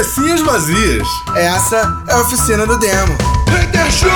Cabecinhas 0.00 0.40
vazias. 0.40 1.06
Essa 1.36 2.02
é 2.08 2.12
a 2.14 2.20
oficina 2.22 2.66
do 2.66 2.78
demo. 2.78 3.18
Hater 3.48 3.92
Show! 3.92 4.08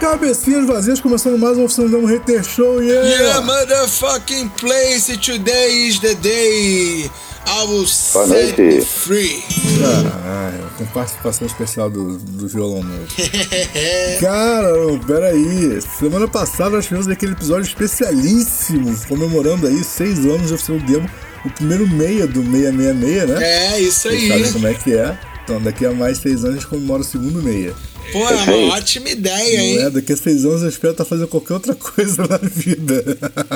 Cabecinhas 0.00 0.66
vazias, 0.66 1.00
começando 1.00 1.38
mais 1.38 1.56
uma 1.56 1.66
oficina 1.66 1.88
do 1.88 2.04
Hater 2.04 2.42
Show, 2.42 2.82
yeah! 2.82 3.08
Yeah, 3.08 3.40
motherfucking 3.42 4.48
place, 4.56 5.16
today 5.18 5.86
is 5.86 6.00
the 6.00 6.16
day. 6.16 7.08
I 7.46 7.64
will 7.68 7.86
set 7.86 8.82
free. 8.82 9.44
Caralho, 9.78 10.27
com 10.78 10.86
participação 10.86 11.46
especial 11.46 11.90
do, 11.90 12.16
do 12.18 12.46
violão 12.48 12.82
novo. 12.84 13.06
Cara, 14.20 14.68
peraí. 15.06 15.80
Semana 15.98 16.28
passada 16.28 16.70
nós 16.76 16.84
tivemos 16.86 17.08
aquele 17.08 17.32
episódio 17.32 17.66
especialíssimo, 17.68 18.96
comemorando 19.08 19.66
aí 19.66 19.82
seis 19.82 20.20
anos 20.24 20.48
de 20.48 20.54
oficina 20.54 20.78
do 20.78 20.86
demo. 20.86 21.10
O 21.44 21.50
primeiro 21.50 21.86
meia 21.88 22.26
do 22.26 22.42
666, 22.42 23.28
né? 23.28 23.44
É, 23.74 23.80
isso 23.80 24.08
Vocês 24.08 24.22
aí. 24.22 24.28
sabem 24.28 24.52
como 24.52 24.66
é 24.66 24.74
que 24.74 24.92
é. 24.94 25.18
Então, 25.44 25.60
daqui 25.62 25.86
a 25.86 25.92
mais 25.92 26.18
seis 26.18 26.44
anos 26.44 26.56
a 26.56 26.60
gente 26.60 26.66
comemora 26.66 27.00
o 27.02 27.04
segundo 27.04 27.42
meia. 27.42 27.74
Pô, 28.12 28.28
é 28.28 28.34
uma 28.34 28.74
ótima 28.74 29.08
ideia, 29.10 29.58
Não 29.58 29.64
é? 29.82 29.84
hein? 29.86 29.90
Daqui 29.90 30.12
a 30.12 30.16
seis 30.16 30.44
anos 30.44 30.62
eu 30.62 30.68
espero 30.68 30.92
estar 30.92 31.04
fazendo 31.04 31.28
qualquer 31.28 31.54
outra 31.54 31.74
coisa 31.76 32.26
na 32.26 32.38
vida. 32.38 33.04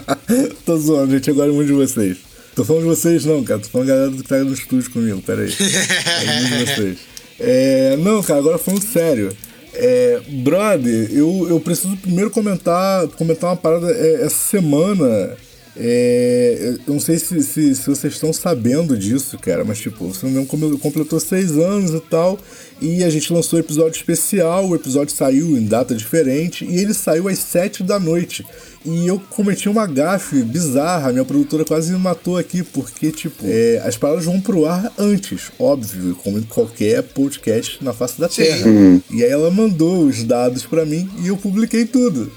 Tô 0.65 0.77
zoando, 0.79 1.13
gente. 1.13 1.33
Gosto 1.33 1.53
muito 1.55 1.67
de 1.69 1.73
vocês. 1.75 2.19
Tô 2.55 2.65
falando 2.65 2.83
de 2.83 2.89
vocês, 2.89 3.25
não, 3.25 3.43
cara. 3.43 3.61
Tô 3.61 3.69
falando 3.69 3.89
da 3.89 3.95
galera 3.95 4.13
que 4.13 4.23
tá 4.23 4.39
no 4.39 4.53
estúdio 4.55 4.91
comigo. 4.91 5.21
Pera 5.23 5.43
aí. 5.43 5.49
Gosto 5.49 5.63
muito 5.63 6.57
de 6.67 6.75
vocês. 6.75 6.99
É, 7.43 7.97
não, 7.97 8.23
cara, 8.23 8.39
agora 8.39 8.57
falando 8.57 8.83
sério. 8.83 9.37
É, 9.75 10.21
brother, 10.29 11.11
eu, 11.13 11.47
eu 11.49 11.59
preciso 11.59 11.97
primeiro 11.97 12.31
comentar, 12.31 13.09
comentar 13.09 13.51
uma 13.51 13.57
parada. 13.57 13.91
É, 13.91 14.23
essa 14.23 14.37
semana. 14.37 15.37
É, 15.75 16.77
eu 16.87 16.93
não 16.93 17.01
sei 17.01 17.19
se, 17.19 17.43
se, 17.43 17.75
se 17.75 17.87
vocês 17.87 18.13
estão 18.13 18.33
sabendo 18.33 18.97
disso, 18.97 19.39
cara, 19.39 19.65
mas 19.65 19.79
tipo, 19.79 20.05
o 20.05 20.15
Cinema 20.15 20.47
completou 20.47 21.19
seis 21.19 21.53
anos 21.53 21.93
e 21.93 22.01
tal, 22.01 22.39
e 22.81 23.03
a 23.03 23.09
gente 23.09 23.33
lançou 23.33 23.59
o 23.59 23.63
episódio 23.63 23.97
especial, 23.97 24.69
o 24.69 24.75
episódio 24.75 25.15
saiu 25.15 25.57
em 25.57 25.65
data 25.65 25.95
diferente, 25.95 26.65
e 26.65 26.77
ele 26.79 26.93
saiu 26.93 27.27
às 27.27 27.39
sete 27.39 27.83
da 27.83 27.99
noite. 27.99 28.45
E 28.85 29.07
eu 29.07 29.19
cometi 29.31 29.69
uma 29.69 29.87
gafe 29.87 30.43
bizarra, 30.43 31.13
minha 31.13 31.25
produtora 31.25 31.65
quase 31.65 31.93
me 31.93 31.99
matou 31.99 32.37
aqui, 32.37 32.63
porque, 32.63 33.13
tipo, 33.13 33.45
é, 33.47 33.81
as 33.85 33.97
palavras 33.97 34.27
vão 34.27 34.41
pro 34.41 34.67
ar 34.67 34.93
antes, 34.99 35.53
óbvio, 35.59 36.17
como 36.17 36.39
em 36.39 36.43
qualquer 36.43 37.03
podcast 37.03 37.83
na 37.83 37.93
face 37.93 38.21
da 38.21 38.29
Sim. 38.29 38.43
Terra. 38.43 38.71
E 39.11 39.23
aí 39.25 39.31
ela 39.31 39.51
mandou 39.51 40.05
os 40.05 40.25
dados 40.25 40.65
pra 40.65 40.85
mim 40.85 41.09
e 41.23 41.29
eu 41.29 41.37
publiquei 41.37 41.87
tudo. 41.87 42.31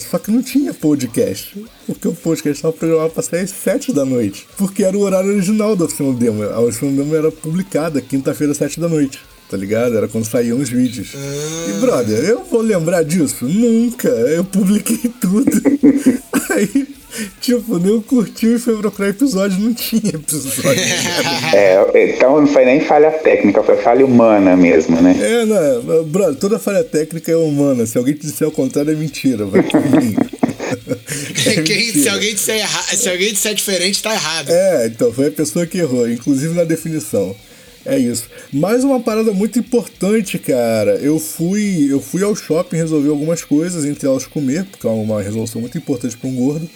Só 0.00 0.18
que, 0.18 0.30
não 0.30 0.42
tinha 0.42 0.72
podcast. 0.72 1.66
Porque 1.86 2.06
o 2.06 2.12
podcast 2.12 2.58
estava 2.58 2.72
programado 2.72 3.10
para 3.10 3.22
sair 3.22 3.40
às 3.40 3.50
7 3.50 3.92
da 3.92 4.04
noite. 4.04 4.46
Porque 4.56 4.84
era 4.84 4.96
o 4.96 5.00
horário 5.00 5.30
original 5.30 5.74
da 5.74 5.86
oficina 5.86 6.12
do 6.12 6.18
demo. 6.18 6.44
A 6.44 6.60
oficina 6.60 6.92
demo 6.92 7.16
era 7.16 7.32
publicada 7.32 8.00
quinta-feira, 8.00 8.52
às 8.52 8.58
7 8.58 8.78
da 8.78 8.88
noite. 8.88 9.18
Tá 9.50 9.56
ligado? 9.56 9.96
Era 9.96 10.06
quando 10.06 10.24
saíam 10.24 10.58
os 10.58 10.68
vídeos. 10.68 11.14
E, 11.14 11.80
brother, 11.80 12.24
eu 12.24 12.44
vou 12.44 12.60
lembrar 12.60 13.02
disso? 13.04 13.44
Nunca. 13.44 14.08
Eu 14.08 14.44
publiquei 14.44 15.10
tudo. 15.20 15.50
Aí, 16.50 16.86
tipo, 17.40 17.78
nem 17.78 17.92
eu 17.92 18.02
curti 18.02 18.54
e 18.54 18.58
fui 18.58 18.76
procurar 18.76 19.08
episódio, 19.08 19.58
não 19.58 19.72
tinha 19.74 20.14
episódio. 20.14 20.82
É, 21.54 22.10
então 22.14 22.40
não 22.40 22.46
foi 22.46 22.64
nem 22.64 22.80
falha 22.80 23.10
técnica, 23.10 23.62
foi 23.62 23.76
falha 23.76 24.04
humana 24.04 24.56
mesmo, 24.56 25.00
né? 25.00 25.16
É, 25.20 25.44
não, 25.44 26.04
brother, 26.04 26.36
toda 26.36 26.58
falha 26.58 26.82
técnica 26.84 27.30
é 27.32 27.36
humana. 27.36 27.86
Se 27.86 27.96
alguém 27.98 28.14
te 28.14 28.26
disser 28.26 28.46
o 28.48 28.50
contrário, 28.52 28.92
é 28.92 28.94
mentira. 28.96 29.44
Vai. 29.46 29.64
É 31.46 31.62
Quem- 31.62 31.92
se, 31.92 32.08
alguém 32.08 32.34
disser 32.34 32.56
erra- 32.56 32.82
se 32.82 33.08
alguém 33.08 33.32
disser 33.32 33.54
diferente, 33.54 34.02
tá 34.02 34.12
errado. 34.12 34.50
É, 34.50 34.86
então 34.88 35.12
foi 35.12 35.28
a 35.28 35.30
pessoa 35.30 35.64
que 35.64 35.78
errou, 35.78 36.10
inclusive 36.10 36.52
na 36.54 36.64
definição. 36.64 37.34
É 37.88 37.96
isso. 37.98 38.24
Mais 38.52 38.82
uma 38.82 38.98
parada 39.00 39.32
muito 39.32 39.58
importante, 39.58 40.38
cara. 40.38 40.96
Eu 40.96 41.18
fui, 41.20 41.86
eu 41.90 42.00
fui 42.00 42.22
ao 42.22 42.34
shopping 42.34 42.76
resolver 42.76 43.08
algumas 43.10 43.44
coisas, 43.44 43.84
entre 43.84 44.06
elas 44.08 44.26
comer, 44.26 44.64
porque 44.64 44.86
é 44.86 44.90
uma 44.90 45.22
resolução 45.22 45.60
muito 45.60 45.78
importante 45.78 46.16
para 46.16 46.28
um 46.28 46.34
gordo. 46.34 46.68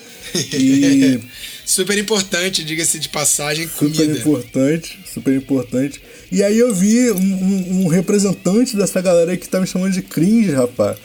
E 0.54 1.18
Super 1.66 1.98
importante, 1.98 2.64
diga-se 2.64 2.98
de 2.98 3.08
passagem, 3.08 3.68
super 3.68 3.92
comida. 3.92 4.18
importante, 4.18 4.98
super 5.12 5.34
importante. 5.34 6.00
E 6.32 6.42
aí 6.42 6.58
eu 6.58 6.74
vi 6.74 7.10
um, 7.12 7.16
um- 7.16 7.84
um 7.84 7.86
representante 7.88 8.76
dessa 8.76 9.00
galera 9.00 9.30
aí 9.32 9.36
que 9.36 9.48
tá 9.48 9.60
me 9.60 9.66
chamando 9.66 9.92
de 9.92 10.02
cringe, 10.02 10.50
rapaz. 10.50 10.96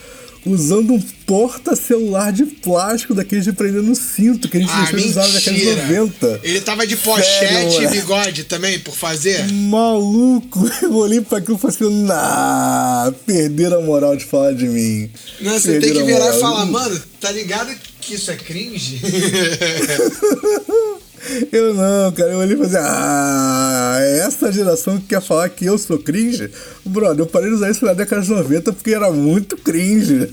Usando 0.46 0.94
um 0.94 1.02
porta-celular 1.26 2.32
de 2.32 2.46
plástico 2.46 3.16
daqueles 3.16 3.46
de 3.46 3.52
prender 3.52 3.82
no 3.82 3.96
cinto, 3.96 4.48
que 4.48 4.58
a 4.58 4.60
gente 4.60 4.70
Ah, 4.72 4.82
deixou 4.92 5.00
de 5.00 5.08
usar 5.08 5.28
mentira. 5.28 5.76
90. 5.88 6.40
Ele 6.44 6.62
tava 6.62 6.86
de 6.86 6.96
Sério, 6.96 7.66
pochete 7.66 7.84
e 7.84 7.88
bigode 7.88 8.44
também, 8.44 8.80
por 8.80 8.96
fazer? 8.96 9.52
Maluco, 9.52 10.70
eu 10.84 10.94
olhei 10.96 11.22
pra 11.22 11.40
aquilo 11.40 11.58
e 11.58 11.60
falei 11.60 11.76
assim, 11.76 12.04
nah, 12.04 13.12
perderam 13.26 13.80
a 13.80 13.82
moral 13.82 14.16
de 14.16 14.26
falar 14.26 14.54
de 14.54 14.68
mim. 14.68 15.10
Não, 15.42 15.60
você 15.60 15.80
tem 15.80 15.94
que 15.94 16.04
virar 16.04 16.36
e 16.36 16.40
falar, 16.40 16.66
mano, 16.66 17.02
tá 17.20 17.32
ligado 17.32 17.74
que 18.02 18.14
isso 18.14 18.30
é 18.30 18.36
cringe? 18.36 19.02
Eu 21.52 21.74
não, 21.74 22.12
cara, 22.12 22.32
eu 22.32 22.40
olhei 22.40 22.54
e 22.54 22.58
falei 22.58 22.76
assim, 22.76 22.88
ah, 22.90 23.98
é 24.02 24.20
essa 24.20 24.52
geração 24.52 24.98
que 25.00 25.08
quer 25.08 25.22
falar 25.22 25.50
que 25.50 25.66
eu 25.66 25.78
sou 25.78 25.98
cringe? 25.98 26.50
Brother, 26.86 27.22
eu 27.22 27.26
parei 27.28 27.50
de 27.50 27.56
usar 27.56 27.72
isso 27.72 27.84
na 27.86 27.94
década 27.94 28.22
de 28.22 28.30
90 28.30 28.74
porque 28.74 28.92
era 28.94 29.12
muito 29.12 29.58
cringe. 29.58 30.28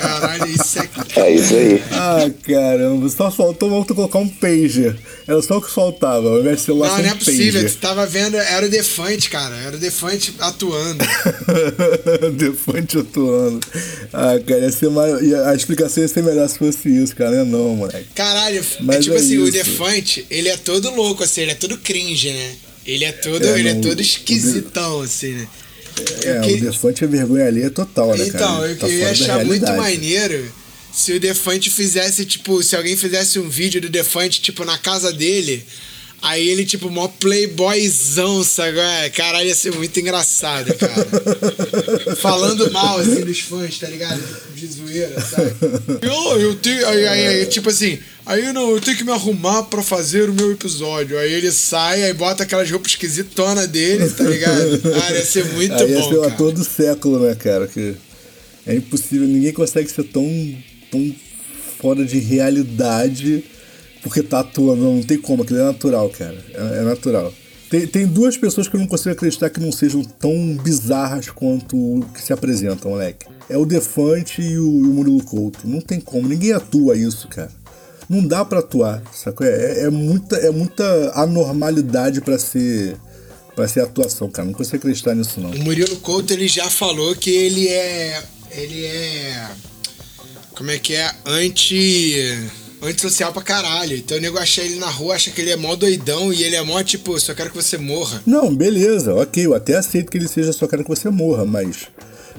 Caralho, 0.00 0.46
isso 0.46 0.78
é 0.78 1.20
É 1.20 1.30
isso 1.34 1.54
aí. 1.54 1.82
ah, 1.92 2.30
caramba, 2.46 3.08
só 3.08 3.30
faltou 3.30 3.70
mal 3.70 3.84
tu 3.84 3.94
colocar 3.94 4.18
um 4.18 4.28
pager. 4.28 4.96
Era 5.26 5.40
só 5.42 5.56
o 5.58 5.62
que 5.62 5.70
faltava, 5.70 6.28
ao 6.28 6.40
invés 6.40 6.58
de 6.58 6.64
celular 6.64 6.90
Não, 6.90 6.98
não 6.98 7.10
é 7.10 7.14
possível. 7.14 7.62
pager. 7.62 7.70
Tu 7.70 7.78
tava 7.78 8.06
vendo, 8.06 8.36
era 8.36 8.66
o 8.66 8.68
Defante, 8.68 9.30
cara. 9.30 9.54
Era 9.56 9.76
o 9.76 9.78
Defante 9.80 10.34
atuando. 10.38 11.04
Defante 12.36 12.98
atuando. 12.98 13.60
Ah, 14.12 14.38
cara, 14.46 14.60
ia 14.60 14.72
ser 14.72 14.90
mais, 14.90 15.32
a 15.46 15.54
explicação 15.54 16.02
ia 16.02 16.08
ser 16.08 16.22
melhor 16.22 16.48
se 16.48 16.58
fosse 16.58 16.88
isso, 16.88 17.14
cara. 17.16 17.30
Não 17.30 17.40
é 17.40 17.44
não, 17.44 17.76
moleque. 17.76 18.06
Caralho, 18.14 18.58
é 18.58 18.62
Mas 18.82 19.04
tipo 19.04 19.16
é 19.16 19.18
assim, 19.18 19.38
o 19.38 19.44
isso. 19.48 19.52
Defante, 19.52 20.25
ele 20.30 20.48
é 20.48 20.56
todo 20.56 20.90
louco, 20.90 21.22
assim, 21.24 21.42
ele 21.42 21.52
é 21.52 21.54
todo 21.54 21.76
cringe, 21.78 22.30
né? 22.32 22.54
Ele 22.84 23.04
é 23.04 23.12
todo, 23.12 23.44
É, 23.44 23.58
ele 23.58 23.68
é 23.68 23.74
não, 23.74 23.80
todo 23.80 23.98
o- 23.98 24.02
esquisitão, 24.02 25.00
assim, 25.00 25.32
né? 25.32 25.48
É, 26.24 26.40
que- 26.40 26.52
o 26.54 26.60
Defante 26.60 27.04
é 27.04 27.06
vergonha 27.06 27.46
ali 27.46 27.62
é 27.62 27.70
total, 27.70 28.08
né, 28.16 28.26
cara? 28.26 28.28
Então, 28.28 28.66
eu, 28.66 28.76
Tá 28.76 28.86
eu 28.88 28.98
ia 28.98 29.10
achar 29.10 29.44
muito 29.44 29.66
maneiro 29.72 30.52
se 30.94 31.12
o 31.12 31.20
Defante 31.20 31.70
fizesse, 31.70 32.24
tipo, 32.24 32.62
se 32.62 32.76
alguém 32.76 32.96
fizesse 32.96 33.38
um 33.38 33.48
vídeo 33.48 33.80
do 33.80 33.88
Defante, 33.88 34.40
tipo, 34.40 34.64
na 34.64 34.76
casa 34.78 35.12
dele. 35.12 35.64
Aí 36.22 36.48
ele, 36.48 36.64
tipo, 36.64 36.90
mó 36.90 37.08
playboyzão, 37.08 38.42
sabe? 38.42 38.78
É, 38.78 39.10
Caralho, 39.10 39.48
ia 39.48 39.54
ser 39.54 39.72
muito 39.74 39.98
engraçado, 40.00 40.72
cara. 40.74 41.06
Falando 42.16 42.70
mal, 42.72 42.98
assim, 42.98 43.20
dos 43.24 43.40
fãs, 43.40 43.78
tá 43.78 43.86
ligado? 43.88 44.22
De 44.54 44.66
zoeira, 44.66 45.20
sabe? 45.20 45.52
Eu, 46.02 46.40
eu 46.40 46.54
tenho. 46.56 46.86
Aí, 46.88 47.06
aí, 47.06 47.26
aí, 47.26 47.46
tipo 47.46 47.68
assim, 47.68 47.98
aí 48.26 48.52
não, 48.52 48.70
eu 48.70 48.80
tenho 48.80 48.96
que 48.96 49.04
me 49.04 49.12
arrumar 49.12 49.62
pra 49.64 49.82
fazer 49.82 50.28
o 50.28 50.34
meu 50.34 50.52
episódio. 50.52 51.18
Aí 51.18 51.32
ele 51.32 51.50
sai, 51.50 52.02
aí 52.04 52.12
bota 52.12 52.42
aquelas 52.42 52.70
roupas 52.70 52.92
esquisitonas 52.92 53.68
dele, 53.68 54.08
tá 54.10 54.24
ligado? 54.24 54.78
Cara, 54.82 55.16
ia 55.16 55.24
ser 55.24 55.44
muito 55.52 55.74
Aí 55.74 55.90
ia 55.90 56.00
bom. 56.00 56.08
ser 56.08 56.16
o 56.16 56.24
ator 56.24 56.52
do 56.52 56.64
século, 56.64 57.20
né, 57.20 57.34
cara? 57.34 57.66
Que 57.66 57.94
é 58.66 58.74
impossível, 58.74 59.26
ninguém 59.26 59.52
consegue 59.52 59.90
ser 59.90 60.04
tão, 60.04 60.26
tão 60.90 61.14
fora 61.78 62.04
de 62.04 62.18
realidade 62.18 63.44
porque 64.02 64.22
tá 64.22 64.40
atuando. 64.40 64.82
Não, 64.82 65.02
tem 65.02 65.18
como, 65.18 65.42
aquilo 65.42 65.58
é 65.60 65.64
natural, 65.64 66.08
cara. 66.10 66.36
É, 66.54 66.78
é 66.78 66.82
natural. 66.82 67.32
Tem, 67.68 67.84
tem 67.86 68.06
duas 68.06 68.36
pessoas 68.36 68.68
que 68.68 68.76
eu 68.76 68.80
não 68.80 68.86
consigo 68.86 69.10
acreditar 69.10 69.50
que 69.50 69.58
não 69.58 69.72
sejam 69.72 70.04
tão 70.04 70.56
bizarras 70.62 71.28
quanto 71.30 71.76
o 71.76 72.06
que 72.14 72.22
se 72.22 72.32
apresentam, 72.32 72.92
moleque. 72.92 73.26
É 73.50 73.58
o 73.58 73.66
Defante 73.66 74.40
e 74.40 74.58
o, 74.58 74.64
e 74.64 74.84
o 74.84 74.92
Murilo 74.92 75.24
Couto. 75.24 75.66
Não 75.66 75.80
tem 75.80 76.00
como, 76.00 76.28
ninguém 76.28 76.52
atua 76.52 76.96
isso, 76.96 77.26
cara. 77.26 77.50
Não 78.08 78.26
dá 78.26 78.44
pra 78.44 78.60
atuar, 78.60 79.02
sacou? 79.12 79.46
É, 79.46 79.82
é 79.82 79.90
muita, 79.90 80.36
é 80.36 80.50
muita 80.50 81.12
anormalidade 81.14 82.20
pra 82.20 82.38
ser, 82.38 82.96
pra 83.54 83.66
ser 83.66 83.80
atuação, 83.80 84.30
cara. 84.30 84.46
Não 84.46 84.54
consigo 84.54 84.76
acreditar 84.76 85.14
nisso, 85.14 85.40
não. 85.40 85.50
O 85.50 85.64
Murilo 85.64 85.96
Couto 85.96 86.32
ele 86.32 86.46
já 86.46 86.70
falou 86.70 87.14
que 87.16 87.30
ele 87.30 87.68
é. 87.68 88.22
Ele 88.52 88.84
é. 88.84 89.48
Como 90.54 90.70
é 90.70 90.78
que 90.78 90.94
é? 90.94 91.10
Anti. 91.24 92.14
Antissocial 92.80 93.32
pra 93.32 93.42
caralho. 93.42 93.96
Então 93.96 94.16
o 94.18 94.20
nego 94.20 94.38
acha 94.38 94.60
ele 94.62 94.76
na 94.76 94.88
rua, 94.88 95.14
acha 95.14 95.30
que 95.30 95.40
ele 95.40 95.50
é 95.50 95.56
mó 95.56 95.74
doidão 95.74 96.32
e 96.32 96.44
ele 96.44 96.56
é 96.56 96.62
mó 96.62 96.82
tipo, 96.82 97.18
só 97.18 97.34
quero 97.34 97.50
que 97.50 97.56
você 97.56 97.76
morra. 97.76 98.22
Não, 98.26 98.54
beleza, 98.54 99.14
ok, 99.14 99.46
eu 99.46 99.54
até 99.54 99.76
aceito 99.76 100.10
que 100.10 100.18
ele 100.18 100.28
seja 100.28 100.52
só 100.52 100.68
quero 100.68 100.82
que 100.82 100.90
você 100.90 101.08
morra, 101.08 101.44
mas. 101.44 101.88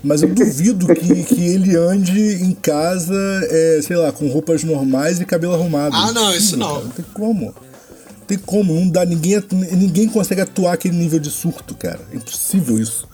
Mas 0.04 0.22
eu 0.22 0.30
duvido 0.30 0.88
que, 0.94 1.24
que 1.24 1.48
ele 1.48 1.76
ande 1.76 2.44
em 2.44 2.54
casa, 2.54 3.16
é, 3.50 3.80
sei 3.82 3.96
lá, 3.96 4.12
com 4.12 4.28
roupas 4.28 4.64
normais 4.64 5.20
e 5.20 5.26
cabelo 5.26 5.54
arrumado. 5.54 5.96
Ah, 5.96 6.12
não, 6.12 6.34
isso 6.36 6.56
não. 6.56 6.68
cara, 6.68 6.84
Não 6.86 6.92
tem 6.92 7.06
como. 7.14 7.46
Não 7.46 8.26
tem 8.28 8.38
como, 8.38 8.74
não 8.74 8.88
dá. 8.90 9.06
Ninguém, 9.06 9.42
ninguém 9.72 10.08
consegue 10.08 10.42
atuar 10.42 10.74
aquele 10.74 10.96
nível 10.96 11.20
de 11.20 11.30
surto, 11.30 11.76
cara. 11.76 12.00
É 12.12 12.16
impossível 12.16 12.80
isso. 12.80 13.08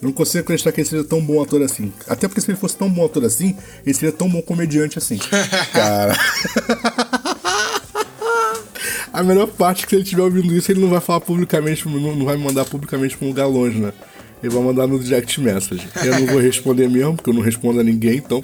Eu 0.00 0.06
não 0.06 0.12
consigo 0.12 0.42
acreditar 0.42 0.72
que 0.72 0.80
ele 0.80 0.88
seja 0.88 1.04
tão 1.04 1.20
bom 1.20 1.42
ator 1.42 1.62
assim. 1.62 1.92
Até 2.08 2.26
porque 2.26 2.40
se 2.40 2.50
ele 2.50 2.56
fosse 2.58 2.76
tão 2.76 2.88
bom 2.88 3.04
ator 3.04 3.24
assim, 3.24 3.54
ele 3.84 3.94
seria 3.94 4.12
tão 4.12 4.28
bom 4.30 4.40
comediante 4.40 4.96
assim. 4.96 5.18
Cara. 5.72 6.16
A 9.12 9.22
melhor 9.22 9.46
parte 9.48 9.82
é 9.82 9.84
que 9.84 9.90
se 9.90 9.96
ele 9.96 10.02
estiver 10.04 10.22
ouvindo 10.22 10.54
isso, 10.54 10.70
ele 10.70 10.80
não 10.80 10.88
vai 10.88 11.00
falar 11.00 11.20
publicamente, 11.20 11.86
não, 11.86 12.16
não 12.16 12.24
vai 12.24 12.36
mandar 12.36 12.64
publicamente 12.64 13.16
pra 13.16 13.26
um 13.26 13.30
lugar 13.30 13.46
longe, 13.46 13.78
né? 13.78 13.92
Ele 14.42 14.52
vai 14.52 14.62
mandar 14.62 14.86
no 14.86 14.98
direct 14.98 15.40
message. 15.40 15.86
Eu 16.04 16.18
não 16.20 16.26
vou 16.26 16.40
responder 16.40 16.88
mesmo, 16.88 17.14
porque 17.16 17.30
eu 17.30 17.34
não 17.34 17.42
respondo 17.42 17.80
a 17.80 17.84
ninguém, 17.84 18.16
então. 18.16 18.42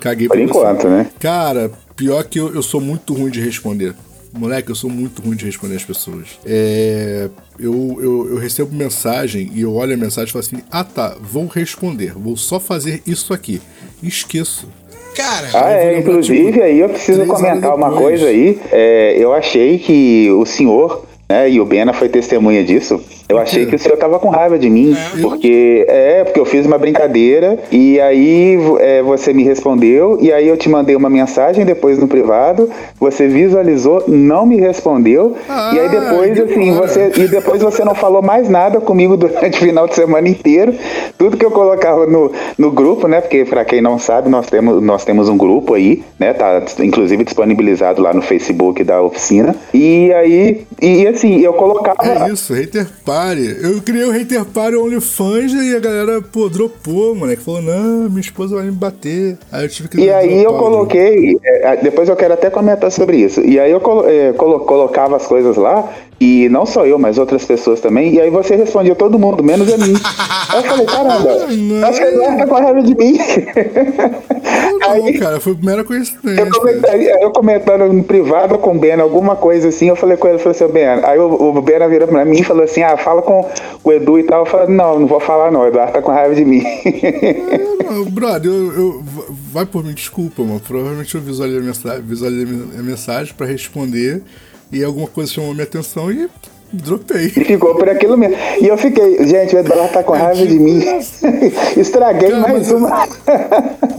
Caguei 0.00 0.28
Por 0.28 0.36
pra 0.36 0.46
você. 0.46 0.50
enquanto, 0.50 0.88
né? 0.88 1.06
Cara, 1.18 1.70
pior 1.96 2.24
que 2.24 2.38
eu, 2.40 2.54
eu 2.54 2.62
sou 2.62 2.80
muito 2.80 3.12
ruim 3.14 3.30
de 3.30 3.40
responder. 3.40 3.94
Moleque, 4.36 4.70
eu 4.70 4.74
sou 4.74 4.90
muito 4.90 5.22
ruim 5.22 5.36
de 5.36 5.44
responder 5.44 5.76
as 5.76 5.84
pessoas. 5.84 6.26
É, 6.44 7.28
eu, 7.58 7.98
eu, 8.00 8.28
eu 8.30 8.36
recebo 8.36 8.74
mensagem 8.74 9.48
e 9.54 9.60
eu 9.62 9.72
olho 9.74 9.94
a 9.94 9.96
mensagem 9.96 10.28
e 10.28 10.32
falo 10.32 10.44
assim: 10.44 10.58
ah 10.72 10.82
tá, 10.82 11.16
vou 11.20 11.46
responder, 11.46 12.12
vou 12.16 12.36
só 12.36 12.58
fazer 12.58 13.00
isso 13.06 13.32
aqui. 13.32 13.60
E 14.02 14.08
esqueço. 14.08 14.68
Cara, 15.14 15.48
Ah, 15.54 15.70
é, 15.70 16.00
inclusive 16.00 16.50
tipo, 16.50 16.64
aí 16.64 16.80
eu 16.80 16.88
preciso 16.88 17.24
comentar 17.26 17.72
uma 17.76 17.92
coisa 17.92 18.26
aí. 18.26 18.58
É, 18.72 19.16
eu 19.16 19.32
achei 19.32 19.78
que 19.78 20.28
o 20.32 20.44
senhor, 20.44 21.06
né, 21.28 21.48
e 21.48 21.60
o 21.60 21.64
Bena 21.64 21.92
foi 21.92 22.08
testemunha 22.08 22.64
disso. 22.64 23.00
Eu 23.28 23.38
achei 23.38 23.64
que 23.64 23.74
o 23.74 23.78
senhor 23.78 23.96
tava 23.96 24.18
com 24.18 24.28
raiva 24.28 24.58
de 24.58 24.68
mim, 24.68 24.94
É? 24.94 25.20
porque 25.22 25.84
é, 25.88 26.24
porque 26.24 26.38
eu 26.38 26.44
fiz 26.44 26.66
uma 26.66 26.76
brincadeira 26.76 27.58
e 27.72 27.98
aí 28.00 28.58
é, 28.80 29.02
você 29.02 29.32
me 29.32 29.42
respondeu 29.42 30.18
e 30.20 30.30
aí 30.32 30.46
eu 30.46 30.56
te 30.58 30.68
mandei 30.68 30.94
uma 30.94 31.08
mensagem 31.08 31.64
depois 31.64 31.98
no 31.98 32.06
privado, 32.06 32.68
você 33.00 33.26
visualizou, 33.26 34.04
não 34.06 34.44
me 34.44 34.56
respondeu 34.56 35.34
e 35.48 35.78
aí 35.78 35.86
Ah, 35.86 35.88
depois 35.88 36.38
assim 36.38 36.60
ignora. 36.62 36.86
você 36.88 37.12
e 37.16 37.28
depois 37.28 37.62
você 37.62 37.82
não 37.84 37.94
falou 37.94 38.20
mais 38.22 38.48
nada 38.48 38.80
comigo 38.80 39.16
durante 39.18 39.56
o 39.56 39.60
final 39.60 39.86
de 39.88 39.94
semana 39.94 40.28
inteiro. 40.28 40.74
Tudo 41.16 41.36
que 41.36 41.44
eu 41.44 41.50
colocava 41.50 42.06
no, 42.06 42.30
no 42.58 42.70
grupo, 42.70 43.08
né? 43.08 43.20
Porque 43.20 43.44
para 43.44 43.64
quem 43.64 43.80
não 43.80 43.98
sabe, 43.98 44.28
nós 44.28 44.46
temos, 44.48 44.82
nós 44.82 45.04
temos 45.04 45.28
um 45.28 45.36
grupo 45.36 45.74
aí, 45.74 46.02
né? 46.18 46.32
Tá 46.34 46.62
inclusive 46.80 47.24
disponibilizado 47.24 48.02
lá 48.02 48.12
no 48.12 48.20
Facebook 48.20 48.82
da 48.84 49.00
oficina. 49.00 49.54
E 49.72 50.12
aí, 50.12 50.66
e 50.82 51.06
assim, 51.06 51.40
eu 51.40 51.52
colocava. 51.54 52.26
É 52.26 52.32
isso, 52.32 52.52
hater 52.52 52.86
party. 53.14 53.56
Eu 53.62 53.80
criei 53.80 54.04
o 54.04 54.10
hater 54.10 54.44
party 54.44 54.76
OnlyFans 54.76 55.52
e 55.52 55.76
a 55.76 55.78
galera, 55.78 56.20
pô, 56.20 56.48
dropou, 56.48 57.14
moleque. 57.14 57.42
Falou, 57.42 57.62
não, 57.62 58.08
minha 58.08 58.20
esposa 58.20 58.56
vai 58.56 58.64
me 58.64 58.72
bater. 58.72 59.38
Aí 59.52 59.64
eu 59.64 59.68
tive 59.68 59.88
que 59.88 60.00
E 60.00 60.10
aí 60.10 60.42
eu 60.42 60.54
coloquei, 60.54 61.36
é, 61.44 61.76
depois 61.76 62.08
eu 62.08 62.16
quero 62.16 62.34
até 62.34 62.50
comentar 62.50 62.90
sobre 62.90 63.16
isso. 63.18 63.40
E 63.40 63.58
aí 63.60 63.70
eu 63.70 63.80
colo- 63.80 64.08
é, 64.08 64.32
colo- 64.32 64.60
colocava 64.60 65.16
as 65.16 65.26
coisas 65.26 65.56
lá, 65.56 65.88
e 66.20 66.48
não 66.48 66.64
só 66.64 66.86
eu, 66.86 66.98
mas 66.98 67.18
outras 67.18 67.44
pessoas 67.44 67.80
também, 67.80 68.14
e 68.14 68.20
aí 68.20 68.30
você 68.30 68.54
respondia 68.56 68.94
todo 68.94 69.18
mundo, 69.18 69.42
menos 69.42 69.72
a 69.72 69.76
mim. 69.76 69.94
aí 70.48 70.58
eu 70.58 70.62
falei, 70.64 70.86
caramba, 70.86 71.46
Não. 71.52 71.86
acho 71.88 71.98
que 72.00 72.06
ele 72.06 72.36
tá 72.36 72.46
com 72.46 72.54
raiva 72.54 72.82
de 72.82 72.94
mim. 72.96 73.18
Não, 74.80 74.90
aí, 74.90 75.18
cara, 75.18 75.40
foi 75.40 75.52
a 75.52 75.56
primeira 75.56 75.84
coincidência. 75.84 76.48
eu, 77.20 77.30
comentando 77.30 77.92
no 77.92 78.02
privado 78.04 78.58
com 78.58 78.76
o 78.76 78.78
Ben, 78.78 78.94
alguma 79.00 79.36
coisa 79.36 79.68
assim, 79.68 79.88
eu 79.88 79.96
falei 79.96 80.16
com 80.16 80.28
ele, 80.28 80.36
eu 80.36 80.40
falei 80.40 80.56
assim, 80.56 80.72
Ben, 80.72 80.86
aí 81.04 81.18
o, 81.18 81.26
o 81.56 81.62
Ben 81.62 81.86
virou 81.88 82.08
pra 82.08 82.24
mim 82.24 82.40
e 82.40 82.44
falou 82.44 82.62
assim, 82.64 82.82
ah, 82.82 82.96
fala 82.96 83.20
com 83.22 83.48
o 83.82 83.92
Edu 83.92 84.18
e 84.18 84.22
tal. 84.24 84.40
Eu 84.40 84.46
falei, 84.46 84.74
não, 84.74 85.00
não 85.00 85.06
vou 85.06 85.20
falar 85.20 85.50
não, 85.50 85.62
o 85.62 85.66
Eduardo 85.66 85.92
tá 85.92 86.02
com 86.02 86.10
raiva 86.12 86.34
de 86.34 86.44
mim. 86.44 86.62
Não, 87.84 88.04
brother, 88.10 88.50
eu, 88.50 88.72
eu- 88.72 89.02
vai 89.52 89.66
por 89.66 89.84
mim, 89.84 89.92
desculpa, 89.94 90.42
mano. 90.42 90.60
Provavelmente 90.66 91.14
eu 91.14 91.20
visualizei 91.20 91.60
a 91.60 91.64
mensagem, 91.64 92.02
visualizei 92.02 92.46
a 92.78 92.82
mensagem 92.82 93.34
pra 93.34 93.46
responder 93.46 94.22
e 94.74 94.84
alguma 94.84 95.06
coisa 95.06 95.32
chamou 95.32 95.52
minha 95.52 95.64
atenção 95.64 96.10
e 96.10 96.28
dropei. 96.72 97.26
E 97.26 97.30
ficou 97.30 97.74
por 97.76 97.88
aquilo 97.88 98.16
mesmo. 98.16 98.36
E 98.60 98.66
eu 98.66 98.76
fiquei, 98.76 99.24
gente, 99.26 99.54
o 99.54 99.58
Eduardo 99.60 99.92
tá 99.92 100.02
com 100.02 100.12
raiva 100.12 100.44
de 100.46 100.58
mim. 100.58 100.80
Estraguei 101.76 102.30
Cara, 102.30 102.40
mais 102.42 102.70
mas- 102.70 102.72
uma. 102.72 103.08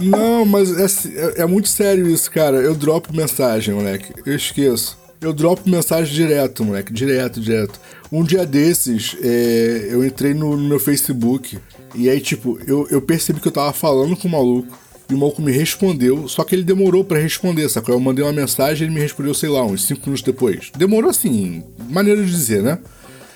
Não, 0.00 0.44
mas 0.44 0.78
é, 0.78 0.88
se- 0.88 1.16
é- 1.16 1.42
é 1.42 1.46
muito 1.46 1.68
sério 1.68 2.06
isso, 2.08 2.30
cara. 2.30 2.56
Eu 2.58 2.74
dropo 2.74 3.14
mensagem, 3.14 3.74
moleque. 3.74 4.12
Eu 4.24 4.34
esqueço. 4.36 4.98
Eu 5.20 5.32
dropo 5.32 5.68
mensagem 5.68 6.12
direto, 6.14 6.62
moleque. 6.64 6.92
Direto, 6.92 7.40
direto. 7.40 7.80
Um 8.12 8.22
dia 8.22 8.44
desses, 8.44 9.16
é, 9.22 9.88
eu 9.90 10.04
entrei 10.04 10.34
no, 10.34 10.56
no 10.56 10.68
meu 10.68 10.78
Facebook. 10.78 11.58
E 11.94 12.10
aí, 12.10 12.20
tipo, 12.20 12.58
eu, 12.66 12.86
eu 12.90 13.00
percebi 13.00 13.40
que 13.40 13.48
eu 13.48 13.52
tava 13.52 13.72
falando 13.72 14.14
com 14.16 14.28
o 14.28 14.30
maluco. 14.30 14.68
E 15.08 15.14
o 15.14 15.18
maluco 15.18 15.40
me 15.40 15.52
respondeu, 15.52 16.26
só 16.26 16.42
que 16.42 16.54
ele 16.54 16.64
demorou 16.64 17.04
pra 17.04 17.18
responder, 17.18 17.68
sacou? 17.68 17.94
Eu 17.94 18.00
mandei 18.00 18.24
uma 18.24 18.32
mensagem 18.32 18.82
e 18.82 18.88
ele 18.88 18.94
me 18.94 19.00
respondeu, 19.00 19.32
sei 19.34 19.48
lá, 19.48 19.64
uns 19.64 19.84
5 19.84 20.00
minutos 20.04 20.22
depois. 20.22 20.72
Demorou 20.76 21.08
assim, 21.10 21.62
maneira 21.88 22.24
de 22.24 22.30
dizer, 22.30 22.62
né? 22.62 22.78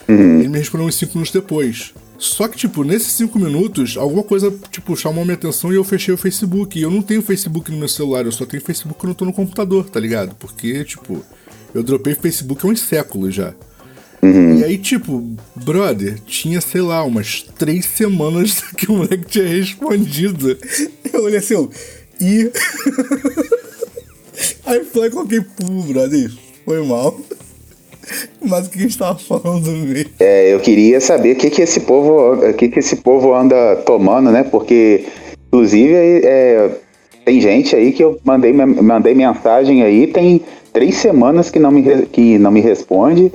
Ele 0.09 0.49
me 0.49 0.59
respondeu 0.59 0.89
uns 0.89 0.97
5 0.97 1.13
minutos 1.13 1.33
depois. 1.33 1.95
Só 2.19 2.49
que, 2.49 2.59
tipo, 2.59 2.85
nesses 2.85 3.13
5 3.13 3.39
minutos, 3.39 3.97
alguma 3.97 4.23
coisa, 4.23 4.53
tipo, 4.71 4.97
chamou 4.97 5.25
minha 5.25 5.37
atenção 5.37 5.73
e 5.73 5.77
eu 5.77 5.85
fechei 5.85 6.13
o 6.13 6.19
Facebook. 6.19 6.79
E 6.79 6.83
eu 6.83 6.91
não 6.91 7.01
tenho 7.01 7.23
Facebook 7.23 7.71
no 7.71 7.79
meu 7.79 7.89
celular, 7.89 8.27
eu 8.27 8.33
só 8.33 8.45
tenho 8.45 8.63
Facebook 8.63 9.01
quando 9.01 9.11
eu 9.13 9.15
tô 9.15 9.25
no 9.25 9.33
computador, 9.33 9.89
tá 9.89 9.99
ligado? 9.99 10.35
Porque, 10.35 10.85
tipo, 10.85 11.25
eu 11.73 11.83
dropei 11.83 12.15
Facebook 12.15 12.67
há 12.67 12.69
uns 12.69 12.81
séculos 12.81 13.35
já. 13.35 13.55
E 14.23 14.65
aí, 14.65 14.77
tipo, 14.77 15.25
brother, 15.55 16.19
tinha, 16.27 16.61
sei 16.61 16.83
lá, 16.83 17.03
umas 17.05 17.43
três 17.59 17.87
semanas 17.87 18.63
que 18.77 18.91
o 18.91 18.97
moleque 18.97 19.25
tinha 19.27 19.47
respondido. 19.47 20.59
Eu 21.13 21.25
olhei 21.25 21.39
assim, 21.39 21.55
eu, 21.55 21.71
e. 22.21 22.51
aí 24.67 24.85
foi 24.85 25.11
coloquei 25.11 25.41
pulo, 25.41 25.83
brother. 25.85 26.31
Foi 26.65 26.87
mal. 26.87 27.19
Mas 28.43 28.67
o 28.67 28.71
que 28.71 28.79
a 28.79 28.83
gente 28.83 28.99
tava 28.99 29.19
falando 29.19 29.71
mesmo? 29.71 30.11
É, 30.19 30.53
eu 30.53 30.61
queria 30.61 31.01
saber 31.01 31.37
o 31.37 31.37
que, 31.37 31.49
que 31.49 31.63
esse 31.63 31.81
povo, 31.81 32.35
o 32.35 32.55
que, 32.55 32.69
que 32.69 32.79
esse 32.79 32.97
povo 32.97 33.35
anda 33.35 33.77
tomando, 33.87 34.31
né? 34.31 34.43
Porque, 34.43 35.07
inclusive, 35.49 35.95
é, 35.95 36.71
tem 37.25 37.41
gente 37.41 37.77
aí 37.77 37.93
que 37.93 38.03
eu 38.03 38.19
mandei, 38.25 38.53
mandei 38.53 39.15
mensagem 39.15 39.83
aí, 39.83 40.07
tem 40.07 40.43
três 40.73 40.97
semanas 40.97 41.51
que 41.51 41.59
não 41.59 41.71
me, 41.71 41.83
que 42.07 42.39
não 42.39 42.51
me 42.51 42.61
responde. 42.61 43.33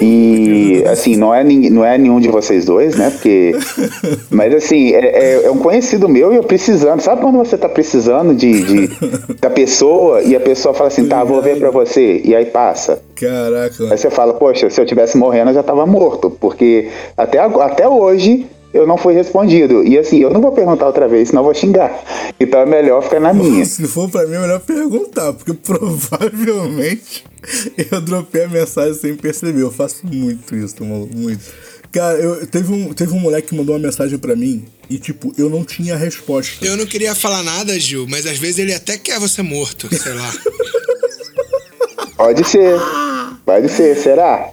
E 0.00 0.84
assim, 0.90 1.16
não 1.16 1.34
é, 1.34 1.42
não 1.44 1.84
é 1.84 1.98
nenhum 1.98 2.20
de 2.20 2.28
vocês 2.28 2.64
dois, 2.64 2.96
né? 2.96 3.10
Porque. 3.10 3.52
Mas 4.30 4.54
assim, 4.54 4.92
é, 4.92 4.98
é- 5.06 5.44
é 5.46 5.50
um 5.50 5.58
conhecido 5.58 6.08
meu 6.08 6.32
e 6.32 6.36
eu 6.36 6.42
precisando. 6.44 7.00
Sabe 7.00 7.20
quando 7.22 7.38
você 7.38 7.56
tá 7.56 7.68
precisando 7.68 8.34
de, 8.34 8.62
de- 8.62 8.90
da 9.40 9.50
pessoa 9.50 10.22
e 10.22 10.34
a 10.36 10.40
pessoa 10.40 10.74
fala 10.74 10.88
assim, 10.88 11.06
tá, 11.06 11.22
vou 11.24 11.42
ver 11.42 11.58
pra 11.58 11.70
você, 11.70 12.20
e 12.24 12.34
aí 12.34 12.46
passa. 12.46 13.00
Caraca, 13.16 13.90
Aí 13.90 13.98
você 13.98 14.10
fala, 14.10 14.34
poxa, 14.34 14.70
se 14.70 14.80
eu 14.80 14.86
tivesse 14.86 15.16
morrendo 15.18 15.50
eu 15.50 15.54
já 15.54 15.62
tava 15.62 15.84
morto, 15.86 16.30
porque 16.30 16.88
até, 17.16 17.38
até 17.38 17.88
hoje 17.88 18.46
eu 18.72 18.86
não 18.86 18.96
fui 18.96 19.14
respondido. 19.14 19.84
E 19.84 19.98
assim, 19.98 20.18
eu 20.18 20.30
não 20.30 20.40
vou 20.40 20.52
perguntar 20.52 20.86
outra 20.86 21.08
vez, 21.08 21.28
senão 21.28 21.40
eu 21.40 21.46
vou 21.46 21.54
xingar. 21.54 22.02
Então 22.38 22.60
é 22.60 22.66
melhor 22.66 23.02
ficar 23.02 23.20
na 23.20 23.32
minha. 23.32 23.64
Se 23.64 23.86
for 23.86 24.08
pra 24.08 24.26
mim, 24.26 24.34
é 24.34 24.40
melhor 24.40 24.60
perguntar, 24.60 25.32
porque 25.32 25.52
provavelmente 25.62 27.24
eu 27.90 28.00
dropei 28.00 28.44
a 28.44 28.48
mensagem 28.48 28.94
sem 28.94 29.14
perceber. 29.16 29.62
Eu 29.62 29.72
faço 29.72 30.06
muito 30.06 30.54
isso, 30.54 30.84
maluco, 30.84 31.16
muito. 31.16 31.44
Cara, 31.90 32.18
eu, 32.18 32.46
teve, 32.46 32.70
um, 32.72 32.92
teve 32.92 33.12
um 33.14 33.18
moleque 33.18 33.48
que 33.48 33.54
mandou 33.54 33.74
uma 33.74 33.80
mensagem 33.80 34.18
pra 34.18 34.36
mim 34.36 34.66
e, 34.90 34.98
tipo, 34.98 35.32
eu 35.38 35.48
não 35.48 35.64
tinha 35.64 35.96
resposta. 35.96 36.64
eu 36.64 36.76
não 36.76 36.84
queria 36.84 37.14
falar 37.14 37.42
nada, 37.42 37.78
Gil, 37.80 38.06
mas 38.06 38.26
às 38.26 38.36
vezes 38.36 38.58
ele 38.58 38.74
até 38.74 38.98
quer 38.98 39.18
você 39.18 39.40
morto, 39.40 39.88
sei 39.96 40.12
lá. 40.12 40.32
Pode 42.16 42.44
ser. 42.46 42.78
Pode 43.48 43.70
ser, 43.70 43.96
será? 43.96 44.50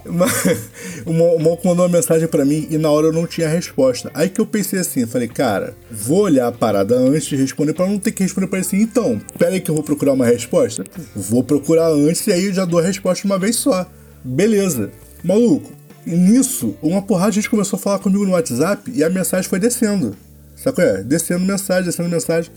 O 1.05 1.11
Mo- 1.11 1.35
o 1.35 1.37
maluco 1.37 1.67
mandou 1.67 1.85
uma 1.85 1.91
mensagem 1.97 2.29
pra 2.29 2.45
mim 2.45 2.65
e 2.71 2.77
na 2.77 2.89
hora 2.89 3.07
eu 3.07 3.11
não 3.11 3.27
tinha 3.27 3.45
resposta. 3.49 4.09
Aí 4.13 4.29
que 4.29 4.39
eu 4.39 4.45
pensei 4.45 4.79
assim, 4.79 5.05
falei, 5.05 5.27
cara, 5.27 5.75
vou 5.91 6.21
olhar 6.21 6.47
a 6.47 6.51
parada 6.53 6.95
antes 6.95 7.25
de 7.25 7.35
responder 7.35 7.73
pra 7.73 7.85
não 7.87 7.99
ter 7.99 8.13
que 8.13 8.23
responder 8.23 8.47
pra 8.47 8.57
ele 8.57 8.65
assim, 8.65 8.79
então, 8.79 9.19
aí 9.45 9.59
que 9.59 9.69
eu 9.69 9.75
vou 9.75 9.83
procurar 9.83 10.13
uma 10.13 10.25
resposta. 10.25 10.85
Vou 11.13 11.43
procurar 11.43 11.89
antes 11.89 12.25
e 12.25 12.31
aí 12.31 12.45
eu 12.45 12.53
já 12.53 12.63
dou 12.63 12.79
a 12.79 12.83
resposta 12.83 13.27
uma 13.27 13.37
vez 13.37 13.57
só. 13.57 13.85
Beleza. 14.23 14.89
Maluco, 15.21 15.73
nisso, 16.05 16.77
uma 16.81 17.01
porrada 17.01 17.31
de 17.31 17.35
gente 17.41 17.49
começou 17.49 17.75
a 17.75 17.81
falar 17.81 17.99
comigo 17.99 18.23
no 18.23 18.31
WhatsApp 18.31 18.89
e 18.95 19.03
a 19.03 19.09
mensagem 19.09 19.49
foi 19.49 19.59
descendo. 19.59 20.15
Sabe 20.55 20.75
qual 20.77 20.87
é? 20.87 21.03
Descendo 21.03 21.43
mensagem, 21.43 21.83
descendo 21.83 22.07
mensagem. 22.07 22.49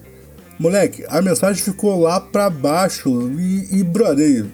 Moleque, 0.57 1.05
a 1.09 1.21
mensagem 1.21 1.61
ficou 1.65 2.01
lá 2.01 2.21
pra 2.21 2.49
baixo 2.49 3.29
e, 3.37 3.81
e 3.81 3.83
brother, 3.83 4.45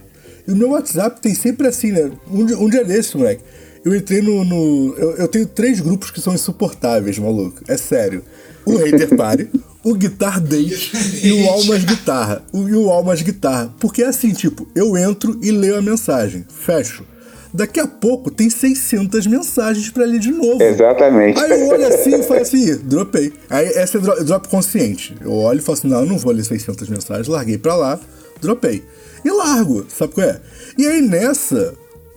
e 0.47 0.53
o 0.53 0.57
meu 0.57 0.71
WhatsApp 0.71 1.21
tem 1.21 1.35
sempre 1.35 1.67
assim, 1.67 1.93
né? 1.93 2.11
Um, 2.31 2.45
dia- 2.45 2.59
um 2.59 2.69
dia 2.69 2.85
desse, 2.85 3.17
moleque, 3.17 3.43
eu 3.85 3.95
entrei 3.95 4.21
no. 4.23 4.45
no- 4.45 4.95
eu, 4.97 5.17
eu 5.17 5.29
tenho 5.29 5.47
três 5.47 5.81
grupos 5.81 6.11
que 6.11 6.21
são 6.21 6.35
insuportáveis, 6.35 7.19
maluco. 7.19 7.61
É 7.69 7.77
sério. 7.77 8.23
O 8.67 8.77
Hater 8.77 9.15
Party, 9.15 9.49
o 9.85 9.95
Guitar 9.95 10.41
Date 10.41 10.91
e 11.23 11.33
o 11.33 11.49
Almas 11.51 11.85
Guitarra. 11.85 12.43
O, 12.51 12.67
e 12.67 12.75
o 12.75 12.89
Almas 12.91 13.21
Guitarra. 13.21 13.75
Porque 13.79 14.03
é 14.03 14.07
assim, 14.07 14.33
tipo, 14.33 14.67
eu 14.75 14.97
entro 14.97 15.39
e 15.43 15.51
leio 15.51 15.77
a 15.77 15.83
mensagem, 15.83 16.47
fecho. 16.49 17.05
Daqui 17.53 17.79
a 17.79 17.87
pouco 17.87 18.31
tem 18.33 18.49
600 18.51 19.27
mensagens 19.29 19.89
pra 19.91 20.05
ler 20.07 20.19
de 20.19 20.31
novo. 20.33 20.61
Exatamente. 20.63 21.39
Aí 21.39 21.51
eu 21.61 21.69
olho 21.69 21.87
assim 21.87 22.17
e 22.19 22.23
falo 22.25 22.41
assim, 22.41 22.71
"Ih, 22.71 22.75
dropei. 22.77 23.33
Aí 23.51 23.67
essa 23.69 23.99
é 23.99 24.01
dro- 24.01 24.25
drop 24.25 24.49
consciente. 24.49 25.15
Eu 25.21 25.31
olho 25.33 25.59
e 25.59 25.63
falo 25.63 25.79
assim, 25.79 25.89
não, 25.89 26.01
eu 26.01 26.07
não 26.07 26.19
vou 26.19 26.33
ler 26.33 26.45
600 26.45 26.89
mensagens, 26.89 27.29
larguei 27.29 27.57
pra 27.59 27.77
lá, 27.77 28.01
dropei. 28.41 28.83
E 29.25 29.31
largo, 29.31 29.87
sabe 29.89 30.13
qual 30.13 30.27
é? 30.27 30.41
E 30.77 30.87
aí 30.87 31.01
nessa, 31.01 31.75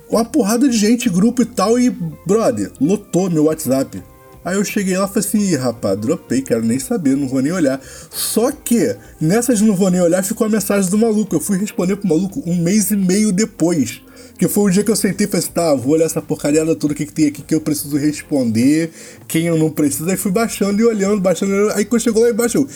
uma 0.09 0.25
porrada 0.25 0.67
de 0.67 0.77
gente, 0.77 1.09
grupo 1.09 1.41
e 1.41 1.45
tal, 1.45 1.79
e, 1.79 1.89
brother, 2.25 2.71
lotou 2.79 3.29
meu 3.29 3.45
WhatsApp. 3.45 4.01
Aí 4.43 4.55
eu 4.55 4.63
cheguei 4.63 4.97
lá 4.97 5.03
e 5.03 5.07
falei 5.09 5.27
assim, 5.27 5.39
Ih, 5.39 5.55
rapaz, 5.57 5.99
dropei, 5.99 6.41
quero 6.41 6.63
nem 6.63 6.79
saber, 6.79 7.17
não 7.17 7.27
vou 7.27 7.41
nem 7.41 7.51
olhar. 7.51 7.81
Só 8.09 8.49
que, 8.49 8.95
nessas 9.19 9.59
não 9.59 9.75
vou 9.75 9.89
nem 9.89 9.99
olhar, 9.99 10.23
ficou 10.23 10.47
a 10.47 10.49
mensagem 10.49 10.89
do 10.89 10.97
maluco. 10.97 11.35
Eu 11.35 11.41
fui 11.41 11.57
responder 11.57 11.97
pro 11.97 12.07
maluco 12.07 12.41
um 12.45 12.55
mês 12.55 12.89
e 12.89 12.95
meio 12.95 13.33
depois. 13.33 14.01
Que 14.39 14.47
foi 14.47 14.63
o 14.63 14.69
dia 14.69 14.85
que 14.85 14.91
eu 14.91 14.95
sentei 14.95 15.27
e 15.27 15.29
falei 15.29 15.43
assim, 15.43 15.51
tá, 15.51 15.75
vou 15.75 15.93
olhar 15.93 16.05
essa 16.05 16.21
porcariada 16.21 16.73
toda, 16.75 16.93
o 16.93 16.95
que, 16.95 17.05
que 17.05 17.11
tem 17.11 17.27
aqui 17.27 17.41
que 17.41 17.55
eu 17.55 17.59
preciso 17.59 17.97
responder, 17.97 18.91
quem 19.27 19.47
eu 19.47 19.57
não 19.57 19.69
preciso. 19.69 20.09
Aí 20.09 20.15
fui 20.15 20.31
baixando 20.31 20.81
e 20.81 20.85
olhando, 20.85 21.19
baixando, 21.19 21.51
olhando. 21.51 21.73
aí 21.73 21.83
quando 21.83 22.03
chegou 22.03 22.23
lá 22.23 22.29
embaixo, 22.29 22.57
eu. 22.59 22.69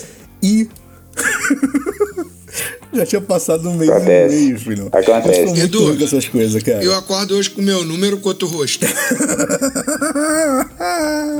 E. 0.44 0.68
Já 2.94 3.06
tinha 3.06 3.22
passado 3.22 3.70
um 3.70 3.76
mês 3.76 3.90
Acontece. 3.90 4.36
e 4.36 4.40
meio, 4.46 4.60
filho. 4.60 4.90
Acontece. 4.92 5.40
Eu 5.40 5.46
muito 5.48 5.62
Edu, 5.62 5.98
com 5.98 6.04
essas 6.04 6.28
coisas, 6.28 6.62
cara. 6.62 6.84
Eu 6.84 6.94
acordo 6.96 7.36
hoje 7.36 7.50
com 7.50 7.62
o 7.62 7.64
meu 7.64 7.86
número 7.86 8.18
quanto 8.18 8.46
o 8.46 8.50
rosto. 8.50 8.86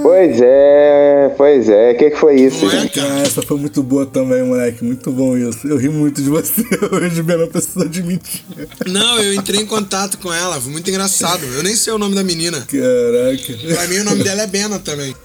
Pois 0.02 0.42
é, 0.42 1.34
pois 1.38 1.70
é. 1.70 1.92
O 1.92 1.98
que, 1.98 2.10
que 2.12 2.18
foi 2.18 2.36
isso, 2.42 2.66
Não 2.66 2.72
é, 2.72 2.82
gente? 2.82 3.00
cara? 3.00 3.20
Essa 3.22 3.42
foi 3.42 3.58
muito 3.58 3.84
boa 3.84 4.06
também, 4.06 4.44
moleque. 4.44 4.84
Muito 4.84 5.12
bom 5.12 5.38
isso. 5.38 5.68
Eu 5.68 5.78
ri 5.78 5.90
muito 5.90 6.22
de 6.22 6.30
você 6.30 6.64
hoje, 6.92 7.22
Ben, 7.22 7.38
não 7.38 7.48
precisa 7.48 7.86
admitir. 7.86 8.44
Não, 8.88 9.20
eu 9.20 9.34
entrei 9.34 9.62
em 9.62 9.66
contato 9.66 10.18
com 10.18 10.34
ela, 10.34 10.60
foi 10.60 10.72
muito 10.72 10.90
engraçado. 10.90 11.46
Eu 11.56 11.64
nem 11.64 11.76
sei 11.76 11.94
o 11.94 11.98
nome 11.98 12.16
da 12.16 12.24
menina. 12.24 12.60
Caraca. 12.60 13.76
Pra 13.76 13.88
mim 13.88 14.00
o 14.00 14.04
nome 14.04 14.24
dela 14.24 14.42
é 14.42 14.48
Bena 14.48 14.80
também. 14.80 15.16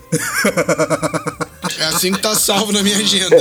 É 1.78 1.84
assim 1.86 2.12
que 2.12 2.20
tá 2.20 2.34
salvo 2.34 2.72
na 2.72 2.82
minha 2.82 2.96
agenda. 2.96 3.36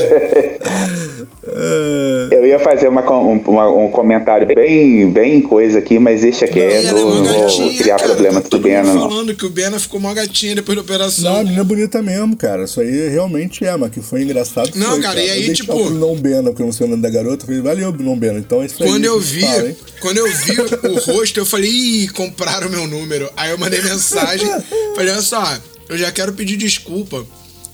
Eu 2.32 2.46
ia 2.46 2.60
fazer 2.60 2.88
uma, 2.88 3.02
um, 3.12 3.38
uma- 3.48 3.70
um 3.70 3.90
comentário 3.90 4.46
bem, 4.48 5.10
bem 5.10 5.42
coisa 5.42 5.80
aqui, 5.80 5.98
mas 6.00 6.22
deixa 6.22 6.48
quieto, 6.48 6.88
ela 6.88 7.00
é 7.00 7.04
não 7.04 7.24
vou 7.24 7.42
gatinha, 7.42 7.78
criar 7.78 7.96
cara. 7.98 8.10
problema 8.10 8.42
com 8.42 8.56
o 8.56 8.60
Bena, 8.60 8.94
não. 8.94 9.10
falando 9.10 9.36
que 9.36 9.46
o 9.46 9.50
Bena 9.50 9.80
ficou 9.80 10.00
mó 10.00 10.14
gatinha 10.14 10.56
depois 10.56 10.76
da 10.78 10.84
Não, 10.84 10.92
a 10.92 10.96
operação. 10.96 11.38
menina 11.44 11.62
é 11.62 11.64
bonita 11.64 12.02
mesmo, 12.02 12.36
cara. 12.36 12.64
Isso 12.66 12.80
aí 12.82 13.10
realmente 13.10 13.66
é, 13.66 13.76
mas 13.78 13.92
que 13.92 14.02
foi 14.02 14.24
engraçado. 14.24 14.72
Não, 14.76 14.92
foi, 14.92 15.02
cara, 15.02 15.22
e 15.22 15.30
aí, 15.30 15.48
eu 15.48 15.54
tipo- 15.54 15.90
não 15.90 16.16
Bena, 16.16 16.50
porque 16.50 16.62
eu 16.62 16.66
não 16.66 16.74
sei 16.74 16.88
o 16.88 16.90
nome 16.90 17.02
da 17.02 17.10
garota. 17.10 17.44
Eu 17.44 17.48
falei, 17.48 17.62
valeu, 17.62 17.92
não 18.00 18.18
Bena. 18.18 18.40
Então 18.40 18.62
é 18.62 18.66
isso 18.66 18.82
aí. 18.82 18.90
Quando 18.90 19.06
eu 19.06 19.20
que 19.20 19.26
vi, 19.26 19.42
fala, 19.42 19.76
quando 20.02 20.18
eu 20.18 20.28
vi 20.28 20.62
o 20.62 21.00
rosto, 21.14 21.40
eu 21.40 21.46
falei, 21.46 21.70
ih, 21.70 22.08
compraram 22.10 22.70
meu 22.70 22.88
número. 22.88 23.30
Aí 23.38 23.52
eu 23.52 23.58
mandei 23.58 23.82
mensagem, 23.82 24.48
falei, 24.96 25.12
olha 25.12 25.22
só, 25.22 25.58
eu 25.90 25.98
já 25.98 26.12
quero 26.12 26.34
pedir 26.34 26.58
desculpa. 26.58 27.26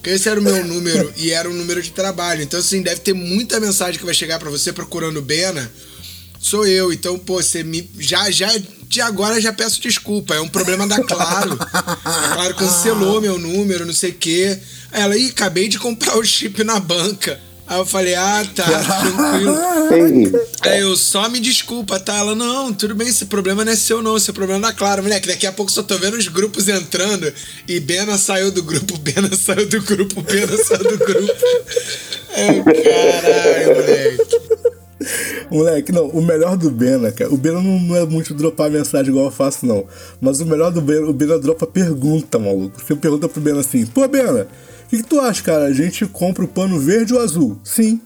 Esse 0.03 0.29
era 0.29 0.39
o 0.39 0.43
meu 0.43 0.65
número 0.65 1.13
e 1.15 1.31
era 1.31 1.49
um 1.49 1.53
número 1.53 1.81
de 1.81 1.91
trabalho. 1.91 2.41
Então, 2.41 2.59
assim, 2.59 2.81
deve 2.81 3.01
ter 3.01 3.13
muita 3.13 3.59
mensagem 3.59 3.99
que 3.99 4.05
vai 4.05 4.13
chegar 4.13 4.39
pra 4.39 4.49
você 4.49 4.73
procurando 4.73 5.21
Bena. 5.21 5.71
Sou 6.39 6.65
eu, 6.65 6.91
então, 6.91 7.19
pô, 7.19 7.35
você 7.35 7.63
me. 7.63 7.87
Já, 7.99 8.31
já, 8.31 8.49
de 8.87 8.99
agora 8.99 9.39
já 9.39 9.53
peço 9.53 9.79
desculpa. 9.79 10.33
É 10.33 10.41
um 10.41 10.47
problema 10.47 10.87
da 10.87 10.99
Claro. 11.03 11.55
Claro 11.55 12.55
cancelou 12.55 13.21
meu 13.21 13.37
número, 13.37 13.85
não 13.85 13.93
sei 13.93 14.09
o 14.09 14.15
quê. 14.15 14.57
Ela, 14.91 15.15
ih, 15.15 15.29
acabei 15.29 15.67
de 15.67 15.77
comprar 15.77 16.17
o 16.17 16.25
chip 16.25 16.63
na 16.63 16.79
banca. 16.79 17.39
Aí 17.71 17.77
eu 17.77 17.85
falei, 17.85 18.15
ah, 18.15 18.45
tá, 18.53 18.65
tranquilo. 18.67 20.41
Aí 20.63 20.81
eu 20.81 20.93
só 20.97 21.29
me 21.29 21.39
desculpa, 21.39 21.97
tá? 22.01 22.17
Ela, 22.17 22.35
não, 22.35 22.73
tudo 22.73 22.93
bem, 22.93 23.07
esse 23.07 23.27
problema 23.27 23.63
não 23.63 23.71
é 23.71 23.77
seu, 23.77 24.01
não, 24.01 24.17
esse 24.17 24.29
é 24.29 24.33
problema 24.33 24.59
da 24.67 24.73
Clara. 24.73 25.01
Moleque, 25.01 25.29
daqui 25.29 25.47
a 25.47 25.53
pouco 25.53 25.71
só 25.71 25.81
tô 25.81 25.97
vendo 25.97 26.17
os 26.17 26.27
grupos 26.27 26.67
entrando 26.67 27.31
e 27.65 27.79
Bena 27.79 28.17
saiu 28.17 28.51
do 28.51 28.61
grupo, 28.61 28.97
Bena 28.99 29.33
saiu 29.33 29.65
do 29.69 29.81
grupo, 29.83 30.21
Bena 30.21 30.57
saiu 30.57 30.83
do 30.83 30.97
grupo. 30.97 31.33
Ai, 32.35 32.61
caralho, 32.61 33.75
moleque. 33.77 34.41
Moleque, 35.49 35.91
não, 35.93 36.07
o 36.07 36.21
melhor 36.21 36.57
do 36.57 36.69
Bena, 36.69 37.09
cara. 37.09 37.33
O 37.33 37.37
Bena 37.37 37.61
não, 37.61 37.95
é 37.95 38.05
muito 38.05 38.33
dropar 38.33 38.69
mensagem 38.69 39.11
igual 39.11 39.27
eu 39.27 39.31
faço, 39.31 39.65
não. 39.65 39.85
Mas 40.19 40.41
o 40.41 40.45
melhor 40.45 40.73
do 40.73 40.81
Bena, 40.81 41.07
o 41.07 41.13
Bena 41.13 41.39
dropa 41.39 41.65
pergunta, 41.65 42.37
maluco. 42.37 42.81
Você 42.85 42.93
pergunta 42.97 43.29
pro 43.29 43.39
Bena 43.39 43.61
assim, 43.61 43.85
pô, 43.85 44.05
Bena, 44.09 44.41
o 44.41 44.47
que, 44.91 44.97
que 44.97 45.03
tu 45.03 45.19
acha, 45.21 45.41
cara? 45.41 45.65
A 45.65 45.73
gente 45.73 46.05
compra 46.05 46.43
o 46.43 46.47
pano 46.47 46.77
verde 46.77 47.13
ou 47.13 47.21
azul? 47.21 47.57
Sim. 47.63 48.01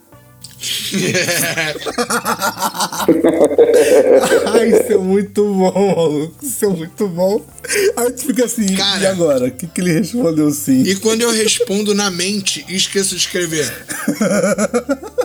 Ai, 4.54 4.70
isso 4.70 4.94
é 4.94 4.98
muito 4.98 5.44
bom, 5.44 5.96
maluco. 5.96 6.34
Isso 6.42 6.66
é 6.66 6.70
muito 6.70 7.08
bom. 7.08 7.46
Aí 7.98 8.12
tu 8.12 8.26
fica 8.28 8.46
assim, 8.46 8.68
Cara. 8.76 9.04
e 9.04 9.08
agora? 9.08 9.48
O 9.48 9.52
que, 9.52 9.68
que 9.68 9.82
ele 9.82 9.94
respondeu 9.94 10.52
sim? 10.52 10.84
E 10.84 10.96
quando 10.96 11.22
eu 11.22 11.32
respondo 11.32 11.94
na 11.94 12.10
mente 12.12 12.66
e 12.70 12.76
esqueço 12.76 13.16
de 13.16 13.22
escrever? 13.22 13.70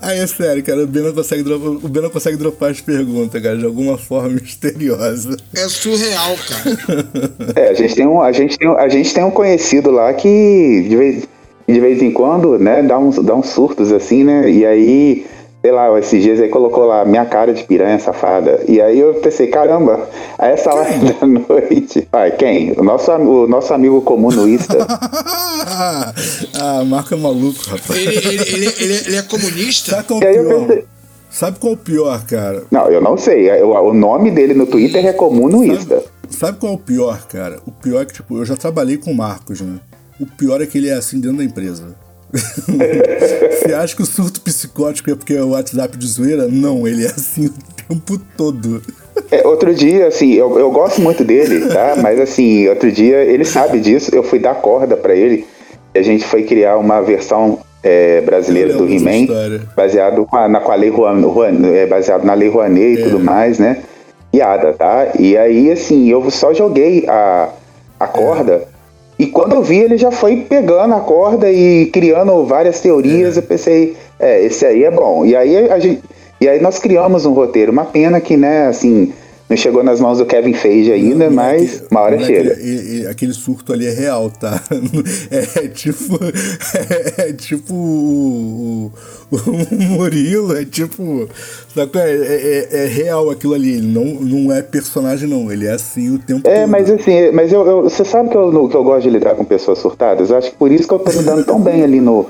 Aí 0.00 0.18
é 0.18 0.26
sério, 0.26 0.62
cara, 0.62 0.82
o 0.82 0.86
Bena 0.86 1.12
consegue 1.12 1.42
dropar, 1.42 1.68
o 1.68 1.88
Bena 1.88 2.10
consegue 2.10 2.36
dropar 2.36 2.70
as 2.70 2.80
perguntas, 2.80 3.42
cara, 3.42 3.56
de 3.56 3.64
alguma 3.64 3.98
forma 3.98 4.28
misteriosa. 4.40 5.36
É 5.54 5.68
surreal, 5.68 6.36
cara. 6.48 7.22
É, 7.56 7.68
a 7.68 7.74
gente 7.74 7.94
tem 7.94 8.06
um, 8.06 8.20
a 8.20 8.32
gente 8.32 8.58
tem, 8.58 8.68
a 8.68 8.88
gente 8.88 9.12
tem 9.12 9.24
um 9.24 9.30
conhecido 9.30 9.90
lá 9.90 10.12
que 10.14 10.86
de 10.88 10.96
vez, 10.96 11.28
de 11.68 11.80
vez 11.80 12.00
em 12.00 12.10
quando, 12.10 12.58
né, 12.58 12.82
dá 12.82 12.98
uns, 12.98 13.16
dá 13.16 13.34
uns 13.34 13.48
surtos 13.48 13.92
assim, 13.92 14.24
né? 14.24 14.50
E 14.50 14.64
aí, 14.64 15.26
sei 15.62 15.70
lá, 15.70 15.96
esses 15.98 16.22
dias 16.22 16.40
aí 16.40 16.48
colocou 16.48 16.84
lá 16.86 17.04
minha 17.04 17.24
cara 17.24 17.54
de 17.54 17.62
piranha 17.64 17.98
safada. 17.98 18.62
E 18.68 18.80
aí 18.80 18.98
eu 18.98 19.14
pensei, 19.14 19.46
caramba, 19.46 20.08
a 20.38 20.48
essa 20.48 20.74
hora 20.74 20.90
da 20.90 21.24
noite. 21.48 22.06
Ai, 22.12 22.32
quem? 22.32 22.72
O 22.76 22.82
nosso, 22.82 23.12
o 23.12 23.46
nosso 23.46 23.72
amigo 23.72 24.02
comunista. 24.02 24.76
ah, 26.60 26.84
Marco 26.86 27.14
é 27.14 27.16
maluco, 27.16 27.58
rapaz. 27.66 27.96
Ele, 27.98 28.16
ele, 28.16 28.42
ele, 28.42 28.74
ele, 28.78 28.94
ele 29.06 29.16
é 29.16 29.22
comunista? 29.22 29.90
Sabe 29.96 30.06
qual 30.08 30.20
E 30.20 30.24
é 30.24 30.28
aí 30.28 30.38
o 30.38 30.42
eu 30.42 30.48
pior? 30.48 30.66
pensei- 30.66 30.84
Sabe 31.30 31.58
qual 31.58 31.72
é 31.72 31.76
o 31.76 31.78
pior, 31.78 32.26
cara? 32.26 32.64
Não, 32.70 32.88
eu 32.90 33.00
não 33.00 33.16
sei. 33.16 33.50
O, 33.62 33.70
o 33.70 33.94
nome 33.94 34.30
dele 34.30 34.52
no 34.52 34.66
Twitter 34.66 35.06
é 35.06 35.14
comunista. 35.14 36.02
Sabe 36.28 36.58
qual 36.58 36.72
é 36.72 36.74
o 36.74 36.78
pior, 36.78 37.26
cara? 37.26 37.58
O 37.66 37.70
pior 37.72 38.02
é 38.02 38.04
que, 38.04 38.12
tipo, 38.12 38.36
eu 38.36 38.44
já 38.44 38.54
trabalhei 38.54 38.98
com 38.98 39.10
o 39.12 39.16
Marcos, 39.16 39.62
né? 39.62 39.76
O 40.20 40.26
pior 40.26 40.60
é 40.60 40.66
que 40.66 40.76
ele 40.76 40.90
é 40.90 40.92
assim 40.94 41.18
dentro 41.20 41.38
da 41.38 41.44
empresa. 41.44 41.94
Você 43.62 43.74
acha 43.74 43.94
que 43.94 44.02
o 44.02 44.06
surto 44.06 44.40
psicótico 44.40 45.10
é 45.10 45.14
porque 45.14 45.34
é 45.34 45.42
o 45.42 45.50
WhatsApp 45.50 45.96
de 45.96 46.06
zoeira? 46.06 46.48
Não, 46.48 46.86
ele 46.86 47.04
é 47.04 47.08
assim 47.08 47.46
o 47.46 47.52
tempo 47.88 48.18
todo. 48.36 48.82
É, 49.30 49.46
outro 49.46 49.74
dia, 49.74 50.06
assim, 50.06 50.32
eu, 50.32 50.58
eu 50.58 50.70
gosto 50.70 51.00
muito 51.00 51.22
dele, 51.22 51.66
tá? 51.68 51.94
Mas 52.00 52.18
assim, 52.18 52.68
outro 52.68 52.90
dia, 52.90 53.18
ele 53.18 53.44
sabe 53.44 53.80
disso, 53.80 54.10
eu 54.14 54.22
fui 54.22 54.38
dar 54.38 54.54
corda 54.54 54.96
pra 54.96 55.14
ele 55.14 55.46
e 55.94 55.98
a 55.98 56.02
gente 56.02 56.24
foi 56.24 56.42
criar 56.44 56.78
uma 56.78 57.02
versão 57.02 57.58
é, 57.82 58.22
brasileira 58.22 58.72
do 58.74 58.88
He-Man, 58.88 59.26
baseado 59.76 60.24
com 60.24 60.36
a, 60.36 60.48
na, 60.48 60.60
com 60.60 60.72
a 60.72 60.74
Lei 60.74 60.88
Rouanet, 60.88 61.26
Rouanet, 61.26 61.76
é, 61.76 61.86
baseado 61.86 62.24
na 62.24 62.32
Lei 62.32 62.48
Rouanet 62.48 63.00
e 63.00 63.02
tudo 63.02 63.20
mais, 63.20 63.58
né? 63.58 63.82
Piada, 64.30 64.72
tá? 64.72 65.08
E 65.18 65.36
aí, 65.36 65.70
assim, 65.70 66.08
eu 66.08 66.30
só 66.30 66.54
joguei 66.54 67.04
a, 67.06 67.50
a 68.00 68.06
corda 68.06 68.71
e 69.22 69.26
quando 69.28 69.54
eu 69.54 69.62
vi, 69.62 69.78
ele 69.78 69.96
já 69.96 70.10
foi 70.10 70.38
pegando 70.48 70.94
a 70.94 71.00
corda 71.00 71.48
e 71.48 71.86
criando 71.86 72.44
várias 72.44 72.80
teorias. 72.80 73.36
Eu 73.36 73.44
pensei, 73.44 73.96
é, 74.18 74.44
esse 74.44 74.66
aí 74.66 74.82
é 74.82 74.90
bom. 74.90 75.24
E 75.24 75.36
aí 75.36 75.70
a 75.70 75.78
gente, 75.78 76.02
e 76.40 76.48
aí 76.48 76.60
nós 76.60 76.80
criamos 76.80 77.24
um 77.24 77.32
roteiro. 77.32 77.70
Uma 77.70 77.84
pena 77.84 78.20
que, 78.20 78.36
né, 78.36 78.66
assim, 78.66 79.12
não 79.48 79.56
chegou 79.56 79.82
nas 79.82 80.00
mãos 80.00 80.18
do 80.18 80.24
Kevin 80.26 80.54
Feige 80.54 80.90
ainda, 80.92 81.28
mas 81.28 81.62
Moleque, 81.62 81.86
uma 81.90 82.00
hora 82.00 82.16
moleque, 82.16 82.34
chega. 82.34 82.52
ele- 82.60 82.96
ele- 82.98 83.06
aquele 83.06 83.32
surto 83.34 83.72
ali 83.72 83.86
é 83.86 83.90
real, 83.92 84.30
tá? 84.30 84.62
É, 85.30 85.68
tipo. 85.68 86.18
É, 87.18 87.32
tipo 87.32 87.74
o, 87.74 88.92
o, 89.30 89.36
o 89.36 89.74
Murilo, 89.98 90.56
é 90.56 90.64
tipo. 90.64 91.28
Sabe 91.74 91.98
é? 91.98 92.10
É, 92.10 92.68
é- 92.72 92.84
é 92.84 92.86
real 92.86 93.30
aquilo 93.30 93.54
ali. 93.54 93.76
Ele 93.76 93.86
não, 93.86 94.04
não 94.20 94.52
é 94.54 94.62
personagem, 94.62 95.28
não. 95.28 95.50
Ele 95.52 95.66
é 95.66 95.72
assim 95.72 96.14
o 96.14 96.18
tempo 96.18 96.48
É, 96.48 96.60
todo. 96.62 96.70
mas 96.70 96.90
assim, 96.90 97.30
mas 97.32 97.52
eu, 97.52 97.66
eu- 97.66 97.82
você 97.82 98.04
sabe 98.04 98.30
que 98.30 98.36
eu, 98.36 98.68
que 98.68 98.76
eu 98.76 98.84
gosto 98.84 99.02
de 99.02 99.10
lidar 99.10 99.34
com 99.34 99.44
pessoas 99.44 99.78
surtadas? 99.78 100.30
Eu 100.30 100.36
acho 100.38 100.50
que 100.50 100.56
por 100.56 100.70
isso 100.72 100.86
que 100.88 100.94
eu 100.94 100.98
tô 100.98 101.12
me 101.12 101.22
dando 101.22 101.44
tão 101.44 101.60
bem 101.60 101.82
ali 101.82 102.00
no, 102.00 102.26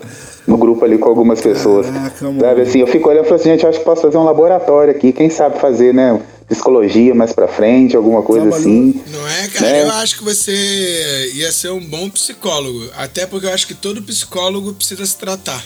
no 0.47 0.57
grupo 0.57 0.85
ali 0.85 0.99
com 0.99 1.09
algumas 1.09 1.41
pessoas. 1.41 1.87
Caraca, 1.87 2.25
mano. 2.25 2.41
sabe 2.41 2.63
assim, 2.63 2.81
eu 2.81 2.87
fico 2.87 3.09
olhando 3.09 3.25
e 3.25 3.29
falo 3.29 3.41
assim, 3.41 3.51
gente, 3.51 3.63
eu 3.65 3.71
acho 3.71 3.79
que 3.79 3.85
posso 3.85 4.03
fazer 4.03 4.17
um 4.19 4.25
laboratório 4.25 4.91
aqui, 4.95 5.13
quem 5.13 5.31
sabe 5.31 5.59
fazer, 5.59 5.93
né? 5.95 6.21
Psicologia 6.49 7.15
mais 7.15 7.33
pra 7.33 7.49
frente, 7.49 7.97
alguma 7.97 8.21
coisa 8.23 8.47
Trabalhou- 8.47 8.69
assim. 8.69 9.03
Não 9.11 9.27
é, 9.29 9.49
cara? 9.49 9.73
Né? 9.73 9.83
Eu 9.85 9.91
acho 9.93 10.19
que 10.19 10.25
você 10.25 11.31
ia 11.35 11.51
ser 11.51 11.71
um 11.71 11.81
bom 11.83 12.11
psicólogo. 12.11 12.91
Até 12.97 13.25
porque 13.27 13.47
eu 13.47 13.53
acho 13.53 13.67
que 13.67 13.75
todo 13.75 14.03
psicólogo 14.03 14.73
precisa 14.75 15.07
se 15.07 15.17
tratar. 15.17 15.65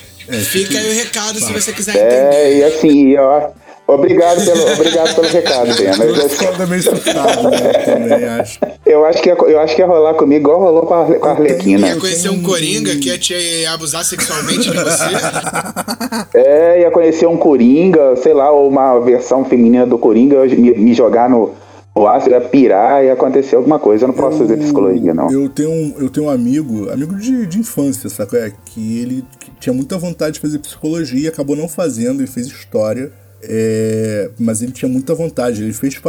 Fica 0.49 0.77
aí 0.77 0.89
o 0.89 0.93
recado 0.93 1.39
se 1.39 1.51
você 1.51 1.73
quiser 1.73 1.95
É, 1.97 2.01
entender. 2.49 2.57
e 2.59 2.63
assim, 2.63 3.17
ó, 3.17 3.49
obrigado 3.87 4.43
pelo, 4.43 4.73
obrigado 4.73 5.15
pelo 5.15 5.27
recado, 5.27 5.75
Ben. 5.75 5.87
Mas 5.87 5.99
Eu 5.99 6.27
discordo 6.27 6.67
meio 6.67 6.83
surtado, 6.83 7.49
né? 7.49 7.73
Também 7.85 8.25
acho. 8.25 8.59
eu 8.85 9.05
acho 9.05 9.21
que 9.21 9.29
ia, 9.29 9.35
eu 9.35 9.59
acho 9.59 9.75
que 9.75 9.81
ia 9.81 9.87
rolar 9.87 10.13
comigo 10.13 10.41
igual 10.41 10.59
rolou 10.59 10.83
com 10.83 10.93
a, 10.93 11.19
com 11.19 11.27
a 11.27 11.31
Arlequina. 11.31 11.87
Ia 11.87 11.95
conhecer 11.99 12.29
um 12.29 12.43
coringa 12.43 12.95
que 12.97 13.09
ia 13.09 13.17
te 13.17 13.65
abusar 13.65 14.03
sexualmente 14.03 14.69
de 14.69 14.77
você. 14.77 15.07
É, 16.33 16.81
ia 16.81 16.91
conhecer 16.91 17.25
um 17.27 17.37
Coringa, 17.37 18.15
sei 18.17 18.33
lá, 18.33 18.51
ou 18.51 18.69
uma 18.69 18.99
versão 18.99 19.45
feminina 19.45 19.85
do 19.85 19.97
Coringa, 19.97 20.45
me, 20.45 20.73
me 20.73 20.93
jogar 20.93 21.29
no, 21.29 21.53
no 21.95 22.07
aço, 22.07 22.29
ia 22.29 22.41
pirar 22.41 23.03
e 23.03 23.09
acontecer 23.09 23.55
alguma 23.55 23.79
coisa. 23.79 24.05
Eu 24.05 24.09
não 24.09 24.15
posso 24.15 24.39
fazer 24.39 24.57
psicologia, 24.57 25.13
não. 25.13 25.31
Eu 25.31 25.49
tenho 25.49 25.69
um, 25.69 25.95
eu 25.99 26.09
tenho 26.09 26.27
um 26.27 26.29
amigo, 26.29 26.89
amigo 26.89 27.15
de, 27.15 27.45
de 27.45 27.59
infância, 27.59 28.09
sabe? 28.09 28.37
É, 28.37 28.51
que 28.65 28.99
ele 28.99 29.25
que 29.39 29.51
tinha 29.59 29.73
muita 29.73 29.97
vontade 29.97 30.35
de 30.35 30.39
fazer 30.39 30.59
psicologia 30.59 31.25
e 31.25 31.27
acabou 31.27 31.55
não 31.55 31.67
fazendo, 31.67 32.21
ele 32.21 32.27
fez 32.27 32.47
história. 32.47 33.11
É, 33.41 34.29
mas 34.39 34.61
ele 34.61 34.71
tinha 34.71 34.89
muita 34.89 35.13
vontade. 35.13 35.63
Ele 35.63 35.73
fez, 35.73 35.99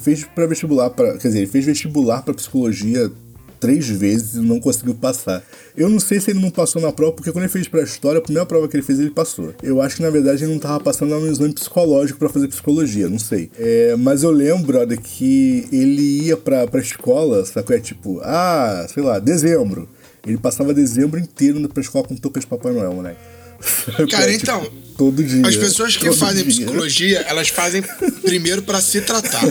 fez 0.00 0.24
para 0.24 0.46
vestibular, 0.46 0.90
pra, 0.90 1.12
quer 1.18 1.28
dizer, 1.28 1.38
ele 1.38 1.46
fez 1.46 1.64
vestibular 1.64 2.22
para 2.22 2.34
psicologia 2.34 3.10
três 3.60 3.86
vezes 3.86 4.34
e 4.34 4.40
não 4.40 4.58
conseguiu 4.58 4.94
passar. 4.94 5.44
Eu 5.76 5.88
não 5.88 6.00
sei 6.00 6.18
se 6.18 6.30
ele 6.30 6.40
não 6.40 6.50
passou 6.50 6.80
na 6.80 6.90
prova, 6.90 7.12
porque 7.12 7.30
quando 7.30 7.44
ele 7.44 7.52
fez 7.52 7.68
pra 7.68 7.82
história, 7.82 8.18
a 8.18 8.22
primeira 8.22 8.46
prova 8.46 8.66
que 8.66 8.76
ele 8.76 8.82
fez, 8.82 8.98
ele 8.98 9.10
passou. 9.10 9.54
Eu 9.62 9.82
acho 9.82 9.96
que 9.96 10.02
na 10.02 10.10
verdade 10.10 10.42
ele 10.42 10.52
não 10.52 10.58
tava 10.58 10.82
passando 10.82 11.10
no 11.20 11.30
exame 11.30 11.52
psicológico 11.52 12.18
para 12.18 12.30
fazer 12.30 12.48
psicologia, 12.48 13.08
não 13.08 13.18
sei. 13.18 13.50
É, 13.58 13.94
mas 13.96 14.22
eu 14.22 14.30
lembro, 14.30 14.66
brother, 14.66 14.98
que 14.98 15.68
ele 15.70 16.22
ia 16.24 16.36
pra, 16.36 16.66
pra 16.66 16.80
escola, 16.80 17.44
sacou? 17.44 17.76
É 17.76 17.80
tipo, 17.80 18.20
ah, 18.24 18.86
sei 18.92 19.02
lá, 19.02 19.18
dezembro. 19.18 19.88
Ele 20.26 20.38
passava 20.38 20.74
dezembro 20.74 21.18
inteiro 21.18 21.58
indo 21.58 21.68
pra 21.68 21.82
escola 21.82 22.06
com 22.06 22.16
touca 22.16 22.40
de 22.40 22.46
Papai 22.46 22.72
Noel, 22.72 22.92
moleque. 22.94 23.20
Cara, 24.10 24.30
tipo, 24.32 24.42
então, 24.42 24.66
todo 24.96 25.22
dia. 25.22 25.46
As 25.46 25.56
pessoas 25.56 25.96
que 25.96 26.10
fazem 26.12 26.44
dia. 26.44 26.52
psicologia, 26.64 27.24
elas 27.28 27.48
fazem 27.48 27.82
primeiro 28.22 28.62
pra 28.62 28.80
se 28.80 29.00
tratar. 29.02 29.42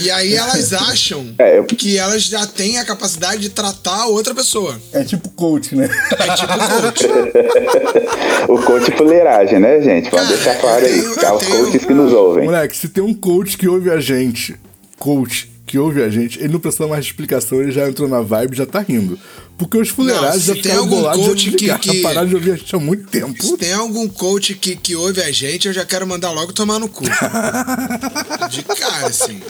E 0.00 0.10
aí 0.10 0.34
elas 0.34 0.72
acham 0.72 1.34
É, 1.38 1.58
eu- 1.58 1.64
que 1.64 1.96
elas 1.98 2.22
já 2.24 2.46
têm 2.46 2.78
a 2.78 2.84
capacidade 2.84 3.40
de 3.42 3.48
tratar 3.48 4.02
a 4.02 4.06
outra 4.06 4.34
pessoa. 4.34 4.80
É 4.92 5.02
tipo 5.04 5.28
coach, 5.30 5.74
né? 5.74 5.88
É 6.12 6.34
tipo 6.36 6.52
coach. 6.58 7.04
O 8.48 8.58
coach 8.62 8.90
fuleiragem, 8.96 9.58
né, 9.58 9.80
gente? 9.80 10.10
Vamos 10.10 10.28
deixar 10.28 10.56
claro 10.60 10.84
aí. 10.84 11.00
tenho- 11.00 11.14
Tá? 11.16 11.34
Os 11.34 11.42
tenho- 11.44 11.56
coaches 11.64 11.84
que 11.84 11.94
nos 11.94 12.12
ouvem. 12.12 12.44
Moleque, 12.44 12.76
se 12.76 12.88
tem 12.88 13.02
um 13.02 13.14
coach 13.14 13.56
que 13.56 13.66
ouve 13.66 13.90
a 13.90 14.00
gente, 14.00 14.54
coach 14.98 15.50
que 15.66 15.78
ouve 15.78 16.02
a 16.02 16.10
gente, 16.10 16.38
ele 16.38 16.52
não 16.52 16.60
precisa 16.60 16.86
mais 16.86 17.04
de 17.04 17.10
explicação, 17.10 17.60
ele 17.62 17.72
já 17.72 17.88
entrou 17.88 18.06
na 18.08 18.20
vibe 18.20 18.56
já 18.56 18.66
tá 18.66 18.80
rindo. 18.80 19.18
Porque 19.56 19.78
os 19.78 19.88
fuleirados 19.88 20.42
já 20.42 20.52
tem 20.52 20.62
ficaram 20.62 20.86
bolados 20.86 21.22
já 21.22 21.28
coach 21.28 21.44
que- 21.44 21.50
desligaram, 21.52 21.80
que- 21.80 22.02
pararam 22.02 22.28
de 22.28 22.34
ouvir 22.34 22.50
a 22.52 22.56
gente 22.56 22.74
há 22.74 22.78
muito 22.78 23.08
tempo. 23.08 23.42
Se 23.46 23.56
tem 23.56 23.72
algum 23.72 24.06
coach 24.08 24.54
que, 24.54 24.76
que 24.76 24.94
ouve 24.96 25.22
a 25.22 25.30
gente, 25.32 25.66
eu 25.68 25.72
já 25.74 25.84
quero 25.84 26.06
mandar 26.06 26.32
logo 26.32 26.52
tomar 26.52 26.78
no 26.78 26.88
cu. 26.88 27.04
De 27.04 28.62
cara, 28.62 29.06
assim. 29.06 29.40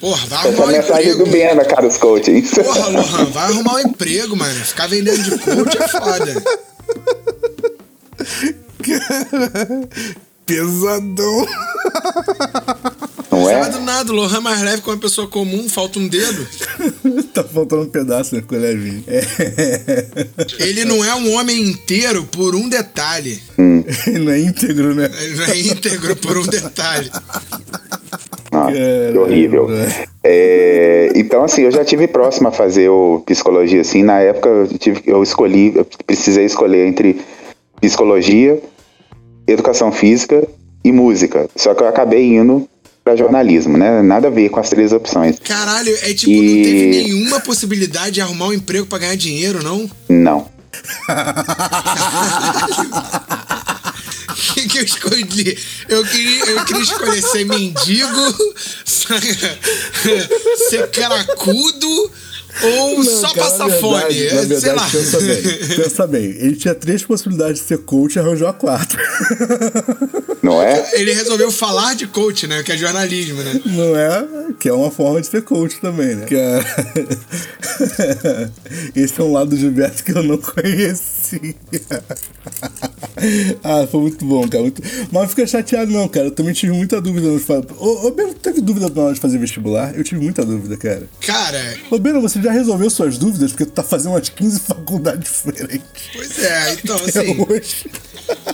Porra, 0.00 0.26
vai 0.26 0.38
Essa 0.38 0.48
arrumar 0.48 0.64
um 0.64 0.68
mensagem 0.72 1.10
emprego. 1.12 1.24
do 1.24 1.30
Benda, 1.30 1.64
cara, 1.64 1.86
os 1.86 1.96
coaches. 1.98 2.50
Porra, 2.50 2.88
Lohan, 2.88 3.24
vai 3.26 3.44
arrumar 3.44 3.74
um 3.74 3.78
emprego, 3.80 4.36
mano. 4.36 4.64
Ficar 4.64 4.86
vendendo 4.88 5.22
de 5.22 5.30
coach 5.38 5.76
é 5.80 5.88
foda. 5.88 6.42
Pesadão. 10.46 11.46
Não 13.42 13.64
é? 13.64 13.68
do 13.68 13.80
nada, 13.80 14.12
Lohan 14.12 14.36
é 14.36 14.40
mais 14.40 14.62
leve 14.62 14.82
que 14.82 14.88
uma 14.88 14.98
pessoa 14.98 15.26
comum, 15.26 15.68
falta 15.68 15.98
um 15.98 16.08
dedo. 16.08 16.46
tá 17.32 17.44
faltando 17.44 17.82
um 17.82 17.88
pedaço, 17.88 18.34
né, 18.34 18.42
com 18.46 18.54
o 18.54 18.58
levinho. 18.58 19.04
É. 19.06 19.22
Ele 20.64 20.84
não 20.84 21.04
é 21.04 21.14
um 21.14 21.34
homem 21.34 21.60
inteiro 21.60 22.24
por 22.24 22.54
um 22.54 22.68
detalhe. 22.68 23.40
Ele 24.06 24.18
não 24.18 24.32
é 24.32 24.40
íntegro, 24.40 24.94
né? 24.94 25.10
Ele 25.20 25.36
não 25.36 25.44
é 25.44 25.58
íntegro 25.58 26.16
por 26.16 26.38
um 26.38 26.46
detalhe. 26.46 27.10
Nossa, 28.52 28.72
que 28.72 28.78
Caralho, 28.78 29.22
horrível. 29.22 29.68
É, 30.22 31.10
então, 31.14 31.42
assim, 31.42 31.62
eu 31.62 31.70
já 31.70 31.84
tive 31.84 32.06
próximo 32.06 32.48
a 32.48 32.52
fazer 32.52 32.88
o 32.88 33.22
psicologia, 33.26 33.80
assim, 33.80 34.02
na 34.02 34.20
época 34.20 34.48
eu, 34.48 34.78
tive, 34.78 35.02
eu 35.06 35.22
escolhi, 35.22 35.74
eu 35.74 35.86
precisei 36.06 36.44
escolher 36.44 36.86
entre 36.86 37.20
psicologia, 37.80 38.60
educação 39.46 39.90
física 39.90 40.46
e 40.84 40.92
música. 40.92 41.48
Só 41.56 41.74
que 41.74 41.82
eu 41.82 41.88
acabei 41.88 42.34
indo 42.34 42.68
para 43.04 43.16
jornalismo, 43.16 43.76
né? 43.76 44.00
Nada 44.02 44.28
a 44.28 44.30
ver 44.30 44.48
com 44.48 44.60
as 44.60 44.68
três 44.70 44.92
opções. 44.92 45.38
Caralho, 45.40 45.92
é 46.02 46.14
tipo, 46.14 46.30
não 46.32 46.38
E- 46.42 46.62
teve 46.62 46.86
nenhuma 47.02 47.40
possibilidade 47.40 48.12
de 48.12 48.20
arrumar 48.20 48.46
um 48.46 48.52
emprego 48.52 48.86
pra 48.86 48.98
ganhar 48.98 49.16
dinheiro, 49.16 49.62
não? 49.62 49.90
Não. 50.08 50.50
O 54.28 54.34
que, 54.54 54.68
que 54.68 54.78
eu 54.78 54.84
escolhi? 54.84 55.58
Eu 55.88 56.04
queria, 56.04 56.44
eu 56.46 56.64
queria 56.64 56.82
escolher 56.82 57.22
ser 57.22 57.44
mendigo, 57.44 58.54
ser 60.68 60.88
caracudo 60.90 62.10
ou 62.62 62.96
Não, 62.96 63.04
só 63.04 63.32
cara, 63.34 63.50
passar 63.50 63.68
na 63.68 63.74
fome. 63.76 64.14
verdade, 64.14 64.26
É, 64.26 64.34
na 64.34 64.42
verdade, 64.42 64.60
sei 64.60 64.72
lá. 64.72 64.88
Pensa 64.90 65.20
bem, 65.20 65.42
pensa 65.76 66.06
bem. 66.06 66.24
Ele 66.24 66.56
tinha 66.56 66.74
três 66.74 67.02
possibilidades 67.02 67.60
de 67.60 67.66
ser 67.66 67.78
coach 67.78 68.16
e 68.16 68.18
arranjou 68.18 68.48
a 68.48 68.52
quarta. 68.52 68.96
Não 70.42 70.60
é? 70.60 70.90
Ele 70.94 71.12
resolveu 71.12 71.50
falar 71.52 71.94
de 71.94 72.06
coach, 72.06 72.46
né? 72.46 72.62
Que 72.62 72.72
é 72.72 72.76
jornalismo, 72.76 73.40
né? 73.42 73.60
Não 73.64 73.96
é? 73.96 74.26
Que 74.58 74.68
é 74.68 74.72
uma 74.72 74.90
forma 74.90 75.20
de 75.20 75.28
ser 75.28 75.42
coach 75.42 75.80
também, 75.80 76.16
né? 76.16 76.26
Que 76.26 76.34
é... 76.34 76.60
Esse 79.00 79.20
é 79.20 79.24
um 79.24 79.32
lado 79.32 79.50
do 79.50 79.56
Gilberto 79.56 80.02
que 80.02 80.12
eu 80.12 80.22
não 80.22 80.36
conhecia. 80.38 81.54
ah, 83.62 83.86
foi 83.90 84.00
muito 84.00 84.24
bom, 84.24 84.46
cara. 84.48 84.62
Muito... 84.62 84.82
Mas 85.10 85.22
não 85.22 85.28
fica 85.28 85.46
chateado, 85.46 85.92
não, 85.92 86.08
cara. 86.08 86.26
Eu 86.26 86.30
também 86.32 86.52
tive 86.52 86.72
muita 86.72 87.00
dúvida. 87.00 87.28
Ô 87.78 88.10
Beno, 88.10 88.34
teve 88.34 88.60
dúvida 88.60 88.88
na 88.88 89.02
hora 89.02 89.14
de 89.14 89.20
fazer 89.20 89.38
vestibular? 89.38 89.96
Eu 89.96 90.02
tive 90.02 90.20
muita 90.20 90.44
dúvida, 90.44 90.76
cara. 90.76 91.08
Cara, 91.20 91.76
Ô, 91.90 91.98
Beno, 91.98 92.20
você 92.20 92.38
já 92.42 92.52
resolveu 92.52 92.90
suas 92.90 93.18
dúvidas? 93.18 93.52
Porque 93.52 93.64
tu 93.64 93.72
tá 93.72 93.82
fazendo 93.82 94.12
umas 94.12 94.28
15 94.28 94.60
faculdades 94.60 95.32
diferentes. 95.32 95.82
pois 96.12 96.38
é, 96.38 96.72
então 96.74 96.96
assim. 96.96 97.46
hoje. 97.48 97.86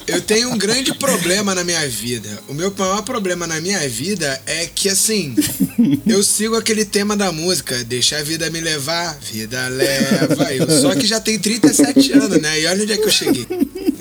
Eu 0.06 0.22
tenho 0.22 0.50
um 0.50 0.58
grande 0.58 0.94
problema 0.94 1.54
na 1.54 1.62
minha 1.62 1.86
vida. 1.88 2.28
O 2.48 2.54
meu 2.54 2.72
maior 2.76 3.02
problema 3.02 3.46
na 3.46 3.60
minha 3.60 3.86
vida 3.88 4.40
é 4.46 4.66
que, 4.66 4.88
assim, 4.88 5.36
eu 6.06 6.22
sigo 6.22 6.56
aquele 6.56 6.84
tema 6.84 7.16
da 7.16 7.30
música, 7.30 7.84
deixa 7.84 8.18
a 8.18 8.22
vida 8.22 8.50
me 8.50 8.60
levar, 8.60 9.18
vida 9.20 9.68
leva. 9.68 10.52
Eu, 10.52 10.68
só 10.80 10.94
que 10.94 11.06
já 11.06 11.20
tem 11.20 11.38
37 11.38 12.12
anos, 12.12 12.40
né? 12.40 12.60
E 12.60 12.66
olha 12.66 12.82
onde 12.82 12.92
é 12.92 12.96
que 12.96 13.04
eu 13.04 13.10
cheguei. 13.10 13.46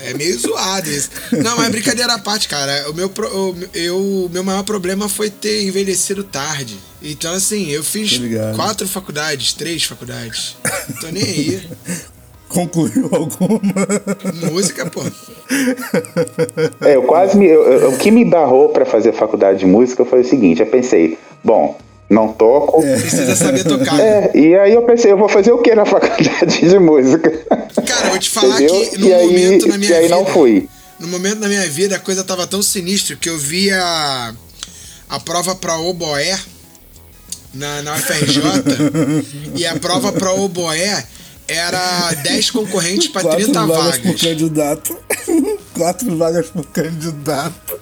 É 0.00 0.14
meio 0.14 0.38
zoado 0.38 0.88
isso. 0.90 1.10
Não, 1.32 1.56
mas 1.56 1.68
brincadeira 1.70 2.12
à 2.14 2.18
parte, 2.18 2.48
cara. 2.48 2.90
O 2.90 2.94
meu, 2.94 3.08
pro- 3.08 3.28
o 3.28 3.56
eu, 3.74 3.96
o 3.98 4.30
meu 4.32 4.44
maior 4.44 4.62
problema 4.62 5.08
foi 5.08 5.28
ter 5.30 5.64
envelhecido 5.64 6.22
tarde. 6.24 6.76
Então, 7.02 7.32
assim, 7.34 7.68
eu 7.70 7.82
fiz 7.84 8.18
quatro 8.56 8.86
faculdades, 8.88 9.52
três 9.52 9.84
faculdades. 9.84 10.56
Tô 11.00 11.08
nem 11.08 11.22
aí. 11.22 11.62
Concluiu 12.48 13.08
alguma? 13.12 13.60
Música, 14.50 14.86
pô. 14.86 15.02
É, 16.80 16.96
eu 16.96 17.02
quase 17.02 17.36
me. 17.36 17.46
eu- 17.46 17.64
eu- 17.72 17.90
o 17.92 17.98
que 17.98 18.10
me 18.10 18.24
barrou 18.24 18.70
para 18.70 18.86
fazer 18.86 19.12
faculdade 19.12 19.58
de 19.60 19.66
música 19.66 20.04
foi 20.04 20.20
o 20.20 20.24
seguinte: 20.24 20.60
eu 20.60 20.66
pensei, 20.66 21.18
bom, 21.44 21.78
não 22.08 22.32
toco. 22.32 22.80
Precisa 22.82 23.36
saber 23.36 23.64
tocar. 23.64 24.00
É, 24.00 24.30
e 24.34 24.54
aí 24.56 24.72
eu 24.74 24.82
pensei, 24.82 25.12
eu 25.12 25.18
vou 25.18 25.28
fazer 25.28 25.52
o 25.52 25.58
que 25.58 25.74
na 25.74 25.84
faculdade 25.86 26.60
de 26.60 26.78
música? 26.78 27.30
Cara, 27.86 28.06
eu 28.06 28.10
vou 28.10 28.18
te 28.18 28.30
falar 28.30 28.60
Entendeu? 28.62 28.90
que 28.90 28.98
no 28.98 29.06
e 29.08 29.14
aí, 29.14 29.26
momento 29.26 29.68
na 29.68 29.78
minha 29.78 29.90
e 29.90 29.94
aí 29.94 30.02
vida. 30.04 30.14
não 30.14 30.26
fui. 30.26 30.68
No 30.98 31.06
momento 31.08 31.38
da 31.40 31.48
minha 31.48 31.68
vida, 31.68 31.96
a 31.96 31.98
coisa 32.00 32.24
tava 32.24 32.46
tão 32.46 32.62
sinistra 32.62 33.14
que 33.14 33.28
eu 33.28 33.38
via 33.38 34.34
a, 35.08 35.20
prova 35.20 35.54
pra 35.54 35.76
oboé 35.78 36.36
na, 37.54 37.82
na 37.82 37.94
UFRJ 37.94 38.42
e 39.54 39.66
a 39.66 39.76
prova 39.76 40.10
pra 40.12 40.32
oboé 40.32 41.04
era 41.46 42.12
10 42.22 42.50
concorrentes 42.50 43.08
pra 43.08 43.22
30 43.22 43.52
Quatro 43.52 43.68
vagas 43.68 43.96
por 43.98 44.04
vagas. 44.06 44.20
candidato. 44.20 44.98
Quatro 45.74 46.16
vagas 46.16 46.46
por 46.48 46.66
candidato. 46.66 47.80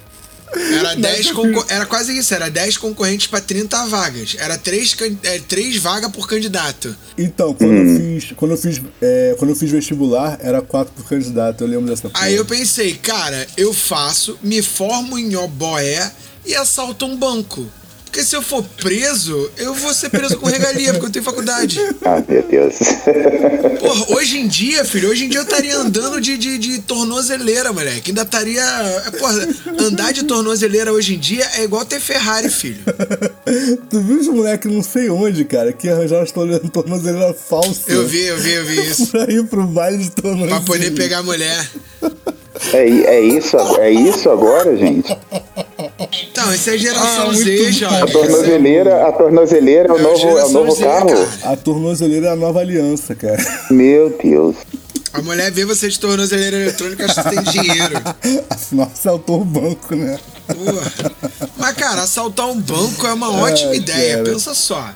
Era 0.55 0.95
10 0.95 1.31
concor- 1.33 1.67
era 1.69 1.87
quase 1.87 2.17
isso, 2.17 2.33
era 2.33 2.49
10 2.49 2.79
concorrentes 2.79 3.27
pra 3.27 3.41
30 3.41 3.87
vagas. 3.87 4.37
Era 4.39 4.57
3, 4.57 4.97
três 5.49 5.77
vagas 5.77 6.11
por 6.11 6.29
candidato. 6.29 6.97
Então, 7.19 7.53
quando 7.55 7.73
eu 7.75 7.97
fiz. 7.99 8.33
Quando 8.37 8.51
eu 8.53 8.57
fiz. 8.59 8.81
é, 9.03 9.35
quando 9.39 9.51
eu 9.51 9.57
fiz 9.57 9.71
vestibular, 9.71 10.39
era 10.41 10.63
quatro 10.63 10.93
por 10.95 11.05
candidato. 11.09 11.63
Eu 11.65 11.69
lembro 11.69 11.87
dessa 11.87 12.11
Aí 12.15 12.35
eu 12.35 12.45
pensei, 12.45 12.95
cara, 12.95 13.47
eu 13.57 13.73
faço, 13.75 14.39
me 14.43 14.63
formo 14.63 15.19
em 15.19 15.35
oboé 15.37 16.11
e 16.45 16.55
assalto 16.55 17.05
um 17.07 17.17
banco. 17.17 17.67
Porque 18.17 18.29
se 18.31 18.35
eu 18.35 18.41
for 18.41 18.63
preso, 18.63 19.51
eu 19.59 19.75
vou 19.75 19.93
ser 19.93 20.09
preso 20.09 20.39
com 20.39 20.47
regalia, 20.47 20.91
porque 20.95 21.05
eu 21.05 21.11
tenho 21.11 21.23
faculdade. 21.23 21.79
Ah, 22.03 22.23
meu 22.27 22.43
Deus. 22.45 22.77
Porra, 23.79 24.17
hoje 24.17 24.39
em 24.39 24.49
dia, 24.49 24.87
filho, 24.87 25.11
hoje 25.11 25.27
em 25.27 25.29
dia 25.29 25.41
eu 25.41 25.45
estaria 25.45 25.77
andando 25.77 26.19
de, 26.19 26.39
de, 26.39 26.57
de 26.57 26.79
tornozeleira, 26.79 27.75
moleque. 27.75 28.13
Ainda 28.13 28.23
estaria. 28.23 28.65
Porra, 29.19 29.47
andar 29.79 30.15
de 30.15 30.25
tornozeleira 30.25 30.95
hoje 30.95 31.17
em 31.17 31.19
dia 31.19 31.47
é 31.57 31.65
igual 31.65 31.85
ter 31.85 32.01
Ferrari, 32.01 32.49
filho. 32.49 32.83
Tu 33.91 34.01
viu 34.01 34.19
os 34.19 34.29
moleques 34.29 34.73
não 34.73 34.83
sei 34.83 35.11
onde, 35.11 35.45
cara, 35.45 35.71
que 35.75 35.87
arranjaram 35.87 36.25
tornozeleira 36.73 37.35
falsa. 37.35 37.93
Eu 37.93 38.09
vi, 38.09 38.23
eu 38.23 38.39
vi, 38.39 38.53
eu 38.53 38.65
vi 38.65 38.81
isso. 38.81 39.09
Pra 39.13 39.31
ir 39.31 39.45
pro 39.45 39.67
baile 39.67 39.99
de 39.99 40.11
tornozeleira. 40.11 40.57
Pra 40.57 40.65
poder 40.65 40.91
pegar 40.93 41.19
a 41.19 41.23
mulher. 41.23 41.69
É, 42.73 42.89
é 42.89 43.21
isso, 43.21 43.59
é 43.79 43.91
isso 43.91 44.31
agora, 44.31 44.75
gente? 44.75 45.15
Então, 45.99 46.53
esse 46.53 46.75
é 46.75 46.79
geração 46.79 47.31
Ah, 47.31 47.33
Z, 47.33 47.45
muito 47.45 47.73
já. 47.73 48.03
A 48.03 48.07
tornozeleira, 48.07 49.09
a 49.09 49.13
tornozeleira 49.13 49.89
é 49.89 49.93
o 49.93 49.97
É 49.99 50.03
novo, 50.03 50.39
é 50.39 50.45
o 50.45 50.49
novo 50.51 50.71
Z, 50.75 50.85
carro? 50.85 51.07
cara. 51.09 51.29
A 51.53 51.57
tornozeleira 51.57 52.27
é 52.27 52.31
a 52.33 52.37
nova 52.37 52.61
aliança, 52.61 53.15
cara. 53.15 53.39
Meu 53.71 54.11
Deus. 54.23 54.57
A 55.15 55.23
mulher 55.23 55.51
vê 55.51 55.65
você 55.65 55.89
de 55.89 55.99
tornozeleira 55.99 56.57
eletrônica, 56.59 57.07
acha 57.07 57.23
que 57.23 57.29
você 57.31 57.43
tem 57.43 57.45
dinheiro. 57.63 57.95
Assaltou 58.93 59.41
o 59.41 59.45
banco, 59.45 59.95
né? 59.97 60.19
Porra. 60.47 60.93
Mas, 61.57 61.75
cara, 61.77 62.03
assaltar 62.03 62.47
um 62.49 62.61
banco 62.61 63.07
é 63.07 63.13
uma 63.15 63.31
ótima 63.33 63.71
Ai, 63.71 63.77
ideia. 63.79 64.19
cara. 64.19 64.31
Pensa 64.31 64.55
só. 64.55 64.91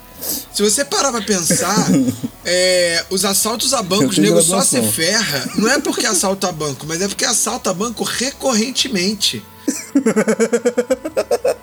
Se 0.52 0.62
você 0.62 0.84
parar 0.84 1.10
pra 1.12 1.22
pensar, 1.22 1.88
é, 2.44 3.02
os 3.08 3.24
assaltos 3.24 3.72
a 3.72 3.82
bancos, 3.82 4.18
nego 4.18 4.42
só 4.42 4.60
se 4.60 4.82
ferra. 4.82 5.48
Não 5.56 5.70
é 5.70 5.78
porque 5.80 6.04
assalta 6.06 6.52
banco, 6.52 6.84
mas 6.86 7.00
é 7.00 7.08
porque 7.08 7.24
assalta 7.24 7.72
banco 7.72 8.04
recorrentemente. 8.04 9.42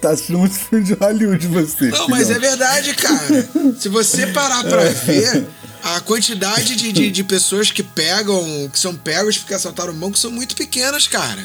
Tá 0.00 0.10
assistindo 0.10 0.38
muito 0.38 0.54
filme 0.54 0.84
de 0.84 0.94
Hollywood, 0.94 1.46
você. 1.48 1.88
Não, 1.88 2.08
mas 2.08 2.30
é 2.30 2.38
verdade, 2.38 2.94
cara. 2.94 3.48
Se 3.78 3.88
você 3.88 4.28
parar 4.28 4.62
pra 4.62 4.84
ver, 4.84 5.44
a 5.82 6.00
quantidade 6.00 6.76
de, 6.76 6.92
de, 6.92 7.10
de 7.10 7.24
pessoas 7.24 7.70
que 7.72 7.82
pegam, 7.82 8.68
que 8.72 8.78
são 8.78 8.94
pegos 8.94 9.38
porque 9.38 9.54
assaltaram 9.54 9.92
um 9.92 9.96
banco, 9.96 10.16
são 10.16 10.30
muito 10.30 10.54
pequenas, 10.54 11.08
cara. 11.08 11.44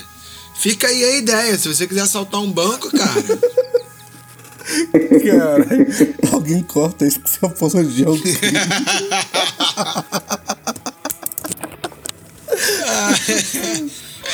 Fica 0.55 0.87
aí 0.87 1.03
a 1.03 1.15
ideia. 1.17 1.57
Se 1.57 1.67
você 1.67 1.87
quiser 1.87 2.01
assaltar 2.01 2.39
um 2.41 2.51
banco, 2.51 2.91
cara. 2.91 3.23
Cara, 5.25 5.67
alguém 6.31 6.61
corta 6.61 7.05
isso 7.05 7.19
que 7.19 7.29
você 7.29 7.45
apologia 7.45 8.07
ao 8.07 8.17
crime. 8.17 8.37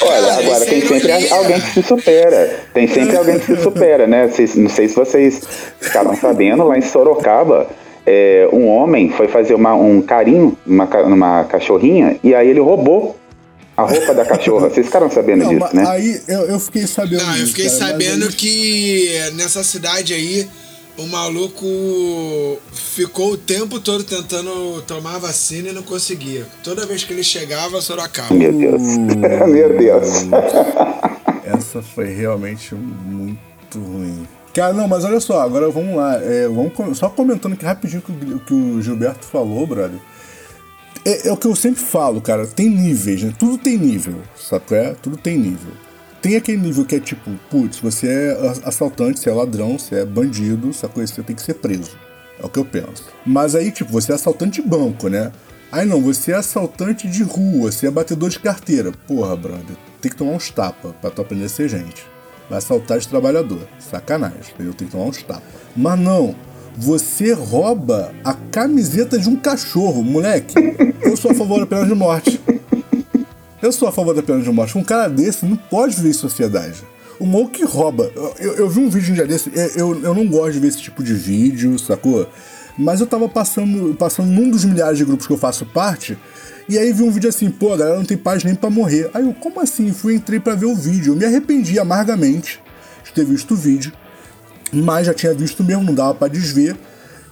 Olha, 0.02 0.34
agora 0.34 0.66
tem 0.66 0.82
sempre 0.82 1.12
alguém 1.32 1.60
que 1.62 1.74
se 1.74 1.84
supera. 1.84 2.60
Tem 2.74 2.88
sempre 2.88 3.18
alguém 3.18 3.40
que 3.40 3.46
se 3.46 3.62
supera, 3.62 4.06
né? 4.08 4.30
Não 4.56 4.70
sei 4.70 4.88
se 4.88 4.96
vocês 4.96 5.42
ficaram 5.80 6.16
sabendo, 6.16 6.64
lá 6.64 6.78
em 6.78 6.82
Sorocaba, 6.82 7.68
é, 8.06 8.48
um 8.54 8.68
homem 8.68 9.10
foi 9.10 9.28
fazer 9.28 9.54
uma- 9.54 9.74
um 9.76 10.02
carinho 10.02 10.58
numa, 10.66 10.86
numa 10.86 11.44
cachorrinha 11.46 12.18
e 12.24 12.34
aí 12.34 12.48
ele 12.50 12.60
roubou 12.60 13.18
a 13.76 13.84
roupa 13.84 14.14
da 14.14 14.26
cachorra. 14.26 14.70
Vocês 14.70 14.86
ficaram 14.86 15.10
sabendo 15.10 15.44
Não, 15.44 15.50
disso, 15.50 15.62
mas 15.62 15.74
né? 15.74 15.86
aí 15.88 16.22
eu, 16.28 16.42
eu 16.48 16.60
fiquei 16.60 16.88
sabendo. 16.88 17.24
Não, 17.24 17.30
eu 17.30 17.34
disso, 17.34 17.48
fiquei 17.48 17.66
cara, 17.66 17.78
mas 17.80 17.90
sabendo 17.92 18.26
aí- 18.26 18.32
que 18.34 19.32
nessa 19.36 19.64
cidade 19.64 20.14
aí, 20.14 20.48
o 20.98 21.06
maluco 21.08 21.66
ficou 22.74 23.34
o 23.34 23.38
tempo 23.38 23.80
todo 23.80 24.04
tentando 24.04 24.82
tomar 24.82 25.20
vacina 25.20 25.70
e 25.70 25.74
não 25.74 25.84
conseguia. 25.84 26.48
Toda 26.64 26.86
vez 26.86 27.04
que 27.04 27.14
ele 27.14 27.24
chegava, 27.24 27.80
Sorocaba. 27.82 28.34
Meu 28.34 28.52
Deus. 28.52 28.82
Meu 29.48 29.78
Deus. 29.78 30.08
Essa 31.46 31.82
foi 31.82 32.14
realmente 32.14 32.74
muito 32.76 33.80
ruim. 33.80 34.28
Cara, 34.54 34.74
não, 34.74 34.88
mas 34.88 35.06
olha 35.06 35.20
só, 35.20 35.42
agora 35.42 35.70
vamos 35.70 35.96
lá. 35.96 36.16
é, 36.16 36.48
vamos 36.48 36.98
só 36.98 37.10
comentando 37.10 37.54
aqui 37.54 37.64
rapidinho 37.64 38.02
o 38.02 38.12
que, 38.12 38.34
o 38.34 38.40
que 38.40 38.54
o 38.54 38.82
Gilberto 38.82 39.26
falou, 39.26 39.68
brother. 39.68 40.00
É, 41.06 41.30
é 41.30 41.32
o 41.32 41.38
que 41.38 41.48
eu 41.48 41.56
sempre 41.56 41.82
falo, 41.82 42.20
cara. 42.20 42.48
Tem 42.48 42.68
níveis, 42.68 43.22
né? 43.22 43.34
Tudo 43.38 43.58
tem 43.58 43.78
nível, 43.78 44.16
sabe 44.36 44.76
é? 44.76 44.96
Tudo 45.02 45.16
tem 45.16 45.38
nível. 45.38 45.72
Tem 46.28 46.36
aquele 46.36 46.58
nível 46.58 46.84
que 46.84 46.98
é 46.98 47.00
tipo, 47.00 47.32
putz, 47.50 47.80
você 47.80 48.06
é 48.06 48.52
assaltante, 48.66 49.18
você 49.18 49.30
é 49.30 49.34
ladrão, 49.34 49.80
você 49.80 50.02
é 50.02 50.06
bandido, 50.06 50.74
sacou? 50.74 51.08
Você 51.08 51.24
tem 51.24 51.34
que 51.34 51.42
ser 51.42 51.54
preso. 51.54 51.92
É 52.38 52.46
o 52.46 52.50
que 52.50 52.60
eu 52.60 52.66
penso. 52.66 53.06
Mas 53.26 53.56
aí, 53.56 53.72
tipo, 53.72 53.90
você 53.90 54.12
é 54.12 54.16
assaltante 54.16 54.62
de 54.62 54.68
banco, 54.68 55.08
né? 55.08 55.32
Aí 55.72 55.86
não, 55.86 56.02
você 56.02 56.34
é 56.34 56.36
assaltante 56.36 57.08
de 57.08 57.24
rua, 57.24 57.72
você 57.72 57.88
é 57.88 57.92
batedor 57.92 58.30
de 58.30 58.40
carteira. 58.42 58.92
Porra, 59.08 59.38
brother, 59.38 59.78
tem 60.02 60.12
que 60.12 60.18
tomar 60.18 60.34
uns 60.34 60.52
tapas 60.52 60.92
pra 61.00 61.10
tu 61.10 61.22
aprender 61.22 61.46
a 61.46 61.50
ser 61.50 61.70
gente. 61.70 62.06
Vai 62.50 62.58
assaltar 62.58 63.00
de 63.00 63.08
trabalhador. 63.08 63.66
Sacanagem, 63.80 64.52
entendeu? 64.54 64.74
Tem 64.74 64.86
que 64.86 64.92
tomar 64.92 65.06
uns 65.06 65.24
tapas. 65.24 65.44
Mas 65.78 65.98
não, 65.98 66.36
você 66.76 67.32
rouba 67.32 68.14
a 68.22 68.34
camiseta 68.34 69.18
de 69.18 69.30
um 69.30 69.38
cachorro, 69.38 70.04
moleque. 70.04 70.56
Eu 71.02 71.16
sou 71.16 71.32
a 71.32 71.34
favor 71.34 71.62
da 71.62 71.66
pena 71.66 71.86
de 71.86 71.96
morte. 71.96 72.38
Eu 73.68 73.72
sou 73.74 73.86
a 73.86 73.92
favor 73.92 74.16
da 74.16 74.24
pena 74.24 74.42
de 74.42 74.50
morte. 74.50 74.78
Um 74.78 74.84
cara 74.84 75.10
desse 75.10 75.46
não 75.46 75.58
pode 75.58 75.94
viver 75.98 76.10
em 76.10 76.14
sociedade. 76.14 76.82
O 77.20 77.48
que 77.50 77.66
rouba. 77.66 78.10
Eu, 78.40 78.54
eu- 78.54 78.70
vi 78.70 78.80
um 78.80 78.90
vídeo 78.90 79.12
um 79.12 79.14
dia 79.16 79.28
desse. 79.28 79.52
eu- 79.54 79.94
Eu, 79.94 80.04
eu 80.04 80.14
não 80.16 80.26
gosto 80.26 80.54
de 80.54 80.60
ver 80.62 80.68
esse 80.70 80.82
tipo 80.82 81.04
de 81.04 81.14
vídeo, 81.14 81.78
sacou? 81.78 82.30
Mas 82.78 83.02
eu 83.02 83.08
tava 83.08 83.28
passando, 83.28 83.94
passando 83.96 84.30
num 84.30 84.50
dos 84.50 84.64
milhares 84.64 84.98
de 84.98 85.04
grupos 85.04 85.28
que 85.28 85.34
eu 85.34 85.38
faço 85.38 85.66
parte. 85.66 86.18
E 86.70 86.78
aí 86.78 86.94
vi 86.94 87.04
um 87.04 87.12
vídeo 87.12 87.28
assim, 87.30 87.50
pô, 87.50 87.74
a 87.74 87.78
galera 87.78 87.98
não 87.98 88.06
tem 88.06 88.16
paz 88.18 88.42
nem 88.46 88.56
pra 88.56 88.70
morrer. 88.70 89.10
Aí 89.14 89.26
eu, 89.26 89.34
como 89.34 89.60
assim? 89.60 89.92
Fui, 89.92 90.16
entrei 90.16 90.40
pra 90.40 90.56
ver 90.56 90.68
o 90.68 90.76
vídeo. 90.76 91.12
Eu 91.12 91.18
me 91.18 91.26
arrependi 91.26 91.78
amargamente 91.78 92.62
de 93.04 93.12
ter 93.12 93.26
visto 93.26 93.54
o 93.54 93.58
vídeo. 93.58 93.92
Mas 94.72 95.08
já 95.08 95.14
tinha 95.14 95.34
visto 95.34 95.62
mesmo, 95.62 95.84
não 95.84 95.94
dava 95.94 96.14
pra 96.14 96.30
desver. 96.30 96.78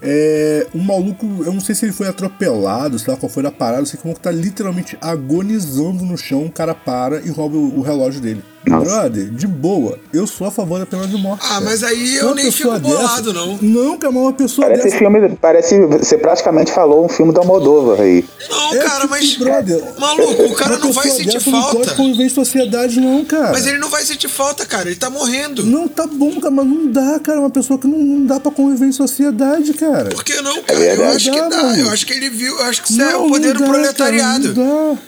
É, 0.08 0.68
um 0.76 0.84
maluco, 0.84 1.26
eu 1.44 1.52
não 1.52 1.60
sei 1.60 1.74
se 1.74 1.84
ele 1.84 1.92
foi 1.92 2.08
atropelado, 2.08 3.00
sei 3.00 3.12
lá 3.12 3.20
qual 3.20 3.28
foi 3.28 3.44
a 3.46 3.52
parada, 3.52 3.82
eu 3.82 3.86
sei 3.88 3.98
que 3.98 4.06
o 4.06 4.08
maluco 4.08 4.22
tá 4.22 4.32
literalmente 4.32 4.96
agonizando 5.02 6.06
no 6.06 6.16
chão, 6.16 6.46
o 6.46 6.52
cara 6.52 6.76
para 6.76 7.22
e 7.22 7.30
rouba 7.30 7.58
o, 7.58 7.80
o 7.80 7.82
relógio 7.82 8.22
dele. 8.22 8.44
Nossa. 8.68 8.86
Brother, 8.86 9.26
de 9.30 9.48
boa, 9.48 10.00
eu 10.14 10.26
sou 10.26 10.48
a 10.48 10.52
favor 10.52 10.80
da 10.80 10.86
pena 10.86 11.08
de 11.08 11.16
morte. 11.18 11.42
Ah, 11.46 11.50
cara. 11.50 11.62
mas 11.62 11.84
aí 11.84 12.16
eu 12.16 12.28
Uma 12.28 12.36
nem 12.36 12.52
fico 12.52 12.80
bolado, 12.80 13.34
não. 13.34 13.58
Não, 13.62 13.98
que 13.98 14.06
é 14.06 14.10
uma 14.10 14.34
pessoa 14.34 14.68
Parece 14.68 14.86
dessa. 14.86 14.98
filme, 14.98 15.38
parece. 15.40 15.80
Você 15.86 16.18
praticamente 16.18 16.72
falou 16.72 17.06
um 17.06 17.10
filme 17.10 17.32
do 17.34 17.40
Almodóvar 17.40 18.02
aí. 18.02 18.26
Não, 18.50 18.74
É, 18.74 18.78
cara, 18.80 18.96
tipo, 19.02 19.10
mas. 19.10 19.36
brother, 19.38 19.84
Maluco, 20.00 20.44
o 20.44 20.56
cara 20.56 20.78
não 20.78 20.92
vai 20.92 21.10
sentir 21.10 21.34
dessa 21.34 21.50
Não 21.52 21.62
pode 21.62 21.74
falta. 21.76 21.94
conviver 21.96 22.24
em 22.24 22.30
sociedade, 22.30 23.00
não, 23.00 23.24
cara. 23.26 23.52
Mas 23.52 23.68
ele 23.68 23.78
não 23.78 23.90
vai 23.90 24.04
sentir 24.04 24.28
falta, 24.28 24.66
cara. 24.66 24.88
Ele 24.90 24.96
tá 24.96 25.10
morrendo. 25.10 25.64
Não, 25.64 25.88
tá 25.88 26.08
bom, 26.08 26.40
cara, 26.40 26.52
mas 26.52 26.66
não 26.66 26.88
dá, 26.92 27.20
cara. 27.20 27.40
Uma 27.40 27.50
pessoa 27.50 27.78
que 27.80 27.88
não, 27.88 27.98
não 28.00 28.26
dá 28.26 28.40
pra 28.40 28.52
conviver 28.52 28.86
em 28.88 28.92
sociedade, 28.92 29.74
cara. 29.74 30.10
Por 30.10 30.24
que 30.24 30.42
não, 30.42 30.62
cara? 30.64 30.80
verdade. 30.80 31.02
eu 31.02 31.16
acho 31.16 31.32
que 31.32 31.40
Dá, 31.42 31.50
dá. 31.50 31.64
mano. 31.64 31.82
Eu 31.82 31.90
acho 31.92 32.06
que 32.06 32.14
ele 32.14 32.30
viu. 32.30 32.58
Eu 32.58 32.64
acho 32.66 32.82
que 32.84 32.92
isso 32.92 33.02
é 33.02 33.12
Não, 33.14 33.26
o 33.26 33.30
poder 33.30 33.48
não 33.50 33.54
do 33.54 33.60
dá, 33.60 33.70
proletariado. 33.70 34.54
Cara, 34.54 34.66
não 34.68 34.94
dá. 34.96 35.02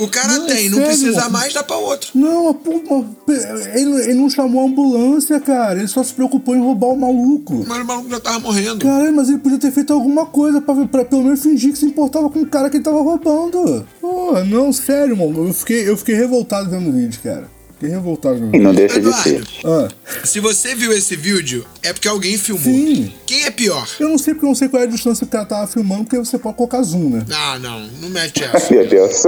O 0.00 0.08
cara 0.08 0.38
Não, 0.38 0.44
é 0.44 0.54
tem, 0.54 0.68
não 0.70 0.78
sério, 0.78 0.86
precisa 0.88 1.20
mano. 1.20 1.30
mais, 1.32 1.52
dá 1.54 1.62
pra 1.62 1.76
outro. 1.76 2.10
Não, 2.14 2.58
ele, 3.74 4.02
ele 4.04 4.14
não 4.14 4.30
chamou 4.30 4.62
a 4.62 4.66
ambulância, 4.66 5.38
cara. 5.40 5.78
Ele 5.78 5.88
só 5.88 6.02
se 6.02 6.12
preocupou 6.14 6.56
em 6.56 6.60
roubar 6.60 6.88
o 6.88 6.96
maluco. 6.96 7.64
Mas 7.68 7.82
o 7.82 7.84
maluco 7.84 8.10
já 8.10 8.20
tava 8.20 8.38
morrendo. 8.40 8.84
Caralho, 8.84 9.14
mas 9.14 9.28
ele 9.28 9.38
podia 9.38 9.58
ter 9.58 9.70
feito 9.70 9.92
alguma 9.92 10.26
coisa 10.26 10.60
pra, 10.60 10.74
pra 10.86 11.04
pelo 11.04 11.22
menos 11.24 11.42
fingir 11.42 11.72
que 11.72 11.78
se 11.78 11.86
importava 11.86 12.28
com 12.30 12.40
o 12.40 12.46
cara 12.46 12.70
que 12.70 12.76
ele 12.78 12.84
tava 12.84 13.00
roubando. 13.02 13.86
Pô, 14.00 14.32
não, 14.44 14.72
sério, 14.72 15.16
mano. 15.16 15.48
Eu 15.48 15.52
fiquei, 15.54 15.88
eu 15.88 15.96
fiquei 15.96 16.14
revoltado 16.14 16.70
vendo 16.70 16.88
o 16.88 16.92
vídeo, 16.92 17.20
cara. 17.22 17.48
Fiquei 17.74 17.94
revoltado 17.94 18.34
vendo 18.34 18.48
o 18.52 18.56
E 18.56 18.58
vídeo. 18.58 18.64
não 18.64 18.74
deixa 18.74 19.00
de 19.00 19.06
Eduardo. 19.08 19.22
ser. 19.22 19.44
Ah, 19.64 19.88
Se 20.22 20.38
você 20.38 20.74
viu 20.74 20.92
esse 20.92 21.16
vídeo, 21.16 21.64
é 21.82 21.94
porque 21.94 22.08
alguém 22.08 22.36
filmou. 22.36 22.62
Sim. 22.64 23.10
Quem 23.24 23.44
é 23.44 23.50
pior? 23.50 23.88
eu 23.98 24.08
não 24.08 24.18
sei 24.18 24.34
porque 24.34 24.44
eu 24.44 24.48
não 24.48 24.54
sei 24.54 24.68
qual 24.68 24.82
é 24.82 24.84
a 24.84 24.88
distância 24.88 25.24
que 25.26 25.30
o 25.30 25.32
cara 25.32 25.46
tava 25.46 25.66
filmando, 25.66 26.04
porque 26.04 26.18
você 26.18 26.38
pode 26.38 26.56
colocar 26.56 26.82
zoom, 26.82 27.08
né? 27.08 27.24
Ah, 27.32 27.58
não. 27.58 27.80
Não 28.02 28.10
mete 28.10 28.44
essa. 28.44 28.70
Meu 28.74 28.86
Deus. 28.86 29.22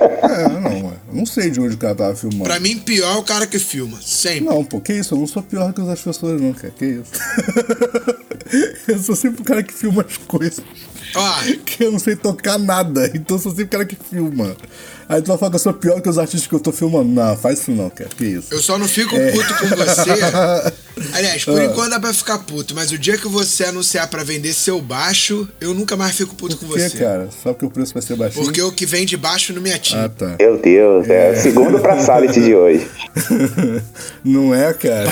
É, 0.00 0.48
não. 0.48 0.92
Eu 1.08 1.14
não 1.14 1.26
sei 1.26 1.50
de 1.50 1.60
onde 1.60 1.74
o 1.74 1.78
cara 1.78 1.94
tava 1.94 2.16
filmando. 2.16 2.44
Pra 2.44 2.58
mim, 2.58 2.78
pior 2.78 3.16
é 3.16 3.18
o 3.18 3.22
cara 3.22 3.46
que 3.46 3.58
filma. 3.58 3.98
Sempre. 4.00 4.46
Não, 4.46 4.64
pô, 4.64 4.80
que 4.80 4.92
isso? 4.92 5.14
Eu 5.14 5.18
não 5.18 5.26
sou 5.26 5.42
pior 5.42 5.72
que 5.72 5.80
as 5.80 6.00
pessoas, 6.00 6.40
não, 6.40 6.52
cara. 6.52 6.72
Que 6.76 6.86
isso? 6.86 7.10
eu 8.88 8.98
sou 8.98 9.14
sempre 9.14 9.42
o 9.42 9.44
cara 9.44 9.62
que 9.62 9.72
filma 9.72 10.04
as 10.08 10.16
coisas. 10.16 10.64
Ó, 11.14 11.34
Que 11.64 11.84
eu 11.84 11.92
não 11.92 11.98
sei 11.98 12.16
tocar 12.16 12.58
nada. 12.58 13.10
Então 13.14 13.36
eu 13.36 13.42
sou 13.42 13.52
sempre 13.52 13.64
o 13.64 13.68
cara 13.68 13.84
que 13.84 13.96
filma. 13.96 14.56
Aí 15.12 15.20
tu 15.20 15.26
vai 15.26 15.36
falar 15.38 15.50
que 15.50 15.56
eu 15.56 15.60
sou 15.60 15.72
pior 15.72 16.00
que 16.00 16.08
os 16.08 16.18
artistas 16.18 16.46
que 16.46 16.54
eu 16.54 16.60
tô 16.60 16.70
filmando. 16.70 17.08
Não, 17.10 17.36
faz 17.36 17.58
isso 17.58 17.72
não, 17.72 17.90
cara. 17.90 18.08
Que 18.16 18.24
isso? 18.26 18.46
eu 18.52 18.60
só 18.62 18.78
não 18.78 18.86
fico 18.86 19.16
É. 19.16 19.32
puto 19.32 19.54
com 19.58 19.66
você. 19.76 20.10
Aliás, 21.12 21.44
por 21.44 21.58
Ah. 21.60 21.64
enquanto 21.64 21.90
dá 21.90 21.98
pra 21.98 22.12
ficar 22.14 22.38
puto, 22.40 22.74
mas 22.76 22.92
o 22.92 22.98
dia 22.98 23.18
que 23.18 23.26
você 23.26 23.64
anunciar 23.64 24.06
pra 24.08 24.22
vender 24.22 24.52
seu 24.52 24.80
baixo, 24.80 25.48
eu 25.60 25.74
nunca 25.74 25.96
mais 25.96 26.14
fico 26.14 26.34
puto 26.36 26.56
com 26.56 26.66
Por 26.66 26.76
que, 26.76 26.88
você. 26.90 26.98
cara? 26.98 27.28
Só 27.42 27.52
porque 27.52 27.66
o 27.66 27.70
preço 27.70 27.92
vai 27.92 28.02
ser 28.02 28.14
baixinho? 28.16 28.44
Porque 28.44 28.62
o 28.62 28.70
que 28.70 28.86
vem 28.86 29.04
de 29.04 29.16
baixo 29.16 29.52
não 29.52 29.60
me 29.62 29.72
atinge. 29.72 29.96
Ah, 29.96 30.08
tá. 30.08 30.36
Meu 30.38 30.58
Deus, 30.58 31.08
é. 31.08 31.34
Segundo 31.34 31.80
pra 31.80 31.98
Salit 32.00 32.32
de 32.40 32.54
hoje. 32.54 32.86
não 34.24 34.54
é, 34.54 34.72
cara? 34.74 35.08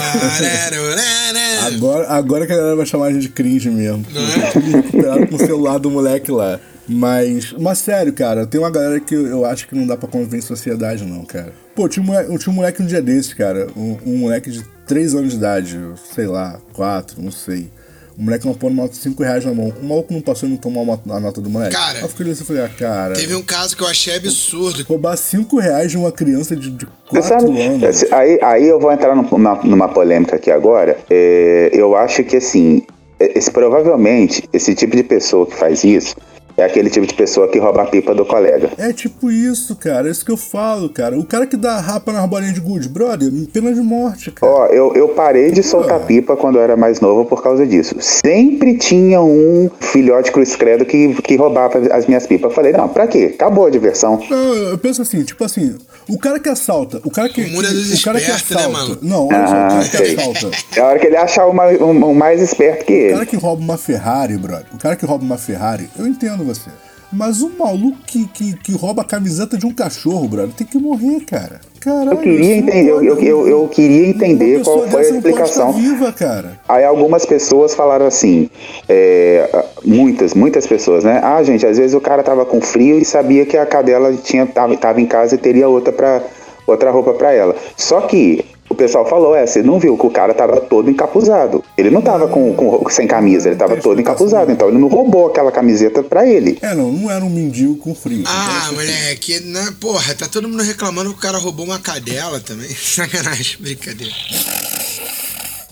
Agora, 1.66 2.08
agora 2.08 2.46
que 2.46 2.52
a 2.52 2.56
galera 2.56 2.76
vai 2.76 2.86
chamar 2.86 3.06
a 3.06 3.12
gente 3.12 3.22
de 3.22 3.28
cringe 3.30 3.70
mesmo. 3.70 4.04
Não 4.12 4.22
é? 4.22 4.50
Tudo 4.52 4.70
recuperado 4.70 5.26
com 5.26 5.34
o 5.36 5.38
celular 5.38 5.78
do 5.78 5.90
moleque 5.90 6.30
lá. 6.30 6.60
Mas, 6.88 7.52
mas 7.58 7.78
sério, 7.78 8.12
cara, 8.12 8.46
tem 8.46 8.60
uma 8.60 8.70
galera 8.70 8.98
que 8.98 9.14
eu, 9.14 9.26
eu 9.26 9.44
acho 9.44 9.68
que 9.68 9.74
não 9.74 9.86
dá 9.86 9.96
pra 9.96 10.08
conviver 10.08 10.38
em 10.38 10.42
sociedade, 10.42 11.04
não, 11.04 11.24
cara. 11.24 11.52
Pô, 11.74 11.88
tinha 11.88 12.02
um 12.02 12.06
moleque, 12.06 12.38
tinha 12.38 12.52
um 12.52 12.56
moleque 12.56 12.82
um 12.82 12.86
dia 12.86 13.02
desses, 13.02 13.34
cara. 13.34 13.66
Um, 13.76 13.96
um 14.06 14.16
moleque 14.18 14.50
de 14.50 14.64
3 14.86 15.14
anos 15.14 15.30
de 15.32 15.36
idade, 15.36 15.78
sei 16.14 16.26
lá, 16.26 16.58
4, 16.72 17.20
não 17.22 17.30
sei. 17.30 17.70
O 18.16 18.22
moleque 18.22 18.46
não 18.46 18.54
pôs 18.54 18.72
uma 18.72 18.82
nota 18.82 18.94
de 18.94 19.00
5 19.00 19.22
reais 19.22 19.44
na 19.44 19.54
mão. 19.54 19.72
O 19.80 19.84
maluco 19.84 20.12
não 20.12 20.20
passou 20.20 20.48
e 20.48 20.50
não 20.50 20.58
tomou 20.58 20.82
a 21.08 21.20
nota 21.20 21.40
do 21.40 21.48
moleque. 21.48 21.76
Cara, 21.76 22.00
eu 22.00 22.08
fiquei 22.08 22.24
olhando 22.24 22.34
assim 22.34 22.42
e 22.42 22.46
falei, 22.46 22.62
ah, 22.64 22.68
cara. 22.68 23.14
Teve 23.14 23.34
um 23.36 23.42
caso 23.42 23.76
que 23.76 23.82
eu 23.82 23.86
achei 23.86 24.16
absurdo. 24.16 24.82
Roubar 24.82 25.16
5 25.16 25.56
reais 25.60 25.92
de 25.92 25.96
uma 25.98 26.10
criança 26.10 26.56
de, 26.56 26.68
de 26.70 26.84
Você 27.12 27.28
4 27.28 27.46
sabe, 27.46 27.62
anos. 27.62 27.82
esse- 27.84 28.12
aí, 28.12 28.40
aí 28.42 28.66
eu 28.66 28.80
vou 28.80 28.90
entrar 28.90 29.14
numa, 29.14 29.54
numa 29.62 29.88
polêmica 29.88 30.34
aqui 30.34 30.50
agora. 30.50 30.98
É, 31.08 31.70
eu 31.72 31.94
acho 31.94 32.24
que 32.24 32.38
assim, 32.38 32.82
esse, 33.20 33.52
provavelmente, 33.52 34.48
esse 34.52 34.74
tipo 34.74 34.96
de 34.96 35.04
pessoa 35.04 35.46
que 35.46 35.54
faz 35.54 35.84
isso 35.84 36.16
é 36.58 36.64
aquele 36.64 36.90
tipo 36.90 37.06
de 37.06 37.14
pessoa 37.14 37.46
que 37.48 37.58
rouba 37.58 37.82
a 37.82 37.86
pipa 37.86 38.12
do 38.12 38.26
colega. 38.26 38.70
É 38.76 38.92
tipo 38.92 39.30
isso, 39.30 39.76
cara. 39.76 40.08
É 40.08 40.10
isso 40.10 40.24
que 40.24 40.32
eu 40.32 40.36
falo, 40.36 40.88
cara. 40.88 41.16
O 41.16 41.24
cara 41.24 41.46
que 41.46 41.56
dá 41.56 41.78
rapa 41.78 42.12
nas 42.12 42.28
bolinhas 42.28 42.54
de 42.54 42.60
gude, 42.60 42.88
brother, 42.88 43.30
pena 43.52 43.72
de 43.72 43.80
morte, 43.80 44.32
cara. 44.32 44.52
Ó, 44.52 44.66
eu, 44.66 44.92
eu 44.94 45.08
parei 45.10 45.52
de 45.52 45.62
soltar 45.62 46.00
pipa 46.00 46.36
quando 46.36 46.56
eu 46.56 46.62
era 46.62 46.76
mais 46.76 47.00
novo 47.00 47.24
por 47.24 47.42
causa 47.42 47.64
disso. 47.64 47.94
Sempre 48.00 48.76
tinha 48.76 49.20
um 49.22 49.70
filhote 49.78 50.32
cruz 50.32 50.56
credo 50.56 50.84
que, 50.84 51.14
que 51.22 51.36
roubava 51.36 51.78
as 51.92 52.06
minhas 52.06 52.26
pipas. 52.26 52.50
Eu 52.50 52.54
falei, 52.54 52.72
não, 52.72 52.88
pra 52.88 53.06
quê? 53.06 53.30
Acabou 53.34 53.66
a 53.66 53.70
diversão. 53.70 54.20
Não, 54.28 54.54
eu 54.54 54.78
penso 54.78 55.00
assim, 55.00 55.22
tipo 55.22 55.44
assim, 55.44 55.76
o 56.08 56.18
cara 56.18 56.40
que 56.40 56.48
assalta, 56.48 57.00
o 57.04 57.10
cara 57.10 57.28
que. 57.28 57.40
O 57.42 57.48
mundo 57.50 57.66
é 57.66 57.70
dos 57.70 58.00
o 58.00 58.04
cara 58.04 58.20
que 58.20 58.28
né, 58.28 58.34
assalta. 58.34 58.68
mano? 58.68 58.98
não, 59.02 59.26
olha 59.28 59.46
só, 59.46 59.52
o 59.52 59.56
Ah, 59.56 59.68
cara 59.68 59.84
que 59.84 59.96
sei. 59.96 60.14
assalta. 60.16 60.50
É 60.76 60.80
a 60.80 60.86
hora 60.86 60.98
que 60.98 61.06
ele 61.06 61.16
achar 61.16 61.46
uma, 61.46 61.66
um, 61.68 62.04
um 62.10 62.14
mais 62.14 62.40
esperto 62.40 62.84
que 62.84 62.92
O 62.92 62.96
ele. 62.96 63.12
cara 63.14 63.26
que 63.26 63.36
rouba 63.36 63.62
uma 63.62 63.76
Ferrari, 63.78 64.36
brother. 64.38 64.66
O 64.74 64.78
cara 64.78 64.96
que 64.96 65.04
rouba 65.06 65.24
uma 65.24 65.38
Ferrari, 65.38 65.88
eu 65.98 66.06
entendo 66.06 66.44
você. 66.44 66.70
Mas 67.12 67.40
o 67.40 67.50
maluco 67.58 67.96
que, 68.06 68.26
que, 68.28 68.56
que 68.58 68.72
rouba 68.72 69.02
a 69.02 69.04
camiseta 69.04 69.56
de 69.56 69.66
um 69.66 69.72
cachorro, 69.72 70.28
brother, 70.28 70.54
tem 70.54 70.66
que 70.66 70.78
morrer, 70.78 71.20
cara. 71.20 71.60
Caralho, 71.80 72.12
Eu 72.12 72.16
queria 72.18 72.56
entender, 72.56 72.90
eu, 72.90 73.02
eu, 73.02 73.48
eu, 73.48 73.68
queria 73.68 74.08
entender 74.08 74.62
qual 74.62 74.86
foi 74.88 75.00
a 75.00 75.10
explicação. 75.10 75.72
viva, 75.72 76.12
cara. 76.12 76.60
Aí 76.68 76.84
algumas 76.84 77.24
pessoas 77.24 77.74
falaram 77.74 78.06
assim, 78.06 78.50
é, 78.88 79.64
muitas, 79.84 80.34
muitas 80.34 80.66
pessoas, 80.66 81.04
né? 81.04 81.20
Ah, 81.22 81.42
gente, 81.42 81.64
às 81.64 81.78
vezes 81.78 81.94
o 81.94 82.00
cara 82.00 82.22
tava 82.22 82.44
com 82.44 82.60
frio 82.60 82.98
e 82.98 83.04
sabia 83.04 83.46
que 83.46 83.56
a 83.56 83.64
cadela 83.64 84.12
tinha, 84.12 84.44
tava, 84.44 84.76
tava 84.76 85.00
em 85.00 85.06
casa 85.06 85.36
e 85.36 85.38
teria 85.38 85.68
outra, 85.68 85.92
pra, 85.92 86.22
outra 86.66 86.90
roupa 86.90 87.14
pra 87.14 87.32
ela. 87.32 87.54
Só 87.76 88.02
que 88.02 88.44
pessoal 88.78 89.04
falou, 89.06 89.34
é, 89.36 89.46
você 89.46 89.62
não 89.62 89.78
viu 89.78 89.98
que 89.98 90.06
o 90.06 90.10
cara 90.10 90.32
tava 90.32 90.60
todo 90.60 90.88
encapuzado. 90.90 91.64
Ele 91.76 91.90
não 91.90 92.00
tava 92.00 92.28
com, 92.28 92.54
com- 92.54 92.88
sem 92.88 93.06
camisa, 93.06 93.48
ele 93.48 93.56
tava 93.56 93.76
todo 93.76 94.00
encapuzado. 94.00 94.50
Então 94.50 94.68
ele 94.68 94.78
não 94.78 94.88
roubou 94.88 95.26
aquela 95.26 95.50
camiseta 95.52 96.02
pra 96.02 96.26
ele. 96.26 96.58
É, 96.62 96.74
não, 96.74 96.90
não 96.92 97.10
era 97.10 97.24
um 97.24 97.28
mendigo 97.30 97.76
com 97.76 97.94
frio. 97.94 98.22
Ah, 98.26 98.70
moleque, 98.72 99.40
né? 99.40 99.74
Porra, 99.80 100.14
tá 100.14 100.26
todo 100.26 100.48
mundo 100.48 100.62
reclamando 100.62 101.10
que 101.10 101.18
o 101.18 101.20
cara 101.20 101.38
roubou 101.38 101.66
uma 101.66 101.78
cadela 101.78 102.40
também. 102.40 102.68
Sacanagem, 102.72 103.56
brincadeira. 103.60 104.12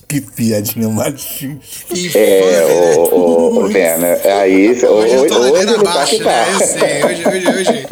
Que 0.09 0.21
piadinha 0.21 0.89
machista. 0.89 1.95
É, 2.15 2.95
né? 2.95 2.97
ô, 2.97 3.17
ô, 3.17 3.65
ô, 3.65 3.69
Pena, 3.69 4.07
é 4.07 4.33
aí, 4.41 4.71
hoje, 4.71 4.87
Hoje 4.87 5.15
eu 5.15 5.27
tô 5.27 5.35
hoje 5.41 5.51
ladeira 5.51 5.73
ele 5.73 5.83
tá 5.83 5.91
abaixo, 5.91 6.17
que 6.17 6.25
né? 6.25 6.47
Eu 6.53 6.59
tá. 6.59 6.67
sei, 6.67 7.05
hoje, 7.05 7.29
hoje, 7.29 7.49
hoje. 7.49 7.87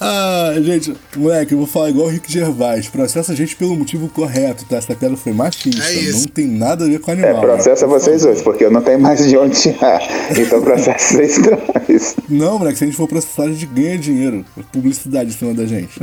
Ah, 0.00 0.54
gente, 0.62 0.94
moleque, 1.16 1.52
eu 1.52 1.58
vou 1.58 1.66
falar 1.66 1.90
igual 1.90 2.06
o 2.06 2.10
Rick 2.10 2.30
Gervais. 2.32 2.88
Processa 2.88 3.32
a 3.32 3.34
gente 3.34 3.56
pelo 3.56 3.74
motivo 3.76 4.08
correto, 4.08 4.64
tá? 4.64 4.76
Essa 4.76 4.94
piada 4.94 5.16
foi 5.16 5.32
machista. 5.32 5.82
É. 5.82 6.12
Não 6.12 6.24
tem 6.26 6.46
nada 6.46 6.84
a 6.84 6.88
ver 6.88 7.00
com 7.00 7.10
É, 7.10 7.14
animal. 7.14 7.40
processa 7.40 7.86
né? 7.86 7.92
Vocês 7.92 8.22
dois, 8.22 8.40
porque 8.42 8.64
eu 8.64 8.70
não 8.70 8.80
tenho 8.80 9.00
mais 9.00 9.26
de 9.26 9.36
onde 9.36 9.60
tirar. 9.60 10.00
Então 10.38 10.62
processa 10.62 10.98
vocês 11.16 11.38
dois. 11.38 12.16
Não, 12.28 12.58
moleque, 12.58 12.78
se 12.78 12.84
a 12.84 12.86
gente 12.86 12.96
for 12.96 13.08
processar, 13.08 13.44
a 13.44 13.48
gente 13.52 13.66
ganha 13.66 13.98
dinheiro. 13.98 14.44
Publicidade 14.72 15.30
em 15.30 15.32
cima 15.32 15.52
da 15.52 15.66
gente. 15.66 15.98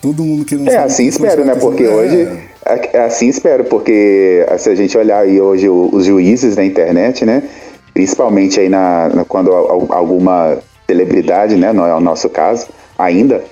Todo 0.00 0.22
mundo 0.24 0.44
querendo 0.44 0.70
É, 0.70 0.76
assim 0.78 1.04
que 1.04 1.10
espero, 1.10 1.42
você 1.42 1.44
né? 1.44 1.54
tá 1.54 1.60
Porque 1.60 1.84
fazendo. 1.84 1.98
hoje. 1.98 2.40
É. 2.66 2.90
É 2.94 3.04
assim 3.04 3.28
espero, 3.28 3.64
porque 3.64 4.46
se 4.58 4.70
a 4.70 4.74
gente 4.74 4.96
olhar 4.96 5.18
aí 5.20 5.38
hoje 5.38 5.68
os 5.68 6.06
juízes 6.06 6.56
da 6.56 6.64
internet, 6.64 7.26
né? 7.26 7.42
Principalmente 7.92 8.58
aí 8.58 8.70
na, 8.70 9.10
na- 9.10 9.24
quando 9.26 9.52
al- 9.52 9.86
alguma 9.92 10.56
celebridade, 10.86 11.56
né? 11.56 11.74
Não 11.74 11.86
é 11.86 11.94
o 11.94 12.00
nosso 12.00 12.28
caso 12.30 12.66
ainda. 12.98 13.42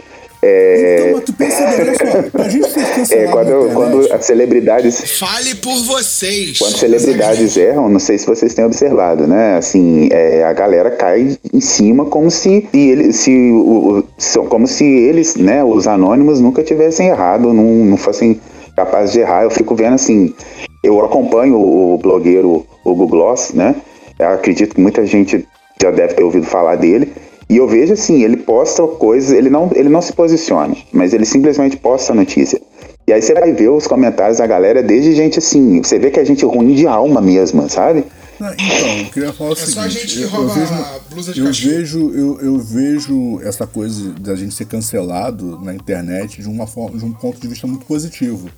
É, 0.45 0.97
Então, 0.99 1.13
mas 1.13 1.25
tu 1.25 1.33
percebeu, 1.35 1.87
olha 1.87 1.95
só, 1.95 2.31
pra 2.31 2.49
gente 2.49 2.69
ser 3.07 3.15
é 3.17 3.27
quando, 3.29 3.49
internet, 3.49 3.75
quando 3.75 4.13
as 4.13 4.25
celebridades 4.25 5.19
Fale 5.21 5.55
por 5.55 5.85
vocês. 5.85 6.59
Quando 6.59 6.77
celebridades 6.79 7.57
erram, 7.57 7.89
não 7.89 8.01
sei 8.01 8.19
se 8.19 8.27
vocês 8.27 8.53
têm 8.53 8.65
observado, 8.65 9.25
né? 9.29 9.57
Assim, 9.57 10.09
é, 10.11 10.43
a 10.43 10.53
galera 10.53 10.91
cai 10.91 11.39
em 11.55 11.61
cima 11.61 12.07
como 12.07 12.29
se, 12.29 12.67
se 12.73 12.77
ele, 12.91 13.13
se, 13.13 13.31
o, 13.31 13.99
o- 14.01 14.05
são 14.19 14.45
como 14.47 14.67
se 14.67 14.85
eles, 14.85 15.37
né, 15.37 15.63
os 15.63 15.87
anônimos, 15.87 16.41
nunca 16.41 16.61
tivessem 16.65 17.07
errado, 17.07 17.53
não, 17.53 17.63
não 17.85 17.97
fossem 17.97 18.41
capazes 18.77 19.13
de 19.13 19.21
errar. 19.21 19.45
Eu 19.45 19.51
fico 19.51 19.77
vendo 19.77 19.95
assim, 19.95 20.35
eu 20.83 21.01
acompanho 21.05 21.55
o, 21.55 21.99
blogueiro 21.99 22.67
Hugo 22.85 23.07
Gloss, 23.07 23.53
né? 23.55 23.77
Eu 24.19 24.31
acredito 24.31 24.75
que 24.75 24.81
muita 24.81 25.07
gente 25.07 25.47
já 25.81 25.93
deve 25.93 26.15
ter 26.15 26.25
ouvido 26.25 26.47
falar 26.47 26.75
dele. 26.75 27.13
E 27.53 27.57
eu 27.59 27.69
vejo 27.69 27.93
assim, 27.93 28.23
ele 28.23 28.37
posta 28.39 28.83
coisas, 28.87 29.31
ele 29.31 29.51
não, 29.51 29.71
ele 29.75 29.89
não 29.91 30.01
se 30.01 30.13
posiciona, 30.15 30.75
mas 30.91 31.13
ele 31.13 31.27
simplesmente 31.27 31.77
posta 31.77 32.13
a 32.13 32.17
notícia. 32.17 32.59
E 33.07 33.13
aí 33.13 33.21
você 33.21 33.35
vai 33.35 33.53
ver 33.53 33.69
os 33.69 33.87
comentários 33.87 34.39
da 34.39 34.47
galera, 34.47 34.83
desde 34.83 35.15
gente 35.15 35.39
assim, 35.39 35.83
você 35.83 35.99
vê 35.99 36.11
que 36.11 36.19
é 36.19 36.25
gente 36.25 36.45
ruim 36.47 36.75
de 36.75 36.87
alma 36.87 37.21
mesmo, 37.21 37.69
sabe? 37.69 38.05
Não, 38.41 38.53
então, 38.55 38.99
eu 39.01 39.05
queria 39.13 39.33
falar 39.35 39.51
o 39.51 39.53
É 39.53 39.57
seguinte. 39.57 39.75
só 39.75 39.89
gente 39.89 40.17
que 40.17 40.23
eu- 40.23 40.29
rouba 40.31 40.49
eu 40.51 40.55
vejo, 40.55 40.85
blusa 41.11 41.33
de 41.35 41.41
eu 41.41 41.47
cachorro. 41.47 41.75
vejo, 41.75 42.11
eu, 42.15 42.41
eu 42.41 42.59
vejo 42.59 43.41
essa 43.43 43.67
coisa 43.67 44.11
da 44.19 44.35
gente 44.35 44.55
ser 44.55 44.65
cancelado 44.65 45.61
na 45.63 45.75
internet 45.75 46.41
de, 46.41 46.49
uma 46.49 46.67
forma, 46.67 46.99
de 46.99 47.05
um 47.05 47.13
ponto 47.13 47.39
de 47.39 47.47
vista 47.49 47.67
muito 47.67 47.85
positivo. 47.85 48.49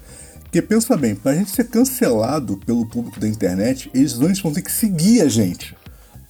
Porque 0.45 0.63
pensa 0.63 0.97
bem, 0.97 1.17
pra 1.17 1.35
gente 1.35 1.51
ser 1.51 1.65
cancelado 1.65 2.59
pelo 2.65 2.87
público 2.87 3.19
da 3.19 3.27
internet, 3.27 3.91
eles 3.93 4.21
antes 4.21 4.41
vão 4.41 4.53
ter 4.53 4.63
que 4.63 4.71
seguir 4.71 5.21
a 5.21 5.29
gente. 5.29 5.75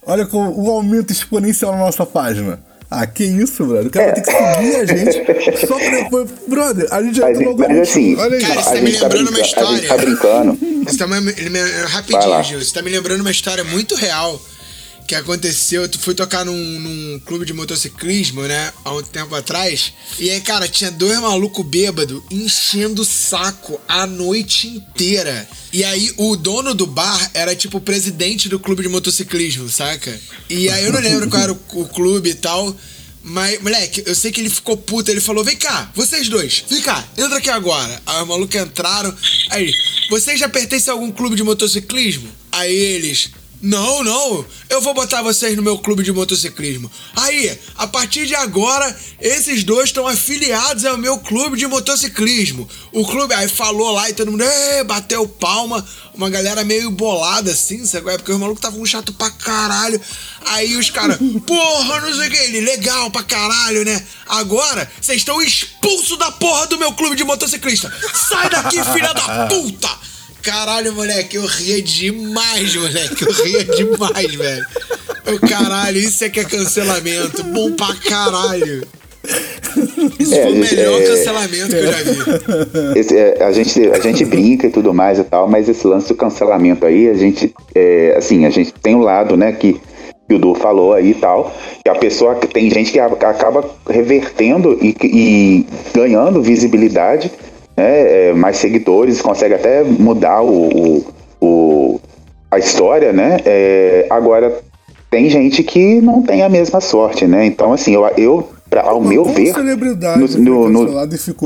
Olha 0.05 0.25
com 0.25 0.47
o 0.49 0.69
aumento 0.69 1.11
exponencial 1.11 1.71
na 1.71 1.79
nossa 1.79 2.05
página. 2.05 2.59
Ah, 2.89 3.05
que 3.07 3.23
isso, 3.23 3.65
brother? 3.65 3.87
O 3.87 3.89
cara 3.89 4.05
vai 4.05 4.13
ter 4.15 4.21
que 4.21 4.31
seguir 4.31 4.75
a 4.75 4.85
gente 4.85 5.57
só 5.67 5.75
pra 5.79 5.89
depois. 5.89 6.29
Brother, 6.47 6.87
a 6.91 7.01
gente 7.01 7.17
já 7.17 7.25
Mas, 7.25 7.37
entrou 7.39 7.57
no 7.57 7.67
mas 7.67 7.79
assim, 7.89 8.11
algoritmo. 8.11 8.21
Olha 8.21 8.35
aí. 8.37 8.41
Cara, 8.41 8.53
a, 8.53 8.61
isso 8.61 8.69
tá 8.69 8.81
me 8.81 8.91
tá 8.93 9.07
lembrando 9.07 9.29
uma 9.29 9.31
brinca- 9.31 9.41
a 9.41 9.43
gente 9.43 9.47
história. 9.47 9.87
tá 9.87 9.97
brincando. 9.97 10.59
Você 10.85 10.97
tá 10.97 11.07
me, 11.07 11.31
rapidinho, 11.87 12.43
Gil. 12.43 12.59
Você 12.63 12.73
tá 12.73 12.81
me 12.83 12.89
lembrando 12.91 13.21
uma 13.21 13.31
história 13.31 13.63
muito 13.63 13.95
real 13.95 14.39
que 15.07 15.15
aconteceu. 15.15 15.87
Tu 15.87 15.99
foi 15.99 16.15
tocar 16.15 16.45
num, 16.45 16.79
num 16.79 17.19
clube 17.19 17.45
de 17.45 17.53
motociclismo, 17.53 18.41
né? 18.43 18.73
Há 18.83 18.93
um 18.93 19.03
tempo 19.03 19.35
atrás. 19.35 19.93
E 20.19 20.29
aí, 20.29 20.41
cara, 20.41 20.67
tinha 20.67 20.91
dois 20.91 21.19
malucos 21.19 21.65
bêbados 21.65 22.21
enchendo 22.31 23.01
o 23.01 23.05
saco 23.05 23.79
a 23.87 24.05
noite 24.05 24.67
inteira. 24.67 25.47
E 25.71 25.83
aí, 25.83 26.13
o 26.17 26.35
dono 26.35 26.73
do 26.73 26.87
bar 26.87 27.31
era 27.33 27.55
tipo 27.55 27.77
o 27.77 27.81
presidente 27.81 28.49
do 28.49 28.59
clube 28.59 28.83
de 28.83 28.89
motociclismo, 28.89 29.69
saca? 29.69 30.19
E 30.49 30.69
aí, 30.69 30.85
eu 30.85 30.93
não 30.93 30.99
lembro 30.99 31.29
qual 31.29 31.41
era 31.41 31.53
o, 31.53 31.59
o 31.73 31.87
clube 31.87 32.29
e 32.29 32.35
tal. 32.35 32.75
Mas, 33.27 33.59
moleque, 33.59 34.03
eu 34.05 34.13
sei 34.13 34.31
que 34.31 34.39
ele 34.39 34.51
ficou 34.51 34.77
puto. 34.77 35.09
Ele 35.09 35.19
falou: 35.19 35.43
Vem 35.43 35.57
cá, 35.57 35.91
vocês 35.95 36.29
dois, 36.29 36.63
vem 36.69 36.79
cá, 36.81 37.03
entra 37.17 37.37
aqui 37.39 37.49
agora. 37.49 38.01
Aí 38.05 38.21
os 38.21 38.27
malucos 38.27 38.55
entraram. 38.55 39.13
Aí, 39.49 39.73
vocês 40.09 40.39
já 40.39 40.47
pertencem 40.47 40.91
a 40.91 40.93
algum 40.93 41.11
clube 41.11 41.35
de 41.35 41.43
motociclismo? 41.43 42.29
Aí 42.51 42.73
eles. 42.73 43.31
Não, 43.65 44.03
não, 44.03 44.45
eu 44.69 44.79
vou 44.79 44.93
botar 44.93 45.23
vocês 45.23 45.55
no 45.55 45.63
meu 45.63 45.79
clube 45.79 46.03
de 46.03 46.11
motociclismo. 46.11 46.89
Aí, 47.15 47.59
a 47.75 47.87
partir 47.87 48.27
de 48.27 48.35
agora, 48.35 48.95
esses 49.19 49.63
dois 49.63 49.85
estão 49.85 50.07
afiliados 50.07 50.85
ao 50.85 50.99
meu 50.99 51.17
clube 51.17 51.57
de 51.57 51.65
motociclismo. 51.65 52.69
O 52.91 53.03
clube, 53.03 53.33
aí 53.33 53.49
falou 53.49 53.91
lá 53.91 54.07
e 54.07 54.13
todo 54.13 54.31
mundo, 54.31 54.43
bateu 54.85 55.27
palma. 55.27 55.83
Uma 56.13 56.29
galera 56.29 56.63
meio 56.63 56.91
bolada 56.91 57.49
assim, 57.49 57.83
sabe? 57.87 58.11
É 58.11 58.17
porque 58.17 58.31
os 58.31 58.39
malucos 58.39 58.63
estavam 58.63 58.85
chato 58.85 59.11
pra 59.13 59.31
caralho. 59.31 59.99
Aí 60.45 60.75
os 60.75 60.91
caras, 60.91 61.17
porra, 61.47 62.01
não 62.01 62.13
sei 62.13 62.27
o 62.27 62.31
que, 62.31 62.37
ele, 62.37 62.61
legal 62.61 63.09
pra 63.09 63.23
caralho, 63.23 63.83
né? 63.83 63.99
Agora, 64.27 64.87
vocês 65.01 65.17
estão 65.17 65.41
expulsos 65.41 66.19
da 66.19 66.31
porra 66.31 66.67
do 66.67 66.77
meu 66.77 66.93
clube 66.93 67.15
de 67.15 67.23
motociclista. 67.23 67.91
Sai 68.29 68.47
daqui, 68.47 68.83
filha 68.93 69.11
da 69.11 69.47
puta! 69.47 70.14
Caralho, 70.45 70.93
moleque, 70.93 71.37
eu 71.37 71.45
ria 71.45 71.81
demais, 71.81 72.75
moleque. 72.75 73.23
Eu 73.25 73.31
ria 73.33 73.63
demais, 73.63 74.33
velho. 74.35 74.65
Eu, 75.25 75.39
caralho, 75.39 75.97
isso 75.97 76.23
é 76.23 76.29
que 76.29 76.39
é 76.39 76.43
cancelamento. 76.45 77.43
Bom 77.45 77.71
pra 77.71 77.93
caralho. 77.95 78.85
Isso 80.19 80.35
É, 80.35 80.43
foi 80.43 80.51
o 80.51 80.63
gente, 80.63 80.75
melhor 80.75 81.01
é- 81.01 81.05
cancelamento 81.07 81.67
que 81.69 81.75
eu 81.75 81.91
já 81.91 81.97
vi. 82.03 82.19
Esse, 82.99 83.17
é, 83.17 83.43
a, 83.43 83.51
gente, 83.51 83.87
a 83.89 83.99
gente 83.99 84.23
brinca 84.25 84.67
e 84.67 84.69
tudo 84.69 84.93
mais 84.93 85.17
e 85.17 85.23
tal, 85.23 85.47
mas 85.49 85.67
esse 85.67 85.85
lance 85.87 86.07
do 86.09 86.15
cancelamento 86.15 86.85
aí, 86.85 87.09
a 87.09 87.15
gente, 87.15 87.53
é, 87.73 88.13
assim, 88.17 88.45
a 88.45 88.49
gente 88.51 88.71
tem 88.73 88.93
um 88.95 88.99
lado, 89.01 89.35
né, 89.35 89.51
que, 89.51 89.81
que 90.29 90.35
o 90.35 90.39
Du 90.39 90.53
falou 90.53 90.93
aí 90.93 91.09
e 91.11 91.15
tal, 91.15 91.55
que 91.83 91.89
a 91.89 91.95
pessoa, 91.95 92.35
tem 92.35 92.69
gente 92.69 92.91
que 92.91 92.99
acaba 92.99 93.67
revertendo 93.89 94.77
e, 94.79 94.95
e 95.03 95.65
ganhando 95.93 96.41
visibilidade, 96.41 97.31
né, 97.75 98.33
mais 98.33 98.57
seguidores, 98.57 99.21
consegue 99.21 99.53
até 99.53 99.83
mudar 99.83 100.41
o, 100.41 100.67
o, 100.69 101.05
o- 101.45 102.01
a 102.49 102.57
história, 102.59 103.11
né, 103.11 103.37
é, 103.45 104.05
agora 104.09 104.59
tem 105.09 105.29
gente 105.29 105.61
que 105.63 105.99
não 106.01 106.21
tem 106.21 106.41
a 106.41 106.49
mesma 106.49 106.79
sorte, 106.79 107.25
né, 107.27 107.45
então 107.45 107.73
assim, 107.73 107.93
eu, 107.93 108.05
eu 108.17 108.47
pra, 108.69 108.81
ao 108.83 109.01
meu 109.01 109.23
ver, 109.25 109.53
no- 110.17 110.25
no- 110.43 110.69
no- 110.69 110.85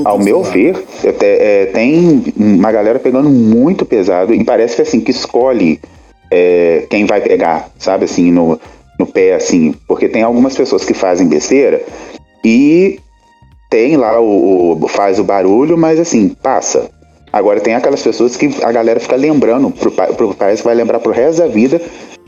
ao 0.07 0.17
meu 0.25 0.43
ver, 0.43 0.75
até, 1.07 1.61
é, 1.63 1.65
tem 1.67 2.23
uma 2.37 2.71
galera 2.71 2.99
pegando 2.99 3.29
muito 3.29 3.85
pesado 3.85 4.33
e 4.33 4.43
parece 4.43 4.75
que 4.75 4.81
assim, 4.83 4.99
que 5.01 5.11
escolhe 5.11 5.79
é, 6.31 6.85
quem 6.89 7.05
vai 7.05 7.21
pegar, 7.21 7.69
sabe, 7.79 8.05
assim, 8.05 8.31
no, 8.31 8.59
no 8.99 9.07
pé, 9.07 9.33
assim, 9.33 9.73
porque 9.87 10.07
tem 10.07 10.21
algumas 10.21 10.55
pessoas 10.55 10.85
que 10.85 10.93
fazem 10.93 11.27
besteira 11.27 11.81
e 12.45 12.99
tem 13.69 13.95
lá 13.97 14.19
o, 14.19 14.81
o- 14.83 14.87
faz 14.87 15.19
o 15.19 15.23
barulho, 15.23 15.77
mas 15.77 15.99
assim, 15.99 16.29
passa. 16.29 16.89
Agora 17.31 17.59
tem 17.59 17.75
aquelas 17.75 18.01
pessoas 18.01 18.35
que 18.35 18.47
a 18.63 18.71
galera 18.71 18.99
fica 18.99 19.15
lembrando, 19.15 19.69
pro, 19.69 19.91
pa- 19.91 20.07
pro, 20.07 20.33
parece 20.33 20.61
que 20.63 20.67
vai 20.67 20.75
lembrar 20.75 20.99
pro 20.99 21.11
resto 21.11 21.39
da 21.39 21.47
vida 21.47 21.79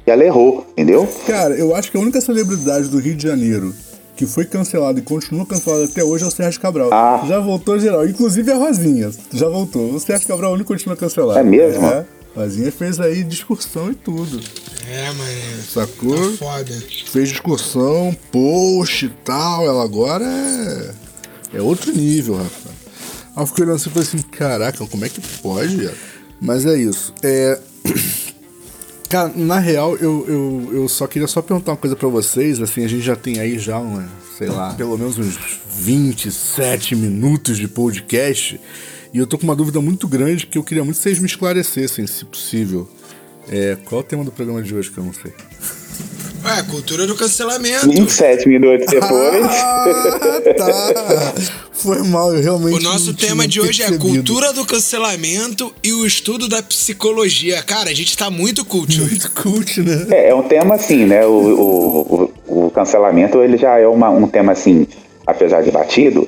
que 0.04 0.10
ela 0.12 0.24
errou, 0.24 0.66
entendeu? 0.74 1.08
Cara, 1.26 1.56
eu 1.56 1.76
acho 1.76 1.92
que 1.92 1.98
a 1.98 2.00
única 2.00 2.22
celebridade 2.22 2.88
do 2.88 3.00
Rio 3.00 3.16
de 3.16 3.28
Janeiro 3.28 3.74
que 4.16 4.26
foi 4.28 4.46
cancelada 4.46 5.00
e 5.00 5.02
continua 5.02 5.46
cancelada 5.48 5.86
até 5.86 6.04
hoje 6.04 6.24
é 6.24 6.28
o 6.28 6.32
Sérgio 6.32 6.62
Cabral. 6.62 6.90
Ah. 6.94 7.24
Já 7.28 7.40
voltou 7.40 7.80
geral. 7.80 8.06
Inclusive 8.08 8.52
a 8.52 8.56
Rosinha. 8.56 9.10
Já 9.34 9.50
voltou. 9.50 9.94
O 9.96 10.00
Sérgio 10.00 10.28
Cabral 10.28 10.50
é 10.50 10.54
o 10.54 10.56
único 10.56 10.68
que 10.68 10.74
continua 10.78 10.96
cancelado. 10.96 11.40
É 11.40 11.44
mesmo? 11.44 11.88
É. 11.88 12.06
Rosinha 12.36 12.72
fez 12.72 13.00
aí 13.00 13.24
discussão 13.24 13.90
e 13.90 13.96
tudo. 13.96 14.40
É, 14.88 15.06
mano. 15.08 15.62
Sacou? 15.68 16.16
Tá 16.16 16.38
foda. 16.38 16.72
Fez 17.12 17.30
discussão, 17.30 18.16
post 18.32 19.06
e 19.08 19.10
tal. 19.26 19.66
Ela 19.66 19.84
agora 19.84 20.24
é. 20.26 20.90
É 21.54 21.62
outro 21.62 21.92
nível, 21.92 22.38
Rafa. 22.38 22.70
Aí 23.36 23.44
eu 23.44 23.48
fiquei 23.48 23.64
olhando 23.64 23.76
assim 23.76 23.90
e 23.90 23.94
falei 23.94 24.08
assim: 24.08 24.22
caraca, 24.22 24.86
como 24.88 25.06
é 25.06 25.10
que 25.10 25.22
pode? 25.40 25.90
Mas 26.40 26.66
é 26.66 26.78
isso. 26.78 27.14
É. 27.24 27.60
Cara, 29.10 29.30
na 29.36 29.60
real, 29.60 29.98
eu, 29.98 30.26
eu, 30.26 30.70
eu 30.72 30.88
só 30.88 31.06
queria 31.06 31.28
só 31.28 31.42
perguntar 31.42 31.72
uma 31.72 31.78
coisa 31.78 31.98
pra 31.98 32.08
vocês. 32.08 32.62
Assim, 32.62 32.86
a 32.86 32.88
gente 32.88 33.02
já 33.02 33.16
tem 33.16 33.40
aí 33.40 33.60
já, 33.60 33.78
um, 33.78 34.02
sei 34.38 34.48
lá, 34.48 34.74
pelo 34.74 34.98
menos 34.98 35.18
uns 35.18 35.38
27 35.70 36.96
minutos 36.96 37.58
de 37.58 37.68
podcast. 37.68 38.58
E 39.14 39.18
eu 39.18 39.28
tô 39.28 39.38
com 39.38 39.44
uma 39.44 39.56
dúvida 39.56 39.82
muito 39.82 40.08
grande 40.08 40.48
que 40.48 40.58
eu 40.58 40.64
queria 40.64 40.86
muito 40.86 40.96
que 40.96 41.04
vocês 41.04 41.20
me 41.20 41.26
esclarecessem, 41.26 42.08
se 42.08 42.24
possível. 42.24 42.90
É, 43.50 43.78
qual 43.84 44.00
é 44.00 44.04
o 44.04 44.08
tema 44.08 44.24
do 44.24 44.32
programa 44.32 44.62
de 44.64 44.74
hoje 44.74 44.90
que 44.90 44.98
eu 44.98 45.04
não 45.04 45.14
sei? 45.14 45.34
Ué, 46.44 46.64
cultura 46.70 47.06
do 47.06 47.16
cancelamento. 47.16 47.88
27 47.90 48.48
minutos 48.48 48.88
depois. 48.88 49.46
Ah, 49.46 49.86
tá. 50.58 51.34
Foi 51.72 52.02
mal, 52.04 52.34
eu 52.34 52.42
realmente. 52.42 52.78
O 52.78 52.82
nosso 52.82 53.08
não 53.08 53.14
tema 53.14 53.48
tinha 53.48 53.48
de 53.48 53.62
hoje 53.62 53.82
é 53.84 53.88
percebido. 53.88 54.14
cultura 54.16 54.54
do 54.54 54.66
cancelamento 54.66 55.74
e 55.84 55.94
o 55.94 56.06
estudo 56.06 56.48
da 56.48 56.62
psicologia. 56.62 57.62
Cara, 57.64 57.90
a 57.90 57.94
gente 57.94 58.18
tá 58.18 58.30
muito 58.30 58.64
cult 58.66 59.00
hoje. 59.00 59.10
Muito 59.10 59.32
cult, 59.32 59.82
né? 59.82 60.08
É, 60.12 60.30
é 60.30 60.36
um 60.36 60.44
tema 60.44 60.76
assim, 60.76 61.06
né? 61.06 61.26
O, 61.26 61.32
o, 61.32 62.32
o, 62.48 62.66
o 62.66 62.72
cancelamento 62.72 63.42
ele 63.42 63.58
já 63.58 63.78
é 63.78 63.88
uma, 63.88 64.10
um 64.10 64.28
tema 64.28 64.52
assim, 64.52 64.88
apesar 65.26 65.62
de 65.62 65.72
batido, 65.72 66.28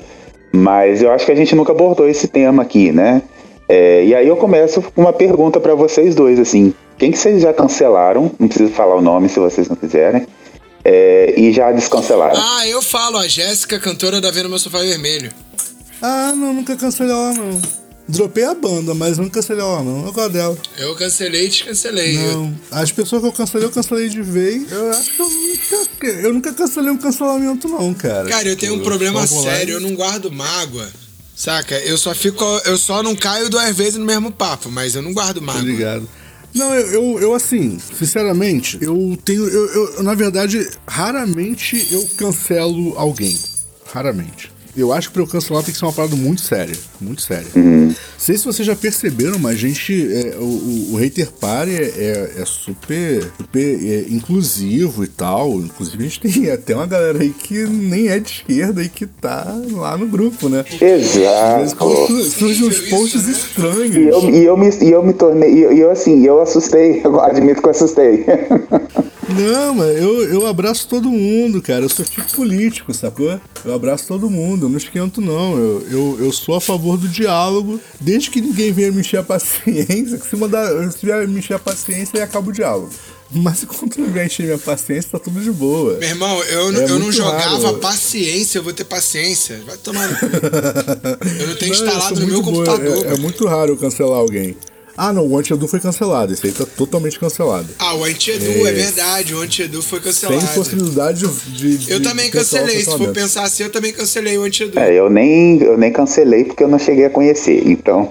mas 0.51 1.01
eu 1.01 1.11
acho 1.11 1.25
que 1.25 1.31
a 1.31 1.35
gente 1.35 1.55
nunca 1.55 1.71
abordou 1.71 2.07
esse 2.07 2.27
tema 2.27 2.63
aqui, 2.63 2.91
né? 2.91 3.21
É, 3.67 4.03
e 4.05 4.13
aí 4.13 4.27
eu 4.27 4.35
começo 4.35 4.81
com 4.81 5.01
uma 5.01 5.13
pergunta 5.13 5.59
pra 5.59 5.73
vocês 5.73 6.13
dois, 6.15 6.39
assim. 6.39 6.73
Quem 7.03 7.11
que 7.11 7.17
vocês 7.17 7.41
já 7.41 7.53
cancelaram? 7.53 8.31
Não 8.39 8.47
preciso 8.47 8.71
falar 8.71 8.95
o 8.95 9.01
nome 9.01 9.27
se 9.27 9.37
vocês 9.37 9.67
não 9.67 9.75
quiserem. 9.75 10.25
É, 10.85 11.33
e 11.37 11.51
já 11.51 11.69
descancelaram. 11.73 12.39
Ah, 12.41 12.65
eu 12.65 12.81
falo, 12.81 13.17
a 13.17 13.27
Jéssica, 13.27 13.77
cantora 13.77 14.21
da 14.21 14.31
Vendo 14.31 14.47
Meu 14.47 14.57
Sofá 14.57 14.79
Vermelho. 14.79 15.29
Ah, 16.01 16.31
não, 16.33 16.53
nunca 16.53 16.77
cancelei 16.77 17.11
ela, 17.11 17.33
não. 17.33 17.61
Dropei 18.07 18.45
a 18.45 18.53
banda, 18.55 18.93
mas 18.93 19.17
nunca 19.17 19.31
cancelei 19.41 19.61
ela, 19.61 19.83
não. 19.83 20.05
Eu 20.05 20.13
gosto 20.13 20.29
dela. 20.31 20.57
Eu 20.77 20.95
cancelei 20.95 21.47
e 21.47 21.49
descancelei. 21.49 22.17
Eu- 22.17 22.31
Não. 22.37 22.55
As 22.71 22.89
pessoas 22.89 23.21
que 23.21 23.27
eu 23.27 23.33
cancelei, 23.33 23.67
eu 23.67 23.71
cancelei 23.71 24.07
de 24.07 24.21
vez. 24.21 24.71
Eu 24.71 24.91
acho 24.91 25.11
que 25.13 25.21
eu 25.21 25.29
nunca, 25.29 26.07
eu 26.07 26.33
nunca 26.33 26.53
cancelei 26.53 26.89
um 26.89 26.97
cancelamento, 26.97 27.67
não, 27.67 27.93
cara. 27.93 28.29
Cara, 28.29 28.47
eu 28.47 28.55
tenho 28.55 28.75
um 28.75 28.77
Tipo, 28.77 28.87
problema 28.87 29.27
sério, 29.27 29.73
eu 29.73 29.81
não 29.81 29.93
guardo 29.93 30.31
mágoa. 30.31 30.87
Saca? 31.35 31.75
Eu 31.79 31.97
só 31.97 32.15
fico. 32.15 32.45
Eu 32.63 32.77
só 32.77 33.03
não 33.03 33.13
caio 33.13 33.49
duas 33.49 33.75
vezes 33.75 33.95
no 33.97 34.05
mesmo 34.05 34.31
papo, 34.31 34.69
mas 34.71 34.95
eu 34.95 35.01
não 35.01 35.11
guardo 35.11 35.41
mágoa. 35.41 35.61
ligado? 35.63 36.07
Não, 36.55 36.73
eu, 36.75 36.87
eu, 36.87 37.19
eu, 37.19 37.33
assim, 37.33 37.79
sinceramente, 37.79 38.77
eu 38.79 39.17
tenho. 39.25 39.47
Eu, 39.47 39.95
eu, 39.95 40.03
na 40.03 40.13
verdade, 40.13 40.69
raramente 40.87 41.87
eu 41.91 42.07
cancelo 42.17 42.97
alguém. 42.97 43.37
Raramente. 43.91 44.52
Eu 44.75 44.91
acho 44.91 45.09
que 45.09 45.13
pra 45.13 45.23
eu 45.23 45.27
cancelar 45.27 45.63
tem 45.63 45.71
que 45.71 45.79
ser 45.79 45.85
uma 45.85 45.93
parada 45.93 46.15
muito 46.15 46.41
séria. 46.41 46.75
Muito 46.99 47.21
séria. 47.21 47.45
Não 47.55 47.95
sei 48.17 48.37
se 48.37 48.45
vocês 48.45 48.65
já 48.65 48.75
perceberam, 48.75 49.37
mas 49.37 49.55
a 49.55 49.57
gente. 49.57 49.93
é, 50.11 50.35
o, 50.37 50.43
o, 50.43 50.93
o 50.93 50.95
Hater 50.95 51.31
Party 51.31 51.71
é, 51.75 51.83
é, 51.83 52.41
é 52.41 52.45
super, 52.45 53.31
super 53.37 53.79
é, 53.83 54.05
inclusivo 54.09 55.03
e 55.03 55.07
tal. 55.07 55.59
Inclusive, 55.59 55.97
a 56.03 56.07
gente 56.07 56.19
tem 56.19 56.49
até 56.51 56.75
uma 56.75 56.87
galera 56.87 57.19
aí 57.21 57.29
que 57.29 57.65
nem 57.65 58.07
é 58.07 58.19
de 58.19 58.31
esquerda 58.31 58.81
e 58.83 58.89
que 58.89 59.05
tá 59.05 59.55
lá 59.71 59.97
no 59.97 60.07
grupo, 60.07 60.49
né? 60.49 60.61
Às 60.61 60.79
vezes 60.79 61.15
Exato. 61.17 62.23
surgem 62.31 62.67
uns 62.67 62.77
Isso, 62.77 62.89
posts 62.89 63.25
né? 63.25 63.31
estranhos. 63.31 63.95
E 63.95 64.07
eu, 64.07 64.29
e 64.29 64.45
eu, 64.45 64.57
me, 64.57 64.69
e 64.69 64.91
eu 64.91 65.03
me 65.03 65.13
tornei. 65.13 65.53
E 65.53 65.61
eu, 65.63 65.73
e 65.73 65.79
eu, 65.79 65.91
assim, 65.91 66.25
eu 66.25 66.41
assustei. 66.41 67.01
Eu 67.03 67.19
admito 67.19 67.61
que 67.61 67.67
eu 67.67 67.71
assustei. 67.71 68.25
Não, 69.37 69.73
mas 69.75 69.97
eu, 69.97 70.23
eu 70.29 70.45
abraço 70.47 70.87
todo 70.87 71.09
mundo, 71.09 71.61
cara. 71.61 71.83
Eu 71.85 71.89
sou 71.89 72.05
tipo 72.05 72.29
político, 72.35 72.93
sacou? 72.93 73.39
Eu 73.65 73.73
abraço 73.73 74.07
todo 74.07 74.29
mundo, 74.29 74.65
eu 74.65 74.69
não 74.69 74.77
esquento, 74.77 75.19
não. 75.21 75.57
Eu, 75.57 75.87
eu, 75.89 76.17
eu 76.25 76.31
sou 76.31 76.55
a 76.55 76.61
favor 76.61 76.97
do 76.97 77.07
diálogo, 77.07 77.79
desde 77.99 78.29
que 78.29 78.41
ninguém 78.41 78.71
venha 78.71 78.91
me 78.91 78.99
encher 79.01 79.17
a 79.17 79.23
paciência. 79.23 80.17
Que 80.17 80.27
se, 80.29 80.35
mandar, 80.35 80.67
se 80.91 81.05
vier 81.05 81.27
me 81.27 81.39
encher 81.39 81.55
a 81.55 81.59
paciência, 81.59 82.11
aí 82.17 82.21
acaba 82.21 82.49
o 82.49 82.53
diálogo. 82.53 82.89
Mas 83.31 83.63
enquanto 83.63 83.99
não 83.99 84.07
vier 84.09 84.27
encher 84.27 84.45
minha 84.45 84.57
paciência, 84.59 85.09
tá 85.11 85.19
tudo 85.19 85.39
de 85.41 85.51
boa. 85.51 85.97
Meu 85.97 86.09
irmão, 86.09 86.43
eu, 86.43 86.75
É 86.81 86.83
eu 86.89 86.99
não 86.99 87.11
jogava 87.11 87.65
raro. 87.65 87.77
paciência, 87.79 88.59
eu 88.59 88.63
vou 88.63 88.73
ter 88.73 88.83
paciência. 88.83 89.61
Vai 89.65 89.77
tomar. 89.77 90.07
Eu 91.39 91.47
não 91.47 91.55
tenho 91.55 91.73
Não, 91.73 91.85
instalado 91.87 92.19
no 92.19 92.27
meu 92.27 92.41
boa. 92.41 92.65
computador. 92.65 93.05
É, 93.07 93.13
é 93.13 93.17
muito 93.17 93.45
raro 93.47 93.71
eu 93.71 93.77
cancelar 93.77 94.19
alguém. 94.19 94.55
Ah, 94.95 95.11
não, 95.11 95.27
o 95.27 95.37
Anti-Edu 95.37 95.67
foi 95.67 95.79
cancelado. 95.79 96.33
Esse 96.33 96.45
aí 96.45 96.53
tá 96.53 96.65
totalmente 96.65 97.19
cancelado. 97.19 97.67
Ah, 97.79 97.95
o 97.95 98.03
Anti-Edu, 98.03 98.67
é. 98.67 98.71
verdade, 98.71 99.33
o 99.33 99.41
Anti-Edu 99.41 99.81
foi 99.81 99.99
cancelado. 99.99 100.39
Sem 100.39 100.49
possibilidade 100.55 101.27
de. 101.47 101.77
de 101.77 101.91
Eu 101.91 102.01
também 102.01 102.29
cancelei, 102.29 102.79
se 102.79 102.85
for 102.85 103.11
pensar 103.11 103.43
assim, 103.43 103.63
eu 103.63 103.71
também 103.71 103.91
cancelei 103.91 104.37
o 104.37 104.43
Anti-Edu. 104.43 104.77
É, 104.77 104.93
eu 104.93 105.09
nem, 105.09 105.61
eu 105.61 105.77
nem 105.77 105.91
cancelei 105.91 106.45
porque 106.45 106.63
eu 106.63 106.67
não 106.67 106.77
cheguei 106.77 107.05
a 107.05 107.09
conhecer. 107.09 107.63
Então. 107.65 108.09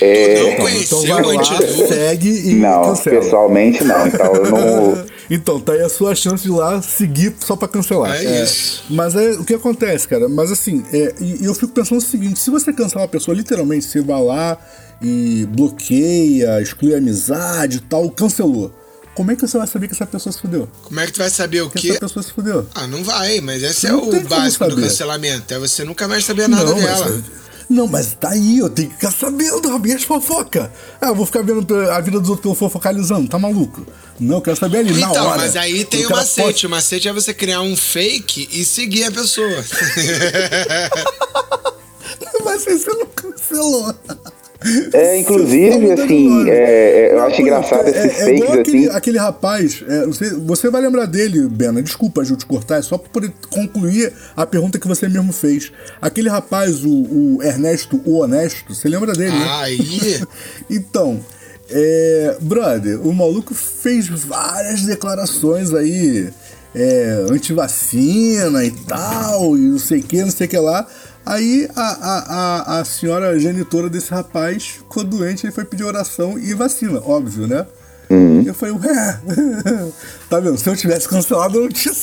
É, 0.00 0.42
não 0.42 0.48
Então 0.50 0.56
conheceu 0.64 1.06
vai 1.06 1.22
o 1.22 1.34
lá, 1.36 1.44
segue 1.88 2.50
e 2.50 2.54
não, 2.54 2.82
cancela. 2.82 3.20
pessoalmente 3.20 3.84
não. 3.84 4.06
Então 4.06 4.34
eu 4.36 4.50
não. 4.50 5.12
Então, 5.30 5.58
tá 5.58 5.72
aí 5.72 5.80
a 5.80 5.88
sua 5.88 6.14
chance 6.14 6.42
de 6.42 6.50
ir 6.50 6.52
lá 6.52 6.82
seguir 6.82 7.34
só 7.40 7.56
pra 7.56 7.66
cancelar. 7.66 8.14
É 8.16 8.42
isso. 8.42 8.82
Mas 8.90 9.14
é 9.14 9.30
o 9.30 9.44
que 9.44 9.54
acontece, 9.54 10.06
cara. 10.06 10.28
Mas 10.28 10.52
assim, 10.52 10.84
é, 10.92 11.14
e, 11.20 11.42
e 11.42 11.44
eu 11.46 11.54
fico 11.54 11.72
pensando 11.72 11.98
o 11.98 12.02
seguinte: 12.02 12.38
se 12.38 12.50
você 12.50 12.70
cancelar 12.70 13.04
uma 13.04 13.08
pessoa, 13.08 13.34
literalmente, 13.34 13.86
você 13.86 14.02
vai 14.02 14.20
lá 14.22 14.58
e 15.00 15.46
bloqueia, 15.50 16.60
exclui 16.60 16.94
a 16.94 16.98
amizade 16.98 17.78
e 17.78 17.80
tal, 17.80 18.10
cancelou. 18.10 18.70
Como 19.14 19.30
é 19.30 19.36
que 19.36 19.42
você 19.46 19.56
vai 19.58 19.66
saber 19.66 19.88
que 19.88 19.94
essa 19.94 20.06
pessoa 20.06 20.32
se 20.32 20.40
fudeu? 20.40 20.68
Como 20.84 20.98
é 21.00 21.06
que 21.06 21.12
tu 21.12 21.18
vai 21.18 21.28
saber 21.30 21.62
o 21.62 21.70
Que 21.70 21.80
quê? 21.80 21.90
essa 21.90 22.00
pessoa 22.00 22.22
se 22.22 22.32
fudeu? 22.32 22.66
Ah, 22.74 22.86
não 22.86 23.02
vai, 23.04 23.40
mas 23.40 23.62
esse 23.62 23.86
é 23.86 23.90
Não 23.90 24.08
tem 24.10 24.20
o 24.20 24.28
básico 24.28 24.66
do 24.68 24.76
cancelamento. 24.76 25.52
É 25.52 25.58
você 25.58 25.84
nunca 25.84 26.08
mais 26.08 26.24
saber 26.24 26.48
nada 26.48 26.64
não, 26.64 26.74
dela. 26.74 27.06
mas. 27.08 27.41
Não, 27.72 27.86
mas 27.86 28.12
tá 28.12 28.28
aí, 28.30 28.58
eu 28.58 28.68
tenho 28.68 28.88
que 28.90 28.96
ficar 28.96 29.10
sabendo 29.10 29.78
minhas 29.78 30.02
fofocas. 30.02 30.68
Ah, 31.00 31.08
eu 31.08 31.14
vou 31.14 31.24
ficar 31.24 31.42
vendo 31.42 31.74
a 31.90 31.98
vida 32.02 32.20
dos 32.20 32.28
outros 32.28 32.42
pelo 32.42 32.54
fofocalizando, 32.54 33.26
tá 33.28 33.38
maluco? 33.38 33.86
Não, 34.20 34.36
eu 34.36 34.42
quero 34.42 34.56
saber 34.58 34.78
ali, 34.78 34.92
na 35.00 35.08
Então, 35.10 35.26
hora. 35.26 35.38
mas 35.38 35.56
aí 35.56 35.82
tem 35.86 36.04
O 36.06 36.10
macete. 36.10 36.66
O 36.66 36.70
macete 36.70 37.08
é 37.08 37.12
você 37.14 37.32
criar 37.32 37.62
um 37.62 37.74
fake 37.74 38.46
e 38.52 38.62
seguir 38.64 39.04
a 39.04 39.10
pessoa. 39.12 39.48
Mas 42.44 42.64
você 42.64 42.90
não 42.90 43.06
cancelou. 43.06 43.94
É, 44.92 45.18
inclusive, 45.18 45.94
tá 45.96 46.04
assim, 46.04 46.48
é, 46.48 46.54
é, 46.54 47.12
eu 47.12 47.22
acho 47.24 47.40
engraçado 47.40 47.86
é- 47.86 47.90
esses 47.90 48.04
é 48.20 48.24
fakes 48.24 48.28
igual 48.40 48.52
aquele, 48.60 48.86
assim. 48.86 48.96
aquele 48.96 49.18
rapaz, 49.18 49.84
é, 49.88 50.06
você, 50.06 50.30
você 50.34 50.70
vai 50.70 50.80
lembrar 50.82 51.06
dele, 51.06 51.48
Bena. 51.48 51.82
Desculpa, 51.82 52.24
Ju, 52.24 52.36
te 52.36 52.46
cortar, 52.46 52.78
é 52.78 52.82
só 52.82 52.96
pra 52.98 53.08
poder 53.10 53.32
concluir 53.50 54.12
a 54.36 54.46
pergunta 54.46 54.78
que 54.78 54.86
você 54.88 55.08
mesmo 55.08 55.32
fez. 55.32 55.72
Aquele 56.00 56.28
rapaz, 56.28 56.84
o, 56.84 56.90
o 56.90 57.42
Ernesto, 57.42 58.00
o 58.04 58.18
Honesto, 58.18 58.74
você 58.74 58.88
lembra 58.88 59.12
dele, 59.12 59.32
né? 59.32 59.46
Aí. 59.60 60.20
Então, 60.70 61.20
é, 61.70 62.36
brother, 62.40 63.00
o 63.06 63.12
maluco 63.12 63.54
fez 63.54 64.08
várias 64.08 64.82
declarações 64.82 65.72
aí, 65.72 66.28
é, 66.74 67.26
anti-vacina 67.30 68.64
e 68.64 68.70
tal, 68.70 69.56
e 69.56 69.60
não 69.60 69.78
sei 69.78 70.00
o 70.00 70.02
que, 70.02 70.22
não 70.22 70.30
sei 70.30 70.46
o 70.46 70.50
que 70.50 70.58
lá. 70.58 70.86
Aí 71.24 71.68
a, 71.76 71.82
a, 71.82 72.18
a, 72.76 72.80
a 72.80 72.84
senhora 72.84 73.38
genitora 73.38 73.88
desse 73.88 74.10
rapaz 74.10 74.64
ficou 74.66 75.04
doente, 75.04 75.46
ele 75.46 75.52
foi 75.52 75.64
pedir 75.64 75.84
oração 75.84 76.38
e 76.38 76.52
vacina, 76.54 77.00
óbvio, 77.04 77.46
né? 77.46 77.66
Eu 78.44 78.52
falei, 78.52 78.74
ué, 78.74 79.20
tá 80.28 80.38
vendo? 80.38 80.58
Se 80.58 80.68
eu 80.68 80.76
tivesse 80.76 81.08
cancelado, 81.08 81.56
eu 81.56 81.62
não 81.62 81.68
tinha. 81.70 81.94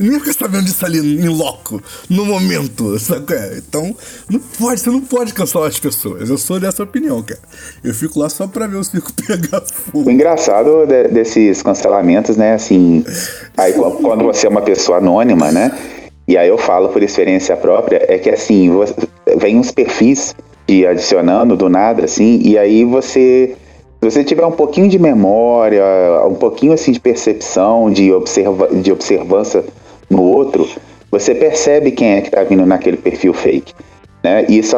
ia 0.00 0.18
ficar 0.18 0.32
sabendo 0.32 0.64
disso 0.64 0.84
ali 0.84 0.98
em 1.20 1.28
loco, 1.28 1.80
no 2.10 2.24
momento, 2.24 2.98
sabe? 2.98 3.32
É? 3.32 3.58
Então, 3.58 3.94
não 4.28 4.40
pode, 4.40 4.80
você 4.80 4.90
não 4.90 5.00
pode 5.02 5.32
cancelar 5.32 5.68
as 5.68 5.78
pessoas. 5.78 6.28
Eu 6.28 6.36
sou 6.36 6.58
dessa 6.58 6.82
opinião, 6.82 7.22
cara. 7.22 7.38
Eu 7.84 7.94
fico 7.94 8.18
lá 8.18 8.28
só 8.28 8.48
pra 8.48 8.66
ver 8.66 8.74
o 8.78 8.82
circo 8.82 9.12
pegar 9.12 9.62
O 9.62 9.72
fogo. 9.92 10.10
engraçado 10.10 10.84
de- 10.86 11.08
desses 11.08 11.62
cancelamentos, 11.62 12.36
né, 12.36 12.54
assim, 12.54 13.04
aí 13.56 13.72
qu- 13.72 13.98
quando 14.02 14.24
você 14.24 14.46
é 14.48 14.50
uma 14.50 14.62
pessoa 14.62 14.98
anônima, 14.98 15.52
né, 15.52 15.70
e 16.32 16.38
aí 16.38 16.48
eu 16.48 16.56
falo 16.56 16.88
por 16.88 17.02
experiência 17.02 17.54
própria, 17.54 18.06
é 18.08 18.16
que 18.16 18.30
assim, 18.30 18.70
vem 19.36 19.58
uns 19.58 19.70
perfis 19.70 20.34
te 20.66 20.86
adicionando 20.86 21.54
do 21.58 21.68
nada, 21.68 22.06
assim, 22.06 22.40
e 22.42 22.56
aí 22.56 22.86
você, 22.86 23.54
se 24.00 24.10
você 24.10 24.24
tiver 24.24 24.46
um 24.46 24.52
pouquinho 24.52 24.88
de 24.88 24.98
memória, 24.98 25.84
um 26.26 26.34
pouquinho 26.34 26.72
assim 26.72 26.90
de 26.90 26.98
percepção, 26.98 27.90
de, 27.90 28.10
observa, 28.10 28.66
de 28.68 28.90
observância 28.90 29.62
no 30.08 30.22
outro, 30.22 30.66
você 31.10 31.34
percebe 31.34 31.90
quem 31.90 32.14
é 32.14 32.22
que 32.22 32.30
tá 32.30 32.42
vindo 32.42 32.64
naquele 32.64 32.96
perfil 32.96 33.34
fake. 33.34 33.74
Né? 34.22 34.46
E 34.48 34.58
isso, 34.58 34.76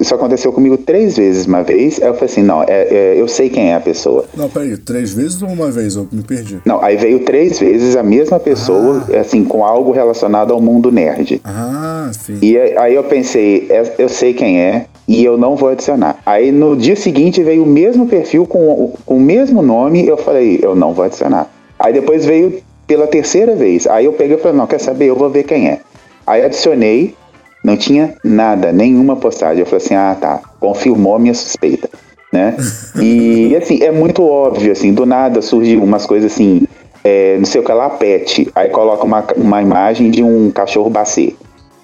isso 0.00 0.14
aconteceu 0.14 0.52
comigo 0.52 0.76
três 0.76 1.16
vezes 1.16 1.46
uma 1.46 1.62
vez. 1.62 2.00
Aí 2.02 2.08
eu 2.08 2.14
falei 2.14 2.26
assim: 2.30 2.42
não, 2.42 2.62
é- 2.62 2.66
é, 2.90 3.14
eu 3.16 3.26
sei 3.26 3.48
quem 3.48 3.70
é 3.70 3.74
a 3.74 3.80
pessoa. 3.80 4.26
Não, 4.36 4.48
peraí, 4.50 4.76
três 4.76 5.12
vezes 5.14 5.40
ou 5.40 5.48
uma 5.48 5.70
vez? 5.70 5.96
Eu 5.96 6.06
me 6.12 6.22
perdi. 6.22 6.58
Não, 6.64 6.82
aí 6.84 6.96
veio 6.96 7.20
três 7.20 7.58
vezes 7.58 7.96
a 7.96 8.02
mesma 8.02 8.38
pessoa, 8.38 9.02
assim, 9.18 9.44
com 9.44 9.64
algo 9.64 9.92
relacionado 9.92 10.52
ao 10.52 10.60
mundo 10.60 10.92
nerd. 10.92 11.40
Ah, 11.44 12.10
sim. 12.12 12.38
E 12.42 12.58
aí 12.58 12.94
eu 12.94 13.04
pensei, 13.04 13.66
é- 13.70 13.94
eu 13.98 14.08
sei 14.10 14.34
quem 14.34 14.60
é 14.60 14.86
e 15.08 15.24
eu 15.24 15.38
não 15.38 15.56
vou 15.56 15.70
adicionar. 15.70 16.18
Aí 16.26 16.52
no 16.52 16.76
dia 16.76 16.94
seguinte 16.96 17.42
veio 17.42 17.62
o 17.62 17.66
mesmo 17.66 18.06
perfil 18.06 18.46
com, 18.46 18.58
o- 18.70 18.94
com 19.06 19.16
o 19.16 19.20
mesmo 19.20 19.62
nome, 19.62 20.06
eu 20.06 20.16
falei, 20.18 20.60
eu 20.62 20.74
não 20.74 20.92
vou 20.92 21.04
adicionar. 21.04 21.50
Aí 21.78 21.92
depois 21.94 22.26
veio 22.26 22.60
pela 22.86 23.06
terceira 23.06 23.54
vez. 23.56 23.86
Aí 23.86 24.04
eu 24.04 24.12
peguei 24.12 24.36
e 24.36 24.40
falei, 24.40 24.56
não, 24.58 24.66
quer 24.66 24.78
saber, 24.80 25.06
eu 25.06 25.16
vou 25.16 25.30
ver 25.30 25.44
quem 25.44 25.68
é. 25.68 25.78
Aí 26.26 26.44
adicionei, 26.44 27.14
não 27.62 27.76
tinha 27.76 28.14
nada, 28.24 28.72
nenhuma 28.72 29.16
postagem. 29.16 29.60
Eu 29.60 29.66
falei 29.66 29.84
assim, 29.84 29.94
ah 29.94 30.16
tá, 30.20 30.40
confirmou 30.58 31.14
a 31.14 31.18
minha 31.18 31.34
suspeita. 31.34 31.88
né? 32.32 32.56
E 33.00 33.54
assim, 33.56 33.82
é 33.82 33.90
muito 33.92 34.22
óbvio, 34.22 34.72
assim, 34.72 34.92
do 34.92 35.04
nada 35.04 35.42
surgiu 35.42 35.82
umas 35.82 36.06
coisas 36.06 36.32
assim, 36.32 36.62
é, 37.04 37.36
não 37.36 37.44
sei 37.44 37.60
o 37.60 37.64
que 37.64 37.72
lá, 37.72 37.90
pet. 37.90 38.50
Aí 38.54 38.70
coloca 38.70 39.04
uma, 39.04 39.24
uma 39.36 39.60
imagem 39.60 40.10
de 40.10 40.22
um 40.22 40.50
cachorro 40.50 40.88
bacê. 40.88 41.34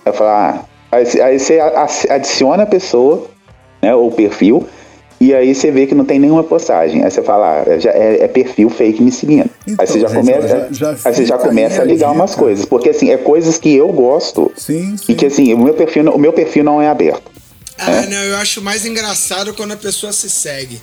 Aí 0.04 0.12
fala, 0.12 0.64
ah, 0.90 0.96
aí, 0.96 1.20
aí 1.20 1.38
você 1.38 1.60
adiciona 2.08 2.62
a 2.62 2.66
pessoa, 2.66 3.26
né, 3.82 3.94
ou 3.94 4.10
perfil, 4.10 4.66
e 5.20 5.34
aí 5.34 5.54
você 5.54 5.70
vê 5.70 5.86
que 5.86 5.94
não 5.94 6.04
tem 6.04 6.18
nenhuma 6.18 6.44
postagem. 6.44 7.02
Aí 7.02 7.10
você 7.10 7.22
fala, 7.22 7.64
ah, 7.66 7.78
já 7.78 7.90
é, 7.90 8.24
é, 8.24 8.28
perfil 8.28 8.70
fake 8.70 9.02
me 9.02 9.10
seguindo. 9.10 9.50
Então, 9.66 9.76
aí 9.78 9.86
você 9.86 10.00
já 10.00 10.08
gente, 10.08 10.16
começa, 10.16 10.48
já, 10.48 10.68
já 10.72 10.90
aí 10.90 11.14
você 11.14 11.26
já 11.26 11.38
começa 11.38 11.82
a 11.82 11.84
ligar 11.84 12.12
umas 12.12 12.34
coisas, 12.34 12.64
porque 12.64 12.90
assim, 12.90 13.10
é 13.10 13.16
coisas 13.16 13.58
que 13.58 13.74
eu 13.74 13.88
gosto 13.92 14.52
sim, 14.56 14.96
sim. 14.96 15.12
e 15.12 15.14
que 15.14 15.26
assim, 15.26 15.52
o 15.54 15.58
meu 15.58 15.74
perfil, 15.74 16.10
o 16.10 16.18
meu 16.18 16.32
perfil 16.32 16.62
não 16.62 16.80
é 16.80 16.88
aberto. 16.88 17.30
Ah, 17.76 17.90
é. 17.90 18.06
não, 18.06 18.22
eu 18.24 18.36
acho 18.36 18.62
mais 18.62 18.84
engraçado 18.84 19.54
quando 19.54 19.72
a 19.72 19.76
pessoa 19.76 20.12
se 20.12 20.30
segue. 20.30 20.80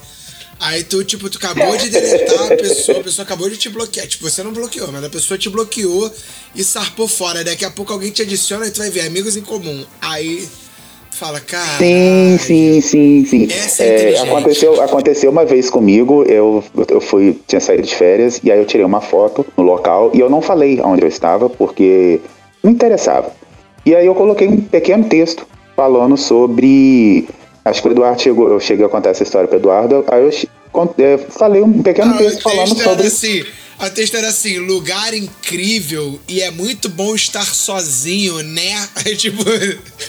Aí 0.59 0.83
tu, 0.83 1.03
tipo, 1.03 1.29
tu 1.29 1.38
acabou 1.38 1.75
de 1.75 1.89
deletar 1.89 2.51
a 2.51 2.55
pessoa, 2.55 2.99
a 2.99 3.03
pessoa 3.03 3.23
acabou 3.25 3.49
de 3.49 3.57
te 3.57 3.69
bloquear. 3.69 4.07
Tipo, 4.07 4.29
você 4.29 4.41
não 4.41 4.53
bloqueou, 4.53 4.89
mas 4.91 5.03
a 5.03 5.09
pessoa 5.09 5.38
te 5.38 5.49
bloqueou 5.49 6.11
e 6.55 6.63
sarpou 6.63 7.07
fora. 7.07 7.43
Daqui 7.43 7.65
a 7.65 7.71
pouco 7.71 7.91
alguém 7.91 8.09
te 8.11 8.21
adiciona 8.21 8.65
e 8.65 8.71
tu 8.71 8.79
vai 8.79 8.89
ver 8.89 9.01
amigos 9.01 9.36
em 9.36 9.41
comum. 9.41 9.86
Aí 10.01 10.47
fala, 11.16 11.39
cara. 11.39 11.78
Sim, 11.78 12.38
sim, 12.38 12.82
sim, 12.82 13.26
sim. 13.26 13.47
É, 13.80 14.13
é 14.13 14.20
aconteceu, 14.20 14.82
aconteceu 14.82 15.32
uma 15.32 15.45
vez 15.45 15.70
comigo, 15.70 16.24
eu, 16.24 16.63
eu 16.89 16.99
fui, 16.99 17.39
tinha 17.47 17.61
saído 17.61 17.84
de 17.84 17.95
férias, 17.95 18.41
e 18.43 18.51
aí 18.51 18.59
eu 18.59 18.66
tirei 18.66 18.86
uma 18.86 19.01
foto 19.01 19.45
no 19.55 19.63
local 19.63 20.11
e 20.13 20.20
eu 20.20 20.30
não 20.30 20.41
falei 20.41 20.82
onde 20.82 21.03
eu 21.03 21.07
estava, 21.07 21.49
porque 21.49 22.20
não 22.61 22.72
interessava. 22.72 23.32
E 23.86 23.95
aí 23.95 24.05
eu 24.05 24.13
coloquei 24.13 24.47
um 24.47 24.59
pequeno 24.59 25.05
texto 25.05 25.47
falando 25.76 26.18
sobre. 26.18 27.28
Acho 27.63 27.82
que 27.82 27.88
o 27.88 27.91
Eduardo 27.91 28.22
chegou, 28.22 28.49
eu 28.49 28.59
cheguei 28.59 28.86
a 28.86 28.89
contar 28.89 29.11
essa 29.11 29.24
história 29.24 29.47
para 29.47 29.57
Eduardo, 29.57 30.03
aí 30.07 30.22
eu, 30.22 30.32
eu 30.97 31.18
falei 31.30 31.61
um 31.61 31.82
pequeno 31.82 32.13
ah, 32.13 32.18
texto 32.18 32.41
falando 32.41 32.76
sobre. 32.78 33.07
Assim, 33.07 33.45
a 33.78 33.89
texto 33.89 34.15
era 34.15 34.30
assim, 34.30 34.57
lugar 34.59 35.13
incrível 35.13 36.19
e 36.28 36.41
é 36.41 36.51
muito 36.51 36.89
bom 36.89 37.15
estar 37.15 37.45
sozinho, 37.45 38.41
né? 38.43 38.88
É 39.05 39.13
tipo. 39.13 39.43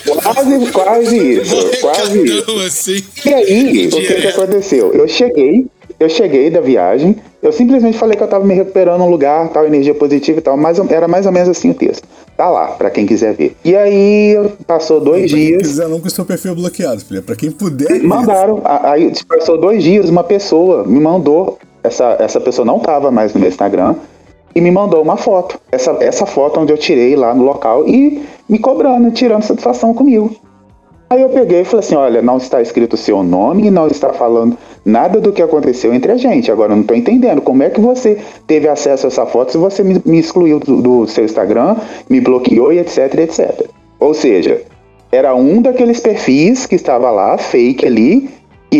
Quase, 0.07 0.73
quase 0.73 1.19
isso. 1.41 1.81
quase 1.81 2.23
isso. 2.23 2.59
Assim, 2.61 3.05
e 3.27 3.35
aí, 3.35 3.89
o 3.89 3.91
que, 3.91 4.15
que 4.23 4.29
aconteceu? 4.29 4.93
Eu 4.95 5.07
cheguei, 5.07 5.67
eu 6.01 6.09
cheguei 6.09 6.49
da 6.49 6.61
viagem, 6.61 7.17
eu 7.43 7.53
simplesmente 7.53 7.99
falei 7.99 8.17
que 8.17 8.23
eu 8.23 8.29
tava 8.29 8.45
me 8.45 8.55
recuperando 8.55 9.03
um 9.03 9.11
lugar, 9.11 9.51
tal, 9.51 9.67
energia 9.67 9.95
positiva 9.95 10.39
e 10.39 10.43
tal, 10.43 10.57
mas 10.57 10.79
era 10.91 11.07
mais 11.07 11.27
ou 11.27 11.33
menos 11.33 11.49
assim 11.49 11.71
o 11.71 11.75
texto. 11.75 12.09
Tá 12.37 12.51
lá, 12.51 12.69
para 12.69 12.91
quem 12.91 13.07
quiser 13.07 13.35
ver. 13.35 13.57
E 13.65 13.75
aí, 13.75 14.37
passou 14.67 15.01
dois 15.01 15.31
pra 15.31 15.39
dias. 15.39 15.51
Quem 15.51 15.59
quiser 15.59 15.89
não 15.89 16.01
com 16.01 16.07
o 16.07 16.11
seu 16.11 16.25
perfil 16.25 16.55
bloqueado, 16.55 17.01
filha. 17.01 17.23
Pra 17.23 17.35
quem 17.35 17.51
puder. 17.51 18.03
Mandaram. 18.03 18.61
Aí, 18.65 19.11
passou 19.27 19.59
dois 19.59 19.83
dias, 19.83 20.11
uma 20.11 20.23
pessoa 20.23 20.85
me 20.85 21.01
mandou. 21.01 21.59
Essa, 21.87 22.17
essa 22.19 22.41
pessoa 22.41 22.65
não 22.65 22.79
tava 22.79 23.11
mais 23.11 23.33
no 23.33 23.41
meu 23.41 23.49
Instagram. 23.49 23.95
E 24.55 24.61
me 24.61 24.71
mandou 24.71 25.03
uma 25.03 25.17
foto. 25.17 25.61
Essa, 25.71 25.97
essa 26.01 26.25
foto 26.25 26.61
onde 26.61 26.73
eu 26.73 26.79
tirei 26.79 27.15
lá 27.15 27.35
no 27.35 27.45
local 27.45 27.87
e 27.87 28.23
me 28.49 28.59
cobrando, 28.59 29.11
tirando 29.11 29.43
satisfação 29.43 29.93
comigo. 29.93 30.35
Aí 31.09 31.23
eu 31.23 31.29
peguei 31.29 31.61
e 31.61 31.65
falei 31.65 31.81
assim: 31.81 31.95
olha, 31.95 32.21
não 32.21 32.39
está 32.39 32.61
escrito 32.61 32.95
o 32.95 32.97
seu 32.97 33.23
nome 33.23 33.67
e 33.67 33.71
não 33.71 33.87
está 33.87 34.13
falando 34.13 34.57
nada 34.85 35.21
do 35.21 35.33
que 35.33 35.43
aconteceu 35.43 35.95
entre 35.95 36.11
a 36.11 36.17
gente. 36.17 36.51
Agora 36.51 36.73
eu 36.73 36.77
não 36.77 36.83
estou 36.83 36.97
entendendo 36.97 37.41
como 37.41 37.63
é 37.63 37.71
que 37.71 37.81
você 37.81 38.19
teve 38.47 38.69
acesso 38.69 39.07
a 39.07 39.09
essa 39.09 39.27
foto 39.27 39.53
se 39.53 39.59
você 39.59 39.85
me, 39.85 40.01
me 40.05 40.19
excluiu 40.19 40.59
do, 40.59 40.83
do, 40.83 41.07
seu 41.07 41.25
Instagram, 41.25 41.77
me 42.09 42.21
bloqueou 42.21 42.73
e 42.73 42.79
etc, 42.79 43.15
etc. 43.19 43.69
Ou 44.01 44.15
seja, 44.15 44.63
era 45.13 45.35
um 45.35 45.63
daqueles 45.63 46.01
perfis 46.01 46.67
que 46.67 46.75
estava 46.75 47.11
lá, 47.11 47.39
fake 47.39 47.87
ali, 47.87 48.29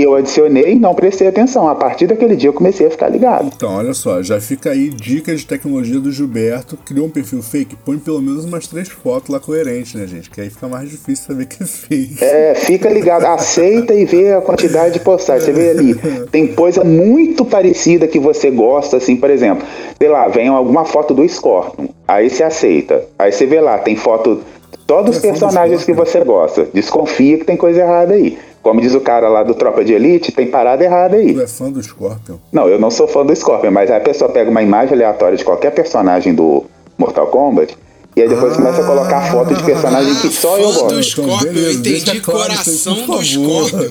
eu 0.03 0.15
adicionei 0.15 0.73
e 0.73 0.75
não 0.75 0.95
prestei 0.95 1.29
atenção. 1.29 1.69
A 1.69 1.75
partir 1.75 2.07
daquele 2.07 2.37
dia 2.37 2.49
eu 2.49 2.55
comecei 2.55 2.87
a 2.87 2.91
ficar 2.91 3.09
ligado. 3.09 3.51
Então, 3.55 3.77
olha 3.77 3.95
só, 3.95 4.23
já 4.23 4.41
fica 4.41 4.71
aí 4.71 4.89
dica 4.89 5.35
de 5.35 5.47
tecnologia 5.47 6.01
do 6.01 6.11
Gilberto. 6.11 6.77
Criou 6.77 7.07
um 7.07 7.11
perfil 7.11 7.43
fake, 7.43 7.77
põe 7.85 7.99
pelo 7.99 8.21
menos 8.21 8.45
umas 8.45 8.67
três 8.67 8.89
fotos 8.89 9.31
lá 9.31 9.41
coerentes, 9.41 9.95
né, 9.95 10.07
gente? 10.07 10.31
Que 10.31 10.41
aí 10.41 10.51
fica 10.51 10.69
mais 10.69 10.89
difícil 10.89 11.27
saber 11.27 11.47
que 11.47 11.63
é 11.63 11.67
fake. 11.67 12.25
É, 12.25 12.55
fica 12.55 12.89
ligado, 12.89 13.25
aceita 13.27 13.95
e 13.95 14.05
vê 14.05 14.33
a 14.33 14.41
quantidade 14.41 14.95
de 14.95 15.01
postagens. 15.01 15.45
Você 15.45 15.53
vê 15.53 15.71
ali, 15.71 15.95
tem 16.31 16.49
coisa 16.55 16.85
muito 16.85 17.45
parecida 17.45 18.07
que 18.07 18.19
você 18.19 18.51
gosta, 18.51 18.97
assim, 18.97 19.17
por 19.17 19.31
exemplo, 19.31 19.67
sei 19.99 20.09
lá, 20.09 20.29
vem 20.29 20.49
alguma 20.49 20.85
foto 20.85 21.15
do 21.15 21.27
Scorpion, 21.29 21.87
aí 22.07 22.31
você 22.31 22.43
aceita. 22.43 23.05
Aí 23.19 23.33
você 23.33 23.47
vê 23.47 23.61
lá, 23.61 23.79
tem 23.79 23.97
foto 23.97 24.43
todos 24.87 25.17
os 25.17 25.25
é 25.25 25.29
personagens 25.29 25.85
que 25.85 25.93
você 25.93 26.21
gosta. 26.21 26.69
Desconfia 26.73 27.39
que 27.39 27.45
tem 27.45 27.57
coisa 27.57 27.81
errada 27.81 28.15
aí. 28.15 28.39
Como 28.67 28.81
diz 28.81 28.97
o 28.97 29.01
cara 29.01 29.29
lá 29.29 29.45
do 29.45 29.55
Tropa 29.55 29.85
de 29.85 29.93
Elite, 29.93 30.33
tem 30.33 30.49
parada 30.49 30.83
errada 30.83 31.15
aí. 31.15 31.33
Tu 31.33 31.41
é 31.41 31.47
fã 31.47 31.71
do 31.71 31.81
Scorpion? 31.81 32.35
Não, 32.51 32.69
eu 32.69 32.81
não 32.81 32.91
sou 32.91 33.07
fã 33.07 33.25
do 33.25 33.35
Scorpion, 33.35 33.71
mas 33.71 33.93
aí 33.93 33.99
a 33.99 34.01
pessoa 34.01 34.29
pega 34.29 34.51
uma 34.51 34.61
imagem 34.61 34.95
aleatória 34.95 35.39
de 35.39 35.45
qualquer 35.45 35.71
personagem 35.71 36.35
do 36.35 36.65
Mortal 36.99 37.29
Kombat 37.29 37.79
e 38.17 38.23
aí 38.23 38.29
depois 38.31 38.55
ah, 38.55 38.57
começa 38.57 38.81
a 38.81 38.87
colocar 38.87 39.31
foto 39.31 39.55
de 39.55 39.63
personagem 39.63 40.15
que 40.15 40.31
só 40.31 40.57
eu 40.57 40.73
gosto. 40.73 40.95
do 40.95 41.03
Scorpion, 41.03 41.53
eu 41.53 41.73
entendi 41.73 42.21
coração 42.23 43.07
do 43.07 43.23
Scorpion. 43.23 43.91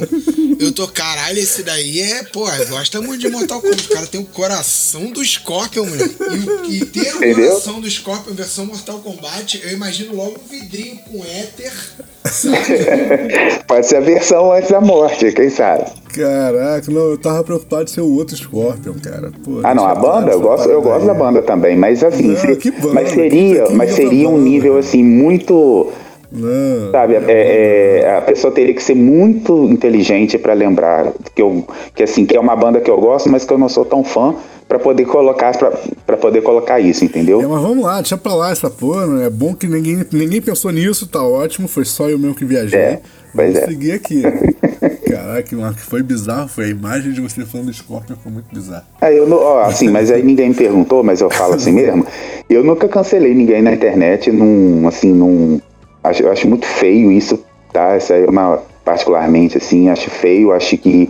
Eu 0.60 0.72
tô, 0.72 0.88
caralho, 0.88 1.38
esse 1.38 1.62
daí 1.62 2.02
é, 2.02 2.24
pô, 2.24 2.48
gosta 2.70 3.00
muito 3.02 3.22
de 3.22 3.30
Mortal 3.30 3.62
Kombat. 3.62 3.86
O 3.86 3.90
cara 3.90 4.08
tem 4.08 4.20
o 4.20 4.26
coração 4.26 5.12
do 5.12 5.24
Scorpion, 5.24 5.86
moleque. 5.86 6.16
E, 6.68 6.78
e 6.78 6.86
ter 6.86 7.14
o 7.14 7.18
Entendeu? 7.18 7.50
coração 7.50 7.80
do 7.80 7.88
Scorpion 7.92 8.34
versão 8.34 8.66
Mortal 8.66 8.98
Kombat, 8.98 9.62
eu 9.64 9.72
imagino 9.72 10.16
logo 10.16 10.40
um 10.44 10.50
vidrinho 10.50 10.98
com 10.98 11.24
éter. 11.24 11.72
Pode 13.68 13.86
ser 13.86 13.98
a 13.98 14.00
versão 14.00 14.52
antes 14.52 14.72
da 14.72 14.82
morte, 14.82 15.32
quem 15.34 15.52
sabe? 15.52 15.92
Caraca, 16.16 16.92
não, 16.92 17.10
eu 17.10 17.18
tava 17.18 17.44
preocupado 17.44 17.86
de 17.86 17.92
ser 17.92 18.02
o 18.02 18.12
outro 18.14 18.36
Scorpion, 18.36 18.94
cara. 19.02 19.32
Pô, 19.44 19.60
ah, 19.64 19.76
não, 19.76 19.86
a 19.86 19.96
banda, 19.96 20.32
eu 20.32 20.40
gosto, 20.40 20.70
eu 20.70 20.82
gosto 20.82 21.06
da 21.06 21.14
banda 21.14 21.42
também, 21.42 21.76
mas 21.76 22.04
assim, 22.04 22.30
não, 22.30 22.36
se, 22.36 22.72
banda, 22.72 22.94
mas 22.94 23.10
seria, 23.10 23.70
mas 23.72 23.94
seria 23.94 24.30
um 24.30 24.38
nível 24.38 24.78
assim 24.78 25.04
muito 25.04 25.92
não, 26.32 26.92
sabe, 26.92 27.16
é, 27.16 28.02
é, 28.04 28.18
a 28.18 28.22
pessoa 28.22 28.52
teria 28.52 28.74
que 28.74 28.84
ser 28.84 28.96
muito 28.96 29.66
inteligente 29.66 30.38
para 30.38 30.54
lembrar 30.54 31.14
que 31.34 31.42
eu 31.42 31.66
que 31.94 32.04
assim 32.04 32.26
que 32.26 32.36
é 32.36 32.40
uma 32.40 32.56
banda 32.56 32.82
que 32.82 32.90
eu 32.90 32.98
gosto, 33.00 33.30
mas 33.30 33.46
que 33.46 33.54
eu 33.54 33.58
não 33.58 33.70
sou 33.70 33.86
tão 33.86 34.04
fã 34.04 34.36
para 34.68 34.80
poder 34.80 35.06
colocar 35.06 35.56
para 36.06 36.18
poder 36.18 36.42
colocar 36.42 36.80
isso, 36.80 37.06
entendeu? 37.06 37.42
É, 37.42 37.48
mas 37.48 37.62
vamos 37.62 37.86
lá, 37.86 37.96
deixa 37.96 38.18
pra 38.18 38.34
lá 38.34 38.52
essa 38.52 38.70
porra, 38.70 39.06
né? 39.06 39.28
É 39.28 39.30
bom 39.30 39.54
que 39.54 39.68
ninguém, 39.68 40.04
ninguém 40.12 40.42
pensou 40.42 40.72
nisso, 40.72 41.08
tá 41.08 41.24
ótimo, 41.24 41.68
foi 41.68 41.86
só 41.86 42.10
eu 42.10 42.18
mesmo 42.18 42.36
que 42.36 42.46
viajei. 42.46 42.80
É, 42.80 43.02
pois 43.36 43.54
vamos 43.54 43.68
é. 43.68 43.68
seguir 43.68 43.92
aqui. 43.92 44.24
Caraca, 45.10 45.74
que 45.74 45.82
foi 45.82 46.02
bizarro, 46.02 46.48
foi 46.48 46.66
a 46.66 46.70
imagem 46.70 47.12
de 47.12 47.22
você 47.22 47.46
falando 47.46 47.68
do 47.68 47.74
Scorpion 47.74 48.16
foi 48.22 48.32
muito 48.32 48.54
bizarro. 48.54 48.86
É, 49.02 49.18
eu 49.18 49.28
não, 49.28 49.38
ó, 49.38 49.62
assim, 49.62 49.90
mas 49.90 50.12
aí 50.12 50.24
ninguém 50.24 50.50
me 50.50 50.56
perguntou, 50.56 51.04
mas 51.04 51.22
eu 51.22 51.30
falo 51.30 51.56
assim 51.56 51.72
mesmo. 51.72 52.06
Eu 52.50 52.64
nunca 52.64 52.88
cancelei 52.88 53.34
ninguém 53.34 53.62
na 53.62 53.74
internet, 53.74 54.32
num, 54.32 54.88
assim, 54.88 55.12
num. 55.14 55.60
Acho, 56.04 56.24
eu 56.24 56.32
acho 56.32 56.48
muito 56.48 56.66
feio 56.66 57.12
isso, 57.12 57.44
tá? 57.72 57.94
Essa 57.94 58.16
é 58.16 58.26
uma, 58.26 58.62
particularmente, 58.84 59.58
assim, 59.58 59.90
acho 59.90 60.10
feio, 60.10 60.52
acho 60.52 60.78
que. 60.78 61.10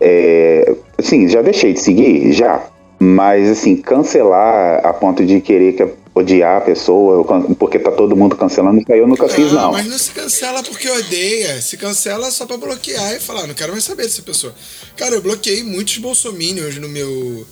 É, 0.00 0.74
assim, 0.98 1.28
já 1.28 1.40
deixei 1.42 1.72
de 1.72 1.80
seguir, 1.80 2.32
já. 2.32 2.62
Mas, 2.98 3.50
assim, 3.50 3.76
cancelar 3.76 4.84
a 4.84 4.92
ponto 4.92 5.24
de 5.24 5.40
querer 5.40 5.74
que 5.74 5.82
odiar 6.14 6.58
a 6.58 6.60
pessoa 6.60 7.24
porque 7.58 7.78
tá 7.78 7.90
todo 7.90 8.16
mundo 8.16 8.36
cancelando, 8.36 8.80
isso 8.80 8.92
aí 8.92 9.00
eu 9.00 9.08
nunca 9.08 9.28
fiz, 9.28 9.52
não. 9.52 9.72
Mas 9.72 9.86
não 9.86 9.98
se 9.98 10.12
cancela 10.12 10.62
porque 10.62 10.88
odeia. 10.88 11.60
Se 11.60 11.76
cancela 11.76 12.30
só 12.30 12.46
pra 12.46 12.56
bloquear 12.56 13.14
e 13.14 13.20
falar, 13.20 13.46
não 13.46 13.54
quero 13.54 13.72
mais 13.72 13.84
saber 13.84 14.04
dessa 14.04 14.22
pessoa. 14.22 14.54
Cara, 14.96 15.16
eu 15.16 15.22
bloqueei 15.22 15.64
muitos 15.64 15.98
bolsominions 15.98 16.76
no 16.76 16.88
meu. 16.88 17.46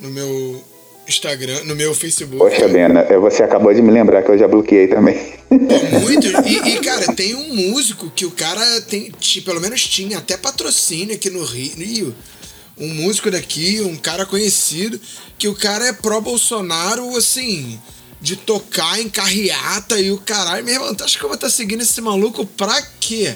no 0.00 0.10
meu 0.10 0.64
Instagram, 1.08 1.64
no 1.64 1.74
meu 1.74 1.94
Facebook. 1.94 2.36
Poxa, 2.36 2.68
Bena, 2.68 3.02
você 3.18 3.42
acabou 3.42 3.72
de 3.72 3.80
me 3.80 3.90
lembrar 3.90 4.22
que 4.22 4.30
eu 4.30 4.38
já 4.38 4.46
bloqueei 4.46 4.88
também. 4.88 5.18
Muito. 5.50 6.26
E, 6.46 6.74
e, 6.74 6.80
cara, 6.80 7.14
tem 7.14 7.34
um 7.34 7.54
músico 7.54 8.12
que 8.14 8.26
o 8.26 8.30
cara 8.30 8.62
tem, 8.82 9.10
pelo 9.42 9.58
menos 9.58 9.82
tinha 9.86 10.18
até 10.18 10.36
patrocínio 10.36 11.14
aqui 11.14 11.30
no 11.30 11.42
Rio 11.42 12.14
um 12.80 12.88
músico 12.94 13.30
daqui, 13.30 13.80
um 13.80 13.96
cara 13.96 14.24
conhecido, 14.24 15.00
que 15.36 15.48
o 15.48 15.54
cara 15.54 15.86
é 15.86 15.92
pró-Bolsonaro, 15.92 17.16
assim, 17.16 17.78
de 18.20 18.36
tocar 18.36 19.00
em 19.00 19.08
carreata 19.08 20.00
e 20.00 20.10
o 20.10 20.18
caralho. 20.18 20.64
Meu 20.64 20.74
irmão, 20.74 20.94
tu 20.94 21.04
acha 21.04 21.18
que 21.18 21.24
eu 21.24 21.28
vou 21.28 21.34
estar 21.34 21.48
tá 21.48 21.52
seguindo 21.52 21.82
esse 21.82 22.00
maluco 22.00 22.44
pra 22.44 22.80
quê? 23.00 23.34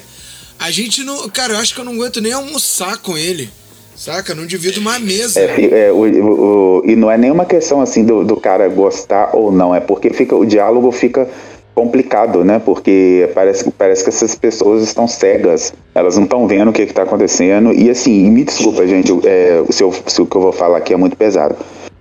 A 0.59 0.71
gente 0.71 1.03
não. 1.03 1.29
Cara, 1.29 1.53
eu 1.53 1.57
acho 1.57 1.73
que 1.73 1.79
eu 1.79 1.85
não 1.85 1.93
aguento 1.93 2.21
nem 2.21 2.31
almoçar 2.31 2.97
com 2.97 3.17
ele. 3.17 3.49
Saca? 3.95 4.33
Não 4.33 4.45
divido 4.45 4.79
uma 4.79 4.97
mesa. 4.97 5.39
É, 5.39 5.87
é 5.87 5.91
o, 5.91 5.97
o, 5.97 6.79
o, 6.79 6.83
e 6.85 6.95
não 6.95 7.11
é 7.11 7.17
nenhuma 7.17 7.45
questão 7.45 7.79
assim 7.79 8.03
do, 8.03 8.23
do 8.23 8.35
cara 8.35 8.67
gostar 8.67 9.35
ou 9.35 9.51
não, 9.51 9.73
é 9.73 9.79
porque 9.79 10.09
fica, 10.09 10.35
o 10.35 10.45
diálogo 10.45 10.91
fica 10.91 11.29
complicado, 11.73 12.43
né? 12.43 12.59
Porque 12.59 13.29
parece, 13.33 13.69
parece 13.71 14.03
que 14.03 14.09
essas 14.09 14.35
pessoas 14.35 14.83
estão 14.83 15.07
cegas, 15.07 15.73
elas 15.93 16.15
não 16.15 16.23
estão 16.23 16.47
vendo 16.47 16.69
o 16.69 16.73
que 16.73 16.83
está 16.83 17.03
acontecendo. 17.03 17.73
E 17.73 17.89
assim, 17.89 18.29
me 18.29 18.43
desculpa, 18.43 18.85
gente, 18.85 19.11
é, 19.27 19.63
se, 19.69 19.83
o 19.83 20.25
que 20.25 20.35
eu 20.35 20.41
vou 20.41 20.51
falar 20.51 20.77
aqui 20.77 20.93
é 20.93 20.97
muito 20.97 21.17
pesado. 21.17 21.55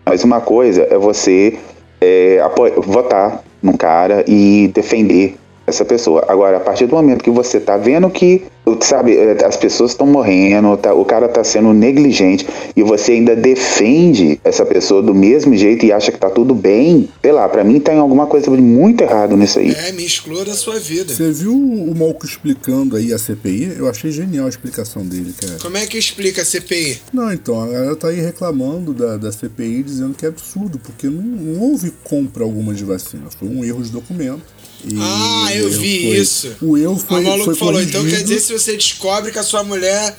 Mas 0.04 0.24
uma 0.24 0.40
coisa 0.40 0.86
é 0.90 0.98
você 0.98 1.58
é, 2.00 2.40
votar 2.78 3.42
num 3.62 3.76
cara 3.76 4.24
e 4.26 4.70
defender 4.74 5.36
essa 5.66 5.84
pessoa. 5.84 6.24
Agora, 6.28 6.56
a 6.56 6.60
partir 6.60 6.86
do 6.86 6.96
momento 6.96 7.22
que 7.22 7.30
você 7.30 7.60
tá 7.60 7.76
vendo 7.76 8.08
que, 8.10 8.44
sabe, 8.80 9.16
eh, 9.16 9.44
as 9.44 9.56
pessoas 9.56 9.92
estão 9.92 10.06
morrendo, 10.06 10.76
tá, 10.76 10.94
o 10.94 11.04
cara 11.04 11.28
tá 11.28 11.42
sendo 11.44 11.72
negligente 11.72 12.46
e 12.76 12.82
você 12.82 13.12
ainda 13.12 13.34
defende 13.36 14.40
essa 14.44 14.64
pessoa 14.64 15.02
do 15.02 15.14
mesmo 15.14 15.56
jeito 15.56 15.86
e 15.86 15.92
acha 15.92 16.10
que 16.10 16.18
tá 16.18 16.30
tudo 16.30 16.54
bem, 16.54 17.08
sei 17.22 17.32
lá, 17.32 17.48
pra 17.48 17.64
mim 17.64 17.80
tem 17.80 17.98
alguma 17.98 18.26
coisa 18.26 18.50
muito 18.50 19.02
errado 19.02 19.36
nisso 19.36 19.58
aí. 19.58 19.72
É, 19.72 19.92
me 19.92 20.04
exclua 20.04 20.44
da 20.44 20.54
sua 20.54 20.78
vida. 20.78 21.12
Você 21.12 21.30
viu 21.30 21.54
o 21.54 21.94
Malco 21.94 22.26
explicando 22.26 22.96
aí 22.96 23.12
a 23.12 23.18
CPI? 23.18 23.76
Eu 23.78 23.88
achei 23.88 24.10
genial 24.10 24.46
a 24.46 24.48
explicação 24.48 25.04
dele, 25.04 25.34
cara. 25.38 25.58
Como 25.60 25.76
é 25.76 25.86
que 25.86 25.98
explica 25.98 26.42
a 26.42 26.44
CPI? 26.44 27.00
Não, 27.12 27.32
então, 27.32 27.60
a 27.62 27.66
galera 27.66 27.96
tá 27.96 28.08
aí 28.08 28.20
reclamando 28.20 28.92
da, 28.92 29.16
da 29.16 29.32
CPI, 29.32 29.82
dizendo 29.82 30.14
que 30.14 30.26
é 30.26 30.28
absurdo, 30.28 30.78
porque 30.78 31.08
não, 31.08 31.22
não 31.22 31.60
houve 31.60 31.92
compra 32.04 32.44
alguma 32.44 32.74
de 32.74 32.84
vacina. 32.84 33.24
Foi 33.38 33.48
um 33.48 33.64
erro 33.64 33.82
de 33.82 33.90
documento. 33.90 34.42
E 34.84 34.96
Ah, 35.00 35.50
eu 35.54 35.70
vi 35.70 36.02
foi- 36.08 36.16
isso. 36.18 36.56
O 36.60 36.76
erro 36.76 36.96
foi, 36.98 37.20
o 37.20 37.24
maluco 37.24 37.44
foi 37.44 37.54
falou, 37.54 37.80
então 37.82 38.00
corrigido. 38.00 38.18
quer 38.18 38.22
dizer 38.34 38.40
se 38.40 38.52
você 38.52 38.76
descobre 38.76 39.30
que 39.30 39.38
a 39.38 39.42
sua 39.42 39.62
mulher 39.62 40.16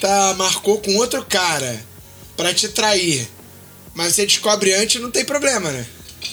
tá 0.00 0.34
marcou 0.36 0.78
com 0.78 0.96
outro 0.96 1.24
cara 1.28 1.80
pra 2.36 2.52
te 2.52 2.68
trair, 2.68 3.26
mas 3.94 4.14
você 4.14 4.26
descobre 4.26 4.72
antes, 4.74 5.00
não 5.00 5.10
tem 5.10 5.24
problema, 5.24 5.70
né? 5.70 5.86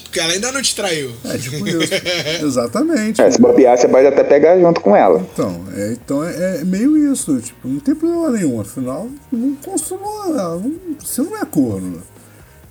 Porque 0.03 0.19
ela 0.19 0.33
ainda 0.33 0.51
não 0.51 0.61
te 0.61 0.75
traiu. 0.75 1.11
É 1.23 1.37
tipo 1.37 1.67
isso. 1.67 1.79
Exatamente. 2.45 3.21
É, 3.21 3.29
se 3.31 3.39
bobear, 3.39 3.77
você 3.77 3.87
pode 3.87 4.07
até 4.07 4.23
pegar 4.23 4.59
junto 4.59 4.81
com 4.81 4.95
ela. 4.95 5.19
Então, 5.33 5.65
é, 5.75 5.91
então 5.93 6.23
é, 6.23 6.57
é 6.61 6.63
meio 6.63 7.11
isso, 7.13 7.39
tipo, 7.39 7.67
não 7.67 7.79
tem 7.79 7.93
problema 7.95 8.31
nenhum, 8.31 8.59
afinal, 8.59 9.07
não 9.31 9.55
consumou, 9.55 10.29
não, 10.33 10.73
você 10.99 11.21
não 11.21 11.37
é 11.37 11.45
corno, 11.45 12.01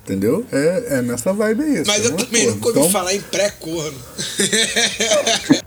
entendeu? 0.09 0.43
É, 0.51 0.83
é 0.97 1.01
nessa 1.01 1.31
vibe 1.33 1.61
aí. 1.63 1.83
Mas 1.85 2.03
eu 2.05 2.11
não 2.11 2.17
é 2.17 2.23
também 2.23 2.41
corno. 2.45 2.55
nunca 2.55 2.67
ouvi 2.69 2.79
Então, 2.79 2.91
falar 2.91 3.13
em 3.13 3.21
pré-corno. 3.21 3.97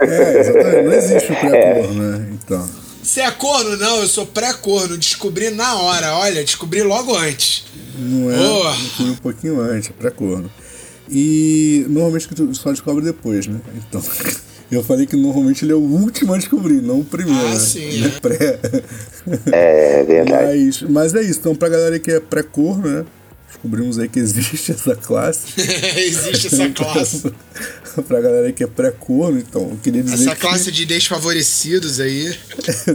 É, 0.00 0.40
exatamente, 0.40 0.82
não 0.84 0.92
existe 0.92 1.32
o 1.32 1.36
pré-corno, 1.36 1.94
né? 2.02 2.28
Então, 2.32 2.70
Você 3.02 3.20
é 3.20 3.30
corno? 3.30 3.76
Não, 3.76 4.00
eu 4.02 4.08
sou 4.08 4.26
pré-corno. 4.26 4.96
Descobri 4.98 5.50
na 5.50 5.74
hora, 5.76 6.14
olha, 6.16 6.42
descobri 6.44 6.82
logo 6.82 7.16
antes. 7.16 7.64
não 7.98 8.30
é, 8.30 8.74
foi 8.96 9.06
um 9.06 9.16
pouquinho 9.16 9.60
antes, 9.60 9.90
é 9.90 9.92
pré-corno. 9.92 10.50
E 11.10 11.84
normalmente 11.88 12.28
que 12.28 12.34
tu 12.34 12.54
só 12.54 12.70
descobre 12.70 13.04
depois, 13.04 13.46
né? 13.46 13.60
Então, 13.76 14.02
eu 14.70 14.82
falei 14.82 15.04
que 15.06 15.16
normalmente 15.16 15.64
ele 15.64 15.72
é 15.72 15.76
o 15.76 15.78
último 15.80 16.32
a 16.32 16.38
descobrir, 16.38 16.80
não 16.80 17.00
o 17.00 17.04
primeiro, 17.04 17.46
Ah, 17.46 17.50
né? 17.54 17.58
sim, 17.60 17.80
Ele 17.80 18.06
é. 18.06 18.20
pré. 18.20 18.58
É 19.52 20.04
verdade. 20.04 20.58
Mas, 20.58 20.82
mas 20.82 21.14
é 21.14 21.22
isso, 21.22 21.40
então 21.40 21.54
pra 21.54 21.68
galera 21.68 21.98
que 21.98 22.10
é 22.10 22.20
pré-corno, 22.20 22.88
né? 22.88 23.04
Descobrimos 23.52 23.98
aí 23.98 24.08
que 24.08 24.18
existe 24.18 24.72
essa 24.72 24.96
classe. 24.96 25.52
Existe 25.60 26.46
essa 26.48 26.68
classe. 26.70 27.32
pra 28.08 28.20
galera 28.20 28.50
que 28.52 28.64
é 28.64 28.66
pré-corno, 28.66 29.38
então, 29.38 29.62
eu 29.70 29.78
queria 29.82 30.02
dizer 30.02 30.14
Essa 30.24 30.34
que 30.34 30.40
classe 30.40 30.72
de 30.72 30.84
desfavorecidos 30.86 32.00
aí. 32.00 32.34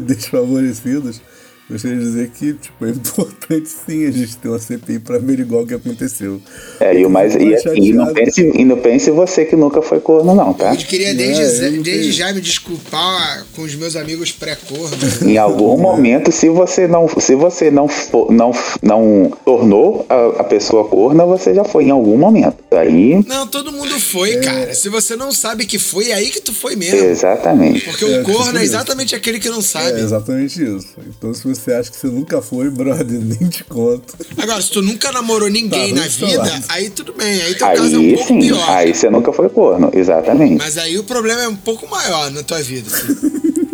desfavorecidos. 0.02 1.22
Gostaria 1.70 1.98
de 1.98 2.04
dizer 2.04 2.30
que 2.30 2.54
tipo, 2.54 2.86
é 2.86 2.90
importante 2.92 3.68
sim 3.68 4.06
a 4.08 4.12
gente 4.12 4.38
ter 4.38 4.48
uma 4.48 4.58
CPI 4.60 5.00
pra 5.00 5.18
averiguar 5.18 5.64
o 5.64 5.68
que 5.68 5.74
aconteceu. 5.74 6.42
É, 6.80 6.98
e 6.98 7.06
o 7.06 7.10
mais. 7.10 7.36
Eu 7.36 7.42
E, 7.42 7.62
tô 7.62 7.74
e, 7.74 7.92
não 7.94 8.14
pense, 8.14 8.42
e 8.56 8.64
não 8.66 8.78
pense 8.78 9.12
você 9.12 9.44
que 9.44 9.56
nunca 9.56 9.82
foi 9.82 10.00
corno, 10.00 10.34
não, 10.34 10.54
tá? 10.54 10.72
Eu 10.74 10.78
queria 10.78 11.14
desde, 11.14 11.42
É, 11.44 11.68
eu 11.68 11.84
desde 11.84 12.12
já 12.14 12.32
me 12.32 12.40
desculpar 12.40 13.46
com 13.56 13.64
os 13.64 13.76
meus 13.76 13.96
amigos 13.98 14.32
pré-corno. 14.32 14.98
Em 15.26 15.38
algum 15.38 15.78
momento, 15.78 16.32
se 16.32 16.48
você 16.50 16.88
não, 16.88 17.08
se 17.20 17.36
você 17.36 17.70
não, 17.70 17.88
for, 17.88 18.32
não, 18.32 18.52
não 18.82 19.32
tornou 19.44 20.06
a, 20.10 20.42
a 20.42 20.44
pessoa 20.46 20.88
corna, 20.88 21.26
você 21.26 21.54
já 21.54 21.64
foi 21.66 21.86
em 21.86 21.92
algum 21.92 22.18
momento. 22.18 22.58
Aí, 22.72 23.22
Não, 23.28 23.46
todo 23.48 23.72
mundo 23.74 24.00
foi, 24.00 24.32
É. 24.36 24.40
cara. 24.40 24.74
Se 24.74 24.88
você 24.90 25.16
não 25.16 25.32
sabe 25.32 25.66
que 25.66 25.78
foi, 25.80 26.12
é 26.12 26.14
aí 26.14 26.30
que 26.30 26.42
tu 26.42 26.54
foi 26.54 26.76
mesmo. 26.76 26.98
exatamente. 26.98 27.82
Porque 27.86 28.06
É, 28.06 28.20
o 28.22 28.24
corno 28.24 28.46
tipo 28.46 28.58
é 28.60 28.64
exatamente 28.64 29.16
aquele 29.16 29.40
que 29.40 29.50
não 29.50 29.60
É 29.60 29.62
sabe. 29.64 30.00
exatamente 30.00 30.62
isso. 30.64 30.88
Então 31.18 31.34
se 31.34 31.44
você 31.48 31.57
acha 31.74 31.92
que 31.92 31.98
você 31.98 32.08
nunca 32.08 32.42
foi, 32.42 32.70
brother, 32.70 33.06
nem 33.20 33.50
te 33.50 33.64
conto. 33.64 34.14
Agora, 34.38 34.62
se 34.62 34.72
tu 34.72 34.82
nunca 34.82 35.12
namorou 35.12 35.50
ninguém 35.50 35.94
Tá, 35.94 36.02
na 36.02 36.08
vida, 36.08 36.46
falar. 36.46 36.62
aí 36.70 36.90
tudo 36.90 37.14
bem. 37.14 37.42
Aí 37.42 37.56
teu 37.56 37.68
caso 37.68 37.96
é 37.96 37.98
um 37.98 38.02
Aí 38.02 38.14
pouco 38.16 38.28
sim, 38.28 38.40
pior. 38.40 38.70
aí 38.70 38.94
você 38.94 39.10
nunca 39.10 39.34
foi 39.34 39.50
corno, 39.50 39.90
exatamente. 39.94 40.58
Mas 40.58 40.78
aí 40.78 40.98
o 40.98 41.04
problema 41.04 41.42
é 41.44 41.48
um 41.48 41.56
pouco 41.56 41.88
maior 41.90 42.32
na 42.32 42.44
tua 42.44 42.62
vida. 42.62 42.90
filho. 42.90 43.38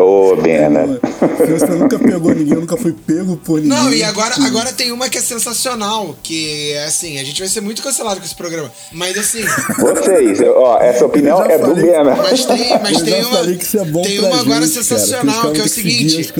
Ô, 0.00 0.36
Bena. 0.36 1.00
Se 1.38 1.52
você 1.52 1.66
nunca 1.66 1.98
pegou 1.98 2.34
ninguém, 2.34 2.54
nunca 2.54 2.76
foi 2.76 2.92
pego 2.92 3.36
por 3.36 3.60
ninguém. 3.60 3.76
Não, 3.78 3.92
e 3.92 4.02
agora, 4.02 4.34
agora 4.46 4.72
tem 4.72 4.92
uma 4.92 5.08
que 5.08 5.18
é 5.18 5.20
sensacional, 5.20 6.16
que 6.22 6.72
é 6.72 6.84
assim, 6.84 7.18
a 7.18 7.24
gente 7.24 7.40
vai 7.40 7.48
ser 7.48 7.60
muito 7.60 7.82
cancelado 7.82 8.20
com 8.20 8.26
esse 8.26 8.34
programa. 8.34 8.70
Mas 8.92 9.16
assim, 9.18 9.42
Vocês, 9.78 10.40
ó, 10.54 10.78
essa 10.80 11.04
opinião 11.06 11.38
Eu 11.44 11.50
é 11.50 11.58
do 11.58 11.66
falei- 11.68 11.84
Bena. 11.90 12.16
mas 12.16 12.44
tem, 12.44 12.68
mas 12.80 12.98
Eu 12.98 13.04
tem 13.04 13.24
uma. 13.24 13.38
falei 13.38 13.56
que 13.56 13.64
isso 13.64 13.78
é 13.78 13.84
bom 13.84 14.02
tem 14.02 14.18
uma 14.20 14.40
agora 14.40 14.66
gente, 14.66 14.74
cara, 14.74 14.84
sensacional, 14.84 15.40
porque 15.42 15.54
que 15.54 15.60
é 15.60 15.62
o 15.62 15.64
que 15.64 15.70
seguinte. 15.70 16.32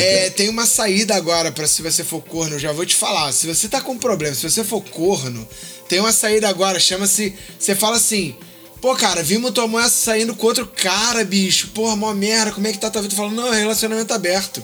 é, 0.00 0.18
cara. 0.20 0.30
tem 0.32 0.48
uma 0.48 0.66
saída 0.66 1.14
agora 1.14 1.50
pra 1.52 1.66
se 1.66 1.82
você 1.82 2.04
for 2.04 2.20
corno, 2.22 2.54
eu 2.56 2.58
já 2.58 2.72
vou 2.72 2.86
te 2.86 2.94
falar. 2.94 3.32
Se 3.32 3.46
você 3.46 3.68
tá 3.68 3.80
com 3.80 3.96
problema, 3.98 4.34
se 4.34 4.48
você 4.48 4.62
for 4.64 4.80
corno, 4.82 5.46
tem 5.88 6.00
uma 6.00 6.12
saída 6.12 6.48
agora, 6.48 6.78
chama-se. 6.78 7.34
Você 7.58 7.74
fala 7.74 7.96
assim. 7.96 8.34
Pô, 8.80 8.94
cara, 8.94 9.22
vimos 9.22 9.50
tua 9.50 9.68
mulher 9.68 9.88
saindo 9.90 10.34
com 10.34 10.46
outro 10.46 10.66
cara, 10.66 11.24
bicho. 11.24 11.68
Porra, 11.68 11.96
mó 11.96 12.12
merda, 12.14 12.52
como 12.52 12.66
é 12.66 12.72
que 12.72 12.78
tá 12.78 12.90
tua 12.90 13.02
vida? 13.02 13.14
Tu 13.14 13.16
fala, 13.16 13.30
não, 13.30 13.52
é 13.52 13.58
relacionamento 13.58 14.12
aberto. 14.14 14.62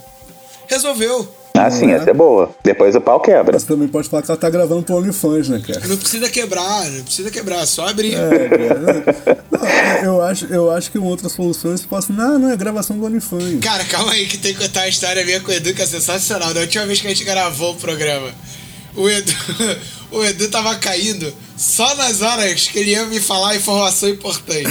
Resolveu. 0.67 1.29
Ah, 1.59 1.71
sim, 1.71 1.91
essa 1.91 2.11
é 2.11 2.15
boa. 2.15 2.51
Depois 2.63 2.95
o 2.95 3.01
pau 3.01 3.19
quebra. 3.19 3.59
Você 3.59 3.67
também 3.67 3.89
pode 3.89 4.09
falar 4.09 4.23
que 4.23 4.31
ela 4.31 4.39
tá 4.39 4.51
gravando 4.51 4.83
pro 4.83 4.97
OnlyFans, 4.97 5.49
né, 5.49 5.63
cara? 5.67 5.87
Não 5.87 5.97
precisa 5.97 6.29
quebrar, 6.29 6.85
não 6.91 7.03
precisa 7.03 7.31
quebrar, 7.31 7.67
só 7.67 7.89
abrir. 7.89 8.15
É, 8.15 8.49
cara. 8.49 9.45
Não, 10.03 10.15
eu, 10.15 10.23
acho, 10.23 10.47
eu 10.47 10.71
acho 10.71 10.91
que 10.91 10.99
uma 10.99 11.09
outra 11.09 11.29
solução 11.29 11.73
é 11.73 11.77
você 11.77 11.87
fala 11.87 12.01
assim, 12.01 12.13
não, 12.13 12.39
não, 12.39 12.51
é 12.51 12.57
gravação 12.57 12.99
do 12.99 13.07
OnlyFans. 13.07 13.61
Cara, 13.61 13.85
calma 13.85 14.13
aí 14.13 14.27
que 14.27 14.37
tem 14.37 14.55
que 14.55 14.61
contar 14.61 14.83
a 14.83 14.89
história 14.89 15.25
minha 15.25 15.41
com 15.41 15.51
o 15.51 15.55
Edu, 15.55 15.73
que 15.73 15.81
é 15.81 15.87
sensacional. 15.87 16.53
Da 16.53 16.61
última 16.61 16.85
vez 16.85 17.01
que 17.01 17.07
a 17.07 17.11
gente 17.11 17.25
gravou 17.25 17.73
o 17.73 17.77
programa, 17.77 18.31
o 18.95 19.09
Edu, 19.09 19.33
o 20.11 20.25
Edu 20.25 20.49
tava 20.49 20.75
caindo 20.77 21.33
só 21.57 21.95
nas 21.95 22.23
horas 22.23 22.69
que 22.69 22.79
ele 22.79 22.91
ia 22.93 23.05
me 23.07 23.21
falar 23.21 23.57
informação 23.57 24.09
importante. 24.09 24.71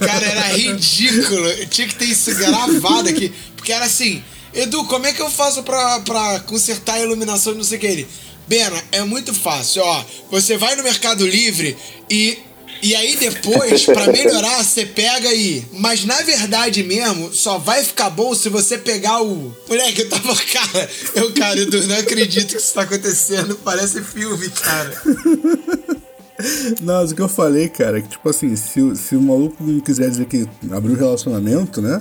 Cara, 0.00 0.26
era 0.26 0.56
ridículo. 0.56 1.46
Eu 1.46 1.66
tinha 1.66 1.88
que 1.88 1.94
ter 1.94 2.06
isso 2.06 2.34
gravado 2.34 3.08
aqui. 3.08 3.32
Porque 3.56 3.72
era 3.72 3.84
assim, 3.84 4.22
Edu, 4.54 4.84
como 4.84 5.06
é 5.06 5.12
que 5.12 5.20
eu 5.20 5.30
faço 5.30 5.62
pra, 5.62 6.00
pra 6.00 6.40
consertar 6.40 6.94
a 6.94 7.00
iluminação 7.00 7.52
e 7.52 7.56
não 7.56 7.64
sei 7.64 7.78
o 7.78 7.80
que? 7.80 7.86
Ele, 7.86 8.08
Bena, 8.48 8.82
é 8.90 9.02
muito 9.02 9.32
fácil, 9.32 9.82
ó. 9.82 10.04
Você 10.30 10.56
vai 10.56 10.74
no 10.74 10.82
Mercado 10.82 11.26
Livre 11.26 11.76
e 12.10 12.36
e 12.82 12.94
aí 12.94 13.16
depois, 13.16 13.84
pra 13.84 14.06
melhorar, 14.08 14.62
você 14.64 14.86
pega 14.86 15.28
aí. 15.28 15.64
Mas 15.72 16.04
na 16.04 16.20
verdade 16.22 16.82
mesmo, 16.82 17.32
só 17.32 17.58
vai 17.58 17.84
ficar 17.84 18.10
bom 18.10 18.34
se 18.34 18.48
você 18.48 18.78
pegar 18.78 19.22
o. 19.22 19.54
Moleque, 19.68 20.02
eu 20.02 20.08
tava. 20.08 20.30
Cara, 20.50 20.90
eu, 21.14 21.32
cara, 21.32 21.60
Edu, 21.60 21.86
não 21.86 21.96
acredito 21.96 22.52
que 22.52 22.56
isso 22.56 22.74
tá 22.74 22.82
acontecendo. 22.82 23.56
Parece 23.64 24.02
filme, 24.02 24.48
cara. 24.50 25.02
Não, 26.80 26.94
mas 26.94 27.12
o 27.12 27.14
que 27.14 27.22
eu 27.22 27.28
falei, 27.28 27.68
cara, 27.68 28.00
que 28.00 28.08
tipo 28.08 28.28
assim, 28.28 28.56
se, 28.56 28.96
se 28.96 29.14
o 29.14 29.20
maluco 29.20 29.62
não 29.62 29.80
quiser 29.80 30.08
dizer 30.08 30.26
que 30.26 30.48
abriu 30.70 30.96
relacionamento, 30.96 31.80
né? 31.80 32.00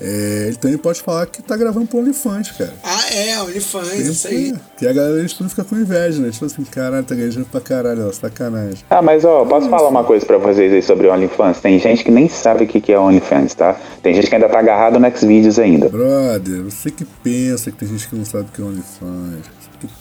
É, 0.00 0.44
ele 0.48 0.56
também 0.56 0.76
pode 0.76 1.00
falar 1.00 1.26
que 1.26 1.42
tá 1.42 1.56
gravando 1.56 1.86
pro 1.86 1.98
OnlyFans, 1.98 2.50
cara. 2.52 2.74
Ah, 2.82 3.14
é, 3.14 3.40
OnlyFans, 3.42 3.92
isso 4.00 4.28
aí. 4.28 4.54
Que 4.76 4.86
a 4.86 4.92
galera 4.92 5.18
eles 5.18 5.32
tudo 5.32 5.48
fica 5.50 5.62
com 5.64 5.76
inveja, 5.76 6.20
né? 6.20 6.30
Tipo 6.30 6.46
assim, 6.46 6.64
caralho, 6.64 7.04
tá 7.04 7.14
ganhando 7.14 7.44
pra 7.46 7.60
caralho, 7.60 8.08
ó, 8.08 8.12
sacanagem. 8.12 8.84
Ah, 8.90 9.00
mas 9.00 9.24
ó, 9.24 9.44
posso 9.44 9.68
falar 9.68 9.88
uma 9.88 10.04
coisa 10.04 10.26
pra 10.26 10.38
vocês 10.38 10.72
aí 10.72 10.82
sobre 10.82 11.06
o 11.06 11.12
OnlyFans? 11.12 11.60
Tem 11.60 11.78
gente 11.78 12.02
que 12.04 12.10
nem 12.10 12.28
sabe 12.28 12.64
o 12.64 12.66
que 12.66 12.80
que 12.80 12.92
é 12.92 12.98
OnlyFans, 12.98 13.54
tá? 13.54 13.78
Tem 14.02 14.14
gente 14.14 14.28
que 14.28 14.34
ainda 14.34 14.48
tá 14.48 14.58
agarrado 14.58 14.98
no 14.98 15.16
Xvideos 15.16 15.58
ainda. 15.58 15.88
Brother, 15.88 16.62
você 16.62 16.90
que 16.90 17.04
pensa 17.04 17.70
que 17.70 17.78
tem 17.78 17.88
gente 17.88 18.08
que 18.08 18.16
não 18.16 18.24
sabe 18.24 18.44
o 18.44 18.52
que 18.52 18.60
é 18.60 18.64
OnlyFans. 18.64 19.53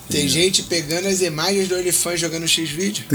Tem 0.09 0.28
gente 0.28 0.63
pegando 0.63 1.07
as 1.07 1.21
imagens 1.21 1.67
do 1.67 1.76
OnlyFans 1.76 2.19
jogando 2.19 2.47
X-Vídeo. 2.47 3.05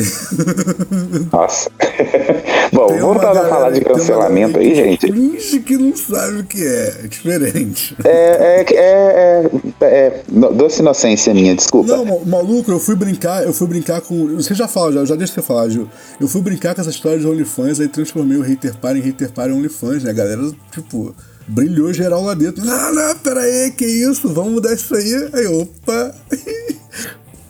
Nossa. 1.32 1.70
Bom, 2.72 2.86
Tem 2.88 2.98
voltando 2.98 3.38
a 3.38 3.48
falar 3.48 3.70
de 3.70 3.80
cancelamento 3.80 4.58
aí, 4.58 4.74
gente. 4.74 5.10
Finge 5.12 5.60
que 5.60 5.76
não 5.76 5.96
sabe 5.96 6.38
o 6.40 6.44
que 6.44 6.62
é. 6.62 7.00
É 7.04 7.06
diferente. 7.06 7.96
É, 8.04 8.10
é, 8.10 8.66
é, 8.74 9.50
é, 9.80 9.86
é 9.86 10.22
doce 10.52 10.80
inocência 10.80 11.32
minha, 11.32 11.54
desculpa. 11.54 11.96
Não, 11.96 12.04
ma- 12.04 12.24
maluco, 12.38 12.70
eu 12.70 12.78
fui 12.78 12.94
brincar, 12.96 13.44
eu 13.44 13.52
fui 13.52 13.66
brincar 13.66 14.00
com. 14.00 14.36
Você 14.36 14.54
já 14.54 14.68
fala, 14.68 14.92
já, 14.92 15.04
já 15.04 15.14
deixa 15.16 15.34
você 15.34 15.42
falar, 15.42 15.68
Gil. 15.70 15.88
Eu 16.20 16.28
fui 16.28 16.42
brincar 16.42 16.74
com 16.74 16.80
essa 16.80 16.90
história 16.90 17.18
de 17.18 17.26
OnlyFans, 17.26 17.80
aí 17.80 17.88
transformei 17.88 18.36
o 18.36 18.42
hater 18.42 18.76
par 18.76 18.96
em 18.96 19.00
hater 19.00 19.30
par 19.32 19.48
em 19.48 19.52
OnlyFans, 19.52 20.02
né? 20.04 20.10
A 20.10 20.14
galera, 20.14 20.42
tipo, 20.72 21.14
brilhou 21.48 21.92
geral 21.92 22.22
lá 22.24 22.34
dentro. 22.34 22.64
Não, 22.64 22.94
não, 22.94 23.16
pera 23.16 23.40
aí, 23.40 23.70
que 23.72 23.84
isso? 23.86 24.28
Vamos 24.32 24.52
mudar 24.54 24.74
isso 24.74 24.94
aí. 24.94 25.28
Aí, 25.32 25.46
opa. 25.46 26.14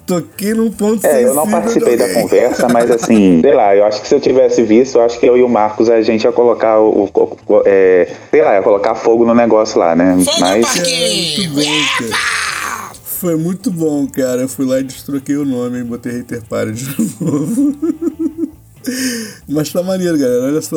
Toquei 0.06 0.54
num 0.54 0.70
ponto 0.70 1.06
É, 1.06 1.22
eu 1.22 1.34
não 1.34 1.46
participei 1.46 1.94
da 1.94 2.08
conversa, 2.14 2.66
mas 2.66 2.90
assim, 2.90 3.40
sei 3.44 3.52
lá, 3.54 3.76
eu 3.76 3.84
acho 3.84 4.00
que 4.00 4.08
se 4.08 4.14
eu 4.14 4.20
tivesse 4.20 4.62
visto, 4.62 4.96
eu 4.96 5.02
acho 5.02 5.20
que 5.20 5.26
eu 5.26 5.36
e 5.36 5.42
o 5.42 5.48
Marcos 5.50 5.90
a 5.90 6.00
gente 6.00 6.24
ia 6.24 6.32
colocar 6.32 6.80
o. 6.80 7.04
o- 7.12 7.36
o- 7.46 7.62
é, 7.66 8.10
sei 8.30 8.40
lá, 8.42 8.54
ia 8.54 8.62
colocar 8.62 8.94
fogo 8.94 9.26
no 9.26 9.34
negócio 9.34 9.78
lá, 9.78 9.94
né? 9.94 10.16
Fogo 10.24 10.40
mas. 10.40 10.64
parquinho! 10.64 11.50
Bom, 11.52 11.60
cara. 11.98 12.92
Foi 13.04 13.36
muito 13.36 13.70
bom, 13.70 14.06
cara. 14.06 14.40
Eu 14.42 14.48
fui 14.48 14.64
lá 14.64 14.80
e 14.80 14.84
destroquei 14.84 15.36
o 15.36 15.44
nome 15.44 15.80
e 15.80 15.84
botei 15.84 16.12
hater 16.12 16.40
par 16.48 16.70
de 16.72 16.86
novo. 17.20 17.74
Mas 19.48 19.70
tá 19.70 19.82
maneiro, 19.82 20.18
galera. 20.18 20.42
Olha 20.44 20.62
só. 20.62 20.76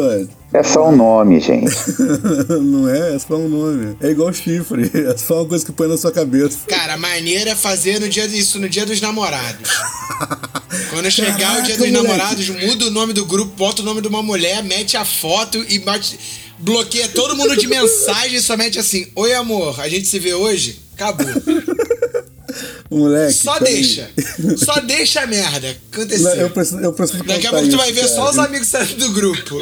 É 0.54 0.64
só 0.64 0.90
um 0.90 0.96
nome, 0.96 1.40
gente. 1.40 1.72
Não 2.62 2.90
é? 2.90 3.16
É 3.16 3.20
só 3.20 3.36
um 3.36 3.48
nome. 3.48 3.96
É 4.02 4.10
igual 4.10 4.34
chifre. 4.34 4.90
É 4.94 5.16
só 5.18 5.42
uma 5.42 5.46
coisa 5.50 5.66
que 5.66 5.72
põe 5.72 5.88
na 5.88 5.98
sua 5.98 6.12
cabeça. 6.12 6.60
Cara, 6.68 6.98
maneiro 6.98 7.50
é 7.50 7.56
fazer 7.56 8.00
no 8.00 8.10
dia 8.10 8.26
isso 8.26 8.60
no 8.60 8.68
dia 8.68 8.86
dos 8.86 9.00
namorados. 9.00 9.70
Quando 10.90 11.10
chegar 11.10 11.38
Caraca, 11.38 11.60
o 11.60 11.64
dia 11.64 11.78
dos 11.78 11.88
moleque. 11.90 12.08
namorados, 12.08 12.50
muda 12.50 12.86
o 12.86 12.92
nome 12.92 13.14
do 13.14 13.26
grupo, 13.26 13.54
bota 13.56 13.82
o 13.82 13.86
nome 13.86 14.02
de 14.02 14.08
uma 14.08 14.22
mulher, 14.22 14.64
mete 14.64 14.98
a 14.98 15.06
foto 15.06 15.64
e 15.70 15.80
bate, 15.80 16.20
bloqueia 16.60 17.08
todo 17.08 17.36
mundo 17.36 17.56
de 17.56 17.68
mensagem 17.68 18.36
e 18.36 18.42
só 18.42 18.58
mete 18.58 18.78
assim: 18.78 19.08
Oi, 19.16 19.34
amor, 19.34 19.80
a 19.80 19.88
gente 19.88 20.08
se 20.08 20.20
vê 20.20 20.34
hoje? 20.34 20.80
Acabou. 20.94 21.26
Moleque. 22.90 23.34
Só 23.34 23.60
deixa. 23.60 24.10
Só 24.58 24.80
deixa 24.82 25.22
a 25.22 25.28
merda 25.28 25.68
Não, 25.68 26.02
acontecer. 26.04 26.42
eu 26.42 26.50
preciso, 26.50 26.80
eu 26.80 26.94
preciso 26.94 27.24
Daqui 27.24 27.48
a 27.48 27.50
pouco 27.52 27.70
tu 27.70 27.78
vai 27.78 27.88
isso, 27.88 27.96
ver 27.96 28.02
cara. 28.02 28.14
só 28.14 28.30
os 28.30 28.40
amigos 28.40 28.68
saindo 28.68 28.96
do 28.96 29.14
grupo. 29.14 29.60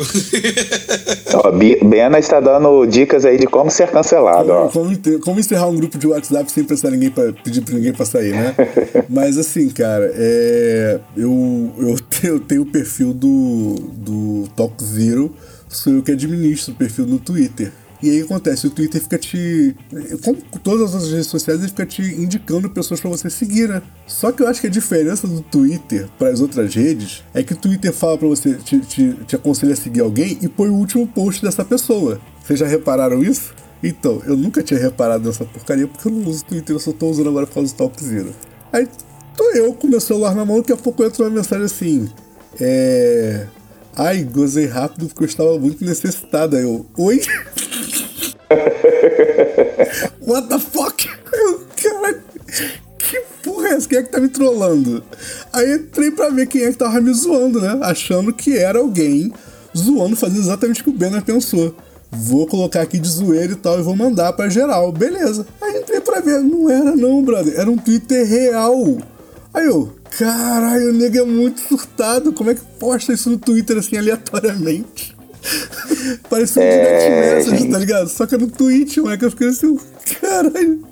Ó, 1.34 1.52
Bena 1.52 2.20
está 2.20 2.40
dando 2.40 2.86
dicas 2.86 3.26
aí 3.26 3.38
de 3.38 3.48
como 3.48 3.70
ser 3.72 3.90
cancelado, 3.90 4.52
ó. 4.52 4.68
Como, 4.70 4.96
como 5.20 5.30
como 5.30 5.40
encerrar 5.40 5.68
um 5.68 5.76
grupo 5.76 5.98
de 5.98 6.08
WhatsApp 6.08 6.52
sem 6.52 6.64
precisar 6.64 6.92
ninguém 6.92 7.10
pra, 7.10 7.32
pedir 7.32 7.62
pra 7.62 7.74
ninguém 7.76 7.94
pra 7.94 8.06
sair, 8.06 8.34
né? 8.34 8.56
Mas 9.08 9.38
assim, 9.38 9.70
cara, 9.70 10.12
é, 10.14 11.00
eu, 11.16 11.72
eu, 11.78 11.98
tenho, 12.00 12.34
eu 12.34 12.40
tenho 12.40 12.62
o 12.64 12.66
perfil 12.66 13.14
do, 13.14 13.76
do 13.94 14.50
Talk 14.56 14.84
Zero, 14.84 15.34
sou 15.70 15.94
eu 15.94 16.04
que 16.04 16.12
administro 16.12 16.74
o 16.74 16.76
perfil 16.76 17.06
no 17.06 17.20
Twitter. 17.20 17.72
E 18.02 18.10
aí 18.10 18.22
acontece, 18.22 18.66
o 18.66 18.70
Twitter 18.70 19.02
fica 19.02 19.18
te. 19.18 19.76
Como 20.24 20.38
todas 20.64 20.96
as 20.96 21.12
redes 21.12 21.28
sociais, 21.28 21.60
ele 21.60 21.68
fica 21.68 21.86
te 21.86 22.02
indicando 22.02 22.70
pessoas 22.70 23.02
pra 23.02 23.10
você 23.10 23.30
seguir, 23.30 23.68
né? 23.68 23.82
Só 24.08 24.32
que 24.32 24.42
eu 24.42 24.48
acho 24.48 24.62
que 24.62 24.68
a 24.68 24.70
diferença 24.70 25.28
do 25.28 25.42
Twitter 25.42 26.08
para 26.18 26.30
as 26.30 26.40
outras 26.40 26.74
redes 26.74 27.24
é 27.34 27.44
que 27.44 27.54
o 27.54 27.58
Twitter 27.58 27.92
fala 27.92 28.18
pra 28.18 28.28
você, 28.28 28.54
te, 28.54 28.80
te, 28.80 29.14
te 29.28 29.36
aconselha 29.36 29.74
a 29.74 29.76
seguir 29.76 30.00
alguém 30.00 30.38
e 30.42 30.48
põe 30.48 30.70
o 30.70 30.76
último 30.76 31.06
post 31.06 31.42
dessa 31.42 31.66
pessoa. 31.66 32.22
Vocês 32.42 32.60
já 32.60 32.68
repararam 32.68 33.22
isso? 33.22 33.54
Então, 33.84 34.22
eu 34.26 34.36
nunca 34.36 34.64
tinha 34.64 34.80
reparado 34.80 35.28
nessa 35.28 35.44
porcaria 35.44 35.88
porque 35.88 36.08
eu 36.08 36.12
não 36.12 36.30
uso 36.30 36.44
Twitter, 36.46 36.76
eu 36.76 36.80
só 36.80 36.94
tô 36.94 37.10
usando 37.10 37.30
agora 37.30 37.48
por 37.48 37.56
causa 37.56 37.74
do 37.74 37.78
Talk 37.78 38.04
Zero. 38.04 38.34
Aí 38.72 38.88
tô 39.36 39.44
eu 39.52 39.74
com 39.74 39.88
meu 39.88 40.00
celular 40.00 40.34
na 40.34 40.46
mão, 40.46 40.58
daqui 40.58 40.72
a 40.72 40.78
pouco 40.78 41.04
entra 41.04 41.24
uma 41.24 41.30
mensagem 41.30 41.66
assim. 41.66 42.10
É. 42.60 43.46
Ai, 44.00 44.24
gozei 44.24 44.66
rápido 44.66 45.08
porque 45.10 45.24
eu 45.24 45.28
estava 45.28 45.60
muito 45.60 45.84
necessitado. 45.84 46.56
Aí 46.56 46.64
eu. 46.64 46.86
Oi? 46.98 47.20
What 50.26 50.48
the 50.48 50.58
fuck? 50.58 51.10
Eu, 51.34 51.66
Caralho, 51.76 52.22
que 52.98 53.22
porra 53.44 53.68
é 53.68 53.74
essa? 53.74 53.90
Quem 53.90 53.98
é 53.98 54.04
que 54.04 54.10
tá 54.10 54.22
me 54.22 54.30
trollando? 54.30 55.04
Aí 55.52 55.74
entrei 55.74 56.12
pra 56.12 56.30
ver 56.30 56.48
quem 56.48 56.64
é 56.64 56.72
que 56.72 56.78
tava 56.78 57.02
me 57.02 57.14
zoando, 57.14 57.60
né? 57.60 57.78
Achando 57.82 58.32
que 58.32 58.58
era 58.58 58.80
alguém 58.80 59.34
zoando, 59.78 60.16
fazendo 60.16 60.44
exatamente 60.44 60.80
o 60.80 60.86
que 60.86 60.92
o 60.92 60.94
Banner 60.94 61.22
pensou. 61.22 61.76
Vou 62.10 62.48
colocar 62.48 62.84
aqui 62.84 63.00
de 63.00 63.10
zoeira 63.10 63.52
e 63.52 63.58
tal 63.58 63.80
e 63.80 63.84
vou 63.84 63.98
mandar 63.98 64.32
pra 64.32 64.48
geral. 64.48 64.94
Beleza. 64.94 65.46
Aí 65.62 65.78
entrei 65.78 66.00
pra 66.00 66.22
ver. 66.22 66.40
Não 66.40 66.70
era 66.70 66.96
não, 66.96 67.22
brother. 67.22 67.60
Era 67.60 67.70
um 67.70 67.76
Twitter 67.76 68.26
real. 68.26 68.98
Aí 69.54 69.66
eu, 69.66 69.99
caralho, 70.18 70.90
o 70.90 70.94
nego 70.94 71.18
é 71.18 71.24
muito 71.24 71.62
surtado. 71.62 72.34
Como 72.34 72.50
é 72.52 72.56
que 72.56 72.62
posta 72.80 73.14
isso 73.14 73.30
no 73.30 73.38
Twitter 73.38 73.78
assim 73.78 73.98
aleatoriamente? 73.98 75.16
Parece 76.30 76.60
um 76.60 76.62
É, 76.62 76.72
direct 76.72 77.50
message, 77.50 77.72
tá 77.72 77.78
ligado? 77.80 78.08
Só 78.10 78.26
que 78.26 78.36
é 78.36 78.38
no 78.38 78.48
Twitch, 78.50 78.98
moleque. 78.98 79.26
Eu 79.26 79.32
fiquei 79.32 79.48
assim, 79.50 79.78
caralho. 80.20 80.88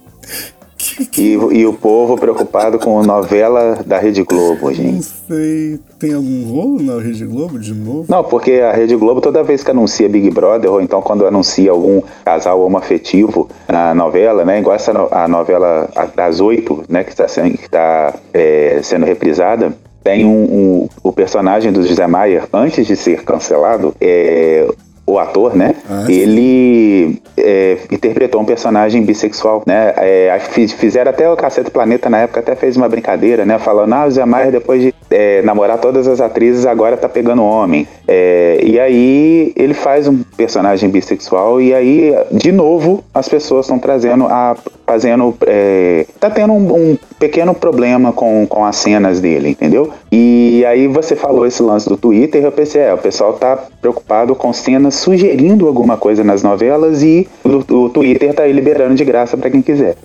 E, 1.18 1.32
e 1.34 1.66
o 1.66 1.74
povo 1.74 2.16
preocupado 2.18 2.80
com 2.80 3.02
novela 3.04 3.80
da 3.86 3.98
Rede 4.00 4.24
Globo, 4.24 4.66
não 4.68 4.74
gente. 4.74 5.04
sei. 5.28 5.80
Tem 6.00 6.14
algum 6.14 6.44
rolo 6.46 6.82
na 6.82 7.02
Rede 7.02 7.26
Globo 7.26 7.60
de 7.60 7.74
novo? 7.74 8.06
Não, 8.08 8.24
porque 8.24 8.54
a 8.54 8.72
Rede 8.72 8.96
Globo, 8.96 9.20
toda 9.22 9.44
vez 9.44 9.64
que 9.64 9.72
anuncia 9.72 10.08
Big 10.10 10.30
Brother, 10.32 10.72
ou 10.72 10.82
então 10.82 11.02
quando 11.02 11.26
anuncia 11.26 11.72
algum 11.72 12.02
casal 12.26 12.62
homoafetivo 12.62 13.50
na 13.68 13.94
novela, 13.96 14.44
né? 14.46 14.60
Igual 14.60 14.76
essa 14.76 14.94
no- 14.94 15.08
a 15.12 15.28
novela 15.28 15.90
das 16.16 16.40
oito, 16.40 16.84
né? 16.90 17.04
Que 17.04 17.10
está 17.12 17.28
sendo, 17.28 17.58
que 17.58 17.70
tá, 17.70 18.14
é, 18.34 18.80
sendo 18.84 19.06
reprisada. 19.06 19.74
Tem 20.04 20.24
um, 20.26 20.30
um- 20.30 20.90
o 21.04 21.12
personagem 21.12 21.72
do 21.72 21.86
José 21.86 22.08
Maier, 22.08 22.48
antes 22.54 22.88
de 22.88 22.96
ser 22.96 23.24
cancelado, 23.24 23.94
é, 24.00 24.68
o 25.08 25.18
ator, 25.18 25.56
né? 25.56 25.74
Ah, 25.90 26.06
ele 26.10 27.22
é, 27.38 27.78
interpretou 27.90 28.42
um 28.42 28.46
personagem 28.46 29.02
bissexual, 29.04 29.64
né? 29.66 29.94
É, 29.96 30.38
fizeram 30.78 31.10
até 31.10 31.30
o 31.30 31.36
Cacete 31.38 31.72
Planeta 31.72 32.10
na 32.10 32.20
época, 32.20 32.42
até 32.42 32.56
fez 32.56 32.76
uma 32.76 32.90
brincadeira, 32.90 33.46
né? 33.46 33.58
Falando, 33.58 33.94
ah, 33.94 34.06
o 34.06 34.12
Zé 34.12 34.26
Maier, 34.26 34.52
depois 34.52 34.82
de 34.82 34.94
é, 35.10 35.42
namorar 35.42 35.80
todas 35.80 36.08
as 36.08 36.22
atrizes, 36.22 36.66
agora 36.66 36.98
tá 36.98 37.08
pegando 37.08 37.44
homem. 37.44 37.88
É, 38.08 38.60
e 38.64 38.80
aí 38.80 39.54
ele 39.56 39.74
faz 39.74 40.08
um 40.08 40.22
personagem 40.36 40.90
bissexual 40.90 41.62
e 41.62 41.74
aí, 41.74 42.14
de 42.32 42.52
novo, 42.52 43.04
as 43.14 43.28
pessoas 43.28 43.66
estão 43.66 43.80
trazendo 43.80 44.26
a. 44.26 44.56
fazendo. 44.86 45.36
É, 45.46 46.06
tá 46.20 46.30
tendo 46.30 46.54
um, 46.54 46.92
um 46.92 46.98
pequeno 47.20 47.54
problema 47.54 48.14
com, 48.14 48.46
com 48.48 48.64
as 48.64 48.76
cenas 48.78 49.20
dele, 49.20 49.50
entendeu? 49.50 49.92
E 50.12 50.64
aí 50.66 50.88
você 50.88 51.16
falou 51.16 51.46
esse 51.46 51.62
lance 51.62 51.88
do 51.90 51.98
Twitter, 51.98 52.44
eu 52.44 52.52
pensei, 52.52 52.82
é, 52.82 52.94
o 52.94 52.98
pessoal 52.98 53.34
tá 53.34 53.58
preocupado 53.82 54.36
com 54.36 54.54
cenas 54.54 54.96
sugerindo 54.96 55.68
alguma 55.68 55.98
coisa 55.98 56.24
nas 56.24 56.44
novelas 56.44 57.04
e 57.04 57.28
o, 57.44 57.74
o 57.74 57.90
Twitter 57.90 58.34
tá 58.34 58.44
aí 58.44 58.52
liberando 58.52 58.96
de 58.96 59.04
graça 59.04 59.36
pra 59.36 59.50
quem 59.50 59.62
quiser. 59.62 59.96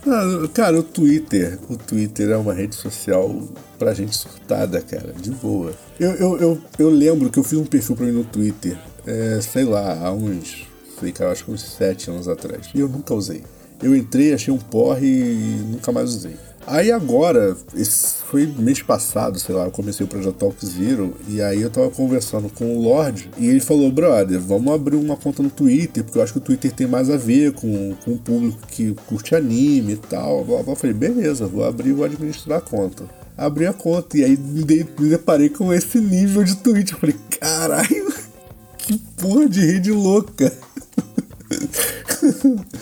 Cara, 0.54 0.78
o 0.78 0.82
Twitter, 0.82 1.58
o 1.68 1.76
Twitter 1.76 2.30
é 2.30 2.36
uma 2.36 2.54
rede 2.54 2.74
social 2.74 3.30
pra 3.82 3.92
gente 3.92 4.16
surtada, 4.16 4.80
cara, 4.80 5.12
de 5.12 5.32
boa. 5.32 5.72
Eu, 5.98 6.12
eu, 6.12 6.38
eu, 6.38 6.62
eu 6.78 6.88
lembro 6.88 7.28
que 7.30 7.38
eu 7.38 7.42
fiz 7.42 7.58
um 7.58 7.64
perfil 7.64 7.96
pra 7.96 8.06
mim 8.06 8.12
no 8.12 8.22
Twitter, 8.22 8.78
é, 9.04 9.40
sei 9.40 9.64
lá, 9.64 9.98
há 10.06 10.12
uns, 10.12 10.68
sei 11.00 11.10
cara, 11.10 11.32
acho 11.32 11.44
que 11.44 11.50
uns 11.50 11.62
sete 11.62 12.08
anos 12.08 12.28
atrás. 12.28 12.68
E 12.72 12.78
eu 12.78 12.88
nunca 12.88 13.12
usei. 13.12 13.42
Eu 13.82 13.96
entrei, 13.96 14.32
achei 14.32 14.54
um 14.54 14.58
porre 14.58 15.08
e 15.08 15.64
nunca 15.66 15.90
mais 15.90 16.10
usei. 16.10 16.36
Aí 16.64 16.92
agora, 16.92 17.56
foi 18.30 18.46
mês 18.46 18.80
passado, 18.80 19.36
sei 19.40 19.52
lá, 19.52 19.64
eu 19.64 19.72
comecei 19.72 20.06
o 20.06 20.08
projeto 20.08 20.36
Talk 20.36 20.64
Zero 20.64 21.16
e 21.26 21.42
aí 21.42 21.60
eu 21.60 21.68
tava 21.68 21.90
conversando 21.90 22.48
com 22.48 22.76
o 22.76 22.80
Lorde 22.80 23.28
e 23.36 23.48
ele 23.48 23.58
falou, 23.58 23.90
brother, 23.90 24.38
vamos 24.38 24.72
abrir 24.72 24.94
uma 24.94 25.16
conta 25.16 25.42
no 25.42 25.50
Twitter, 25.50 26.04
porque 26.04 26.18
eu 26.18 26.22
acho 26.22 26.34
que 26.34 26.38
o 26.38 26.42
Twitter 26.42 26.70
tem 26.70 26.86
mais 26.86 27.10
a 27.10 27.16
ver 27.16 27.52
com, 27.52 27.96
com 28.04 28.12
o 28.12 28.18
público 28.18 28.64
que 28.68 28.94
curte 29.08 29.34
anime 29.34 29.94
e 29.94 29.96
tal. 29.96 30.46
Eu 30.48 30.76
falei, 30.76 30.94
beleza, 30.94 31.48
vou 31.48 31.64
abrir 31.64 31.90
e 31.90 31.94
vou 31.94 32.04
administrar 32.04 32.58
a 32.58 32.62
conta. 32.62 33.21
Abri 33.36 33.66
a 33.66 33.72
conta 33.72 34.18
e 34.18 34.24
aí 34.24 34.36
me, 34.36 34.62
dei- 34.64 34.86
me 34.98 35.08
deparei 35.08 35.48
com 35.48 35.72
esse 35.72 35.98
nível 35.98 36.44
de 36.44 36.56
tweet. 36.56 36.92
Eu 36.92 36.98
falei, 36.98 37.16
caralho, 37.40 38.12
que 38.78 38.98
porra 39.20 39.48
de 39.48 39.60
rede 39.64 39.90
louca. 39.90 40.52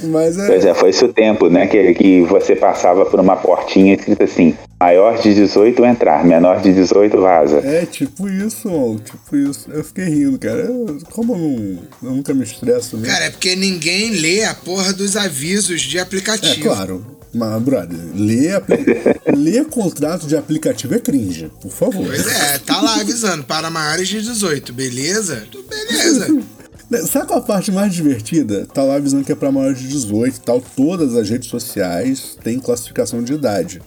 Mas 0.05 0.39
é. 0.39 0.47
Pois 0.47 0.65
é, 0.65 0.75
foi 0.75 0.91
esse 0.91 1.05
o 1.05 1.13
tempo, 1.13 1.49
né? 1.49 1.67
Que, 1.67 1.95
que 1.95 2.23
você 2.23 2.55
passava 2.55 3.05
por 3.07 3.19
uma 3.21 3.37
portinha 3.37 3.95
escrita 3.95 4.25
assim: 4.25 4.55
maior 4.79 5.21
de 5.21 5.35
18 5.35 5.85
entrar, 5.85 6.25
menor 6.25 6.61
de 6.61 6.73
18 6.73 7.21
vaza. 7.21 7.59
É, 7.59 7.85
tipo 7.87 8.29
isso, 8.29 8.69
mano. 8.71 9.01
Tipo 9.01 9.37
isso. 9.37 9.69
Eu 9.71 9.83
fiquei 9.85 10.05
rindo, 10.05 10.39
cara. 10.39 10.61
Eu- 10.61 10.99
como 11.11 11.35
eu, 11.35 11.39
não, 11.39 11.79
eu 12.11 12.17
nunca 12.17 12.33
me 12.35 12.45
estresso, 12.45 12.97
né? 12.97 13.09
Cara, 13.09 13.25
é 13.27 13.31
porque 13.31 13.57
ninguém 13.57 14.11
lê 14.21 14.45
a 14.45 14.55
porra 14.55 14.93
dos 14.93 15.17
avisos 15.17 15.81
de 15.83 15.99
é 15.99 16.01
aplicativo. 16.01 16.63
claro. 16.63 17.20
Mas, 17.33 17.63
brother, 17.63 17.99
ler, 18.15 18.63
ler 19.37 19.65
contrato 19.67 20.27
de 20.27 20.37
aplicativo 20.37 20.95
é 20.95 20.99
cringe, 20.99 21.51
por 21.61 21.71
favor. 21.71 22.07
Pois 22.07 22.27
é, 22.27 22.59
tá 22.59 22.81
lá 22.81 23.01
avisando, 23.01 23.45
para 23.45 23.71
maiores 23.71 24.09
de 24.09 24.21
18, 24.21 24.73
beleza? 24.73 25.45
Beleza. 25.69 26.43
Né, 26.91 26.99
Sabe 27.07 27.29
qual 27.29 27.39
a 27.39 27.43
parte 27.43 27.71
mais 27.71 27.95
divertida? 27.95 28.67
Tá 28.67 28.83
lá 28.83 28.97
avisando 28.97 29.23
que 29.23 29.31
é 29.31 29.35
pra 29.37 29.53
maiores 29.53 29.79
de 29.79 29.87
18 29.87 30.37
e 30.37 30.41
tal. 30.41 30.61
Todas 30.61 31.15
as 31.15 31.31
redes 31.31 31.49
sociais 31.49 32.37
têm 32.43 32.59
classificação 32.59 33.23
de 33.23 33.33
idade. 33.35 33.81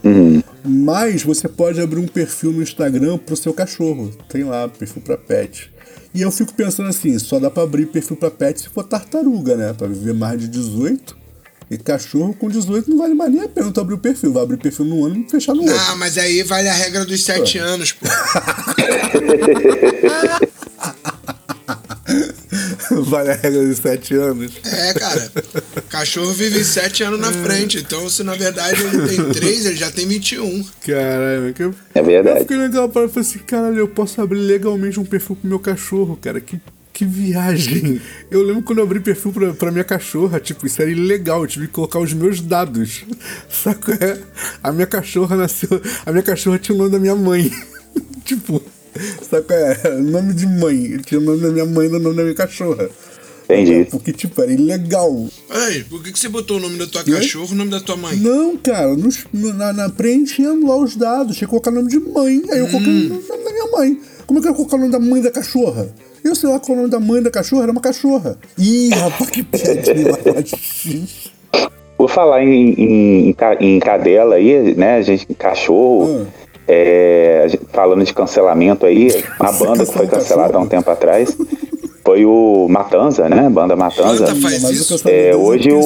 Mas 0.64 1.22
você 1.22 1.50
pode 1.50 1.82
abrir 1.82 2.00
um 2.00 2.08
perfil 2.08 2.54
no 2.54 2.64
Instagram 2.64 3.18
pro 3.18 3.36
seu 3.36 3.54
cachorro. 3.54 4.10
Tem 4.30 4.46
lá, 4.46 4.70
perfil 4.70 5.02
pra 5.02 5.18
pet. 5.18 5.70
E 6.14 6.22
eu 6.22 6.32
fico 6.32 6.54
pensando 6.54 6.88
assim, 6.88 7.20
só 7.20 7.40
dá 7.40 7.50
pra 7.50 7.64
abrir 7.64 7.88
perfil 7.88 8.16
pra 8.16 8.32
pet 8.32 8.62
se 8.62 8.70
for 8.70 8.86
tartaruga, 8.86 9.58
né? 9.58 9.74
Pra 9.74 9.88
viver 9.88 10.14
mais 10.14 10.40
de 10.40 10.48
18. 10.48 11.23
E 11.74 11.78
cachorro 11.78 12.36
com 12.36 12.48
18 12.48 12.90
não 12.90 12.98
vale 12.98 13.16
mais 13.16 13.32
nem 13.32 13.44
a 13.44 13.50
pena 13.50 13.72
tu 13.72 13.82
abrir 13.82 13.96
o 13.96 13.98
perfil. 13.98 14.32
Vai 14.32 14.44
abrir 14.44 14.58
perfil 14.58 14.86
num 14.86 15.06
ano 15.06 15.26
e 15.28 15.30
fechar 15.30 15.56
no 15.56 15.62
outro. 15.62 15.76
Ah, 15.76 15.96
mas 15.96 16.20
aí 16.20 16.44
vale 16.44 16.70
a 16.70 16.74
regra 16.74 17.04
dos 17.04 17.24
7 17.24 17.58
anos, 17.58 17.94
pô. 17.94 18.06
vale 23.10 23.32
a 23.32 23.36
regra 23.36 23.68
de 23.68 23.76
7 23.76 24.14
anos. 24.16 24.52
É, 24.66 24.94
cara. 24.94 25.32
Cachorro 25.90 26.32
vive 26.34 26.64
7 26.64 27.04
anos 27.04 27.20
na 27.20 27.32
frente. 27.32 27.80
Então, 27.80 28.08
se 28.10 28.24
na 28.24 28.36
verdade 28.36 28.82
ele 28.84 29.08
tem 29.08 29.32
3, 29.32 29.66
ele 29.66 29.76
já 29.76 29.90
tem 29.90 30.08
21. 30.08 30.64
Caralho, 30.86 31.54
que 31.54 31.64
eu, 31.64 31.74
É 31.96 32.02
verdade. 32.02 32.38
Eu 32.38 32.42
fiquei 32.44 32.58
naquela 32.58 32.88
parada 32.88 33.12
e 33.12 33.14
falei 33.14 33.30
assim, 33.30 33.40
caralho, 33.40 33.80
eu 33.80 33.88
posso 33.88 34.22
abrir 34.22 34.40
legalmente 34.40 35.00
um 35.00 35.06
perfil 35.06 35.36
pro 35.36 35.50
meu 35.50 35.60
cachorro, 35.60 36.18
cara. 36.22 36.40
Que, 36.40 36.60
que 36.94 37.04
viagem. 37.06 38.00
Eu 38.30 38.44
lembro 38.44 38.62
quando 38.62 38.78
eu 38.80 38.84
abri 38.86 39.00
perfil 39.00 39.32
pra, 39.34 39.54
pra 39.54 39.72
minha 39.72 39.84
cachorra, 39.84 40.40
tipo, 40.40 40.68
isso 40.68 40.80
era 40.82 40.92
ilegal, 40.92 41.42
eu 41.42 41.48
tive 41.48 41.66
que 41.68 41.74
colocar 41.74 42.00
os 42.00 42.14
meus 42.14 42.40
dados. 42.40 43.04
Saco 43.50 43.92
é? 43.92 44.20
A 44.62 44.72
minha 44.72 44.86
cachorra 44.86 45.36
nasceu. 45.36 45.82
A 46.06 46.12
minha 46.12 46.24
cachorra 46.24 46.60
tinha 46.60 46.76
o 46.76 46.78
nome 46.78 46.92
da 46.92 47.00
minha 47.00 47.16
mãe. 47.16 47.52
tipo. 48.24 48.62
Qual 49.30 49.44
é? 49.50 49.90
Nome 50.02 50.34
de 50.36 50.46
mãe. 50.46 50.86
Ele 50.86 51.02
tinha 51.04 51.20
o 51.20 51.24
nome 51.24 51.42
da 51.42 51.50
minha 51.50 51.66
mãe 51.66 51.90
no 51.90 51.98
nome 51.98 52.16
da 52.16 52.22
minha 52.24 52.36
cachorra. 52.36 52.88
Entendi. 53.46 53.86
Porque, 53.90 54.14
tipo, 54.14 54.40
era 54.42 54.52
ilegal. 54.54 55.28
Ei, 55.70 55.84
por 55.84 56.02
que, 56.04 56.12
que 56.12 56.20
você 56.20 56.30
botou 56.30 56.58
o 56.58 56.60
nome 56.60 56.78
da 56.78 56.86
tua 56.88 57.04
Quê? 57.04 57.12
cachorro 57.12 57.48
e 57.50 57.54
o 57.54 57.56
nome 57.58 57.72
da 57.72 57.80
tua 57.82 57.98
mãe? 57.98 58.16
Não, 58.18 58.56
cara, 58.58 58.96
nos- 58.96 59.26
no- 59.34 59.52
na, 59.54 59.74
na 59.74 59.90
preenchendo 59.90 60.68
lá 60.68 60.78
os 60.78 60.96
dados, 60.96 61.36
tinha 61.36 61.48
que 61.48 61.50
colocar 61.50 61.72
o 61.72 61.74
nome 61.74 61.90
de 61.90 62.00
mãe. 62.00 62.42
Aí 62.52 62.60
eu 62.60 62.68
coloquei 62.68 63.08
o 63.08 63.10
nome 63.10 63.44
da 63.44 63.52
minha 63.52 63.72
mãe. 63.72 64.02
Como 64.28 64.38
é 64.40 64.42
que 64.44 64.48
eu 64.48 64.52
ia 64.52 64.56
colocar 64.58 64.76
o 64.76 64.80
nome 64.80 64.92
da 64.92 65.00
mãe 65.00 65.22
da 65.24 65.32
cachorra? 65.32 65.94
Eu 66.24 66.36
sei 66.36 66.50
lá 66.50 66.60
qual 66.60 66.70
é 66.70 66.74
o 66.74 66.78
nome 66.84 66.90
da 66.92 67.00
mãe 67.00 67.22
da 67.22 67.30
cachorra, 67.30 67.64
era 67.64 67.72
uma 67.72 67.82
cachorra. 67.82 68.38
Ih, 68.58 68.90
rapaz, 68.90 69.30
que 69.30 69.44
piadinha. 69.44 70.14
Por 71.98 72.10
falar 72.10 72.44
em, 72.44 72.72
em, 72.74 73.30
em 73.30 73.34
ca- 73.34 73.58
em 73.60 73.80
cadela 73.80 74.36
aí, 74.36 74.76
né? 74.76 74.96
A 74.96 75.02
gente, 75.02 75.26
cachorro, 75.36 76.26
Ah. 76.26 76.44
é, 76.68 77.48
falando 77.72 78.04
de 78.04 78.14
cancelamento 78.14 78.86
aí, 78.86 79.10
uma 79.40 79.52
banda 79.52 79.86
que 79.86 79.94
foi 79.94 80.08
cancelada 80.08 80.58
há 80.58 80.62
um 80.62 80.68
tempo 80.68 80.90
atrás 80.90 81.36
foi 82.06 82.26
o 82.26 82.68
Matanza, 82.70 83.30
né? 83.30 83.50
Banda 83.50 83.76
Matanza. 83.76 84.26
É, 85.06 85.32
deles 85.32 85.36
hoje 85.36 85.72
o, 85.72 85.80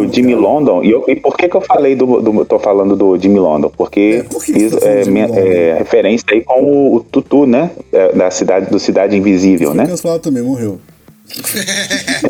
o 0.00 0.12
Jimmy. 0.12 0.34
London, 0.34 0.82
e, 0.82 0.90
eu- 0.90 1.04
e 1.06 1.14
por 1.16 1.36
que 1.36 1.48
que 1.48 1.54
eu 1.56 1.60
falei 1.60 1.94
do, 1.94 2.20
do 2.20 2.44
tô 2.44 2.58
falando 2.58 2.96
do 2.96 3.16
Jimmy 3.18 3.38
London? 3.38 3.70
Porque 3.76 4.22
É, 4.24 4.28
por 4.28 4.42
fiz 4.42 4.74
tá 4.74 4.86
é, 4.88 5.04
minha- 5.04 5.26
é, 5.26 5.74
referência 5.78 6.26
aí 6.30 6.42
com 6.42 6.62
o, 6.62 6.96
o 6.96 7.00
Tutu, 7.00 7.46
né? 7.46 7.70
É, 7.92 8.12
da 8.12 8.30
cidade, 8.30 8.70
do 8.70 8.78
Cidade 8.78 9.16
Invisível, 9.16 9.72
né? 9.72 9.86
cancelado 9.86 10.20
também, 10.20 10.42
morreu. 10.42 10.78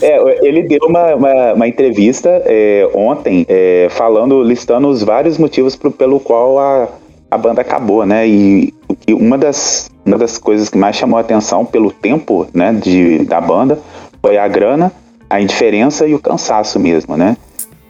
É, 0.00 0.18
ele 0.46 0.62
deu 0.62 0.80
uma, 0.86 1.14
uma, 1.14 1.52
uma 1.54 1.68
entrevista 1.68 2.28
é, 2.44 2.88
ontem 2.94 3.44
é, 3.48 3.88
falando, 3.90 4.42
listando 4.42 4.88
os 4.88 5.02
vários 5.02 5.38
motivos 5.38 5.74
pro- 5.74 5.90
pelo 5.90 6.20
qual 6.20 6.58
a, 6.58 6.88
a 7.30 7.38
banda 7.38 7.62
acabou, 7.62 8.04
né? 8.04 8.28
E, 8.28 8.72
e 9.06 9.14
uma, 9.14 9.38
das, 9.38 9.90
uma 10.04 10.18
das 10.18 10.38
coisas 10.38 10.68
que 10.68 10.76
mais 10.78 10.96
chamou 10.96 11.18
a 11.18 11.20
atenção 11.20 11.64
pelo 11.64 11.90
tempo 11.90 12.46
né, 12.52 12.72
de, 12.72 13.24
da 13.24 13.40
banda 13.40 13.78
foi 14.20 14.36
a 14.38 14.46
grana, 14.48 14.92
a 15.30 15.40
indiferença 15.40 16.06
e 16.06 16.14
o 16.14 16.18
cansaço 16.18 16.78
mesmo, 16.80 17.16
né? 17.16 17.36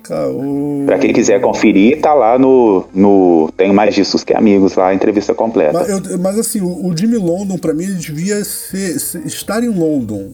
Caô. 0.02 0.82
Pra 0.84 0.98
quem 0.98 1.12
quiser 1.12 1.40
conferir, 1.40 2.00
tá 2.00 2.12
lá 2.12 2.36
no, 2.38 2.84
no 2.92 3.50
Tenho 3.56 3.72
Mais 3.72 3.94
Discos 3.94 4.24
Que 4.24 4.34
Amigos, 4.34 4.74
lá 4.74 4.88
a 4.88 4.94
entrevista 4.94 5.32
completa. 5.32 5.72
Mas, 5.72 5.88
eu- 6.10 6.18
mas 6.18 6.38
assim, 6.38 6.60
o, 6.60 6.88
o 6.88 6.96
Jimmy 6.96 7.16
London, 7.18 7.56
pra 7.56 7.72
mim, 7.72 7.84
ele 7.84 7.94
devia 7.94 8.42
ser, 8.44 8.98
ser- 8.98 9.24
estar 9.26 9.62
em 9.62 9.68
London. 9.68 10.30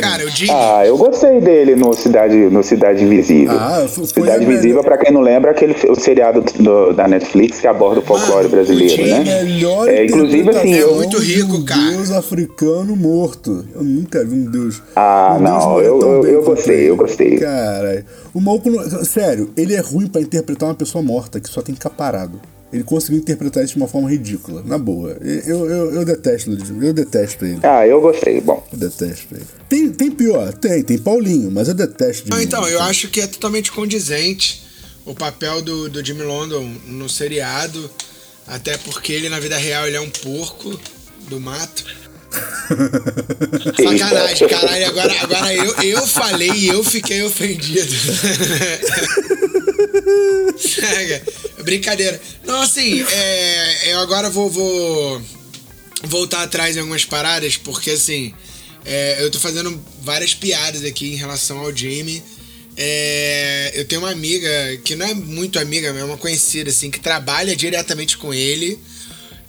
Cara, 0.00 0.24
o 0.24 0.28
Jimmy. 0.30 0.50
Ah, 0.52 0.82
eu 0.86 0.96
gostei 0.96 1.40
dele 1.40 1.76
no 1.76 1.92
Cidade, 1.94 2.36
no 2.36 2.62
Cidade 2.62 3.04
Invisível. 3.04 3.56
Ah, 3.58 3.86
foi- 3.88 4.06
Cidade 4.06 4.44
Invisível, 4.44 4.82
pra 4.82 4.96
quem 4.98 5.12
não 5.12 5.20
lembra, 5.20 5.50
é 5.50 5.54
aquele 5.54 5.74
o 5.88 5.94
seriado 5.94 6.42
do- 6.58 6.92
da 6.92 7.06
Netflix 7.06 7.60
que 7.60 7.66
aborda 7.66 8.00
o 8.00 8.02
folclore 8.02 8.48
brasileiro, 8.48 8.92
o 8.92 8.96
Jimmy 8.96 9.24
né? 9.24 9.42
Melhor 9.44 9.88
É, 9.88 10.04
inclusive, 10.04 10.48
assim, 10.50 10.58
interpretação 10.70 10.88
eu- 10.90 10.94
muito 10.96 11.18
rico, 11.18 11.56
um 11.56 11.64
cara. 11.64 11.90
Deus 11.90 12.10
africano 12.10 12.96
morto. 12.96 13.64
Eu 13.74 13.82
nunca 13.84 14.24
vi 14.24 14.34
um 14.36 14.44
Deus. 14.50 14.82
Ah, 14.96 15.36
um 15.38 15.42
Deus 15.44 15.50
não, 15.50 15.70
morrer 15.70 15.86
eu- 15.86 16.00
eu- 16.00 16.24
eu 16.26 16.42
gostei, 16.44 16.88
eu 16.90 16.96
gostei. 16.96 17.38
Caralho. 17.38 18.04
O 18.34 18.40
maluco. 18.40 18.70
Sério, 19.04 19.50
ele 19.56 19.74
é 19.74 19.80
ruim 19.80 20.06
pra 20.06 20.20
interpretar 20.20 20.68
uma 20.68 20.74
pessoa 20.74 21.02
morta 21.02 21.38
que 21.40 21.48
só 21.48 21.60
tem 21.62 21.74
que 21.74 21.80
ficar 21.80 21.90
parado. 21.94 22.40
Ele 22.72 22.84
conseguiu 22.84 23.18
interpretar 23.18 23.64
isso 23.64 23.72
de 23.74 23.80
uma 23.80 23.88
forma 23.88 24.08
ridícula. 24.08 24.62
Na 24.64 24.78
boa. 24.78 25.16
Eu, 25.20 25.66
eu, 25.68 25.94
eu 25.94 26.04
detesto 26.04 26.50
ele. 26.52 26.62
Eu 26.86 26.92
detesto 26.92 27.44
ele. 27.44 27.58
Ah, 27.64 27.84
eu 27.86 28.00
gostei. 28.00 28.40
Bom, 28.40 28.64
Eu 28.72 28.78
detesto 28.78 29.34
ele. 29.34 29.44
Tem, 29.68 29.90
tem 29.90 30.10
pior? 30.10 30.52
Tem, 30.54 30.82
tem 30.84 30.96
Paulinho, 30.98 31.50
mas 31.50 31.66
eu 31.68 31.74
detesto 31.74 32.24
de 32.24 32.30
Não, 32.30 32.38
mim. 32.38 32.44
então, 32.44 32.66
eu 32.68 32.80
acho 32.82 33.08
que 33.08 33.20
é 33.20 33.26
totalmente 33.26 33.72
condizente 33.72 34.62
o 35.04 35.14
papel 35.14 35.62
do, 35.62 35.88
do 35.88 36.04
Jimmy 36.04 36.22
London 36.22 36.62
no 36.86 37.08
seriado, 37.08 37.90
até 38.46 38.76
porque 38.78 39.12
ele, 39.12 39.28
na 39.28 39.40
vida 39.40 39.56
real, 39.56 39.86
ele 39.88 39.96
é 39.96 40.00
um 40.00 40.10
porco 40.10 40.78
do 41.28 41.40
mato. 41.40 41.84
Sacanagem, 43.76 44.48
caralho. 44.48 44.86
Agora, 44.86 45.12
agora 45.22 45.54
eu, 45.54 45.74
eu 45.82 46.06
falei 46.06 46.50
e 46.52 46.68
eu 46.68 46.84
fiquei 46.84 47.22
ofendido. 47.24 47.92
Brincadeira. 51.62 52.20
Não, 52.44 52.62
assim, 52.62 53.02
é, 53.02 53.92
eu 53.92 54.00
agora 54.00 54.30
vou, 54.30 54.50
vou 54.50 55.22
voltar 56.04 56.42
atrás 56.42 56.76
em 56.76 56.80
algumas 56.80 57.04
paradas, 57.04 57.56
porque 57.56 57.90
assim, 57.90 58.34
é, 58.84 59.18
eu 59.20 59.30
tô 59.30 59.38
fazendo 59.38 59.82
várias 60.02 60.34
piadas 60.34 60.84
aqui 60.84 61.12
em 61.12 61.16
relação 61.16 61.58
ao 61.58 61.74
Jimmy. 61.74 62.22
É, 62.76 63.72
eu 63.74 63.84
tenho 63.84 64.00
uma 64.00 64.10
amiga, 64.10 64.48
que 64.84 64.94
não 64.94 65.06
é 65.06 65.12
muito 65.12 65.58
amiga, 65.58 65.88
é 65.88 66.04
uma 66.04 66.16
conhecida, 66.16 66.70
assim, 66.70 66.90
que 66.90 67.00
trabalha 67.00 67.54
diretamente 67.54 68.16
com 68.16 68.32
ele. 68.32 68.78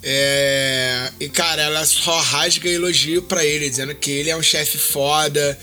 É, 0.02 1.12
e 1.20 1.28
cara, 1.28 1.62
ela 1.62 1.86
só 1.86 2.18
rasga 2.20 2.68
elogio 2.68 3.22
pra 3.22 3.44
ele, 3.44 3.70
dizendo 3.70 3.94
que 3.94 4.10
ele 4.10 4.30
é 4.30 4.36
um 4.36 4.42
chefe 4.42 4.76
foda, 4.76 5.58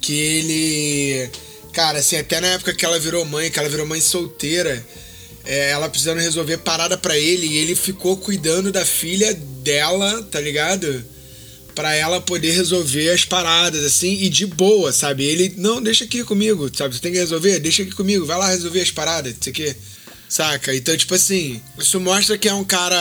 que 0.00 0.12
ele. 0.12 1.30
Cara, 1.74 1.98
assim, 1.98 2.16
até 2.16 2.40
na 2.40 2.46
época 2.46 2.72
que 2.72 2.84
ela 2.84 3.00
virou 3.00 3.24
mãe, 3.24 3.50
que 3.50 3.58
ela 3.58 3.68
virou 3.68 3.84
mãe 3.84 4.00
solteira, 4.00 4.84
é, 5.44 5.70
ela 5.70 5.88
precisando 5.88 6.20
resolver 6.20 6.58
parada 6.58 6.96
pra 6.96 7.18
ele, 7.18 7.48
e 7.48 7.56
ele 7.56 7.74
ficou 7.74 8.16
cuidando 8.16 8.70
da 8.70 8.84
filha 8.86 9.34
dela, 9.34 10.22
tá 10.30 10.40
ligado? 10.40 11.04
Pra 11.74 11.92
ela 11.92 12.20
poder 12.20 12.52
resolver 12.52 13.10
as 13.10 13.24
paradas, 13.24 13.84
assim, 13.84 14.20
e 14.22 14.28
de 14.28 14.46
boa, 14.46 14.92
sabe? 14.92 15.24
Ele, 15.24 15.52
não, 15.56 15.82
deixa 15.82 16.04
aqui 16.04 16.22
comigo, 16.22 16.70
sabe? 16.72 16.94
Você 16.94 17.00
tem 17.00 17.10
que 17.10 17.18
resolver? 17.18 17.58
Deixa 17.58 17.82
aqui 17.82 17.90
comigo, 17.90 18.24
vai 18.24 18.38
lá 18.38 18.48
resolver 18.48 18.80
as 18.80 18.92
paradas, 18.92 19.34
não 19.34 19.42
sei 19.42 19.52
o 19.52 19.56
quê. 19.56 19.76
Saca? 20.28 20.74
Então, 20.74 20.96
tipo 20.96 21.14
assim, 21.14 21.60
isso 21.78 22.00
mostra 22.00 22.36
que 22.36 22.48
é 22.48 22.54
um 22.54 22.64
cara 22.64 22.96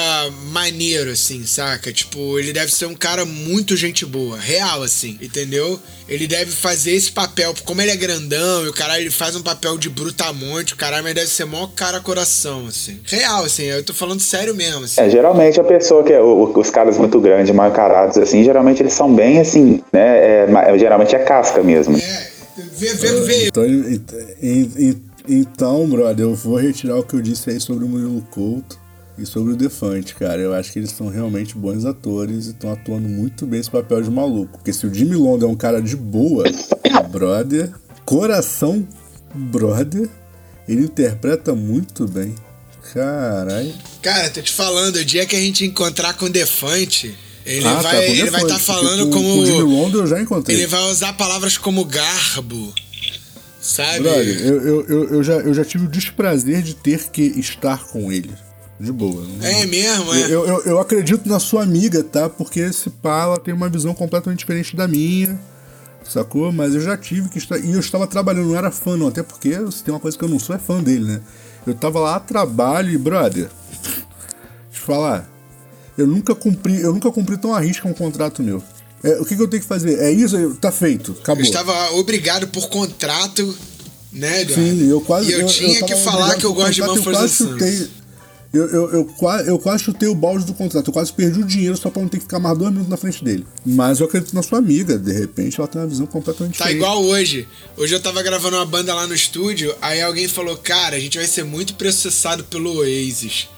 maneiro, 0.52 1.10
assim, 1.10 1.46
saca? 1.46 1.92
Tipo, 1.92 2.38
ele 2.38 2.54
deve 2.54 2.72
ser 2.74 2.86
um 2.86 2.94
cara 2.94 3.26
muito 3.26 3.76
gente 3.76 4.06
boa, 4.06 4.38
real, 4.38 4.84
assim, 4.84 5.18
entendeu? 5.22 5.80
Ele 6.08 6.28
deve 6.28 6.52
fazer 6.52 6.92
esse 6.92 7.12
papel, 7.12 7.56
como 7.64 7.82
ele 7.82 7.90
é 7.92 7.96
grandão 7.96 8.66
e 8.66 8.68
o 8.70 8.74
caralho, 8.74 9.02
ele 9.04 9.10
faz 9.10 9.36
um 9.36 9.42
papel 9.42 9.78
de 9.78 9.90
brutamonte, 9.90 10.74
o 10.74 10.78
caralho, 10.78 11.04
mas 11.04 11.16
deve 11.16 11.28
ser 11.28 11.46
mó 11.46 11.66
cara 11.68 12.00
coração, 12.00 12.68
assim. 12.68 13.00
Real, 13.06 13.46
assim, 13.46 13.64
eu 13.64 13.84
tô 13.84 13.94
falando 13.94 14.20
sério 14.20 14.54
mesmo, 14.54 14.84
assim. 14.84 15.02
é, 15.02 15.10
geralmente 15.10 15.60
a 15.60 15.64
pessoa 15.64 16.04
que 16.04 16.14
é, 16.14 16.20
o- 16.22 16.52
os 16.60 16.70
caras 16.70 16.98
muito 16.98 17.20
grandes, 17.20 17.54
mal 17.56 17.70
encarados, 17.70 18.18
assim, 18.18 18.44
geralmente 18.44 18.82
eles 18.82 18.94
são 18.94 19.14
bem 19.14 19.40
assim, 19.40 19.82
né? 19.92 20.44
é, 20.46 20.78
geralmente 20.78 21.16
é 21.16 21.20
casca 21.20 21.64
mesmo. 21.64 21.98
É, 21.98 22.28
vê, 22.78 22.94
vê, 22.94 23.22
vê. 23.22 23.48
Então, 23.48 23.66
ent- 23.66 24.14
en- 24.42 24.72
en- 24.90 25.02
então, 25.28 25.88
brother, 25.90 26.26
eu 26.26 26.36
vou 26.36 26.58
retirar 26.58 26.98
o 26.98 27.04
que 27.04 27.16
eu 27.16 27.22
disse 27.22 27.50
aí 27.50 27.60
sobre 27.60 27.86
o 27.86 27.88
Murilo 27.88 28.22
Couto 28.32 28.78
e 29.18 29.26
sobre 29.26 29.54
o 29.54 29.56
Defante, 29.56 30.16
cara. 30.16 30.42
Eu 30.42 30.54
acho 30.54 30.72
que 30.74 30.80
eles 30.80 30.92
são 30.92 31.08
realmente 31.08 31.56
bons 31.56 31.86
atores 31.86 32.48
e 32.48 32.50
estão 32.50 32.72
atuando 32.72 33.08
muito 33.08 33.46
bem 33.46 33.60
esse 33.60 33.70
papel 33.70 34.02
de 34.02 34.10
maluco. 34.10 34.58
Porque 34.58 34.74
se 34.74 34.86
o 34.86 34.94
Jimmy 34.94 35.16
London 35.16 35.48
é 35.48 35.50
um 35.52 35.56
cara 35.56 35.82
de 35.82 35.96
boa, 35.96 36.44
brother, 37.12 37.72
coração, 38.06 38.88
brother, 39.34 40.10
ele 40.68 40.82
interpreta 40.86 41.54
muito 41.54 42.08
bem. 42.08 42.36
Caralho. 42.94 43.74
Cara, 44.02 44.30
tô 44.30 44.42
te 44.42 44.52
falando, 44.52 44.98
o 44.98 45.06
dia 45.06 45.26
que 45.26 45.36
a 45.36 45.40
gente 45.40 45.64
encontrar 45.66 46.14
com 46.16 46.26
o 46.26 46.30
Defante, 46.30 47.16
ele 47.46 47.66
Ah, 47.66 47.76
tá, 47.76 47.82
vai 47.82 47.94
vai 48.08 48.14
estar 48.14 48.40
Defante, 48.42 48.60
falando 48.64 49.06
com- 49.10 49.12
Com 49.24 49.40
o 49.40 49.46
Jimmy 49.46 49.62
como. 49.62 49.82
London 49.84 49.98
eu 50.00 50.08
já 50.08 50.22
encontrei. 50.22 50.58
Ele 50.58 50.68
vai 50.68 50.82
usar 50.92 51.14
palavras 51.14 51.58
como 51.58 51.86
garbo. 51.86 52.74
Sabe? 53.64 54.02
Brother, 54.02 54.46
eu, 54.46 54.62
eu, 54.62 54.86
eu, 54.88 55.04
eu 55.16 55.24
já, 55.24 55.34
eu 55.36 55.54
já 55.54 55.64
tive 55.64 55.86
o 55.86 55.90
desprazer 55.90 56.62
de 56.62 56.76
ter 56.76 57.10
que 57.10 57.22
estar 57.40 57.86
com 57.86 58.12
ele. 58.12 58.32
De 58.78 58.92
boa. 58.92 59.24
Não- 59.26 59.46
É 59.46 59.66
mesmo, 59.66 60.14
é. 60.14 60.26
Eu, 60.26 60.46
eu, 60.46 60.62
eu 60.64 60.80
acredito 60.80 61.30
na 61.30 61.40
sua 61.40 61.64
amiga, 61.64 62.04
tá? 62.04 62.28
Porque 62.30 62.60
esse 62.60 62.90
pá, 62.90 63.22
ela 63.24 63.40
tem 63.40 63.54
uma 63.54 63.70
visão 63.70 63.94
completamente 63.94 64.40
diferente 64.40 64.76
da 64.76 64.86
minha. 64.88 65.40
Sacou? 66.04 66.52
Mas 66.52 66.76
eu 66.76 66.82
já 66.82 66.98
tive 66.98 67.30
que 67.30 67.38
estar. 67.38 67.58
E 67.58 67.72
eu 67.72 67.80
estava 67.80 68.06
trabalhando, 68.06 68.50
não 68.50 68.58
era 68.58 68.70
fã, 68.70 68.98
não. 68.98 69.08
Até 69.08 69.24
porque 69.24 69.52
se 69.72 69.82
tem 69.84 69.94
uma 69.94 70.00
coisa 70.02 70.18
que 70.18 70.24
eu 70.26 70.28
não 70.30 70.40
sou, 70.40 70.54
é 70.54 70.60
fã 70.60 70.84
dele, 70.84 71.06
né? 71.06 71.22
Eu 71.66 71.74
tava 71.74 72.00
lá 72.02 72.18
a 72.18 72.20
trabalho 72.20 72.90
e, 72.90 72.98
brother. 72.98 73.48
Deixa 73.72 74.00
eu 74.00 74.72
te 74.74 74.80
falar. 74.82 75.30
Eu 75.98 76.06
nunca 76.06 76.36
cumpri, 76.36 76.82
eu 76.82 76.92
nunca 76.92 77.10
cumpri 77.10 77.38
tão 77.38 77.54
a 77.56 77.60
risca 77.62 77.88
um 77.88 77.94
contrato 77.94 78.44
meu. 78.44 78.62
É, 79.04 79.20
o 79.20 79.26
que, 79.26 79.36
que 79.36 79.42
eu 79.42 79.48
tenho 79.48 79.62
que 79.62 79.68
fazer? 79.68 80.00
É 80.00 80.12
isso, 80.12 80.56
tá 80.62 80.72
feito, 80.72 81.12
acabou. 81.22 81.42
Eu 81.44 81.46
estava 81.46 81.92
obrigado 81.96 82.48
por 82.48 82.70
contrato, 82.70 83.56
né, 84.12 84.42
Eduardo? 84.42 84.66
Sim, 84.66 84.90
eu 84.90 85.02
quase. 85.02 85.30
E 85.30 85.34
eu, 85.34 85.46
tinha 85.48 85.80
tava 85.82 85.94
que 85.94 86.00
falar 86.00 86.36
que 86.38 86.46
eu 86.46 86.54
gosto 86.54 86.74
de 86.74 86.82
eu 86.82 86.88
Manfred 86.88 87.12
quase 87.18 87.34
Santos. 87.34 87.54
chutei. 87.54 87.88
Eu, 88.54 88.68
eu, 88.70 88.90
eu, 88.94 89.06
quase, 89.06 89.50
eu 89.50 89.58
quase 89.58 89.84
chutei 89.84 90.08
o 90.08 90.14
balde 90.14 90.46
do 90.46 90.54
contrato. 90.54 90.88
Eu 90.88 90.94
quase 90.94 91.12
perdi 91.12 91.40
o 91.40 91.44
dinheiro 91.44 91.76
só 91.76 91.90
pra 91.90 92.04
não 92.04 92.08
ter 92.08 92.18
que 92.18 92.24
ficar 92.24 92.38
mais 92.38 92.56
dois 92.56 92.70
minutos 92.70 92.88
na 92.88 92.98
frente 92.98 93.24
dele. 93.24 93.48
Mas 93.66 94.00
eu 94.00 94.06
acredito 94.06 94.32
na 94.36 94.44
sua 94.44 94.60
amiga. 94.60 94.96
De 94.96 95.12
repente 95.12 95.60
ela 95.60 95.68
tem 95.68 95.82
uma 95.82 95.88
visão 95.88 96.06
completamente 96.06 96.60
Tá 96.60 96.66
diferente. 96.66 96.78
igual 96.84 97.04
hoje. 97.04 97.48
Hoje 97.76 97.96
eu 97.96 98.00
tava 98.00 98.22
gravando 98.22 98.56
uma 98.56 98.66
banda 98.66 98.94
lá 98.94 99.08
no 99.08 99.16
estúdio, 99.16 99.76
aí 99.82 100.04
alguém 100.04 100.28
falou, 100.28 100.56
cara, 100.56 100.96
a 100.96 101.00
gente 101.00 101.18
vai 101.18 101.26
ser 101.26 101.44
muito 101.44 101.74
processado 101.74 102.44
pelo 102.44 102.78
Oasis. 102.78 103.50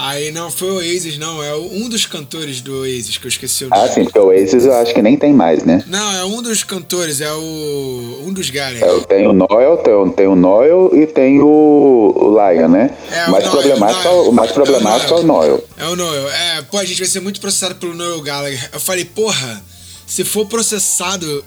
Aí 0.00 0.30
não 0.30 0.48
foi 0.48 0.70
o 0.70 0.74
Oasis, 0.76 1.18
não, 1.18 1.42
é 1.42 1.56
um 1.56 1.88
dos 1.88 2.06
cantores 2.06 2.60
do 2.60 2.82
Oasis, 2.82 3.18
que 3.18 3.26
eu 3.26 3.28
esqueci 3.28 3.64
o 3.64 3.68
nome. 3.68 3.82
Ah, 3.82 3.88
sim, 3.92 4.04
porque 4.04 4.18
o 4.20 4.26
Oasis 4.26 4.64
eu 4.64 4.72
acho 4.74 4.94
que 4.94 5.02
nem 5.02 5.16
tem 5.16 5.32
mais, 5.32 5.64
né? 5.64 5.82
Não, 5.88 6.12
é 6.12 6.24
um 6.24 6.40
dos 6.40 6.62
cantores, 6.62 7.20
é 7.20 7.32
o. 7.32 8.22
um 8.24 8.32
dos 8.32 8.48
Gallagher. 8.48 8.84
É, 8.84 9.00
tenho 9.00 9.30
o 9.30 9.32
Noel, 9.32 9.76
tenho, 9.78 10.08
tenho 10.12 10.32
o 10.34 10.36
Noel 10.36 10.92
e 10.94 11.04
tenho 11.04 11.44
o, 11.44 12.14
o 12.16 12.30
Lion, 12.30 12.68
né? 12.68 12.96
É, 13.10 13.26
o 13.26 13.32
mais 13.32 13.44
Noel, 13.44 13.56
problemático, 13.56 14.04
Noel. 14.04 14.28
o 14.28 14.32
mais 14.32 14.52
problemático 14.52 15.14
é 15.14 15.16
o 15.16 15.22
Noel. 15.24 15.64
É 15.76 15.86
o 15.86 15.96
Noel. 15.96 16.30
É, 16.30 16.62
pô, 16.62 16.78
a 16.78 16.84
gente 16.84 16.98
vai 16.98 17.08
ser 17.08 17.18
muito 17.18 17.40
processado 17.40 17.74
pelo 17.74 17.92
Noel 17.92 18.20
Gallagher. 18.20 18.70
Eu 18.72 18.78
falei, 18.78 19.04
porra, 19.04 19.60
se 20.06 20.22
for 20.22 20.46
processado, 20.46 21.44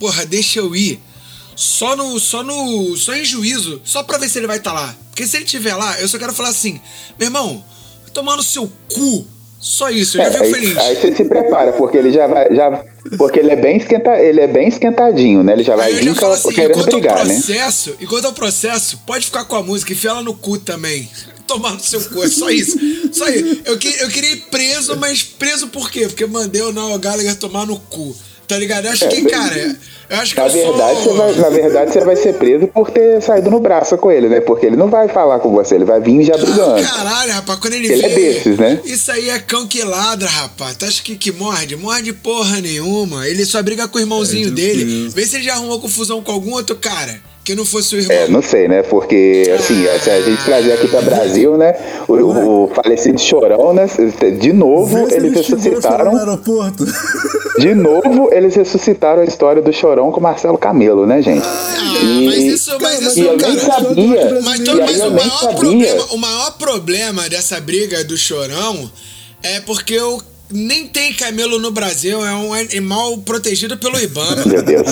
porra, 0.00 0.26
deixa 0.26 0.58
eu 0.58 0.74
ir. 0.74 1.00
Só 1.54 1.94
no. 1.94 2.18
Só 2.18 2.42
no. 2.42 2.96
Só 2.96 3.14
em 3.14 3.24
juízo. 3.24 3.80
Só 3.84 4.02
pra 4.02 4.18
ver 4.18 4.28
se 4.28 4.40
ele 4.40 4.48
vai 4.48 4.56
estar 4.56 4.72
lá. 4.72 4.92
Porque 5.10 5.24
se 5.24 5.36
ele 5.36 5.44
estiver 5.44 5.76
lá, 5.76 6.00
eu 6.00 6.08
só 6.08 6.18
quero 6.18 6.32
falar 6.32 6.48
assim, 6.48 6.80
meu 7.16 7.28
irmão, 7.28 7.62
tomar 8.12 8.36
no 8.36 8.42
seu 8.42 8.70
cu. 8.94 9.26
Só 9.60 9.90
isso, 9.90 10.18
eu 10.18 10.22
É, 10.22 10.24
já 10.24 10.32
fico 10.32 10.44
aí, 10.44 10.52
feliz. 10.54 10.76
aí 10.78 10.96
você 10.96 11.14
se 11.14 11.24
prepara, 11.24 11.72
porque 11.74 11.96
ele 11.96 12.10
já 12.10 12.26
vai. 12.26 12.52
Já, 12.52 12.84
porque 13.16 13.38
ele 13.38 13.50
é 13.52 13.56
bem 13.56 13.76
esquenta, 13.76 14.10
ele 14.18 14.40
é 14.40 14.48
bem 14.48 14.66
esquentadinho, 14.66 15.44
né? 15.44 15.52
Ele 15.52 15.62
já 15.62 15.76
vai 15.76 15.92
vir 15.94 16.08
assim, 16.10 16.48
querendo 16.52 16.70
enquanto 16.72 16.88
é 16.88 17.00
brigar, 17.00 17.24
né? 17.24 17.34
processo, 17.34 17.94
enquanto 18.00 18.24
é 18.24 18.28
o 18.28 18.32
processo, 18.32 18.98
pode 19.06 19.26
ficar 19.26 19.44
com 19.44 19.54
a 19.54 19.62
música, 19.62 19.92
enfia 19.92 20.10
ela 20.10 20.22
no 20.22 20.34
cu 20.34 20.58
também. 20.58 21.08
Tomar 21.46 21.74
no 21.74 21.80
seu 21.80 22.00
cu, 22.00 22.24
é 22.24 22.28
só 22.28 22.50
isso. 22.50 22.76
Só 23.12 23.28
isso. 23.28 23.60
Eu, 23.64 23.78
que- 23.78 24.00
eu 24.00 24.08
queria 24.08 24.32
ir 24.32 24.36
preso, 24.50 24.96
mas 24.96 25.22
preso 25.22 25.68
por 25.68 25.90
quê? 25.92 26.06
Porque 26.08 26.26
mandei 26.26 26.62
o 26.62 26.72
Noel 26.72 26.98
Gallagher 26.98 27.36
tomar 27.36 27.64
no 27.66 27.78
cu. 27.78 28.16
Tá 28.48 28.58
ligado? 28.58 28.86
Eu 28.86 28.92
acho 28.92 29.08
que, 29.08 29.22
cara, 29.26 29.76
acho 30.20 30.34
que 30.34 30.40
Na 30.40 30.46
eu 30.46 30.52
verdade, 30.52 31.02
sou... 31.02 31.12
você 31.14 31.18
vai, 31.18 31.32
na 31.34 31.48
verdade, 31.50 31.92
você 31.92 32.00
vai 32.00 32.16
ser 32.16 32.34
preso 32.34 32.66
por 32.66 32.90
ter 32.90 33.20
saído 33.22 33.50
no 33.50 33.60
braço 33.60 33.96
com 33.98 34.10
ele, 34.10 34.28
né? 34.28 34.40
Porque 34.40 34.66
ele 34.66 34.76
não 34.76 34.88
vai 34.88 35.08
falar 35.08 35.38
com 35.38 35.50
você, 35.50 35.74
ele 35.74 35.84
vai 35.84 36.00
vir 36.00 36.22
já 36.24 36.36
brigando. 36.36 36.82
Caralho, 36.86 37.32
rapaz, 37.32 37.58
quando 37.58 37.74
ele, 37.74 37.92
Ele 37.92 38.02
vê. 38.02 38.06
é 38.06 38.14
desses, 38.14 38.58
né? 38.58 38.80
Isso 38.84 39.10
aí 39.10 39.30
é 39.30 39.38
cão 39.38 39.66
que 39.66 39.82
ladra, 39.82 40.28
rapaz. 40.28 40.76
Tu 40.76 40.84
acha 40.84 41.02
que, 41.02 41.16
que 41.16 41.32
morde? 41.32 41.76
Morde 41.76 42.12
porra 42.12 42.60
nenhuma. 42.60 43.26
Ele 43.28 43.44
só 43.44 43.62
briga 43.62 43.86
com 43.88 43.98
o 43.98 44.00
irmãozinho 44.00 44.48
É, 44.48 44.50
dele. 44.50 45.08
Vê 45.08 45.24
se 45.26 45.36
ele 45.36 45.44
já 45.44 45.54
arrumou 45.54 45.80
confusão 45.80 46.22
com 46.22 46.32
algum 46.32 46.52
outro 46.52 46.76
cara 46.76 47.20
que 47.44 47.56
não 47.56 47.64
fosse 47.64 47.96
o 47.96 47.98
irmão. 47.98 48.16
É, 48.16 48.28
não 48.28 48.40
sei, 48.40 48.68
né? 48.68 48.82
Porque, 48.84 49.52
assim, 49.58 49.84
se 50.00 50.10
a 50.10 50.20
gente 50.22 50.44
trazer 50.44 50.74
aqui 50.74 50.86
pra 50.86 51.02
Brasil, 51.02 51.56
né? 51.56 51.74
O, 52.06 52.12
o 52.64 52.68
falecido 52.72 53.18
Chorão, 53.20 53.72
né? 53.72 53.86
De 54.40 54.52
novo, 54.52 55.08
eles 55.12 55.34
ressuscitaram. 55.34 56.16
aeroporto. 56.16 56.84
De 57.58 57.74
novo, 57.74 58.30
eles 58.32 58.54
ressuscitaram 58.54 59.22
a 59.22 59.24
história 59.24 59.60
do 59.60 59.72
Chorão 59.72 60.01
com 60.10 60.20
Marcelo 60.20 60.58
Camelo, 60.58 61.06
né, 61.06 61.20
gente? 61.22 61.44
Ah, 61.46 62.02
E- 62.02 62.26
mas 62.26 62.42
isso, 62.44 62.70
mas 62.80 62.98
Cara, 62.98 63.04
isso, 63.06 63.18
E 63.20 63.26
eu 63.26 63.36
nem 63.36 63.58
sabia. 63.58 64.40
Mas, 64.42 64.60
o, 64.60 65.10
maior 65.10 65.38
sabia. 65.40 65.56
problema, 65.58 66.04
o 66.10 66.16
maior 66.18 66.50
problema 66.58 67.28
dessa 67.28 67.60
briga 67.60 68.02
do 68.04 68.16
chorão 68.16 68.90
é 69.42 69.60
porque 69.60 69.94
eu 69.94 70.20
nem 70.52 70.86
tem 70.86 71.12
camelo 71.14 71.58
no 71.58 71.70
Brasil, 71.70 72.24
é 72.24 72.32
um 72.34 72.52
animal 72.52 73.18
protegido 73.18 73.76
pelo 73.76 73.98
Ibama. 74.00 74.44
Meu 74.46 74.62
Deus. 74.62 74.86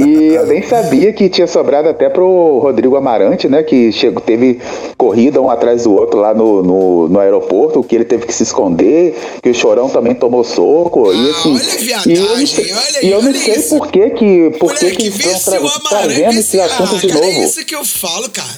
E 0.00 0.34
eu 0.34 0.46
nem 0.46 0.62
sabia 0.66 1.12
que 1.12 1.28
tinha 1.28 1.46
sobrado 1.46 1.88
até 1.88 2.08
pro 2.08 2.58
Rodrigo 2.58 2.96
Amarante, 2.96 3.48
né? 3.48 3.62
Que 3.62 3.92
chegou, 3.92 4.20
teve 4.20 4.60
corrida 4.96 5.40
um 5.40 5.50
atrás 5.50 5.84
do 5.84 5.92
outro 5.94 6.18
lá 6.20 6.34
no, 6.34 6.62
no, 6.62 7.08
no 7.08 7.18
aeroporto, 7.20 7.82
que 7.82 7.94
ele 7.94 8.04
teve 8.04 8.26
que 8.26 8.32
se 8.34 8.42
esconder, 8.42 9.16
que 9.42 9.50
o 9.50 9.54
Chorão 9.54 9.88
também 9.88 10.14
tomou 10.14 10.42
soco. 10.44 11.12
e 11.12 11.16
Ah, 11.16 11.30
assim. 11.30 11.54
olha 11.54 11.72
a 11.72 11.76
viadagem, 11.76 12.12
e 12.14 12.16
eu 12.18 12.36
não 12.38 12.46
sei, 12.46 12.72
olha 12.72 13.04
e 13.06 13.10
eu 13.10 13.22
não 13.22 13.34
sei 13.34 13.54
isso. 13.56 13.68
por 13.78 13.86
que 13.90 14.10
que, 14.10 14.50
por 14.58 14.74
que, 14.74 14.84
Moleque, 14.84 15.02
que 15.02 15.10
vê 15.10 15.30
estão 15.30 15.68
trazendo 15.88 16.30
esse 16.38 16.42
se- 16.42 16.60
assunto 16.60 16.96
ah, 16.96 16.98
de 16.98 17.08
cara, 17.08 17.20
novo. 17.26 17.38
é 17.38 17.44
isso 17.44 17.64
que 17.64 17.74
eu 17.74 17.84
falo, 17.84 18.28
cara. 18.30 18.48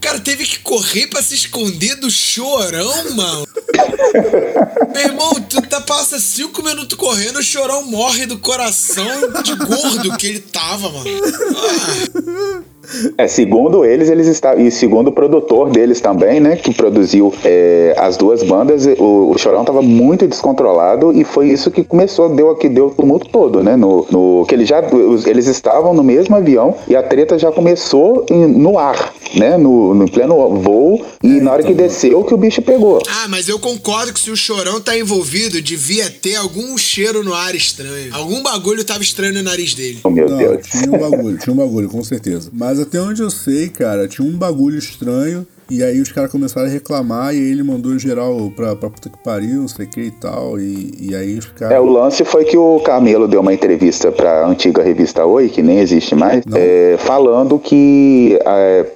Cara 0.00 0.20
teve 0.20 0.46
que 0.46 0.60
correr 0.60 1.08
pra 1.08 1.22
se 1.22 1.34
esconder 1.34 1.96
do 1.96 2.10
chorão, 2.10 3.14
mano. 3.14 3.46
Meu 4.94 5.02
irmão, 5.02 5.34
tu 5.48 5.60
tá, 5.62 5.80
passa 5.80 6.18
cinco 6.18 6.62
minutos 6.62 6.96
correndo, 6.96 7.38
o 7.38 7.42
chorão 7.42 7.82
morre 7.84 8.26
do 8.26 8.38
coração 8.38 9.04
de 9.42 9.54
gordo 9.54 10.16
que 10.16 10.26
ele 10.26 10.40
tava, 10.40 10.88
mano. 10.90 11.10
Ah, 11.56 12.62
É, 13.16 13.26
segundo 13.28 13.84
eles, 13.84 14.08
eles 14.08 14.26
estavam. 14.26 14.64
E 14.64 14.70
segundo 14.70 15.08
o 15.08 15.12
produtor 15.12 15.70
deles 15.70 16.00
também, 16.00 16.40
né? 16.40 16.56
Que 16.56 16.72
produziu 16.74 17.32
é, 17.44 17.94
as 17.98 18.16
duas 18.16 18.42
bandas, 18.42 18.86
o, 18.98 19.30
o 19.34 19.38
Chorão 19.38 19.64
tava 19.64 19.82
muito 19.82 20.26
descontrolado 20.26 21.12
e 21.12 21.24
foi 21.24 21.48
isso 21.48 21.70
que 21.70 21.84
começou, 21.84 22.28
deu 22.34 22.54
que 22.56 22.68
deu 22.68 22.86
o 22.86 22.90
tumulto 22.90 23.28
todo, 23.28 23.62
né? 23.62 23.76
No, 23.76 24.06
no, 24.10 24.46
que 24.48 24.54
eles 24.54 24.68
já. 24.68 24.82
eles 25.26 25.46
estavam 25.46 25.92
no 25.94 26.02
mesmo 26.02 26.34
avião 26.36 26.74
e 26.88 26.96
a 26.96 27.02
treta 27.02 27.38
já 27.38 27.52
começou 27.52 28.24
em- 28.30 28.46
no 28.46 28.78
ar, 28.78 29.12
né? 29.36 29.56
No, 29.56 29.94
no 29.94 30.10
pleno 30.10 30.34
voo. 30.60 31.04
E 31.22 31.40
na 31.40 31.52
hora 31.52 31.62
que 31.62 31.74
desceu 31.74 32.24
que 32.24 32.32
o 32.32 32.36
bicho 32.36 32.62
pegou. 32.62 33.00
Ah, 33.08 33.26
mas 33.28 33.48
eu 33.48 33.58
concordo 33.58 34.12
que 34.12 34.20
se 34.20 34.30
o 34.30 34.36
chorão 34.36 34.80
tá 34.80 34.96
envolvido, 34.98 35.60
devia 35.60 36.08
ter 36.10 36.36
algum 36.36 36.76
cheiro 36.78 37.22
no 37.22 37.34
ar 37.34 37.54
estranho. 37.54 38.14
Algum 38.14 38.42
bagulho 38.42 38.84
tava 38.84 39.02
estranho 39.02 39.34
no 39.34 39.42
nariz 39.42 39.74
dele. 39.74 39.98
Oh, 40.04 40.10
meu 40.10 40.28
Não, 40.28 40.36
Deus. 40.38 40.66
tinha 40.66 40.90
um 40.92 40.98
bagulho, 40.98 41.38
tinha 41.38 41.52
um 41.52 41.56
bagulho, 41.56 41.88
com 41.88 42.02
certeza. 42.02 42.48
Mas 42.52 42.77
até 42.78 43.00
onde 43.00 43.22
eu 43.22 43.30
sei, 43.30 43.68
cara, 43.68 44.08
tinha 44.08 44.26
um 44.26 44.36
bagulho 44.36 44.78
estranho. 44.78 45.46
E 45.70 45.82
aí 45.82 46.00
os 46.00 46.10
caras 46.10 46.32
começaram 46.32 46.66
a 46.66 46.70
reclamar 46.70 47.34
e 47.34 47.38
aí 47.38 47.50
ele 47.50 47.62
mandou 47.62 47.98
geral 47.98 48.50
pra, 48.56 48.74
pra 48.74 48.88
puta 48.88 49.10
que 49.10 49.18
pariu, 49.22 49.60
não 49.60 49.68
sei 49.68 49.84
o 49.84 49.90
que 49.90 50.00
e 50.00 50.10
tal. 50.10 50.58
E, 50.58 50.94
e 50.98 51.14
aí 51.14 51.36
os 51.36 51.44
caras. 51.44 51.76
É, 51.76 51.80
o 51.80 51.84
lance 51.84 52.24
foi 52.24 52.44
que 52.44 52.56
o 52.56 52.80
Camelo 52.80 53.28
deu 53.28 53.42
uma 53.42 53.52
entrevista 53.52 54.10
para 54.10 54.44
a 54.44 54.48
antiga 54.48 54.82
revista 54.82 55.26
Oi, 55.26 55.50
que 55.50 55.62
nem 55.62 55.78
existe 55.78 56.14
mais, 56.14 56.42
é, 56.54 56.96
falando 56.98 57.58
que. 57.58 58.38
é, 58.46 58.86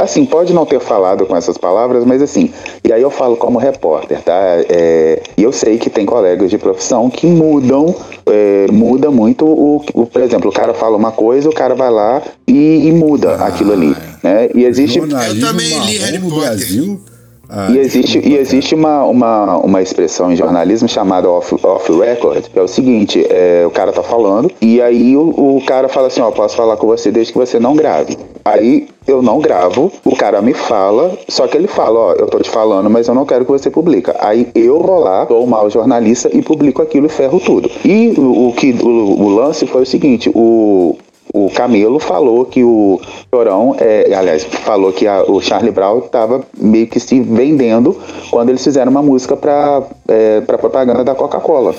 assim, 0.00 0.24
pode 0.24 0.52
não 0.52 0.64
ter 0.66 0.80
falado 0.80 1.26
com 1.26 1.36
essas 1.36 1.56
palavras, 1.58 2.04
mas 2.04 2.22
assim, 2.22 2.50
e 2.84 2.92
aí 2.92 3.02
eu 3.02 3.10
falo 3.10 3.36
como 3.36 3.58
repórter, 3.58 4.20
tá? 4.22 4.32
É, 4.68 5.22
e 5.36 5.42
eu 5.42 5.52
sei 5.52 5.78
que 5.78 5.88
tem 5.90 6.04
colegas 6.06 6.50
de 6.50 6.58
profissão 6.58 7.08
que 7.10 7.26
mudam, 7.26 7.94
é, 8.26 8.66
muda 8.70 9.10
muito 9.10 9.44
o, 9.46 9.84
o- 9.94 10.06
Por 10.06 10.22
exemplo, 10.22 10.50
o 10.50 10.52
cara 10.52 10.72
fala 10.74 10.96
uma 10.96 11.12
coisa, 11.12 11.48
o 11.48 11.52
cara 11.54 11.74
vai 11.74 11.90
lá 11.90 12.22
e, 12.46 12.88
e 12.88 12.92
muda 12.92 13.34
aquilo 13.36 13.72
ali. 13.72 13.94
Né? 14.22 14.48
E 14.54 14.64
existe. 14.64 14.98
Eu 14.98 15.08
também 15.08 15.78
li 15.86 15.98
Harry 15.98 16.18
no 16.18 16.28
Potter. 16.30 16.46
Brasil. 16.48 17.00
Ah, 17.48 17.68
E 17.70 17.78
existe, 17.78 18.18
e 18.18 18.36
existe 18.36 18.74
uma, 18.74 19.04
uma, 19.04 19.56
uma 19.58 19.82
expressão 19.82 20.32
em 20.32 20.36
jornalismo 20.36 20.88
chamada 20.88 21.28
off, 21.30 21.54
off 21.62 21.92
record, 21.92 22.44
que 22.44 22.58
é 22.58 22.62
o 22.62 22.68
seguinte, 22.68 23.24
é, 23.28 23.64
o 23.66 23.70
cara 23.70 23.92
tá 23.92 24.02
falando, 24.02 24.50
e 24.60 24.80
aí 24.80 25.16
o, 25.16 25.56
o 25.56 25.62
cara 25.64 25.88
fala 25.88 26.08
assim, 26.08 26.20
ó, 26.20 26.30
posso 26.30 26.56
falar 26.56 26.76
com 26.76 26.86
você 26.86 27.10
desde 27.10 27.32
que 27.32 27.38
você 27.38 27.58
não 27.60 27.76
grave. 27.76 28.16
Aí 28.44 28.88
eu 29.06 29.22
não 29.22 29.40
gravo, 29.40 29.92
o 30.04 30.16
cara 30.16 30.42
me 30.42 30.54
fala, 30.54 31.16
só 31.28 31.46
que 31.46 31.56
ele 31.56 31.68
fala, 31.68 31.98
ó, 31.98 32.12
eu 32.12 32.26
tô 32.26 32.38
te 32.40 32.50
falando, 32.50 32.90
mas 32.90 33.08
eu 33.08 33.14
não 33.14 33.24
quero 33.24 33.44
que 33.44 33.50
você 33.50 33.70
publica. 33.70 34.16
Aí 34.20 34.48
eu 34.54 34.80
vou 34.80 34.98
lá, 34.98 35.24
dou 35.24 35.44
o 35.44 35.46
mau 35.46 35.68
jornalista 35.70 36.28
e 36.32 36.42
publico 36.42 36.82
aquilo 36.82 37.06
e 37.06 37.08
ferro 37.08 37.40
tudo. 37.40 37.70
E 37.84 38.14
o, 38.16 38.48
o 38.48 38.52
que 38.52 38.72
o, 38.72 38.88
o 38.88 39.28
lance 39.28 39.66
foi 39.66 39.82
o 39.82 39.86
seguinte, 39.86 40.30
o, 40.34 40.96
o 41.34 41.50
Camelo 41.50 41.98
falou 41.98 42.44
que 42.44 42.62
o 42.64 43.00
Chorão, 43.34 43.74
é, 43.78 44.12
aliás, 44.14 44.44
falou 44.44 44.92
que 44.92 45.06
a- 45.06 45.22
o 45.24 45.40
Charlie 45.40 45.70
Brown 45.72 45.98
estava 45.98 46.42
meio 46.56 46.86
que 46.86 46.98
se 47.00 47.20
vendendo 47.20 47.96
quando 48.30 48.48
eles 48.50 48.62
fizeram 48.64 48.90
uma 48.90 49.02
música 49.02 49.36
para 49.36 49.82
é, 50.08 50.40
pra 50.40 50.56
propaganda 50.56 51.02
da 51.02 51.14
Coca-Cola. 51.14 51.74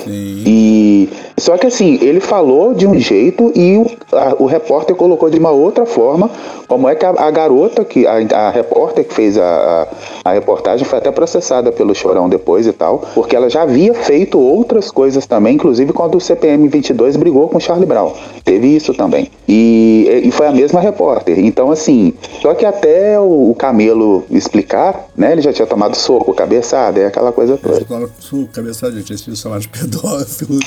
E 0.45 1.09
só 1.37 1.57
que 1.57 1.65
assim, 1.67 1.97
ele 2.01 2.19
falou 2.19 2.73
de 2.73 2.85
um 2.85 2.99
jeito 2.99 3.51
e 3.55 3.77
o, 3.77 3.85
a- 4.15 4.35
o 4.37 4.45
repórter 4.45 4.95
colocou 4.95 5.29
de 5.29 5.39
uma 5.39 5.51
outra 5.51 5.85
forma. 5.85 6.29
Como 6.67 6.89
é 6.89 6.95
que 6.95 7.05
a, 7.05 7.09
a 7.11 7.31
garota, 7.31 7.85
que 7.85 8.05
a, 8.05 8.15
a 8.35 8.49
repórter 8.49 9.05
que 9.05 9.13
fez 9.13 9.37
a, 9.37 9.87
a, 10.25 10.29
a 10.29 10.33
reportagem, 10.33 10.85
foi 10.85 10.97
até 10.99 11.09
processada 11.11 11.71
pelo 11.71 11.95
Chorão 11.95 12.27
depois 12.27 12.67
e 12.67 12.73
tal, 12.73 13.01
porque 13.15 13.35
ela 13.35 13.49
já 13.49 13.61
havia 13.61 13.93
feito 13.93 14.37
outras 14.37 14.91
coisas 14.91 15.25
também, 15.25 15.55
inclusive 15.55 15.93
quando 15.93 16.15
o 16.15 16.21
CPM 16.21 16.67
22 16.67 17.15
brigou 17.15 17.47
com 17.47 17.57
o 17.57 17.61
Charlie 17.61 17.85
Brown. 17.87 18.11
Teve 18.43 18.67
isso 18.75 18.93
também. 18.93 19.29
E, 19.47 20.23
e 20.25 20.31
foi 20.31 20.47
a 20.47 20.51
mesma 20.51 20.81
repórter. 20.81 21.39
Então, 21.39 21.71
assim, 21.71 22.13
só 22.41 22.53
que 22.53 22.65
até 22.65 23.17
o, 23.17 23.51
o 23.51 23.55
Camelo 23.55 24.25
explicar, 24.29 25.07
né, 25.15 25.31
ele 25.31 25.41
já 25.41 25.53
tinha 25.53 25.65
tomado 25.65 25.95
soco, 25.95 26.33
cabeçada, 26.33 26.99
é 26.99 27.05
aquela 27.05 27.31
coisa 27.31 27.57
toda. 27.57 27.77
Agora, 27.77 28.09
sou 28.19 28.45
cabeçada, 28.47 28.93
gente, 28.97 29.13
esse 29.13 29.35
chamado 29.37 29.61
de 29.61 29.69
pedófilo. 29.69 30.59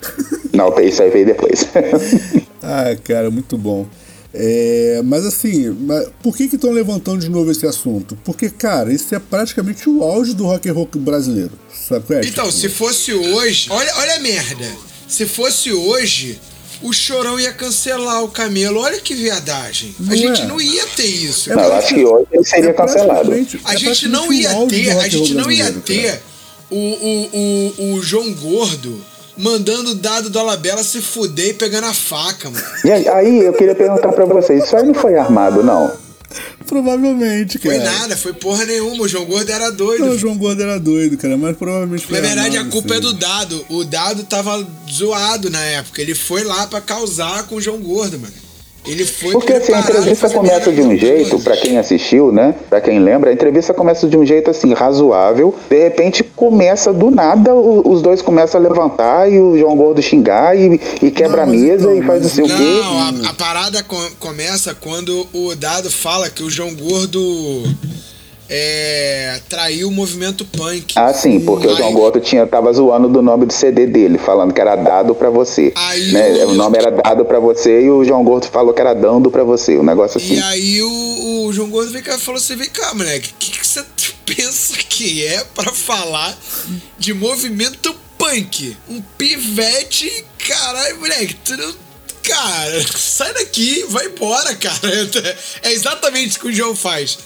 Não, 0.52 0.78
isso 0.80 1.02
aí 1.02 1.10
veio 1.10 1.26
depois. 1.26 1.66
ah, 2.62 2.94
cara, 3.02 3.30
muito 3.30 3.56
bom. 3.56 3.86
É, 4.38 5.00
mas 5.02 5.24
assim, 5.24 5.70
mas 5.70 6.08
por 6.22 6.36
que 6.36 6.46
que 6.46 6.56
estão 6.56 6.70
levantando 6.70 7.20
de 7.20 7.30
novo 7.30 7.50
esse 7.50 7.66
assunto? 7.66 8.18
Porque, 8.22 8.50
cara, 8.50 8.92
isso 8.92 9.14
é 9.14 9.18
praticamente 9.18 9.88
o 9.88 10.02
auge 10.02 10.34
do 10.34 10.44
rock 10.44 10.68
and 10.68 10.74
roll 10.74 10.88
brasileiro. 10.94 11.52
Sabe 11.72 12.04
qual 12.06 12.18
é? 12.18 12.22
Então, 12.22 12.44
Tipo, 12.44 12.56
se 12.56 12.68
fosse 12.68 13.14
hoje. 13.14 13.68
Olha, 13.70 13.90
olha 13.96 14.16
a 14.16 14.20
merda. 14.20 14.66
Se 15.08 15.24
fosse 15.24 15.72
hoje, 15.72 16.38
o 16.82 16.92
chorão 16.92 17.38
ia 17.38 17.52
cancelar 17.52 18.22
o 18.22 18.28
camelo. 18.28 18.80
Olha 18.80 19.00
que 19.00 19.14
viadagem. 19.14 19.94
Não 19.98 20.12
a 20.12 20.16
gente 20.16 20.42
é. 20.42 20.46
não 20.46 20.60
ia 20.60 20.86
ter 20.88 21.06
isso. 21.06 21.52
É 21.52 21.56
Não, 21.56 21.64
eu 21.64 21.74
acho 21.74 21.94
que 21.94 22.04
hoje 22.04 22.26
ele 22.32 22.44
seria 22.44 22.70
é 22.70 22.72
cancelado. 22.72 23.32
A 23.64 23.74
é 23.74 23.76
gente 23.76 24.08
não 24.08 24.32
ia 24.32 24.50
ter, 24.66 24.90
a 24.90 25.08
gente 25.08 25.34
não 25.34 25.50
ia 25.50 25.72
ter 25.72 26.22
o, 26.70 26.76
o, 26.76 27.30
o, 27.32 27.94
o 27.94 28.02
João 28.02 28.32
Gordo 28.32 29.00
mandando 29.36 29.90
o 29.90 29.94
dado 29.94 30.30
do 30.30 30.38
Alabella 30.38 30.82
se 30.82 31.00
fuder 31.00 31.50
e 31.50 31.54
pegando 31.54 31.86
a 31.86 31.94
faca, 31.94 32.50
mano. 32.50 32.64
E 32.84 32.90
aí, 32.90 33.08
aí 33.08 33.38
eu 33.44 33.52
queria 33.52 33.74
perguntar 33.74 34.10
pra 34.12 34.24
vocês, 34.24 34.64
isso 34.64 34.76
aí 34.76 34.84
não 34.84 34.94
foi 34.94 35.16
armado, 35.16 35.62
não? 35.62 36.05
Provavelmente, 36.66 37.58
cara. 37.58 37.74
Foi 37.76 37.84
nada, 37.84 38.16
foi 38.16 38.32
porra 38.32 38.64
nenhuma. 38.64 39.04
O 39.04 39.08
João 39.08 39.24
Gordo 39.24 39.50
era 39.50 39.70
doido. 39.70 40.04
Não, 40.04 40.12
o 40.12 40.18
João 40.18 40.36
Gordo 40.36 40.62
era 40.62 40.78
doido, 40.78 41.16
cara, 41.16 41.36
mas 41.36 41.56
provavelmente 41.56 42.06
foi 42.06 42.20
Na 42.20 42.26
verdade, 42.26 42.56
a 42.58 42.64
culpa 42.64 42.94
é 42.94 42.98
assim. 42.98 43.06
do 43.06 43.12
Dado. 43.12 43.66
O 43.68 43.84
Dado 43.84 44.24
tava 44.24 44.66
zoado 44.90 45.48
na 45.50 45.60
época. 45.60 46.02
Ele 46.02 46.14
foi 46.14 46.44
lá 46.44 46.66
pra 46.66 46.80
causar 46.80 47.44
com 47.44 47.56
o 47.56 47.60
João 47.60 47.78
Gordo, 47.78 48.18
mano. 48.18 48.45
Ele 48.86 49.04
foi 49.04 49.32
Porque 49.32 49.52
assim, 49.52 49.72
a 49.72 49.80
entrevista 49.80 50.30
começa 50.30 50.72
de 50.72 50.80
um 50.82 50.96
jeito, 50.96 51.38
pra 51.40 51.56
quem 51.56 51.78
assistiu, 51.78 52.30
né? 52.32 52.54
Pra 52.70 52.80
quem 52.80 52.98
lembra, 53.00 53.30
a 53.30 53.32
entrevista 53.32 53.74
começa 53.74 54.06
de 54.08 54.16
um 54.16 54.24
jeito 54.24 54.50
assim, 54.50 54.72
razoável. 54.74 55.54
De 55.68 55.82
repente 55.82 56.22
começa 56.22 56.92
do 56.92 57.10
nada, 57.10 57.54
o- 57.54 57.82
os 57.90 58.02
dois 58.02 58.22
começam 58.22 58.60
a 58.60 58.62
levantar 58.62 59.30
e 59.30 59.38
o 59.40 59.58
João 59.58 59.76
Gordo 59.76 60.00
xingar 60.02 60.56
e, 60.56 60.80
e 61.02 61.10
quebra 61.10 61.44
Não, 61.44 61.52
a 61.52 61.56
mesa 61.56 61.92
então, 61.92 61.96
e 61.96 62.06
faz 62.06 62.22
não 62.22 62.28
sei 62.30 62.44
o 62.44 62.46
quê. 62.46 62.80
Não, 62.82 63.26
a, 63.26 63.30
a 63.30 63.34
parada 63.34 63.82
co- 63.82 64.10
começa 64.20 64.74
quando 64.74 65.26
o 65.32 65.54
Dado 65.56 65.90
fala 65.90 66.28
que 66.30 66.42
o 66.42 66.50
João 66.50 66.74
Gordo 66.74 67.20
é, 68.48 69.40
traiu 69.48 69.88
o 69.88 69.90
movimento 69.90 70.44
punk. 70.44 70.94
Ah, 70.96 71.12
sim, 71.12 71.40
porque 71.40 71.66
o 71.66 71.70
Aí- 71.70 71.76
João 71.76 71.92
Gordo 71.92 72.20
tinha, 72.20 72.46
tava 72.46 72.72
zoando 72.72 73.08
do 73.08 73.20
nome 73.22 73.46
do 73.46 73.52
CD 73.52 73.86
dele, 73.86 74.18
falando 74.18 74.52
que 74.54 74.60
era 74.60 74.76
dado 74.76 75.14
pra 75.14 75.30
você. 75.30 75.72
Aí 75.74 76.12
né? 76.12 76.44
o- 76.44 76.50
O 76.50 76.54
nome 76.54 76.78
era 76.78 76.90
dado 76.90 77.24
pra 77.24 77.38
você 77.40 77.82
e 77.82 77.90
o 77.90 78.04
João 78.04 78.22
Gordo 78.24 78.46
falou 78.46 78.72
que 78.72 78.80
era 78.80 78.94
dando 78.94 79.30
pra 79.30 79.44
você. 79.44 79.76
Um 79.76 79.82
negócio 79.82 80.18
assim. 80.18 80.34
E 80.36 80.42
aí 80.42 80.82
o, 80.82 81.46
o 81.46 81.52
João 81.52 81.68
Gordo 81.70 81.90
vem 81.92 82.02
cá 82.02 82.14
e 82.16 82.20
falou 82.20 82.38
assim: 82.38 82.56
vem 82.56 82.68
cá, 82.70 82.94
moleque, 82.94 83.30
o 83.30 83.34
que, 83.38 83.50
que 83.58 83.66
você 83.66 83.84
pensa 84.24 84.74
que 84.88 85.24
é 85.26 85.44
pra 85.54 85.72
falar 85.72 86.36
de 86.98 87.12
movimento 87.14 87.94
punk? 88.16 88.76
Um 88.88 89.02
pivete, 89.18 90.24
caralho, 90.46 90.98
moleque, 91.00 91.34
tu 91.44 91.56
não. 91.56 91.74
Cara, 92.22 92.84
sai 92.96 93.32
daqui, 93.34 93.84
vai 93.88 94.06
embora, 94.06 94.52
cara. 94.56 94.76
É 95.62 95.72
exatamente 95.72 96.30
isso 96.30 96.40
que 96.40 96.48
o 96.48 96.52
João 96.52 96.74
faz. 96.74 97.16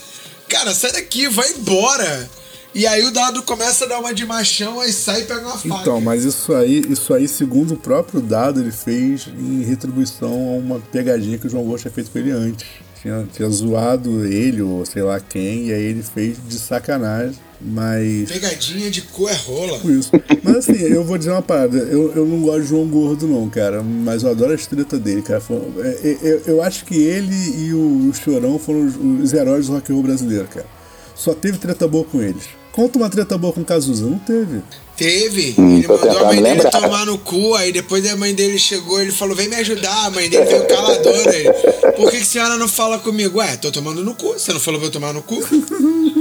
Cara, 0.51 0.75
sai 0.75 0.93
daqui, 0.93 1.29
vai 1.29 1.49
embora. 1.53 2.29
E 2.75 2.87
aí 2.87 3.05
o 3.05 3.13
dado 3.13 3.43
começa 3.43 3.85
a 3.85 3.89
dar 3.89 3.99
uma 4.01 4.13
de 4.13 4.27
machão, 4.27 4.81
aí 4.81 4.93
sai 4.93 5.23
e 5.23 5.25
pega 5.25 5.41
uma 5.43 5.57
faca. 5.57 5.81
Então, 5.81 6.01
mas 6.01 6.25
isso 6.25 6.53
aí, 6.53 6.83
isso 6.89 7.15
aí, 7.15 7.27
segundo 7.27 7.75
o 7.75 7.77
próprio 7.77 8.21
dado, 8.21 8.61
ele 8.61 8.73
fez 8.73 9.29
em 9.29 9.63
retribuição 9.63 10.29
a 10.29 10.57
uma 10.57 10.81
pegadinha 10.81 11.39
que 11.39 11.47
o 11.47 11.51
João 11.51 11.65
Gosto 11.65 11.83
tinha 11.83 11.93
feito 11.93 12.11
com 12.11 12.19
ele 12.19 12.33
antes. 12.33 12.67
Tinha, 13.01 13.27
tinha 13.33 13.49
zoado 13.49 14.27
ele, 14.27 14.61
ou 14.61 14.85
sei 14.85 15.03
lá 15.03 15.19
quem, 15.21 15.69
e 15.69 15.73
aí 15.73 15.83
ele 15.83 16.03
fez 16.03 16.37
de 16.47 16.59
sacanagem, 16.59 17.39
mas. 17.61 18.31
Pegadinha 18.31 18.91
de 18.91 19.03
cu 19.03 19.29
é 19.29 19.35
rola. 19.35 19.77
Tipo 19.79 19.91
isso. 19.91 20.11
Mas 20.43 20.57
assim, 20.57 20.73
eu 20.81 21.05
vou 21.05 21.19
dizer 21.19 21.31
uma 21.31 21.43
parada. 21.43 21.77
Eu, 21.79 22.13
eu 22.15 22.27
não 22.27 22.41
gosto 22.43 22.63
de 22.63 22.69
João 22.69 22.87
Gordo, 22.89 23.27
não, 23.27 23.49
cara. 23.49 23.83
Mas 23.83 24.23
eu 24.23 24.31
adoro 24.31 24.53
as 24.53 24.67
tretas 24.67 24.99
dele, 25.01 25.23
cara. 25.23 25.41
Foi- 25.41 25.61
é, 25.79 25.89
é, 26.11 26.19
Eu, 26.23 26.43
eu 26.47 26.63
acho 26.63 26.85
que 26.85 26.95
ele 26.97 27.35
e 27.35 27.73
o, 27.75 28.09
o 28.09 28.15
Chorão 28.15 28.59
foram 28.59 28.87
os, 28.87 28.97
os 28.97 29.33
heróis 29.33 29.67
do 29.67 29.73
rock 29.75 29.91
and 29.91 29.95
roll 29.95 30.03
brasileiro, 30.05 30.47
cara. 30.49 30.67
Só 31.15 31.35
teve 31.35 31.59
treta 31.59 31.87
boa 31.87 32.05
com 32.05 32.23
eles. 32.23 32.45
Conta 32.81 32.99
uma 32.99 33.11
treta 33.11 33.37
boa 33.37 33.53
com 33.53 33.61
o 33.61 33.65
Cazuza. 33.65 34.07
Não 34.07 34.19
teve. 34.19 34.63
Teve. 34.97 35.55
Hum, 35.59 35.79
ele 35.79 35.87
mandou 35.89 36.19
a 36.19 36.25
mãe 36.27 36.43
dele 36.43 36.63
tomar 36.71 37.07
no 37.07 37.17
cu, 37.19 37.55
aí 37.55 37.73
depois 37.73 38.07
a 38.11 38.17
mãe 38.17 38.35
dele 38.35 38.59
chegou, 38.59 39.01
ele 39.01 39.11
falou, 39.11 39.35
vem 39.35 39.49
me 39.49 39.57
ajudar, 39.57 40.07
a 40.07 40.11
mãe 40.11 40.29
dele 40.29 40.45
veio 40.45 40.67
caladora. 40.67 41.35
Ele, 41.37 41.51
Por 41.97 42.11
que, 42.11 42.17
que 42.19 42.23
a 42.23 42.27
senhora 42.27 42.57
não 42.57 42.69
fala 42.69 42.99
comigo? 42.99 43.39
Ué, 43.39 43.57
tô 43.57 43.71
tomando 43.71 44.05
no 44.05 44.15
cu. 44.15 44.33
Você 44.35 44.53
não 44.53 44.61
falou 44.61 44.79
pra 44.81 44.89
eu 44.89 44.93
tomar 44.93 45.13
no 45.15 45.23
cu? 45.23 45.37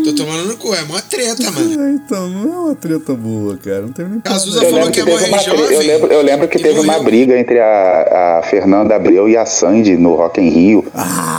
Tô 0.03 0.13
tomando 0.13 0.45
no 0.47 0.55
cu. 0.57 0.73
É 0.73 0.81
mó 0.83 0.97
treta, 1.09 1.51
mano. 1.51 1.83
É, 1.83 1.91
então, 1.91 2.29
não 2.29 2.53
é 2.53 2.59
uma 2.67 2.75
treta 2.75 3.13
boa, 3.13 3.57
cara. 3.57 3.81
Não 3.81 3.91
teve 3.91 4.09
nem 4.09 4.19
Cazuza. 4.21 4.59
Eu 4.59 4.69
falou 4.69 4.75
lembro, 4.85 4.91
que 4.93 5.03
que 5.03 5.09
morrer 5.11 5.27
uma, 5.27 5.37
tri- 5.37 5.49
eu, 5.51 5.57
jovem 5.57 5.87
lembro, 5.87 6.11
eu 6.13 6.21
lembro 6.21 6.47
que 6.47 6.57
teve 6.57 6.79
uma 6.79 6.85
morreu. 6.93 7.03
briga 7.03 7.37
entre 7.39 7.59
a, 7.59 8.39
a 8.39 8.43
Fernanda 8.49 8.95
Abreu 8.95 9.27
e 9.27 9.35
a 9.35 9.45
Sandy 9.45 9.97
no 9.97 10.15
Rock 10.15 10.39
in 10.39 10.49
Rio, 10.49 10.85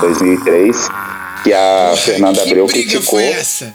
2003, 0.02 0.88
que 1.42 1.52
a 1.54 1.94
Fernanda 1.96 2.40
Ah. 2.40 2.44
que 2.44 2.50
Abreu 2.50 2.66
briga 2.66 2.80
criticou. 2.90 3.18
foi 3.18 3.24
essa? 3.28 3.74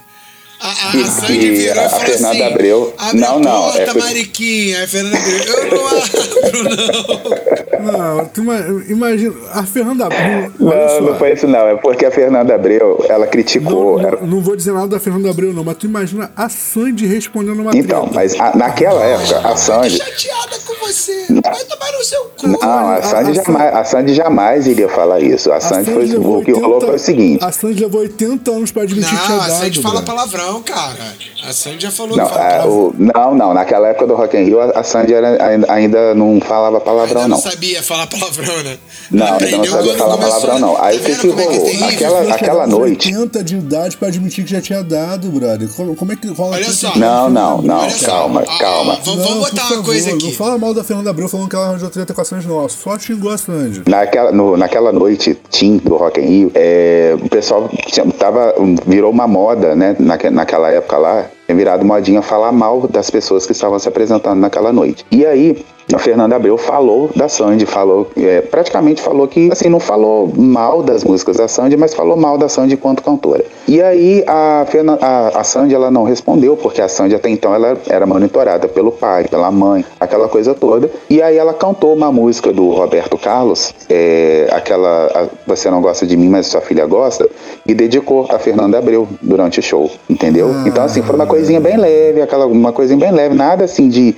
A, 0.60 0.70
a, 0.72 0.92
Que- 0.92 1.02
a 1.02 1.06
Sandy 1.06 1.38
que 1.40 1.52
virou 1.52 1.84
a 1.86 1.90
Fernanda 1.90 2.30
assim, 2.30 2.42
Abreu- 2.44 2.94
abre 2.98 3.20
Não, 3.20 3.36
a 3.36 3.40
não, 3.40 3.62
porta, 3.64 3.80
é 3.82 3.94
Mariquinha. 3.94 4.84
A 4.84 4.88
Fernanda 4.88 5.18
Abreu, 5.18 5.56
eu 5.56 5.76
não 5.76 5.88
abro, 5.88 6.64
não. 6.64 7.92
Não, 8.18 8.26
tu 8.28 8.42
ima- 8.42 8.84
imagina. 8.88 9.34
A 9.52 9.64
Fernanda. 9.64 10.06
Olha 10.08 10.52
Não, 10.60 11.02
não 11.02 11.16
foi 11.20 11.34
isso 11.34 11.48
não, 11.48 11.68
é 11.68 11.76
porque 11.76 12.06
a 12.06 12.12
Fernanda 12.12 12.56
Abreu, 12.56 13.06
ela 13.10 13.26
Não, 13.26 13.32
criticou. 13.32 14.00
não, 14.02 14.08
ela- 14.08 14.22
não 14.22 14.42
vou 14.42 14.56
dizer 14.56 14.72
nada 14.72 14.88
da 14.88 15.00
Fernanda 15.00 15.30
Abreu, 15.30 15.54
não, 15.54 15.64
mas 15.64 15.78
tu 15.78 15.86
imagina 15.86 16.32
a 16.36 16.50
Sandy 16.50 17.06
respondendo 17.06 17.60
uma 17.62 17.72
Então, 17.76 18.02
treta. 18.08 18.16
mas 18.16 18.40
a- 18.40 18.56
naquela 18.56 19.04
época, 19.04 19.40
a 19.40 19.50
Tô 19.52 19.58
Sandy. 19.58 19.98
chateada 19.98 20.58
com 20.66 20.74
você. 20.88 21.26
Vai 21.30 21.64
tomar 21.66 21.92
no 21.92 22.04
seu 22.04 22.22
cu. 22.38 22.48
Não, 22.48 22.62
a 22.64 22.96
a- 22.96 23.02
Sandy, 23.04 23.32
a- 23.40 23.44
jamais, 23.44 23.76
a 23.76 23.84
Sandy 23.84 24.14
jamais 24.14 24.68
iria 24.68 24.90
falar 24.90 25.20
isso. 25.20 25.52
A 25.52 25.60
Sandy 25.60 25.92
foi, 25.92 26.06
levou 26.06 26.40
o 26.40 26.44
que 26.46 26.52
rolou 26.52 26.82
foi 26.82 26.96
o 26.96 27.00
seguinte. 27.00 27.44
A 27.44 27.52
Sandy 27.52 27.84
levou 27.84 28.02
80 28.02 28.52
anos 28.52 28.72
pra 28.72 28.84
admitir 28.84 29.10
que 29.12 29.26
tinha 29.26 29.30
Não, 29.38 29.44
a 29.44 29.48
dado. 29.48 29.60
Sandy 29.60 29.82
fala 29.82 30.02
brother. 30.02 30.45
Palavrão, 30.46 30.62
cara. 30.62 31.16
A 31.48 31.54
Sandy 31.54 31.84
já 31.84 31.92
falou 31.92 32.18
Não, 32.18 32.28
palavrão. 32.28 32.70
o- 32.70 32.96
não, 32.98 33.36
não, 33.36 33.54
naquela 33.54 33.88
época 33.90 34.08
do 34.08 34.16
Rock 34.16 34.36
in 34.38 34.44
Rio, 34.46 34.62
a 34.62 34.66
a 34.80 34.84
Sandy 34.84 35.14
era- 35.14 35.44
ainda, 35.46 35.72
ainda 35.72 36.16
não 36.16 36.40
falava 36.42 36.80
palavrão, 36.80 37.22
Ainda 37.24 37.36
não 37.36 37.38
não. 37.38 37.52
sabia 37.52 37.82
falar 37.84 38.08
palavrão, 38.08 38.64
né? 38.64 38.78
Não, 39.12 39.28
Ela 39.28 39.38
ainda 39.44 39.58
não 39.58 39.66
sabia 39.66 39.96
falar 39.96 40.18
palavrão, 40.18 40.60
não. 40.60 40.82
Aí 40.84 40.98
tá 41.00 41.04
o 41.04 41.06
que 41.06 41.12
é 41.12 41.16
que 41.16 41.28
é 41.28 41.30
rolou? 41.32 41.64
terrível? 41.64 41.88
Aquela- 41.88 42.20
Ela 42.20 42.36
aquela 42.36 42.68
noite. 42.68 43.08
80 43.16 43.44
de 43.44 43.56
idade 43.58 43.98
pra 43.98 44.08
admitir 44.08 44.44
que 44.46 44.52
já 44.52 44.62
tinha 44.62 44.84
dado, 44.84 45.30
brother. 45.30 45.70
Como, 45.76 45.96
como 45.96 46.12
é 46.12 46.16
que 46.16 46.28
rola 46.30 46.56
Olha 46.56 46.66
só. 46.72 46.96
Não, 46.96 47.30
não, 47.30 47.62
não, 47.62 47.80
Olha 47.82 47.90
só, 47.92 48.06
calma, 48.08 48.44
ó, 48.48 48.58
calma. 48.60 49.00
Vamos, 49.04 49.24
vamos 49.24 49.30
Não, 49.30 49.40
botar 49.52 49.74
uma 49.74 49.84
coisa 49.84 50.10
Não 50.10 50.18
aqui. 50.18 50.32
fala 50.36 50.58
mal 50.58 50.74
da 50.74 50.84
Fernanda 50.84 51.10
Abreu 51.10 51.30
falando 51.30 51.50
que 51.50 51.56
ela 51.56 51.68
arranjou 51.68 51.90
treta 51.90 52.14
com 52.14 52.22
a 52.22 52.26
Sandy, 52.26 52.48
não. 52.48 52.68
Só 52.70 52.98
xingou 52.98 53.32
a 53.32 53.38
Sandy. 53.38 53.84
Naquela, 53.88 54.32
no- 54.32 54.58
naquela 54.58 54.92
noite, 54.92 55.38
Tim, 55.50 55.78
do 55.78 55.96
Rock 55.96 56.20
in 56.20 56.26
Rio, 56.26 56.52
é, 56.56 57.16
o 57.22 57.30
pessoal 57.30 57.70
tinha- 57.88 58.06
tava, 58.14 58.54
virou 58.86 59.12
uma 59.12 59.28
moda, 59.28 59.76
né? 59.76 59.96
Naque, 60.00 60.30
naquela 60.36 60.70
época 60.70 60.98
lá, 60.98 61.26
tinha 61.46 61.56
virado 61.56 61.86
modinha 61.86 62.22
falar 62.22 62.52
mal 62.52 62.88
das 62.88 63.10
pessoas 63.10 63.46
que 63.46 63.54
estavam 63.54 63.80
se 63.80 63.88
apresentando 63.88 64.40
naquela 64.40 64.72
noite. 64.72 65.06
E 65.10 65.26
aí, 65.26 65.66
a 65.94 66.00
Fernanda 66.00 66.36
Abreu 66.36 66.58
falou 66.58 67.12
da 67.16 67.30
Sandy, 67.30 67.66
falou, 67.66 68.10
é, 68.18 68.42
praticamente 68.42 69.02
falou 69.02 69.28
que, 69.28 69.50
assim, 69.52 69.70
não 69.70 69.80
falou 69.80 70.32
mal 70.36 70.82
das 70.82 71.04
músicas 71.04 71.38
da 71.38 71.48
Sandy, 71.48 71.78
mas 71.78 71.94
falou 71.94 72.18
mal 72.18 72.38
da 72.40 72.50
Sandy 72.50 72.74
enquanto 72.74 73.04
cantora. 73.04 73.46
E 73.68 73.82
aí, 73.82 74.24
a, 74.26 74.66
Fernan- 74.68 74.98
a, 75.00 75.40
a 75.40 75.44
Sandy, 75.44 75.76
ela 75.76 75.92
não 75.92 76.04
respondeu, 76.04 76.58
porque 76.58 76.82
a 76.82 76.88
Sandy 76.88 77.14
até 77.16 77.30
então, 77.30 77.54
ela 77.54 77.78
era 77.88 78.06
monitorada 78.06 78.68
pelo 78.68 78.92
pai, 78.92 79.26
pela 79.28 79.52
mãe, 79.52 79.86
aquela 80.00 80.28
coisa 80.28 80.54
toda. 80.56 80.90
E 81.10 81.22
aí, 81.22 81.38
ela 81.38 81.54
cantou 81.54 81.94
uma 81.94 82.12
música 82.12 82.52
do 82.52 82.72
Roberto 82.72 83.16
Carlos, 83.18 83.74
é, 83.90 84.48
aquela 84.52 85.06
a- 85.14 85.28
Você 85.46 85.70
Não 85.70 85.82
Gosta 85.82 86.06
de 86.08 86.18
Mim, 86.18 86.30
mas 86.30 86.48
Sua 86.48 86.62
Filha 86.62 86.86
Gosta, 86.88 87.30
e 87.68 87.74
dedicou 87.76 88.26
a 88.32 88.40
Fernanda 88.40 88.80
Abreu 88.80 89.08
durante 89.22 89.60
o 89.60 89.64
show, 89.64 89.92
entendeu? 90.10 90.50
Então, 90.66 90.84
assim, 90.84 91.04
foi 91.04 91.16
uma 91.16 91.28
coisinha 91.28 91.60
bem 91.60 91.78
leve, 91.78 92.22
aquela, 92.22 92.48
uma 92.48 92.72
coisinha 92.74 93.00
bem 93.00 93.12
leve, 93.12 93.36
nada 93.36 93.66
assim 93.66 93.88
de 93.88 94.16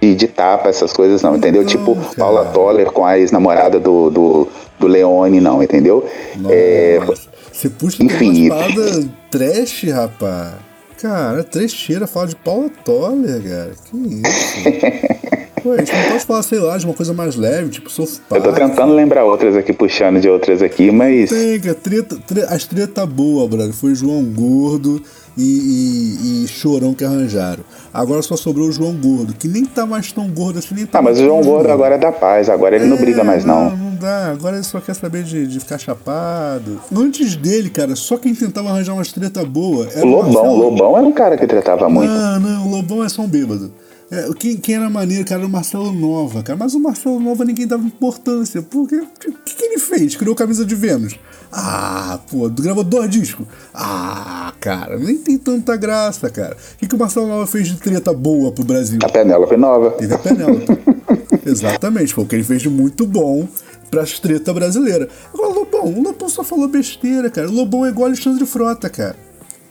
de, 0.00 0.14
de 0.14 0.26
tapa, 0.28 0.68
essas 0.68 0.92
coisas 0.92 1.22
não, 1.22 1.36
entendeu? 1.36 1.64
tipo 1.64 1.94
cara. 1.94 2.14
Paula 2.16 2.44
Toller 2.46 2.90
com 2.92 3.04
a 3.04 3.18
ex-namorada 3.18 3.78
do, 3.78 4.10
do, 4.10 4.48
do 4.78 4.86
Leone, 4.86 5.40
não, 5.40 5.62
entendeu? 5.62 6.04
É, 6.48 6.98
Nossa. 7.04 7.28
Você 7.52 7.68
puxa 7.68 8.02
Enfim. 8.02 8.50
uma 8.50 8.64
espada 8.64 9.08
trash, 9.30 9.84
rapaz. 9.92 10.54
Cara, 11.00 11.42
trecheira 11.44 12.06
fala 12.06 12.26
de 12.28 12.36
Paula 12.36 12.70
Toller, 12.84 13.42
cara. 13.42 13.72
Que 13.90 13.96
isso? 13.96 15.10
Pô, 15.62 15.72
a 15.72 15.76
gente 15.76 15.92
não 15.92 16.02
pode 16.12 16.24
falar, 16.24 16.42
sei 16.42 16.58
lá, 16.58 16.78
de 16.78 16.86
uma 16.86 16.94
coisa 16.94 17.12
mais 17.12 17.36
leve, 17.36 17.68
tipo 17.68 17.90
South 17.90 18.20
eu 18.30 18.42
tô 18.42 18.50
tentando 18.50 18.94
lembrar 18.94 19.24
outras 19.26 19.54
aqui, 19.54 19.74
puxando 19.74 20.18
de 20.18 20.26
outras 20.26 20.62
aqui, 20.62 20.90
mas. 20.90 21.28
Cara, 21.28 21.74
treta, 21.74 22.16
tre- 22.26 22.46
as 22.48 22.64
treta 22.64 23.04
boa, 23.04 23.46
brother. 23.46 23.74
Foi 23.74 23.94
João 23.94 24.24
Gordo 24.24 25.02
e, 25.36 25.42
e- 25.42 26.44
e 26.44 26.48
Chorão 26.48 26.94
que 26.94 27.04
arranjaram. 27.04 27.62
Agora 27.92 28.22
só 28.22 28.36
sobrou 28.36 28.68
o 28.68 28.72
João 28.72 28.94
Gordo, 28.94 29.34
que 29.34 29.48
nem 29.48 29.64
tá 29.64 29.84
mais 29.84 30.12
tão 30.12 30.28
gordo 30.28 30.58
assim, 30.58 30.74
nem 30.74 30.86
tá 30.86 30.98
Ah, 31.00 31.02
mas 31.02 31.18
o 31.18 31.24
João 31.24 31.42
Gordo 31.42 31.70
agora 31.70 31.96
é 31.96 31.98
da 31.98 32.12
paz, 32.12 32.48
agora 32.48 32.76
ele 32.76 32.86
não 32.86 32.96
briga 32.96 33.24
mais 33.24 33.44
não. 33.44 33.70
Não, 33.70 33.76
não 33.76 33.94
dá. 33.96 34.30
Agora 34.30 34.56
ele 34.56 34.64
só 34.64 34.80
quer 34.80 34.94
saber 34.94 35.24
de, 35.24 35.46
de 35.46 35.58
ficar 35.60 35.78
chapado. 35.78 36.80
Antes 36.94 37.34
dele, 37.36 37.68
cara, 37.68 37.96
só 37.96 38.16
quem 38.16 38.34
tentava 38.34 38.68
arranjar 38.68 38.94
umas 38.94 39.10
treta 39.12 39.44
boa 39.44 39.88
era 39.92 40.06
O 40.06 40.08
Lobão, 40.08 40.48
o 40.48 40.56
Lobão 40.56 40.96
era 40.96 41.06
um 41.06 41.12
cara 41.12 41.36
que 41.36 41.46
tratava 41.46 41.88
muito. 41.88 42.12
Não, 42.12 42.40
não, 42.40 42.66
o 42.66 42.70
Lobão 42.70 43.04
é 43.04 43.08
só 43.08 43.22
um 43.22 43.28
bêbado. 43.28 43.72
É, 44.10 44.28
quem, 44.36 44.56
quem 44.56 44.74
era 44.74 44.90
maneiro, 44.90 45.24
cara, 45.24 45.40
era 45.40 45.46
o 45.46 45.50
Marcelo 45.50 45.92
Nova, 45.92 46.42
cara. 46.42 46.58
Mas 46.58 46.74
o 46.74 46.80
Marcelo 46.80 47.20
Nova 47.20 47.44
ninguém 47.44 47.66
dava 47.66 47.84
importância. 47.84 48.60
Porque 48.60 48.96
o 48.96 49.06
que, 49.06 49.54
que 49.54 49.64
ele 49.64 49.78
fez? 49.78 50.16
Criou 50.16 50.34
camisa 50.34 50.64
de 50.64 50.74
Vênus. 50.74 51.16
Ah, 51.52 52.18
pô, 52.28 52.48
gravou 52.48 52.82
dois 52.82 53.08
discos. 53.08 53.46
Ah, 53.72 54.52
cara, 54.58 54.98
nem 54.98 55.16
tem 55.16 55.38
tanta 55.38 55.76
graça, 55.76 56.28
cara. 56.28 56.56
O 56.74 56.78
que, 56.78 56.88
que 56.88 56.94
o 56.94 56.98
Marcelo 56.98 57.28
Nova 57.28 57.46
fez 57.46 57.68
de 57.68 57.76
treta 57.76 58.12
boa 58.12 58.50
pro 58.50 58.64
Brasil? 58.64 58.98
A 59.04 59.08
Penélope 59.08 59.56
Nova. 59.56 59.92
Teve 59.92 60.14
a 60.14 60.18
Penélope. 60.18 60.66
Exatamente, 61.46 62.12
foi 62.12 62.24
o 62.24 62.26
que 62.26 62.34
ele 62.34 62.44
fez 62.44 62.62
de 62.62 62.68
muito 62.68 63.06
bom 63.06 63.46
pra 63.90 64.04
treta 64.04 64.52
brasileira. 64.52 65.08
Agora, 65.32 65.50
o 65.50 65.54
Lobão, 65.54 65.84
o 65.86 66.02
Lobão 66.02 66.28
só 66.28 66.42
falou 66.42 66.68
besteira, 66.68 67.30
cara. 67.30 67.48
O 67.48 67.52
Lobão 67.52 67.86
é 67.86 67.90
igual 67.90 68.06
Alexandre 68.06 68.44
Frota, 68.44 68.88
cara. 68.88 69.16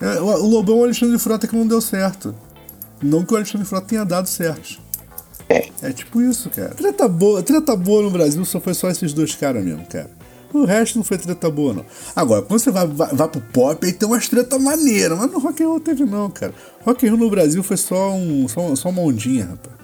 É, 0.01 0.19
o 0.19 0.47
Lobão 0.47 0.77
é 0.77 0.79
o 0.79 0.83
Alexandre 0.85 1.19
Frota 1.19 1.45
que 1.45 1.55
não 1.55 1.67
deu 1.67 1.81
certo. 1.81 2.33
Não 3.01 3.23
que 3.23 3.33
o 3.33 3.37
Alexandre 3.37 3.65
Frota 3.65 3.87
tenha 3.87 4.05
dado 4.05 4.27
certo. 4.27 4.79
É 5.81 5.91
tipo 5.91 6.21
isso, 6.21 6.49
cara. 6.49 6.69
Treta 6.69 7.07
boa, 7.07 7.41
treta 7.41 7.75
boa 7.75 8.03
no 8.03 8.11
Brasil 8.11 8.43
só 8.45 8.59
foi 8.59 8.73
só 8.73 8.89
esses 8.89 9.13
dois 9.13 9.33
caras 9.33 9.63
mesmo, 9.63 9.85
cara. 9.87 10.09
O 10.53 10.65
resto 10.65 10.97
não 10.97 11.03
foi 11.03 11.17
treta 11.17 11.49
boa, 11.49 11.73
não. 11.73 11.85
Agora, 12.15 12.41
quando 12.41 12.59
você 12.59 12.71
vai, 12.71 12.85
vai, 12.87 13.13
vai 13.13 13.27
pro 13.27 13.41
pop, 13.41 13.85
aí 13.85 13.93
tem 13.93 14.07
umas 14.07 14.27
treta 14.27 14.57
maneiras. 14.57 15.17
Mas 15.17 15.31
no 15.31 15.39
rock 15.39 15.63
and 15.63 15.67
roll 15.67 15.79
teve 15.79 16.05
não, 16.05 16.29
cara. 16.29 16.53
Rock 16.81 17.05
and 17.05 17.11
roll 17.11 17.19
no 17.19 17.29
Brasil 17.29 17.63
foi 17.63 17.77
só, 17.77 18.11
um, 18.13 18.47
só, 18.47 18.75
só 18.75 18.89
uma 18.89 19.01
ondinha, 19.01 19.45
rapaz. 19.45 19.75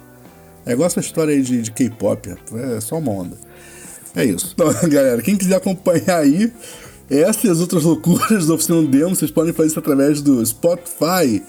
É 0.66 0.74
igual 0.74 0.88
essa 0.88 1.00
história 1.00 1.34
aí 1.34 1.42
de, 1.42 1.62
de 1.62 1.72
K-pop. 1.72 2.36
É 2.54 2.82
só 2.82 2.98
uma 2.98 3.12
onda. 3.12 3.38
É 4.16 4.26
isso. 4.26 4.52
Então, 4.54 4.68
galera, 4.90 5.22
quem 5.22 5.38
quiser 5.38 5.56
acompanhar 5.56 6.20
aí 6.20 6.52
essas 7.10 7.44
e 7.44 7.50
as 7.50 7.60
outras 7.60 7.84
loucuras 7.86 8.48
da 8.48 8.56
Oficina 8.56 8.82
Demo, 8.84 9.16
vocês 9.16 9.30
podem 9.30 9.54
fazer 9.54 9.70
isso 9.70 9.80
através 9.80 10.22
do 10.22 10.44
Spotify, 10.44 11.44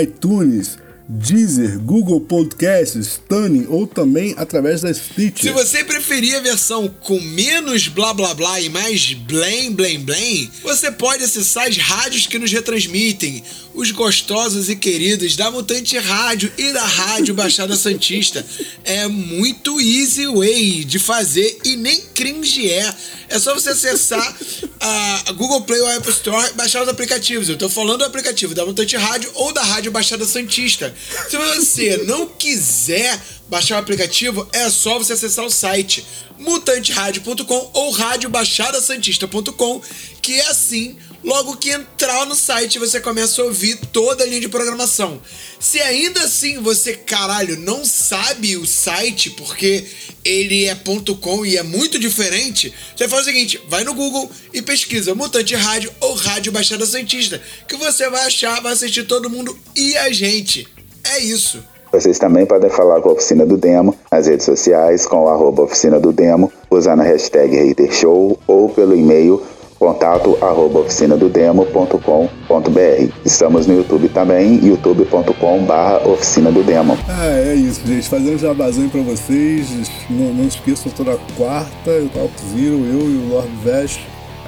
iTunes, 0.00 0.78
Deezer, 1.12 1.80
Google 1.80 2.20
Podcasts, 2.20 3.20
Tuning 3.28 3.66
ou 3.68 3.84
também 3.84 4.32
através 4.36 4.80
da 4.80 4.94
Stitch. 4.94 5.42
Se 5.42 5.50
você 5.50 5.82
preferir 5.82 6.36
a 6.36 6.40
versão 6.40 6.86
com 6.86 7.18
menos 7.20 7.88
blá 7.88 8.14
blá 8.14 8.32
blá 8.32 8.60
e 8.60 8.68
mais 8.68 9.12
blém 9.12 9.72
blém 9.72 9.98
blém, 9.98 10.48
você 10.62 10.92
pode 10.92 11.24
acessar 11.24 11.66
as 11.66 11.76
rádios 11.76 12.28
que 12.28 12.38
nos 12.38 12.52
retransmitem, 12.52 13.42
os 13.74 13.90
gostosos 13.90 14.68
e 14.68 14.76
queridos 14.76 15.34
da 15.34 15.50
Mutante 15.50 15.98
Rádio 15.98 16.52
e 16.56 16.72
da 16.72 16.84
Rádio 16.84 17.34
Baixada 17.34 17.74
Santista. 17.76 18.46
É 18.84 19.08
muito 19.08 19.80
easy 19.80 20.28
way 20.28 20.84
de 20.84 21.00
fazer 21.00 21.58
e 21.64 21.74
nem 21.74 22.00
cringe 22.14 22.70
é. 22.70 22.94
É 23.28 23.38
só 23.38 23.54
você 23.54 23.70
acessar 23.70 24.36
a 24.80 25.32
Google 25.32 25.62
Play 25.62 25.80
ou 25.80 25.86
a 25.86 25.96
Apple 25.96 26.10
Store 26.10 26.50
e 26.50 26.52
baixar 26.54 26.82
os 26.82 26.88
aplicativos. 26.88 27.48
Eu 27.48 27.56
tô 27.56 27.68
falando 27.68 27.98
do 27.98 28.04
aplicativo 28.04 28.54
da 28.54 28.66
Mutante 28.66 28.96
Rádio 28.96 29.30
ou 29.34 29.52
da 29.52 29.62
Rádio 29.62 29.92
Baixada 29.92 30.24
Santista. 30.24 30.92
Se 31.28 31.36
você 31.36 31.96
não 31.98 32.26
quiser 32.26 33.20
baixar 33.48 33.76
o 33.76 33.78
aplicativo, 33.78 34.48
é 34.52 34.68
só 34.70 34.98
você 34.98 35.12
acessar 35.12 35.44
o 35.44 35.50
site 35.50 36.04
mutanteradio.com 36.38 37.70
ou 37.74 37.90
radiobaixadasantista.com, 37.90 39.82
que 40.22 40.40
é 40.40 40.46
assim 40.48 40.96
Logo 41.22 41.56
que 41.58 41.70
entrar 41.70 42.24
no 42.24 42.34
site, 42.34 42.78
você 42.78 42.98
começa 42.98 43.42
a 43.42 43.44
ouvir 43.44 43.76
toda 43.92 44.24
a 44.24 44.26
linha 44.26 44.40
de 44.40 44.48
programação. 44.48 45.20
Se 45.58 45.78
ainda 45.78 46.22
assim 46.22 46.58
você, 46.60 46.94
caralho, 46.94 47.58
não 47.58 47.84
sabe 47.84 48.56
o 48.56 48.66
site 48.66 49.28
porque 49.28 49.84
ele 50.24 50.64
é 50.64 50.74
.com 51.20 51.44
e 51.44 51.58
é 51.58 51.62
muito 51.62 51.98
diferente, 51.98 52.72
você 52.96 53.06
faz 53.06 53.22
o 53.22 53.24
seguinte, 53.26 53.60
vai 53.68 53.84
no 53.84 53.92
Google 53.92 54.30
e 54.54 54.62
pesquisa 54.62 55.14
Mutante 55.14 55.54
Rádio 55.54 55.92
ou 56.00 56.14
Rádio 56.14 56.52
Baixada 56.52 56.86
Santista, 56.86 57.40
que 57.68 57.76
você 57.76 58.08
vai 58.08 58.26
achar, 58.26 58.60
vai 58.62 58.72
assistir 58.72 59.04
todo 59.04 59.28
mundo 59.28 59.58
e 59.76 59.96
a 59.98 60.10
gente. 60.10 60.66
É 61.04 61.18
isso. 61.18 61.62
Vocês 61.92 62.18
também 62.18 62.46
podem 62.46 62.70
falar 62.70 63.00
com 63.00 63.08
a 63.08 63.12
Oficina 63.12 63.44
do 63.44 63.56
Demo 63.56 63.96
nas 64.12 64.26
redes 64.26 64.46
sociais 64.46 65.06
com 65.06 65.24
o 65.24 65.28
arroba 65.28 65.62
Oficina 65.62 65.98
do 65.98 66.12
Demo, 66.12 66.52
usando 66.70 67.00
a 67.00 67.04
hashtag 67.04 67.58
HaterShow 67.58 68.38
ou 68.46 68.68
pelo 68.68 68.94
e-mail 68.94 69.42
contato 69.80 70.36
arroba 70.42 70.80
oficinadodemo.com.br. 70.80 73.14
Estamos 73.24 73.66
no 73.66 73.76
YouTube 73.76 74.10
também, 74.10 74.62
youtube.com 74.62 75.64
barra 75.64 76.06
oficina 76.06 76.52
do 76.52 76.62
demo. 76.62 76.98
Ah, 77.08 77.26
é 77.26 77.54
isso, 77.54 77.80
gente. 77.86 78.06
Fazendo 78.06 78.34
um 78.34 78.38
jabazinho 78.38 78.90
pra 78.90 79.00
vocês. 79.00 79.90
Não, 80.10 80.34
não 80.34 80.44
esqueçam 80.44 80.92
toda 80.92 81.16
quarta, 81.34 81.90
o 81.90 82.10
Talk 82.10 82.30
Zero, 82.52 82.84
eu 82.84 83.10
e 83.10 83.16
o 83.16 83.28
Lord 83.30 83.50
Vesh. 83.64 84.00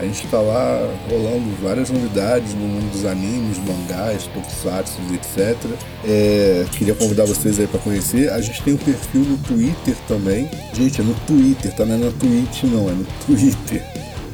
A 0.02 0.04
gente 0.04 0.26
tá 0.26 0.40
lá 0.40 0.80
rolando 1.08 1.48
várias 1.62 1.88
novidades 1.88 2.54
no 2.54 2.66
mundo 2.66 2.90
dos 2.90 3.04
animes, 3.04 3.56
mangás, 3.58 4.24
tokusatsu, 4.34 5.00
etc. 5.14 5.56
É, 6.04 6.66
queria 6.72 6.92
convidar 6.92 7.24
vocês 7.24 7.60
aí 7.60 7.68
para 7.68 7.78
conhecer. 7.78 8.28
A 8.32 8.40
gente 8.40 8.60
tem 8.64 8.74
um 8.74 8.78
perfil 8.78 9.20
no 9.20 9.38
Twitter 9.38 9.94
também. 10.08 10.50
Gente, 10.72 11.00
é 11.00 11.04
no 11.04 11.14
Twitter, 11.24 11.72
tá? 11.76 11.86
Não 11.86 11.94
é 11.94 11.98
no 11.98 12.12
Twitch, 12.14 12.64
não, 12.64 12.88
é 12.88 12.92
no 12.92 13.06
Twitter. 13.24 13.84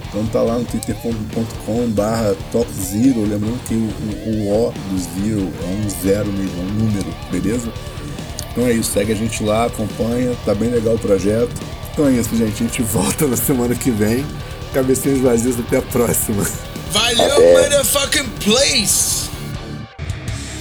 Então 0.09 0.25
tá 0.29 0.41
lá 0.41 0.57
no 0.59 0.65
twitter.com 0.65 1.91
barra 1.91 2.35
TalkZero, 2.51 3.21
lembrando 3.29 3.63
que 3.65 3.75
o, 3.75 3.77
o, 3.77 4.49
o, 4.49 4.69
O 4.69 4.73
do 4.73 4.99
Zero 4.99 5.53
é 5.63 5.87
um 5.87 5.91
zero 6.03 6.33
mesmo, 6.33 6.63
é 6.63 6.65
um 6.65 6.85
número, 6.87 7.15
beleza? 7.31 7.71
Então 8.51 8.67
é 8.67 8.73
isso, 8.73 8.91
segue 8.91 9.13
a 9.13 9.15
gente 9.15 9.45
lá, 9.45 9.67
acompanha, 9.67 10.35
tá 10.47 10.55
bem 10.55 10.71
legal 10.71 10.95
o 10.95 10.99
projeto. 10.99 11.53
Então 11.93 12.09
é 12.09 12.13
isso, 12.13 12.35
gente, 12.35 12.55
a 12.55 12.67
gente 12.67 12.81
volta 12.81 13.27
na 13.29 13.37
semana 13.37 13.75
que 13.75 13.91
vem. 13.91 14.25
Cabecinhas 14.73 15.19
vazias, 15.19 15.59
até 15.59 15.79
a 15.79 15.83
próxima. 15.83 16.47
Valeu, 16.91 17.63
motherfucking 17.63 18.29
place! 18.45 19.29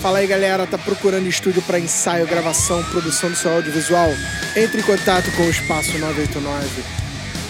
Fala 0.02 0.20
aí 0.20 0.28
galera, 0.28 0.68
tá 0.68 0.78
procurando 0.78 1.28
estúdio 1.28 1.62
para 1.64 1.80
ensaio, 1.80 2.28
gravação, 2.28 2.84
produção 2.86 3.32
do 3.32 3.36
seu 3.36 3.52
audiovisual? 3.52 4.10
Entre 4.56 4.82
em 4.82 4.84
contato 4.84 5.32
com 5.32 5.44
o 5.44 5.50
Espaço 5.50 5.98
989 5.98 7.08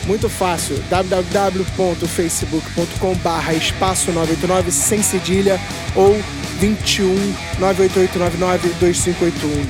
muito 0.08 0.28
fácil, 0.30 0.82
www.facebook.com/barra 0.90 3.54
espaço 3.54 4.14
989 4.14 4.72
sem 4.72 5.04
cedilha 5.04 5.60
ou 5.94 6.14
21 6.60 7.14
98899 7.60 8.70
2581. 8.80 9.68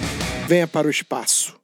Venha 0.48 0.68
para 0.68 0.88
o 0.88 0.92
espaço. 0.92 1.58